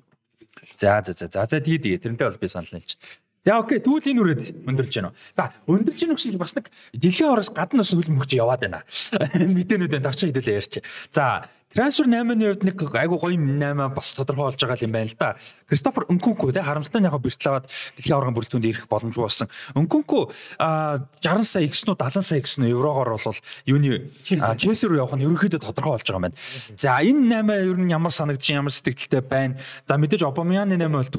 [0.77, 1.25] За за за.
[1.27, 2.99] За тэгээ тэгээ тэрнтэй бол би санал нийлж.
[3.43, 5.11] За окей тэгвэл энэ үрээд өндөрлж байна.
[5.35, 8.87] За өндөрлж гэнэ гэсэн бас нэг дэлхийн ороос гадна бас хөлбөмбөгч яваад байна.
[9.59, 10.79] Мэдээнүүдээ давчаа хэдүүлээ ярьч.
[11.11, 11.43] За
[11.73, 15.33] Трансфер 8-ны хувьд нэг айгу гоё 8 бас тодорхой болж байгаа юм байна л да.
[15.65, 17.65] Кристофер Өнкүнкү те харамсалтай яг бэртэл аваад
[17.97, 19.49] дэлхийн аваргын бүрэлдэхүүнд ирэх боломжгүй болсон.
[19.73, 20.19] Өнкүнкү
[20.61, 25.25] 60 сая X нүү 70 сая X нүү еврогоор бол юуны Челси руу явах нь
[25.25, 26.37] ерөнхийдөө тодорхой болж байгаа юм байна.
[26.77, 29.57] За энэ 8 ер нь ямар санагдчих ямар сэтгэлдэлтэй байна.
[29.89, 31.09] За мэдээж Обамяны 8 бол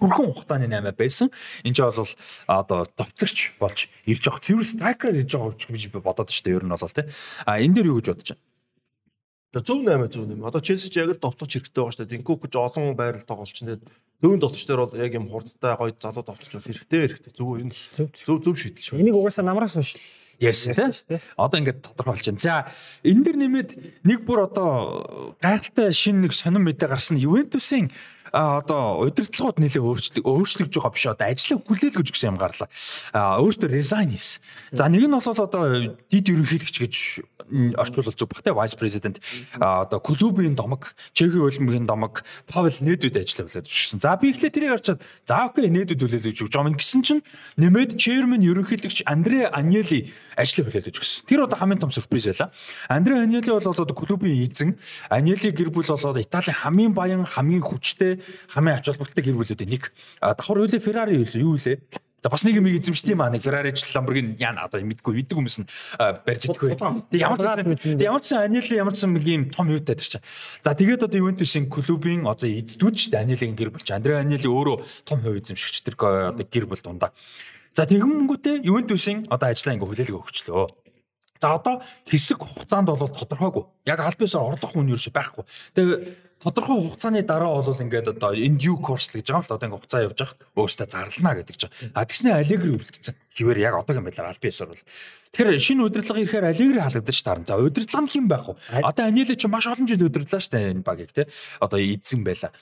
[0.00, 1.28] түрхэн хугацааны 8 байсан.
[1.68, 2.16] Энд чинь бол
[2.48, 4.40] одоо товтлогч болж ирж байгаа.
[4.40, 7.04] Цэвэр страйкер ирж байгаа гэж би бодоод дээ ер нь бол те.
[7.44, 8.45] А энэ дээр юу гэж бодож байна?
[9.54, 10.42] Зөв 8 зөв 8.
[10.42, 12.12] Одоо Челси ч яг л довтолч хэрэгтэй байгаа шүү дээ.
[12.18, 13.78] Динкук гэж олон байрал тоглолч нэ.
[14.20, 17.32] Төвөн довтолч дээр бол яг юм хурдтай гоё залуу довтолч бол хэрэгтэй хэрэгтэй.
[17.32, 19.00] Зөв энэ зөв зөв шийдэл шүү.
[19.00, 19.96] Энийг угаасаа намраас унш
[20.40, 21.20] ярьсан тийм.
[21.36, 22.38] Одоо ингээд тодорхой байна.
[22.38, 22.68] За
[23.00, 23.70] энэ дэр нэмээд
[24.04, 27.88] нэг бүр одоо гайхалтай шинэ нэг сонирн мэдээ гарсан Ювентусын
[28.36, 32.68] а одоо удирдлагууд нэлээ өөрчлөг өөрчлөгдөж байгаа биш одоо ажлаа хүлээлгэж гисэн юм гарлаа.
[33.16, 34.44] А өөртөө resign хийсэн.
[34.76, 36.94] За нэг нь бол одоо дид ерөнхийлөгч гэж
[37.80, 39.16] орчуулбал зүг бах те vice president
[39.56, 44.00] одоо клубын домог, Чехийн улмын домог, Павел нээдүүд ажиллаа хүлээж өгсөн.
[44.04, 47.22] За би ихлэ тэрийг харчаад за окей нээдүүд хүлээж өгч байгаа юм гэсэн чинь
[47.56, 51.24] нэмээд chairman ерөнхийлөгч Андре Аньели ажлаа хүлээж өгсөн.
[51.24, 52.50] Тэр одоо хамгийн том сюрприз байлаа.
[52.90, 54.76] Андре Аньели бол одоо клубын эзэн,
[55.08, 59.70] Аньели гэр бүл бол одоо Италийн хамгийн баян, хамгийн хүчтэй, хамгийн ач холбогдолтой гэр бүлүүдийн
[59.70, 59.92] нэг.
[60.20, 61.78] Давхар үлээ Ferrari юу үлээ?
[62.26, 65.36] За бас нэг юм эзэмшдэг юм аа нэг Ferrari ч Lamborghini яана одоо мэдгүй мэддэг
[65.36, 65.68] хүмүүс нь
[66.26, 66.74] барьж идэггүй.
[66.74, 70.26] Тэг ямар ч ямар ч Анили ямар ч юм том юутай тэр чинь.
[70.58, 75.06] За тэгээд одоо Juventus-ийн клубын одоо эздүүд ч Анилигийн гэр бүл ч Андре Анили өөрөө
[75.06, 75.94] том хувь эзэмшигч тэр
[76.34, 77.14] одоо гэр бүл дундаа.
[77.76, 80.66] За тэгэнгүүтээ Juventus-ийн одоо ажлаа ингээ хүлээлгээ өгчлөө.
[81.38, 83.64] За одоо хэсэг хугацаанд бол тодорхойгүй.
[83.86, 85.44] Яг аль биесээр орлох хүн ерөөсөй байхгүй.
[85.76, 89.66] Тэгээ тодорхой хугацааны дараа бол ингээд одоо энэ due course л гэж байгаа л одоо
[89.66, 91.74] ингээд хугацаа явж байгаа өөртөө зарлана гэдэг чинь.
[91.96, 93.14] А тэгснэ аллегри үлдсэн.
[93.32, 94.84] Хിവэр яг одоогийн байдлаар аль биесээр бол.
[95.32, 97.48] Тэгэхээр шинэ удирдлага ирэхээр аллегри халагдаж таарна.
[97.48, 98.54] За удирдлага нь хэн байх вэ?
[98.84, 101.24] Одоо Аниле чи маш олон жил удирдлаа штэ энэ багийг те.
[101.60, 102.52] Одоо эзэн байла.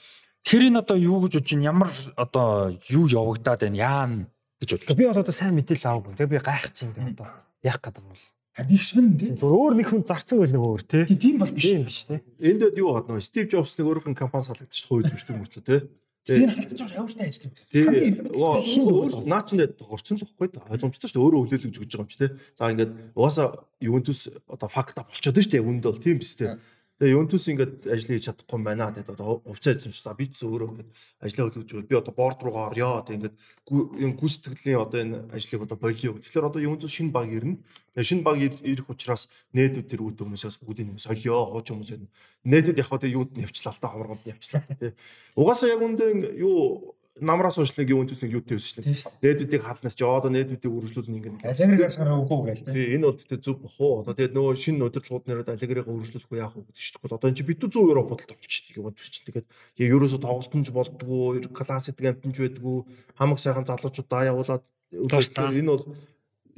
[0.45, 4.25] Тэр энэ одоо юу гэж бодож чинь ямар одоо юу явагдаад байна яана
[4.61, 4.95] гэж бодлоо.
[4.95, 6.15] Би бол одоо сайн мэдээлэл аваагүй.
[6.15, 7.27] Тэгээ би гайхчих юм одоо
[7.65, 8.25] яах гэдэг юм бол.
[8.55, 9.35] Харин их сонь тий.
[9.35, 11.03] Зүгээр өөр нэг хүн зарцсан байл нэг өөр тий.
[11.11, 11.67] Тийм бол биш.
[11.67, 12.23] Тийм биш тий.
[12.39, 15.79] Энд дэд юу гадна Стив Джобс нэг нь компани салгадчих хойд мөртөө мөртөө тий.
[16.25, 17.53] Тэр халтаж байгаа хавртай ажил юм.
[17.69, 20.63] Тэгээ өөр наа чин дэд горцсон л байхгүй да.
[20.71, 21.25] Ойлгомжтой шүү дээ.
[21.27, 22.31] Өөрөө хөлөөлөж өгч байгаа юм чи тий.
[22.55, 23.47] За ингээд угаасаа
[23.83, 25.67] Ювентус одоо факта болчиход шүү дээ.
[25.67, 26.55] Үнд бол тийм биз тий.
[26.95, 28.87] Тэгээ Юнтус ингээд ажил хийж чадахгүй юм байна.
[28.87, 30.15] Тэгээд одоо хувьцаа эзэмшсэн.
[30.15, 30.89] Би ч өөрөө ингээд
[31.27, 31.89] ажлаа хөлөж өгöd.
[31.91, 33.03] Би одоо борд руугаа орё.
[33.03, 33.35] Тэгээд
[33.67, 36.15] ингээд гүйцэтгэлийн одоо энэ ажлыг одоо болио.
[36.23, 37.59] Тэгэхээр одоо Юнтус шинэ баг ирнэ.
[37.99, 42.07] Тэгээ шинэ баг ирэх учраас нээдүүд тэр үүд хүмүүсээс бүгдийг нэг солио хооч хүмүүс энэ.
[42.47, 44.91] Нээдүүд яг одоо юунд нэвчлээ л та хаврганд нэвчлээ тий.
[45.35, 48.99] Угаасаа яг үндэ юу намраас нэг юу өнтөс нэг юутэй өссөн нэг.
[49.23, 51.47] Нээдүүдийг халнаас чи одоо нээдүүдийг үргэлжлүүлнэ ингэ.
[51.47, 52.85] Алигрыг гаргах үгүй гээл тий.
[52.99, 54.03] Энэ бол тэгтээ зөв бох уу.
[54.03, 56.99] Одоо тэгээд нөгөө шинэ удирдлагууд нэрээд алигрыг үргэлжлүүлэхгүй яах вэ гэдэг чинь.
[57.07, 59.27] Одоо энэ чи битүү 100 евро бодолд болчихчих юм төс чинь.
[59.31, 62.77] Тэгээд яг ерөөсө тоглолтонж болдгоо, класс эдэг амтнж байдггүй,
[63.15, 65.83] хамаг сайхан залуучуудаа явуулаад энэ бол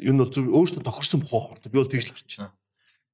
[0.02, 1.54] энэ бол зөв өөртөө тохирсон бохоо.
[1.70, 2.57] Би бол тэгж л харж байна.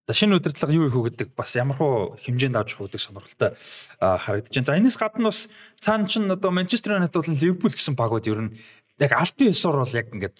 [0.04, 3.56] За шинэ удирдлага юу их үү гэдэг бас ямар хуу хэмжээнд авч явах гэдэг сонирхолтой
[4.04, 4.68] харагдаж байна.
[4.68, 5.48] За энэс гадна бас
[5.80, 8.52] цаана чин одоо Манчестер Юнайтед болон Ливерпул гэсэн багууд ер нь
[9.00, 10.36] яг альбин ёсоор бол яг ингээд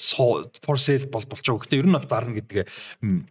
[0.60, 1.64] for sale бол байгаа.
[1.64, 2.68] Гэхдээ ер нь бол зарна гэдэг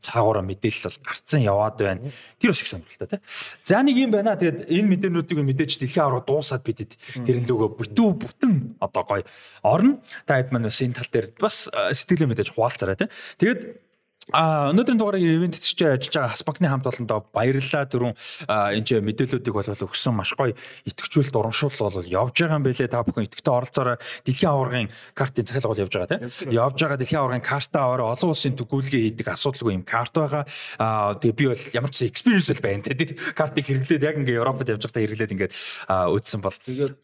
[0.01, 2.09] цаагаараа мэдээлэл бол гарцсан яваад байна.
[2.41, 3.21] Тэр бас их сонирхолтой тий.
[3.69, 4.33] За нэг юм байна.
[4.33, 6.97] Тэгээд энэ мэдээнүүдийг мэдээж дэлхийн авраг дуусаад бидэд
[7.29, 9.25] тэр лөгөө бүтэн бүтэн одоо гоё
[9.63, 10.01] орно.
[10.25, 13.13] Та хэд маань бас энэ тал дээр бас сэтгэлээ мэдээж хуваалцараа тий.
[13.37, 13.92] Тэгээд
[14.31, 17.91] А өнөөдрийн дугаарыг ивент чи ажиллаж байгаа Хаспакны хамт олондоо баярлалаа.
[17.91, 18.15] Дөрөв
[18.47, 20.55] энэ ч мэдээллүүдийг бол өгсөн маш гоё
[20.87, 22.87] итгэвчүүлэлт урамшуул бол явж байгаа юм байлээ.
[22.87, 24.89] Та бүхэн итгэвчтэй оролцоорой дэлхийн аваргын
[25.19, 26.55] картын захиалга бол явж байгаа тийм.
[26.55, 27.01] Явж байгаа.
[27.03, 30.47] Дэлхийн аваргын картаа орой олон улсын төгөөлгөө хийдэг асуудалгүй юм карт байгаа.
[30.79, 33.19] А тэгээ би бол ямар ч experience бол байна тийм.
[33.35, 35.53] Картыг хэрэглээд яг ингээ Европод явж байхдаа хэрэглээд ингээд
[35.91, 36.57] үзсэн бол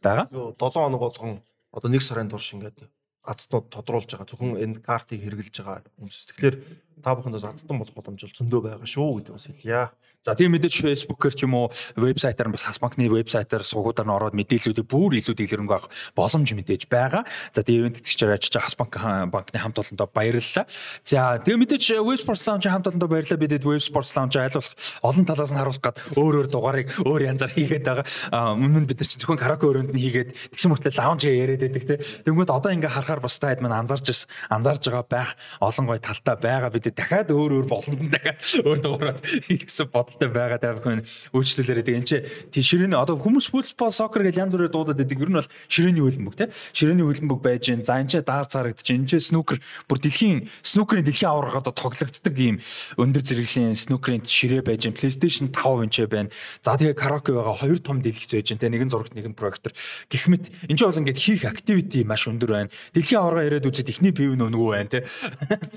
[0.07, 0.31] байгаа.
[0.31, 1.43] 7 хоног болгон
[1.75, 2.87] одоо 1 сарын турш ингээд
[3.29, 6.17] азтнууд тодруулж байгаа зөвхөн энэ картыг хэрэгжилж байгаа хүмүүс.
[6.33, 6.57] Тэгэхээр
[7.03, 9.83] та бүхэндээ азтан болох боломж зөндөө байгаа шүү гэдэг бас хэлье.
[10.29, 14.37] За тийм мэдээж фэйсбүүкээр ч юм уу вебсайтаар бас хас банкны вебсайтаар суугуудаар нь ороод
[14.37, 17.25] мэдээллүүдийг бүр илүү дэлгэрэнгүй авах боломж мэдээж байгаа.
[17.57, 18.93] За тийм ивент тэтгэгчээр ажиллаж хас банк
[19.33, 20.69] банкны хамт олондоо баярлалаа.
[21.01, 23.41] За тийм мэдээж Web Sports Lounge хамт олондоо баярлалаа.
[23.41, 27.53] Бидэд Web Sports Lounge айлуулах олон талаас нь харуулах гад өөр өөр дугаарыг өөр янзаар
[27.57, 28.05] хийгээд байгаа.
[28.53, 31.85] Өмнө нь бид нар чинь зөвхөн караоке өрөөнд нь хийгээд тэгсэн мөртлөө лаунж яриад байдаг
[31.89, 31.97] те.
[32.29, 36.69] Тэнгүүд одоо ингээ харахаар бас таад маань анзаарч анзаарж байгаа байх олон гой талтай байгаа.
[36.69, 39.19] Бид дахиад өөр өөр болонд дахиад өөр дугаараар
[39.49, 42.11] хийхсэн бод бодолтой байгаа та бүхэн үйлчлүүлээрээ тэгээ энэ
[42.51, 45.23] чи ширээний одоо хүмүүс футбол сокер гэж янз бүрээр дуудаад байдаг.
[45.23, 46.49] Ер нь бол ширээний хөлбөмбөг тий.
[46.75, 47.87] Ширээний хөлбөмбөг байж гин.
[47.87, 52.35] За энэ чи даар царагдаж энэ чи снукер бүр дэлхийн снукерийн дэлхийн аварга одоо тоглогддог
[52.35, 52.59] ийм
[52.99, 54.99] өндөр зэрэглэлийн снукерийн ширээ байж гин.
[54.99, 56.31] PlayStation 5 энэ ч байна.
[56.65, 58.59] За тэгээ караоке байгаа хоёр том дэлгэц байж гин.
[58.59, 59.71] Тэ нэгэн зурагт нэгэн проектор.
[60.11, 62.73] Гэх мэт энэ ч бол ингээд хийх activity маш өндөр байна.
[62.97, 65.03] Дэлхийн аварга ирээд үзээд ихний пив нөгөө байна тий.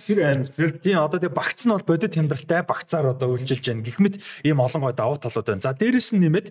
[0.07, 0.71] Тэр аим тэр.
[0.79, 3.83] Тийм одоо тэгээ багц нь бол бодит хямдралтай багцаар одоо үйлчилж байна.
[3.83, 5.61] Гэх мэт ийм олон гой давуу талууд байна.
[5.61, 6.47] За дээрэс нь нэмээд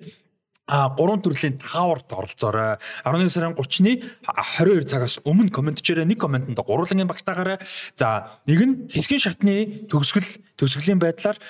[0.71, 2.79] а гурван төрлийн тааварт оролцоорой.
[3.05, 7.59] 11 сарын 30-ны 22 цагаас өмнө комент чирээ нэг комментэнд гурвангийн багтаагаарай.
[7.99, 11.43] За нэг нь хэсгийн шатны төгсгөл төгсгөлийн байдлаар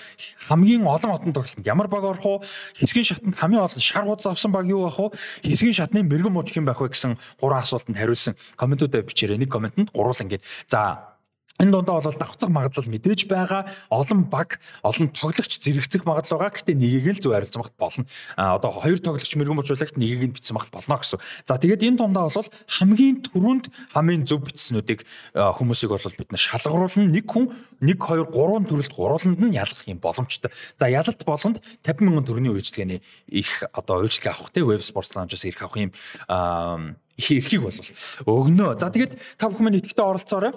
[0.49, 2.39] хамгийн олон отон тоглолтод ямар баг орох уу?
[2.81, 5.13] Хэсгийн шатанд хамгийн олон шар хуудас авсан баг юу байх уу?
[5.45, 9.37] Хэсгийн шатны мэрэгэн мууч хэм байх вэ гэсэн гурван асуултанд хариулсан комментуудаа бичээрэй.
[9.37, 10.49] Нэг комментэнд гурван ингээд.
[10.65, 11.10] За
[11.61, 13.69] Энэ дундаа бол давхцах магадлал мэдээж байгаа.
[13.93, 16.57] Олон баг, олон тоглогч зэрэгцэх магадлал байгаа.
[16.57, 18.09] Гэтэ нэгийг л зөв харилцах болно.
[18.41, 21.21] А одоо хоёр тоглогч мэрэгэн бочуулагт нэгийг нь бичсэн багт болно гэсэн.
[21.45, 25.05] За тэгээд энэ дундаа бол хамгийн түрүүнд хамгийн зөв бичснүүдийг
[25.37, 27.13] хүмүүсийг бол бид нар шалгаруулна.
[27.13, 27.53] Нэг хүн
[27.85, 30.49] 1 2 3 төрөлд гурууланд нь ялгах юм боломжтой.
[30.81, 35.45] За ялалт болгонд 50 мянган төгрөгийн үйлчлэгээний их одоо үйлчлэг авах те веб спорт лаунжаас
[35.45, 35.93] ирэх авах юм
[37.21, 37.77] их эрхийг бол
[38.25, 38.81] өгнө.
[38.81, 40.53] За тэгээд та бүхэн идэвхтэй оролцоорой.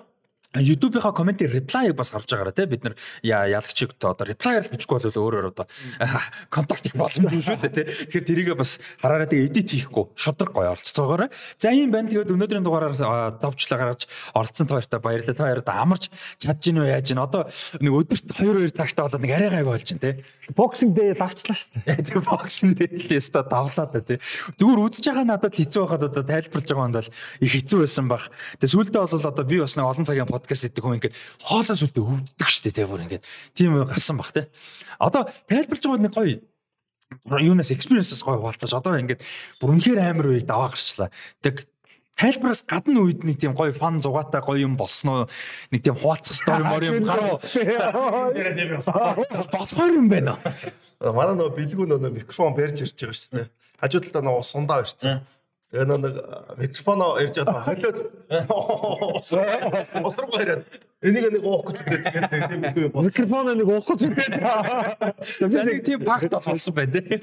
[0.53, 2.93] YouTube-ийнхаа комментийн reply-ыг бас харж байгаараа тий бид нар
[3.25, 5.65] ялагчиг одоо reply-аар бичихгүй бол өөрөөр одоо
[6.53, 7.85] контакт их боломжгүй шүү дээ тий.
[8.13, 11.29] Тэгэхээр тэрийгээ бас хараараа тэгээ edit хийхгүй шудраг гоё оролцоогоорой.
[11.57, 12.09] За ийм байна.
[12.13, 14.05] Тэгээд өнөөдрийн дугаараар завчлаа гаргаж
[14.37, 15.33] оролцсон та хоёртай баярлалаа.
[15.33, 16.03] Та хоёроо амарч
[16.37, 17.23] чадж гин үү яаж гин.
[17.25, 17.49] Одоо
[17.81, 20.13] нэг өдөрт 2 2 цагтаа болоод нэг арай гайг болж гин тий.
[20.53, 21.97] Boxing day лавчлаа шүү дээ.
[22.13, 24.21] Тэгээ boxing day лээста давлаа да тий.
[24.61, 27.09] Зүгээр үзэж байгаа надад хэцүү байхад одоо тайлбарлаж байгаа юм бол
[27.41, 28.29] их хэцүү байсан баг.
[28.59, 31.15] Тэгээ сүүлдээ бол одоо би бас нэг олон цагийн подкаст хийдэг хүн ингээд
[31.47, 33.23] хоолоос үлдээ өвддөг штэ тий бүр ингээд
[33.55, 34.51] тийм гарсан бах тий.
[34.99, 36.43] Одоо тайлбарж байгаа нэг гоё
[37.39, 39.23] юунаас experiences гоё хуваалцаж одоо ингээд
[39.63, 41.07] бүр үнэхээр амар үе даваа гарчлаа.
[41.39, 41.63] Тэг
[42.19, 45.27] тайлбараас гадна үед нэг тийм гоё фан зугаатай гоё юм болсноо
[45.71, 47.41] нэг тийм хуваалцах story мөр юм гарав.
[49.53, 50.37] Болохоор юм байна.
[51.01, 53.47] Манай нөө бэлгүү нөө микрофон барьж ирж байгаа шүү дээ.
[53.81, 55.25] Хажуу талдаа нөө сундаа ирсэн.
[55.73, 56.15] Тэгээ нэг
[56.61, 57.97] микрофоно ярьж байгаа холиод
[60.05, 60.69] осрог яриад
[61.01, 64.37] энийг нэг уух гэж тэгээд тэгээд тийм микрофоно нэг уух гэж үгээд.
[65.49, 67.17] За нэг тийм факт болсон байна тий.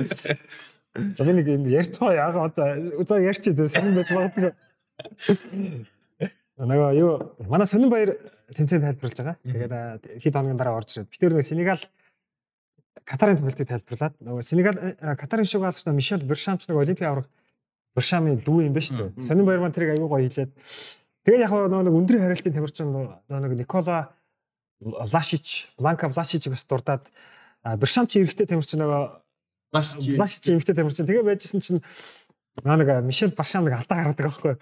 [1.14, 2.74] За би нэг юм ярьцгаа яагаад за
[3.06, 4.50] за ярьчих зэ сонин байж магадгүй.
[6.58, 8.18] Нөгөө юу манай сонин баяр
[8.50, 9.38] тэнцэн тайлбарлаж байгаа.
[9.46, 11.06] Тэгээд хэд хоногийн дараа орж ирээд.
[11.06, 11.78] Би тэр нэг Сенегал
[13.06, 14.74] Катарын төвлөлтийг тайлбарлаад нөгөө Сенегал
[15.14, 17.30] Катарын шиг алгч нөгөө Мишель Бершамч нөгөө Олимпийн авраг
[18.00, 19.28] Буршамын дүү юм ба шүү дээ.
[19.28, 20.50] Сонин баяр маань тэрийг аягүй гоё хэлээд.
[21.28, 22.88] Тэгээд яг нэг өндрийн хариалтын тамирчин
[23.28, 24.16] нэг Никола
[24.80, 27.04] Влашич, Бланка Влашичийг бас дурдаад
[27.76, 31.84] Буршам чи эрэгтэй тамирчин нөгөө Влашич эрэгтэй тамирчин тэгээ байжсэн чинь
[32.64, 34.56] нэг Мишель Баршам нэг алдаа гаргадаг аахгүй.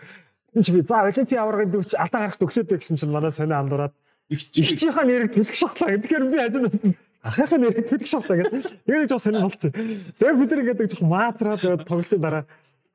[0.58, 3.94] Энд чи би за Олимпийн аваргын дүүч алдаа гаргахт өглөөд гэсэн чинь манай сони андуураад
[4.28, 5.94] ихчийнхаа нэрийг төлөх шахлаа.
[5.94, 6.74] Тэгэхээр би хажууд
[7.22, 8.82] ахыхаа нэрийг төлөх шахлаа гэдэг.
[8.82, 9.70] Тэгээд жоо сони болцсон.
[9.70, 12.44] Тэгээд бид нар ингээд жоохон маазраад тоглолтын дараа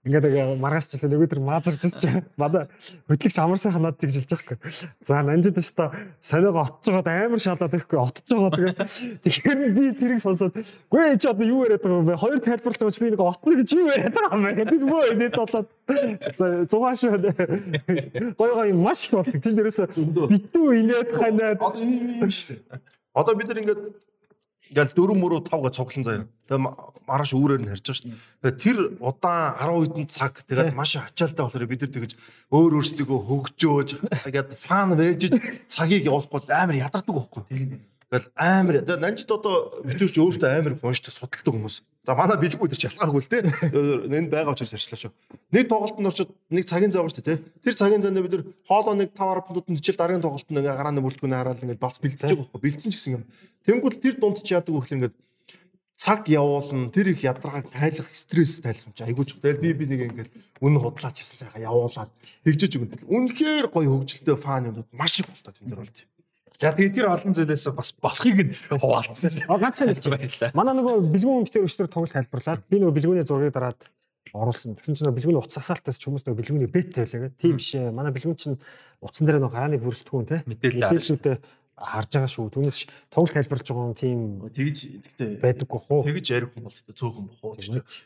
[0.04, 2.68] Ингээд яг маргааш ч л нөгөөдөр маазарч ч манай
[3.08, 4.58] хөтлөгч амар сайхан надад тэгж хэлж байхгүй.
[5.00, 9.24] За нанжид өстой сониого отж байгаад амар шалаад байхгүй отж байгаа тэгээ.
[9.24, 10.60] Тэгэхээр би тэрийг сонсоод
[10.92, 12.20] гүй чи одоо юу яриад байгаа юм бэ?
[12.20, 15.04] Хоёр тайлбарлаж байгаа чи би нэг отно гэж юу яриад байгаа юм бэ гэдэг мөө
[15.16, 15.68] инээд болоод
[16.36, 19.40] за зугааш гоё гоё маш их болдог.
[19.40, 22.84] Тэнд дээрээс битүү инээд ханаад одоо юм шүү дээ.
[23.16, 23.82] Одоо бид нар ингээд
[24.74, 26.26] ингээл 4 мөрөө 5 гэж цуглан заяа.
[26.50, 26.62] Тэгээ
[27.06, 28.18] маргааш үүрээр нь харж байгаа шүү дээ.
[28.42, 32.12] Тэгээ тэр удаан 10 хэдэн цаг тэгээд маш ачаалтай болохоор бид нар тэгэж
[32.50, 33.90] өөр өөрсдөө хөгжөөж
[34.26, 35.22] ингээд фан вэжж
[35.70, 37.44] цагийг явуулахгүй амар ядардаг байхгүй.
[38.14, 41.82] Тэгэл амар нанжид одоо битүүрч өөртөө амар гонштой судалдаг хүмүүс.
[42.06, 43.42] За манай бэлгүү дээр ч ялгаагүй л те.
[43.74, 45.12] Энэ байгаа учраас ярьчлаа шүү.
[45.50, 47.42] Нэг тоглолтод орчод нэг цагийн зав шүү те.
[47.66, 51.02] Тэр цагийн зав бид нар хоолоо нэг 5 10 минутанд чил дараагийн тоглолтод ингээ гарааны
[51.02, 52.62] бүрэлдэхүүнээ хараад ингээ бас бэлдэж байгаа байхгүй.
[52.62, 53.24] Бэлдсэн ч гэсэн юм.
[53.66, 55.14] Тэнгүүл тэр дунд ч яадаг гэхэл ингээ
[55.98, 59.42] цаг явуулна тэр их ядаргааг тайлах стресс тайлах юм чи айгууч.
[59.42, 60.30] Тэгэл би би нэг ингээд
[60.62, 62.14] үнэн худлаач хийсэн цайгаа явуулаад
[62.46, 63.10] тэгжэж өгөн.
[63.10, 66.13] Үнэхээр гоё хөгжилтэй фан юмуд маш их болтой тэн дээр бол тийм.
[66.60, 69.50] За тэгээ тэр олон зүйлээс бас болохыг нь хуваалцсан.
[69.50, 70.52] Ганцхан хэлж баярлалаа.
[70.54, 73.82] Манай нөгөө бэлгүүн өмчтөр өчтөр тоглолт тайлбарлаад би нөгөө бэлгүүний зургийг дараад
[74.34, 74.78] оруулсан.
[74.78, 77.38] Тэгсэн чинь бэлгүүний утас асаалтаас ч хүмүүс нөгөө бэлгүүний бет байлаа гэх.
[77.42, 77.90] Тийм биш ээ.
[77.90, 78.58] Манай бэлгүүн чинь
[79.02, 80.42] утсан дээр нөгөө гарааны бүрэлдэхүүн те.
[80.46, 81.38] Мэдээлэлтэй
[81.74, 82.50] харж байгаа шүү.
[82.54, 84.20] Түүнээс тоглолт тайлбарлаж байгаа юм тийм
[84.54, 86.02] тэгж тэгтээ байдаггүй хуу.
[86.06, 87.58] Тэгж ярих юм бол цөөхөн бохоо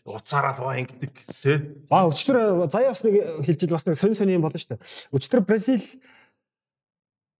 [0.08, 1.14] уцаараа л байгаа ингэдэг
[1.44, 1.58] тий.
[1.92, 4.80] Аа өчтөр заяа бас нэг хэлжил бас нэг сонь сонь юм болно шүү.
[5.12, 5.84] Өчтөр Бразил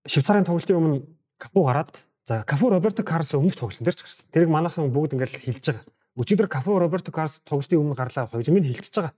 [0.08, 1.04] Швейцарын тоглолтын өмнө
[1.38, 1.92] Капу гараад
[2.26, 4.28] за Капу Роберто Карлос өмнөх тоглолтын дээр ч гарсан.
[4.32, 5.86] Тэрийг манайхан бүгд ингээл хэлж байгаа.
[6.16, 9.14] Өчигдөр Капу Роберто Карлос тоглолтын өмнө гарлаа хоёуланг нь хэлчихэж байгаа.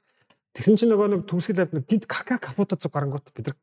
[0.58, 3.58] Тэгсэн чинь нөгөө нэг төмсгөл авд гинт Кака Капута зүг гарангууд бид нар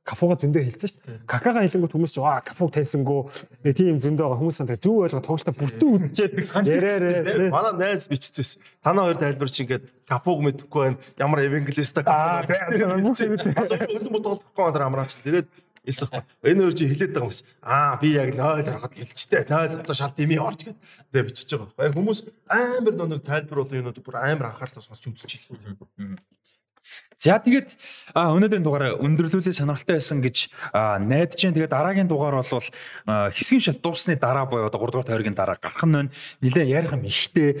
[0.00, 1.18] Кафуга зөндөө хэлсэн шүү дээ.
[1.28, 3.28] Какага хэлэнгүүт хүмүүс ч аа Кафуг тайсангүй.
[3.60, 7.52] Тэгээ тийм зөндөө байгаа хүмүүс санаа зөв ойлгоо тоглолтоо бүтэн үзчихэд яриараа.
[7.52, 8.64] Манай найз биччихсэн.
[8.80, 10.98] Танаа хоёр тайлбар чи ингээд Кафуг мэдэхгүй байна.
[11.20, 13.92] Ямар евангелиста Аа тэгээ.
[14.00, 15.20] Өдөн бодохгүй байна амраач.
[15.20, 15.46] Тэгээд
[15.90, 19.96] Эсвэл энэ хоёр чи хилээд байгаа хүмүүс аа би яг 0 ороход хэлцтэй 0 одоо
[19.98, 20.78] шалт ими орж гээд.
[21.10, 21.74] Тэгээ бичиж байгаа.
[21.76, 26.22] Байхгүй хүмүүс амар нэг тайлбар бол юмнууд бүр амар сонсч үзэж байна.
[27.20, 27.76] За тэгээд
[28.16, 30.48] өнөөдрийн дугаар өндөрлүүлээ сонирхолтой байсан гэж
[31.04, 31.52] найдаж байна.
[31.52, 35.84] Тэгээд дараагийн дугаар бол хэсгийн шат дуусны дараа буюу одоо 3 дугаар тойргийн дараа гарах
[35.84, 36.08] нь.
[36.40, 37.60] Нилээ ярих юм ихтэй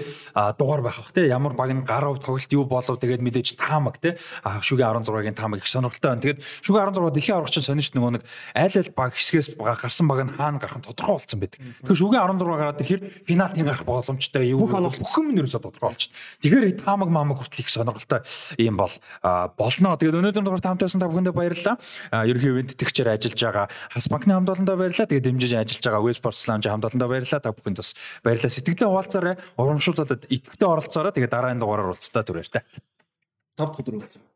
[0.56, 4.16] дугаар байх бах те ямар баг нь гарав тоглолт юу болов тэгээд мэдээж таамаг те
[4.40, 6.24] шүгэ 16-гийн таамаг их сонирхолтой байна.
[6.24, 8.24] Тэгээд шүгэ 16 дэлхийн аврагч сонирч нөгөө нэг
[8.56, 11.60] аль аль баг хэсгээс гарсан баг нь хаана гарах нь тодорхой болсон байдаг.
[11.84, 16.08] Тэгэхээр шүгэ 16 гараад ирэхээр финалтын гарах боломжтой юу бүх юм нэрсээ тодорхой болчих.
[16.40, 18.24] Тэгэхээр таамаг маамаг хүртэл их сонирхолтой
[18.56, 18.88] юм бол
[19.56, 19.96] болно.
[19.96, 21.76] Тэгээд өнөөдөр дугаар таамтайсан та бүхэндээ баярлалаа.
[22.24, 25.10] Ерөнхий ивент тэтгчээр ажиллаж байгаа Хас банкны хамт олондоо баярлалаа.
[25.10, 27.42] Тэгээд дэмжиж ажиллаж байгаа West Sports Lounge хамт олондоо баярлалаа.
[27.42, 27.90] Та бүхэнд бас
[28.22, 28.54] баярлалаа.
[28.54, 29.34] Сэтгэлээ хуваалцаарай.
[29.58, 31.12] Урамшуулалт идэвхтэй оролцоорой.
[31.12, 32.62] Тэгээд дараагийн дугаараар уулзтаа түрээртэй.
[33.58, 34.29] Тав өдөр уулзаа.